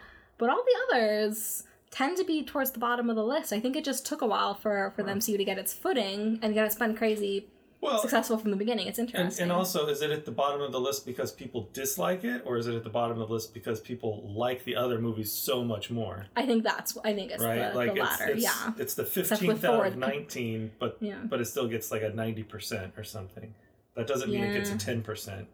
But 0.41 0.49
all 0.51 0.65
the 0.65 0.97
others 0.97 1.63
tend 1.91 2.17
to 2.17 2.25
be 2.25 2.43
towards 2.45 2.71
the 2.73 2.79
bottom 2.79 3.11
of 3.11 3.17
the 3.17 3.23
list. 3.25 3.53
I 3.53 3.61
think 3.61 3.77
it 3.77 3.85
just 3.85 4.07
took 4.07 4.23
a 4.23 4.27
while 4.27 4.55
for, 4.55 4.93
for 4.97 5.03
the 5.03 5.11
MCU 5.13 5.37
to 5.37 5.45
get 5.45 5.59
its 5.59 5.75
footing 5.75 6.39
and 6.43 6.55
get 6.55 6.65
its 6.65 6.77
been 6.77 6.97
crazy 6.97 7.49
Well, 7.81 7.99
successful 8.01 8.39
from 8.39 8.51
the 8.53 8.57
beginning. 8.57 8.87
It's 8.87 8.99
interesting. 8.99 9.43
and 9.43 9.53
also, 9.53 9.87
is 9.89 10.01
it 10.01 10.11
at 10.11 10.25
the 10.25 10.31
bottom 10.31 10.63
of 10.63 10.71
the 10.73 10.81
list 10.81 11.05
because 11.05 11.31
people 11.33 11.69
dislike 11.73 12.25
it, 12.25 12.43
or 12.47 12.57
is 12.59 12.69
it 12.69 12.75
at 12.75 12.85
the 12.85 12.91
bottom 12.91 13.21
of 13.21 13.29
the 13.29 13.35
list 13.35 13.53
because 13.53 13.81
people 13.81 14.33
like 14.35 14.65
the 14.65 14.77
other 14.77 14.99
movies 15.01 15.33
so 15.33 15.63
much 15.65 15.91
more? 15.91 16.27
I 16.37 16.47
think 16.47 16.63
that's, 16.63 16.97
I 17.05 17.13
think 17.13 17.33
it's 17.33 17.43
right? 17.43 17.73
the, 17.73 17.77
like 17.77 17.95
the 17.95 18.01
it's, 18.01 18.11
latter. 18.21 18.33
it's, 18.33 18.43
yeah. 18.45 18.73
it's 18.79 18.95
the 18.95 19.05
fifteenth 19.05 19.65
out 19.65 19.87
of 19.87 19.97
nineteen, 19.97 20.71
but 20.79 20.97
Yeah. 21.01 21.17
but 21.25 21.41
it 21.41 21.47
still 21.47 21.67
gets 21.69 21.91
like 21.91 22.03
a 22.03 22.11
ninety 22.11 22.45
percent 22.45 22.95
or 22.97 23.05
something. 23.05 23.53
That 23.97 24.07
doesn't 24.07 24.31
mean 24.31 24.45
it 24.45 24.55
gets 24.55 24.71
a 24.71 24.79
ten 24.79 25.03
percent 25.03 25.49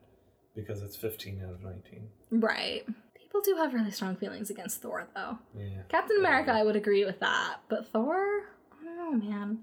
because 0.55 0.83
it's 0.83 0.97
fifteen 0.97 1.43
out 1.45 1.55
of 1.55 1.63
nineteen. 1.65 2.09
Right. 2.31 2.85
People 3.37 3.55
do 3.55 3.61
have 3.61 3.75
really 3.75 3.91
strong 3.91 4.17
feelings 4.17 4.49
against 4.49 4.81
Thor, 4.81 5.07
though. 5.15 5.39
Yeah. 5.55 5.83
Captain 5.91 6.17
America, 6.19 6.53
I 6.53 6.63
would 6.63 6.77
agree 6.77 7.05
with 7.05 7.21
that, 7.21 7.57
but 7.69 7.87
Thor, 7.89 8.17
I 8.81 8.85
don't 8.85 8.97
know, 8.97 9.29
man. 9.29 9.59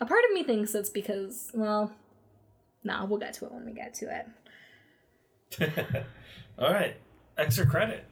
A 0.00 0.06
part 0.06 0.20
of 0.26 0.34
me 0.34 0.44
thinks 0.44 0.74
it's 0.74 0.90
because, 0.90 1.50
well, 1.54 1.92
no, 2.84 3.06
we'll 3.06 3.18
get 3.18 3.32
to 3.34 3.46
it 3.46 3.52
when 3.52 3.64
we 3.64 3.72
get 3.72 3.94
to 3.94 4.24
it. 5.58 6.04
All 6.58 6.70
right, 6.70 6.96
extra 7.38 7.64
credit. 7.64 8.04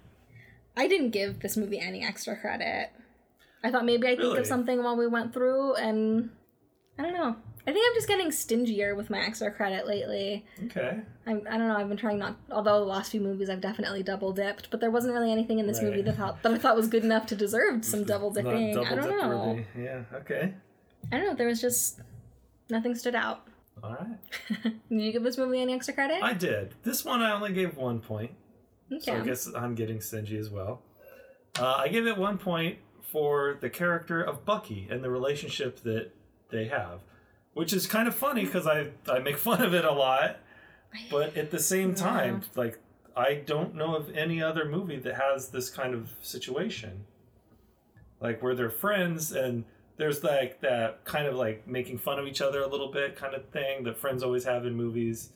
I 0.74 0.88
didn't 0.88 1.10
give 1.10 1.40
this 1.40 1.58
movie 1.58 1.80
any 1.80 2.02
extra 2.02 2.34
credit. 2.34 2.88
I 3.62 3.70
thought 3.70 3.84
maybe 3.84 4.06
I'd 4.06 4.18
think 4.18 4.38
of 4.38 4.46
something 4.46 4.82
while 4.82 4.96
we 4.96 5.06
went 5.06 5.34
through, 5.34 5.74
and 5.74 6.30
I 6.98 7.02
don't 7.02 7.14
know. 7.14 7.36
I 7.66 7.72
think 7.72 7.86
I'm 7.86 7.94
just 7.94 8.08
getting 8.08 8.30
stingier 8.32 8.94
with 8.94 9.10
my 9.10 9.18
extra 9.20 9.50
credit 9.50 9.86
lately. 9.86 10.46
Okay. 10.64 11.00
I, 11.26 11.30
I 11.32 11.34
don't 11.58 11.68
know. 11.68 11.76
I've 11.76 11.88
been 11.88 11.98
trying 11.98 12.18
not. 12.18 12.36
Although 12.50 12.78
the 12.80 12.86
last 12.86 13.10
few 13.10 13.20
movies 13.20 13.50
I've 13.50 13.60
definitely 13.60 14.02
double 14.02 14.32
dipped, 14.32 14.70
but 14.70 14.80
there 14.80 14.90
wasn't 14.90 15.12
really 15.12 15.30
anything 15.30 15.58
in 15.58 15.66
this 15.66 15.78
Right. 15.82 15.90
movie 15.90 16.02
that 16.02 16.16
thought 16.16 16.42
that 16.42 16.52
I 16.52 16.56
thought 16.58 16.76
was 16.76 16.88
good 16.88 17.04
enough 17.04 17.26
to 17.26 17.36
deserve 17.36 17.84
some 17.84 18.04
double 18.04 18.30
dipping. 18.30 18.78
I 18.78 18.94
don't 18.94 19.10
know. 19.10 19.38
worthy. 19.52 19.64
Yeah. 19.78 20.02
Okay. 20.14 20.54
I 21.12 21.16
don't 21.18 21.26
know. 21.26 21.34
There 21.34 21.46
was 21.46 21.60
just 21.60 22.00
nothing 22.70 22.94
stood 22.94 23.14
out. 23.14 23.46
All 23.82 23.90
right. 23.92 24.62
Did 24.88 25.00
you 25.00 25.12
give 25.12 25.22
this 25.22 25.36
movie 25.36 25.60
any 25.60 25.74
extra 25.74 25.92
credit? 25.94 26.22
I 26.22 26.32
did. 26.32 26.74
This 26.84 27.04
one 27.04 27.20
I 27.20 27.32
only 27.32 27.52
gave 27.52 27.76
one 27.76 28.00
point, 28.00 28.32
okay. 28.92 29.00
so 29.00 29.14
I 29.14 29.20
guess 29.20 29.46
I'm 29.54 29.74
getting 29.74 30.00
stingy 30.00 30.36
as 30.38 30.50
well. 30.50 30.82
Uh, 31.60 31.74
I 31.78 31.88
give 31.88 32.06
it 32.06 32.16
one 32.16 32.38
point 32.38 32.78
for 33.02 33.56
the 33.60 33.70
character 33.70 34.20
of 34.22 34.44
Bucky 34.44 34.88
and 34.90 35.04
the 35.04 35.10
relationship 35.10 35.80
that 35.84 36.10
they 36.50 36.66
have, 36.66 37.00
which 37.54 37.72
is 37.72 37.86
kind 37.86 38.08
of 38.08 38.14
funny 38.14 38.44
because 38.44 38.66
I 38.66 38.90
I 39.08 39.18
make 39.18 39.36
fun 39.48 39.62
of 39.62 39.74
it 39.74 39.84
a 39.84 39.92
lot, 39.92 40.38
but 41.10 41.36
at 41.36 41.50
the 41.50 41.58
same 41.58 41.94
time, 41.94 42.42
like 42.54 42.78
I 43.16 43.34
don't 43.34 43.74
know 43.74 43.96
of 43.96 44.16
any 44.16 44.42
other 44.42 44.64
movie 44.64 44.98
that 44.98 45.14
has 45.14 45.48
this 45.48 45.70
kind 45.70 45.94
of 45.94 46.14
situation, 46.20 47.04
like 48.20 48.42
where 48.42 48.54
they're 48.54 48.70
friends 48.70 49.32
and 49.32 49.64
there's 49.98 50.22
like 50.22 50.60
that 50.60 51.04
kind 51.04 51.26
of 51.26 51.34
like 51.34 51.66
making 51.66 51.98
fun 51.98 52.18
of 52.18 52.26
each 52.26 52.40
other 52.40 52.62
a 52.62 52.68
little 52.68 52.90
bit 52.90 53.16
kind 53.16 53.34
of 53.34 53.44
thing 53.50 53.82
that 53.84 53.98
friends 53.98 54.22
always 54.22 54.44
have 54.44 54.64
in 54.64 54.74
movies. 54.74 55.30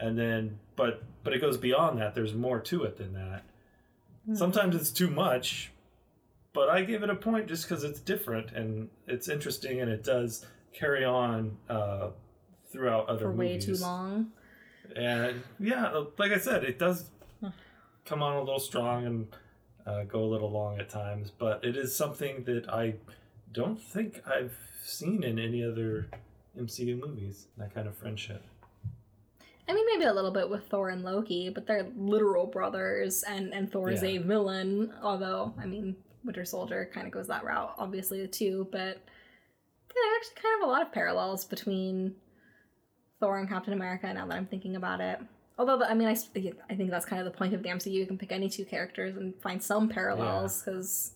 And 0.00 0.18
then 0.18 0.58
but 0.74 1.02
but 1.22 1.32
it 1.32 1.40
goes 1.40 1.56
beyond 1.58 2.00
that. 2.00 2.14
There's 2.14 2.34
more 2.34 2.60
to 2.60 2.84
it 2.84 2.96
than 2.96 3.12
that. 3.12 3.44
Hmm. 4.26 4.34
Sometimes 4.34 4.74
it's 4.74 4.90
too 4.90 5.10
much 5.10 5.70
but 6.58 6.68
i 6.68 6.82
give 6.82 7.04
it 7.04 7.10
a 7.10 7.14
point 7.14 7.46
just 7.46 7.68
because 7.68 7.84
it's 7.84 8.00
different 8.00 8.50
and 8.50 8.88
it's 9.06 9.28
interesting 9.28 9.80
and 9.80 9.88
it 9.88 10.02
does 10.02 10.44
carry 10.72 11.04
on 11.04 11.56
uh, 11.70 12.08
throughout 12.72 13.08
other 13.08 13.26
For 13.26 13.32
way 13.32 13.52
movies 13.54 13.64
too 13.66 13.76
long. 13.76 14.32
and 14.96 15.40
yeah 15.60 16.02
like 16.18 16.32
i 16.32 16.38
said 16.38 16.64
it 16.64 16.76
does 16.80 17.10
come 18.04 18.22
on 18.24 18.34
a 18.36 18.40
little 18.40 18.58
strong 18.58 19.06
and 19.06 19.26
uh, 19.86 20.02
go 20.02 20.24
a 20.24 20.30
little 20.34 20.50
long 20.50 20.80
at 20.80 20.88
times 20.90 21.30
but 21.30 21.64
it 21.64 21.76
is 21.76 21.94
something 21.94 22.42
that 22.44 22.68
i 22.68 22.94
don't 23.52 23.80
think 23.80 24.20
i've 24.26 24.56
seen 24.84 25.22
in 25.22 25.38
any 25.38 25.62
other 25.62 26.08
mcu 26.58 26.98
movies 26.98 27.46
that 27.56 27.72
kind 27.72 27.86
of 27.86 27.96
friendship 27.96 28.42
I 29.70 29.74
mean, 29.74 29.84
maybe 29.92 30.04
a 30.06 30.14
little 30.14 30.30
bit 30.30 30.48
with 30.48 30.64
Thor 30.70 30.88
and 30.88 31.04
Loki, 31.04 31.50
but 31.50 31.66
they're 31.66 31.86
literal 31.94 32.46
brothers, 32.46 33.22
and 33.22 33.52
and 33.52 33.70
Thor 33.70 33.90
is 33.90 34.02
Yeah. 34.02 34.08
a 34.08 34.18
villain. 34.22 34.94
Although, 35.02 35.52
I 35.60 35.66
mean, 35.66 35.94
Winter 36.28 36.44
Soldier 36.44 36.88
kind 36.94 37.06
of 37.06 37.12
goes 37.12 37.26
that 37.26 37.42
route, 37.42 37.74
obviously 37.78 38.26
too. 38.28 38.68
But 38.70 38.78
yeah, 38.78 39.94
there 39.94 40.16
actually 40.16 40.42
kind 40.42 40.62
of 40.62 40.68
a 40.68 40.70
lot 40.70 40.82
of 40.82 40.92
parallels 40.92 41.44
between 41.44 42.14
Thor 43.18 43.38
and 43.40 43.48
Captain 43.48 43.72
America. 43.72 44.12
Now 44.12 44.26
that 44.26 44.36
I'm 44.36 44.46
thinking 44.46 44.76
about 44.76 45.00
it, 45.00 45.18
although 45.58 45.82
I 45.82 45.94
mean, 45.94 46.06
I, 46.06 46.16
I 46.70 46.74
think 46.76 46.90
that's 46.90 47.06
kind 47.06 47.20
of 47.20 47.32
the 47.32 47.36
point 47.36 47.54
of 47.54 47.64
the 47.64 47.70
MCU. 47.70 47.90
You 47.90 48.06
can 48.06 48.16
pick 48.16 48.30
any 48.30 48.48
two 48.48 48.64
characters 48.64 49.16
and 49.16 49.34
find 49.42 49.60
some 49.60 49.88
parallels 49.88 50.62
because 50.62 51.14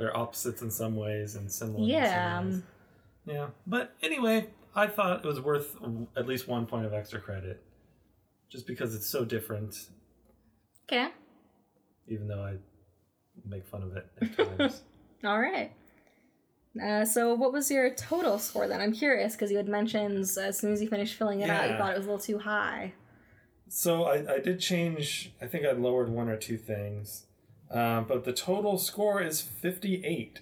they're 0.00 0.16
opposites 0.16 0.62
in 0.62 0.70
some 0.70 0.96
ways 0.96 1.36
and 1.36 1.52
similar 1.52 1.86
yeah, 1.86 2.40
in 2.40 2.44
some 2.44 2.50
ways. 2.52 2.62
yeah 3.26 3.46
but 3.66 3.94
anyway 4.02 4.46
i 4.74 4.86
thought 4.86 5.22
it 5.22 5.28
was 5.28 5.40
worth 5.40 5.76
at 6.16 6.26
least 6.26 6.48
one 6.48 6.64
point 6.66 6.86
of 6.86 6.94
extra 6.94 7.20
credit 7.20 7.62
just 8.48 8.66
because 8.66 8.94
it's 8.94 9.06
so 9.06 9.26
different 9.26 9.90
okay, 10.88 11.08
even 12.08 12.26
though 12.26 12.42
i 12.42 12.56
make 13.48 13.66
fun 13.66 13.82
of 13.82 13.96
it 13.96 14.06
at 14.20 14.58
times 14.58 14.82
all 15.24 15.38
right. 15.40 15.72
Uh, 16.80 17.04
so, 17.04 17.34
what 17.34 17.52
was 17.52 17.68
your 17.70 17.92
total 17.94 18.38
score 18.38 18.68
then? 18.68 18.80
I'm 18.80 18.92
curious 18.92 19.32
because 19.34 19.50
you 19.50 19.56
had 19.56 19.68
mentioned 19.68 20.18
as 20.20 20.58
soon 20.58 20.72
as 20.72 20.80
you 20.80 20.88
finished 20.88 21.16
filling 21.16 21.40
it 21.40 21.50
out, 21.50 21.68
you 21.68 21.76
thought 21.76 21.92
it 21.92 21.96
was 21.96 22.06
a 22.06 22.10
little 22.10 22.24
too 22.24 22.38
high. 22.38 22.92
So 23.68 24.04
I, 24.04 24.34
I 24.34 24.38
did 24.38 24.60
change. 24.60 25.32
I 25.42 25.46
think 25.46 25.64
I 25.66 25.72
lowered 25.72 26.08
one 26.10 26.28
or 26.28 26.36
two 26.36 26.56
things, 26.56 27.26
um, 27.72 28.04
but 28.06 28.24
the 28.24 28.32
total 28.32 28.78
score 28.78 29.20
is 29.20 29.40
fifty 29.40 30.04
eight. 30.04 30.40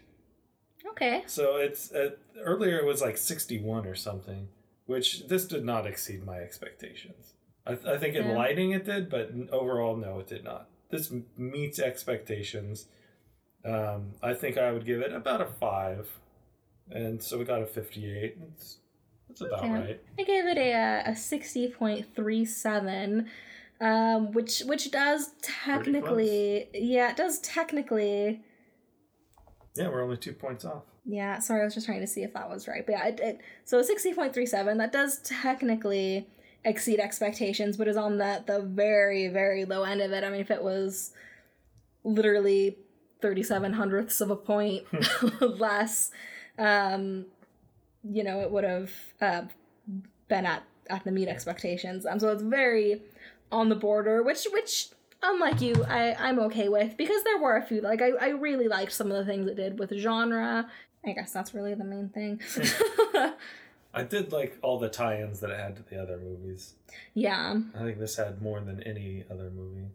Okay. 0.91 1.23
So 1.27 1.57
it's 1.57 1.93
uh, 1.93 2.11
earlier 2.43 2.79
it 2.79 2.85
was 2.85 3.01
like 3.01 3.17
sixty 3.17 3.59
one 3.59 3.87
or 3.87 3.95
something, 3.95 4.49
which 4.87 5.29
this 5.29 5.47
did 5.47 5.65
not 5.65 5.87
exceed 5.87 6.25
my 6.27 6.39
expectations. 6.39 7.33
I, 7.67 7.75
th- 7.75 7.87
I 7.87 7.97
think 7.99 8.15
in 8.17 8.27
Yeah. 8.27 8.33
lighting 8.37 8.73
it 8.73 8.85
did, 8.85 9.09
but 9.11 9.31
overall 9.51 9.97
no, 9.97 10.19
it 10.21 10.27
did 10.27 10.45
not. 10.45 10.69
This 10.91 11.13
meets 11.37 11.79
expectations. 11.79 12.87
Um, 13.65 14.13
I 14.23 14.35
think 14.35 14.57
I 14.57 14.73
would 14.73 14.87
give 14.87 15.01
it 15.01 15.13
about 15.13 15.41
a 15.41 15.47
five, 15.47 16.09
and 16.91 17.23
so 17.23 17.39
we 17.39 17.45
got 17.45 17.61
a 17.63 17.67
fifty 17.67 18.11
eight. 18.11 18.39
It's 18.53 18.79
that's 19.29 19.43
about 19.43 19.65
Okay. 19.65 19.71
right. 19.71 20.01
I 20.19 20.23
gave 20.23 20.47
it 20.47 20.57
a 20.57 20.73
uh, 20.73 21.11
a 21.11 21.17
sixty 21.17 21.69
point 21.69 22.07
three 22.15 22.45
seven, 22.47 23.29
um, 23.81 24.33
which 24.33 24.61
which 24.61 24.91
does 24.91 25.33
technically, 25.43 26.69
yeah, 26.73 27.11
it 27.11 27.17
does 27.17 27.41
technically. 27.41 28.43
Yeah, 29.77 29.89
we're 29.89 30.03
only 30.03 30.17
two 30.17 30.33
points 30.33 30.65
off. 30.65 30.85
Yeah, 31.05 31.39
sorry, 31.39 31.63
I 31.63 31.65
was 31.65 31.75
just 31.75 31.87
trying 31.87 32.01
to 32.01 32.07
see 32.07 32.23
if 32.23 32.33
that 32.35 32.49
was 32.49 32.67
right. 32.67 32.85
But 32.87 32.93
yeah, 32.93 33.07
it, 33.09 33.21
it 33.21 33.41
so 33.65 33.83
sixty 33.83 34.15
point 34.15 34.33
three 34.33 34.47
seven. 34.47 34.79
That 34.79 34.93
does 34.93 35.19
technically 35.19 36.29
exceed 36.69 37.01
expectations, 37.01 37.77
but 37.77 37.89
is 37.89 37.97
on 37.97 38.19
the 38.19 38.45
the 38.47 38.61
very 38.61 39.29
very 39.29 39.65
low 39.65 39.83
end 39.83 40.01
of 40.01 40.13
it. 40.13 40.23
I 40.23 40.31
mean, 40.31 40.41
if 40.41 40.51
it 40.51 40.63
was 40.63 41.13
literally 42.05 42.79
thirty 43.21 43.43
seven 43.43 43.73
hundredths 43.73 44.21
of 44.21 44.31
a 44.31 44.37
point 44.37 44.85
less, 45.41 46.11
um, 46.59 47.27
you 48.05 48.23
know, 48.23 48.41
it 48.41 48.51
would 48.51 48.65
have 48.65 48.93
uh, 49.21 49.43
been 50.29 50.47
at 50.47 50.63
at 50.89 51.05
the 51.05 51.11
meet 51.11 51.29
expectations. 51.29 52.07
Um, 52.07 52.21
so 52.21 52.29
it's 52.29 52.43
very 52.43 53.03
on 53.51 53.69
the 53.69 53.77
border, 53.77 54.23
which 54.23 54.47
which 54.53 54.89
unlike 55.23 55.61
you, 55.61 55.85
I 55.89 56.15
I'm 56.19 56.39
okay 56.41 56.69
with 56.69 56.97
because 56.97 57.25
there 57.25 57.39
were 57.39 57.57
a 57.57 57.63
few 57.63 57.81
like 57.81 58.03
I 58.03 58.11
I 58.21 58.29
really 58.29 58.69
liked 58.69 58.93
some 58.93 59.11
of 59.11 59.17
the 59.17 59.25
things 59.25 59.49
it 59.49 59.57
did 59.57 59.79
with 59.79 59.93
genre. 59.97 60.71
I 61.07 61.13
guess 61.13 61.33
that's 61.33 61.55
really 61.55 61.75
the 61.75 61.85
main 61.85 62.09
thing. 62.11 62.41
I 63.99 64.05
did 64.05 64.33
like 64.33 64.59
all 64.63 64.79
the 64.79 64.89
tie-ins 64.89 65.41
that 65.41 65.51
it 65.51 65.59
had 65.59 65.77
to 65.77 65.83
the 65.83 66.01
other 66.01 66.19
movies. 66.19 66.75
yeah. 67.15 67.61
I 67.75 67.79
think 67.79 67.99
this 67.99 68.17
had 68.17 68.41
more 68.41 68.61
than 68.61 68.83
any 68.83 69.25
other 69.31 69.51
movie. 69.51 69.89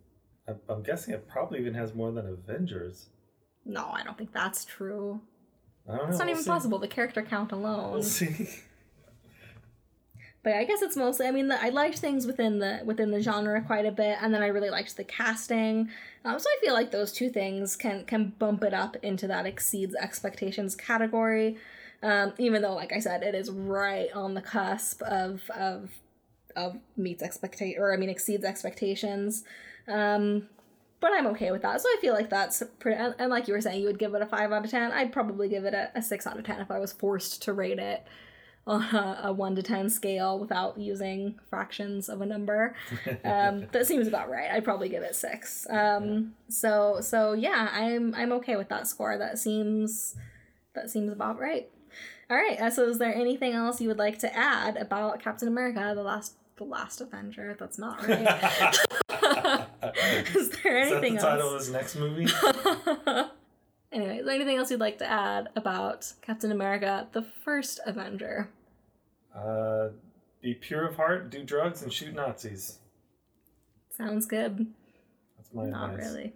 I'm, 0.48 0.60
I'm 0.70 0.84
guessing 0.84 1.14
it 1.14 1.28
probably 1.28 1.60
even 1.60 1.74
has 1.74 1.94
more 1.94 2.12
than 2.12 2.28
Avengers. 2.28 3.08
No, 3.66 3.90
I 3.94 4.04
don't 4.04 4.18
think 4.18 4.34
that's 4.34 4.66
true. 4.66 5.22
I 5.88 5.96
don't 5.96 6.04
know. 6.04 6.10
It's 6.10 6.20
not 6.20 6.26
we'll 6.28 6.32
even 6.32 6.44
see. 6.44 6.50
possible. 6.50 6.80
The 6.80 6.88
character 6.88 7.22
count 7.22 7.52
alone. 7.52 7.94
We'll 7.94 8.04
see. 8.04 8.50
But 10.44 10.56
I 10.56 10.66
guess 10.66 10.82
it's 10.82 10.98
mostly. 10.98 11.26
I 11.26 11.32
mean, 11.32 11.48
the, 11.48 11.62
I 11.62 11.70
liked 11.70 12.00
things 12.00 12.28
within 12.28 12.60
the 12.60 12.82
within 12.84 13.12
the 13.12 13.22
genre 13.22 13.62
quite 13.62 13.86
a 13.86 13.92
bit, 13.92 14.18
and 14.22 14.34
then 14.34 14.44
I 14.44 14.48
really 14.48 14.70
liked 14.70 14.98
the 14.98 15.06
casting. 15.06 15.90
Um, 16.26 16.38
so 16.38 16.46
I 16.50 16.58
feel 16.62 16.74
like 16.74 16.92
those 16.92 17.14
two 17.14 17.30
things 17.30 17.78
can 17.78 18.04
can 18.04 18.34
bump 18.38 18.62
it 18.64 18.74
up 18.74 18.98
into 18.98 19.26
that 19.28 19.46
exceeds 19.46 19.96
expectations 19.96 20.76
category. 20.76 21.58
Um, 22.04 22.34
even 22.38 22.62
though, 22.62 22.76
like 22.76 22.92
I 22.92 23.00
said, 23.00 23.24
it 23.24 23.34
is 23.34 23.50
right 23.50 24.10
on 24.14 24.34
the 24.34 24.42
cusp 24.42 25.02
of 25.02 25.42
of 25.56 25.90
of 26.56 26.78
meets 26.98 27.24
expectation, 27.24 27.82
or 27.82 27.94
I 27.94 27.98
mean 27.98 28.10
exceeds 28.10 28.44
expectations. 28.44 29.44
Um, 29.88 30.50
but 31.00 31.12
I'm 31.14 31.28
okay 31.28 31.52
with 31.52 31.62
that. 31.64 31.82
So 31.82 31.88
I 31.90 31.98
feel 32.00 32.14
like 32.14 32.30
that's 32.30 32.62
pretty. 32.80 32.98
And, 32.98 33.16
and 33.20 33.30
like 33.30 33.48
you 33.48 33.54
were 33.54 33.62
saying, 33.62 33.82
you 33.82 33.88
would 33.88 34.00
give 34.00 34.14
it 34.14 34.22
a 34.22 34.26
five 34.26 34.52
out 34.52 34.66
of 34.66 34.72
ten. 34.72 34.92
I'd 34.92 35.12
probably 35.12 35.50
give 35.50 35.66
it 35.66 35.74
a, 35.74 35.92
a 35.96 36.02
six 36.02 36.28
out 36.28 36.38
of 36.38 36.46
ten 36.46 36.60
if 36.62 36.72
I 36.72 36.80
was 36.80 36.92
forced 36.94 37.42
to 37.44 37.54
rate 37.54 37.80
it 37.80 38.06
on 38.66 38.82
a, 38.82 39.22
a 39.26 39.34
one 39.34 39.56
to 39.56 39.64
ten 39.64 39.90
scale 39.90 40.40
without 40.40 40.78
using 40.78 41.40
fractions 41.50 42.10
of 42.10 42.22
a 42.22 42.26
number. 42.26 42.76
Um, 43.26 43.68
that 43.72 43.88
seems 43.88 44.08
about 44.08 44.30
right. 44.30 44.52
I'd 44.52 44.64
probably 44.66 44.90
give 44.90 45.04
it 45.04 45.16
six. 45.16 45.66
Um, 45.70 46.34
so 46.50 47.00
so 47.02 47.34
yeah, 47.34 47.70
I'm 47.72 48.14
I'm 48.16 48.32
okay 48.34 48.58
with 48.58 48.70
that 48.70 48.88
score. 48.88 49.18
That 49.18 49.38
seems 49.38 50.16
that 50.74 50.90
seems 50.90 51.12
about 51.12 51.40
right. 51.40 51.70
All 52.34 52.40
right. 52.40 52.60
Uh, 52.60 52.72
so 52.72 52.90
is 52.90 52.98
there 52.98 53.14
anything 53.14 53.54
else 53.54 53.80
you 53.80 53.88
would 53.90 54.00
like 54.00 54.18
to 54.20 54.36
add 54.36 54.76
about 54.78 55.22
Captain 55.22 55.48
America: 55.48 55.92
the 55.96 56.02
last 56.02 56.34
the 56.58 56.64
last 56.64 57.00
Avenger? 57.00 57.56
That's 57.60 57.78
not 57.78 58.02
right. 58.08 58.22
is 60.36 60.50
there 60.50 60.80
Is 60.80 60.90
that 60.90 61.02
the 61.02 61.08
anything 61.08 61.18
title 61.18 61.50
of 61.50 61.54
else? 61.54 61.66
his 61.68 61.72
next 61.72 61.96
movie? 61.96 62.26
anyway, 63.92 64.18
is 64.18 64.26
there 64.26 64.34
anything 64.34 64.58
else 64.58 64.72
you'd 64.72 64.80
like 64.80 64.98
to 64.98 65.06
add 65.08 65.50
about 65.56 66.12
Captain 66.24 66.52
America: 66.52 67.08
the 67.12 67.22
first 67.22 67.80
Avenger? 67.86 68.50
uh, 69.36 69.90
be 70.42 70.56
pure 70.56 70.88
of 70.88 70.96
heart, 70.96 71.30
do 71.30 71.44
drugs, 71.44 71.84
and 71.84 71.94
shoot 71.94 72.16
Nazis. 72.16 72.80
Sounds 73.96 74.26
good. 74.26 74.66
My 75.54 75.66
Not 75.66 75.94
advice. 75.96 76.32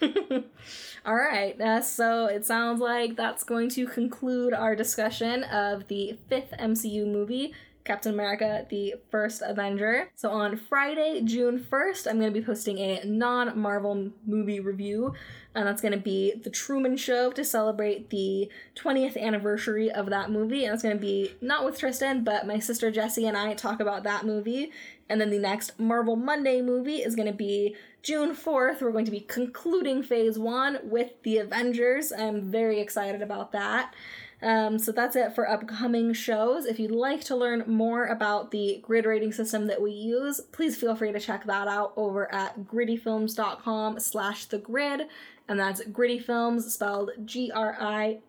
really. 0.00 0.44
All 1.04 1.14
right. 1.14 1.60
Uh, 1.60 1.82
so 1.82 2.26
it 2.26 2.46
sounds 2.46 2.80
like 2.80 3.16
that's 3.16 3.44
going 3.44 3.68
to 3.70 3.86
conclude 3.86 4.52
our 4.54 4.74
discussion 4.76 5.44
of 5.44 5.88
the 5.88 6.16
fifth 6.28 6.52
MCU 6.58 7.06
movie, 7.06 7.52
Captain 7.84 8.14
America 8.14 8.64
the 8.70 8.94
First 9.10 9.42
Avenger. 9.44 10.10
So 10.14 10.30
on 10.30 10.56
Friday, 10.56 11.20
June 11.24 11.58
1st, 11.70 12.06
I'm 12.06 12.20
going 12.20 12.32
to 12.32 12.40
be 12.40 12.44
posting 12.44 12.78
a 12.78 13.02
non 13.04 13.58
Marvel 13.58 14.12
movie 14.24 14.60
review, 14.60 15.12
and 15.54 15.66
that's 15.66 15.82
going 15.82 15.92
to 15.92 15.98
be 15.98 16.32
The 16.42 16.50
Truman 16.50 16.96
Show 16.96 17.32
to 17.32 17.44
celebrate 17.44 18.10
the 18.10 18.48
20th 18.76 19.20
anniversary 19.20 19.90
of 19.90 20.08
that 20.10 20.30
movie. 20.30 20.64
And 20.64 20.72
it's 20.72 20.82
going 20.84 20.96
to 20.96 21.00
be 21.00 21.34
not 21.40 21.64
with 21.64 21.78
Tristan, 21.78 22.22
but 22.22 22.46
my 22.46 22.60
sister 22.60 22.90
Jessie 22.92 23.26
and 23.26 23.36
I 23.36 23.54
talk 23.54 23.80
about 23.80 24.04
that 24.04 24.24
movie. 24.24 24.70
And 25.12 25.20
then 25.20 25.28
the 25.28 25.38
next 25.38 25.78
Marvel 25.78 26.16
Monday 26.16 26.62
movie 26.62 27.02
is 27.02 27.14
going 27.14 27.28
to 27.28 27.34
be 27.34 27.76
June 28.02 28.34
4th. 28.34 28.80
We're 28.80 28.92
going 28.92 29.04
to 29.04 29.10
be 29.10 29.20
concluding 29.20 30.02
phase 30.02 30.38
one 30.38 30.78
with 30.84 31.10
the 31.22 31.36
Avengers. 31.36 32.12
I'm 32.12 32.50
very 32.50 32.80
excited 32.80 33.20
about 33.20 33.52
that. 33.52 33.92
Um, 34.40 34.78
so 34.78 34.90
that's 34.90 35.14
it 35.14 35.34
for 35.34 35.46
upcoming 35.46 36.14
shows. 36.14 36.64
If 36.64 36.80
you'd 36.80 36.92
like 36.92 37.22
to 37.24 37.36
learn 37.36 37.64
more 37.66 38.06
about 38.06 38.52
the 38.52 38.80
grid 38.80 39.04
rating 39.04 39.32
system 39.32 39.66
that 39.66 39.82
we 39.82 39.90
use, 39.90 40.40
please 40.50 40.78
feel 40.78 40.96
free 40.96 41.12
to 41.12 41.20
check 41.20 41.44
that 41.44 41.68
out 41.68 41.92
over 41.94 42.32
at 42.34 42.64
griddyfilms.com 42.64 44.00
slash 44.00 44.46
the 44.46 44.56
grid. 44.56 45.08
And 45.46 45.60
that's 45.60 45.84
griddy 45.84 46.20
films 46.20 46.72
spelled 46.72 47.10
G-R-I-D-D-Y 47.26 48.20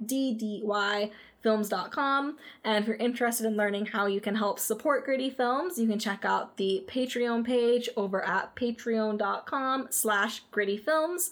films.com. 1.44 2.38
And 2.64 2.82
if 2.82 2.88
you're 2.88 2.96
interested 2.96 3.46
in 3.46 3.56
learning 3.56 3.88
how 3.88 4.08
you 4.08 4.22
can 4.22 4.36
help 4.36 4.58
support 4.58 5.06
Griddy 5.06 5.30
Films, 5.30 5.78
you 5.78 5.88
can 5.88 6.00
check 6.00 6.26
out 6.26 6.58
the 6.58 6.84
Patreon 6.88 7.46
page 7.46 7.90
over 7.96 8.26
at 8.26 8.56
patreon.com 8.56 9.88
slash 9.92 10.40
griddy 10.52 10.78
films. 10.78 11.32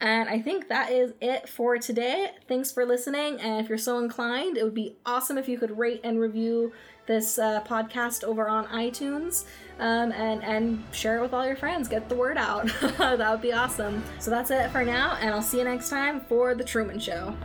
And 0.00 0.28
I 0.28 0.40
think 0.40 0.68
that 0.68 0.90
is 0.90 1.12
it 1.20 1.48
for 1.48 1.78
today. 1.78 2.32
Thanks 2.48 2.72
for 2.72 2.84
listening. 2.84 3.40
And 3.40 3.64
if 3.64 3.68
you're 3.68 3.78
so 3.78 4.00
inclined, 4.00 4.58
it 4.58 4.64
would 4.64 4.74
be 4.74 4.96
awesome 5.06 5.38
if 5.38 5.48
you 5.48 5.56
could 5.56 5.78
rate 5.78 6.00
and 6.02 6.18
review 6.18 6.72
this 7.06 7.38
uh, 7.38 7.62
podcast 7.62 8.24
over 8.24 8.48
on 8.48 8.66
iTunes 8.66 9.44
um, 9.78 10.10
and, 10.12 10.42
and 10.42 10.82
share 10.90 11.18
it 11.18 11.22
with 11.22 11.32
all 11.32 11.46
your 11.46 11.56
friends. 11.56 11.86
Get 11.86 12.08
the 12.08 12.16
word 12.16 12.36
out. 12.36 12.66
that 12.98 13.30
would 13.30 13.42
be 13.42 13.52
awesome. 13.52 14.02
So 14.18 14.30
that's 14.30 14.50
it 14.50 14.70
for 14.70 14.84
now. 14.84 15.16
And 15.20 15.32
I'll 15.32 15.40
see 15.40 15.58
you 15.58 15.64
next 15.64 15.88
time 15.88 16.20
for 16.22 16.56
The 16.56 16.64
Truman 16.64 16.98
Show. 16.98 17.36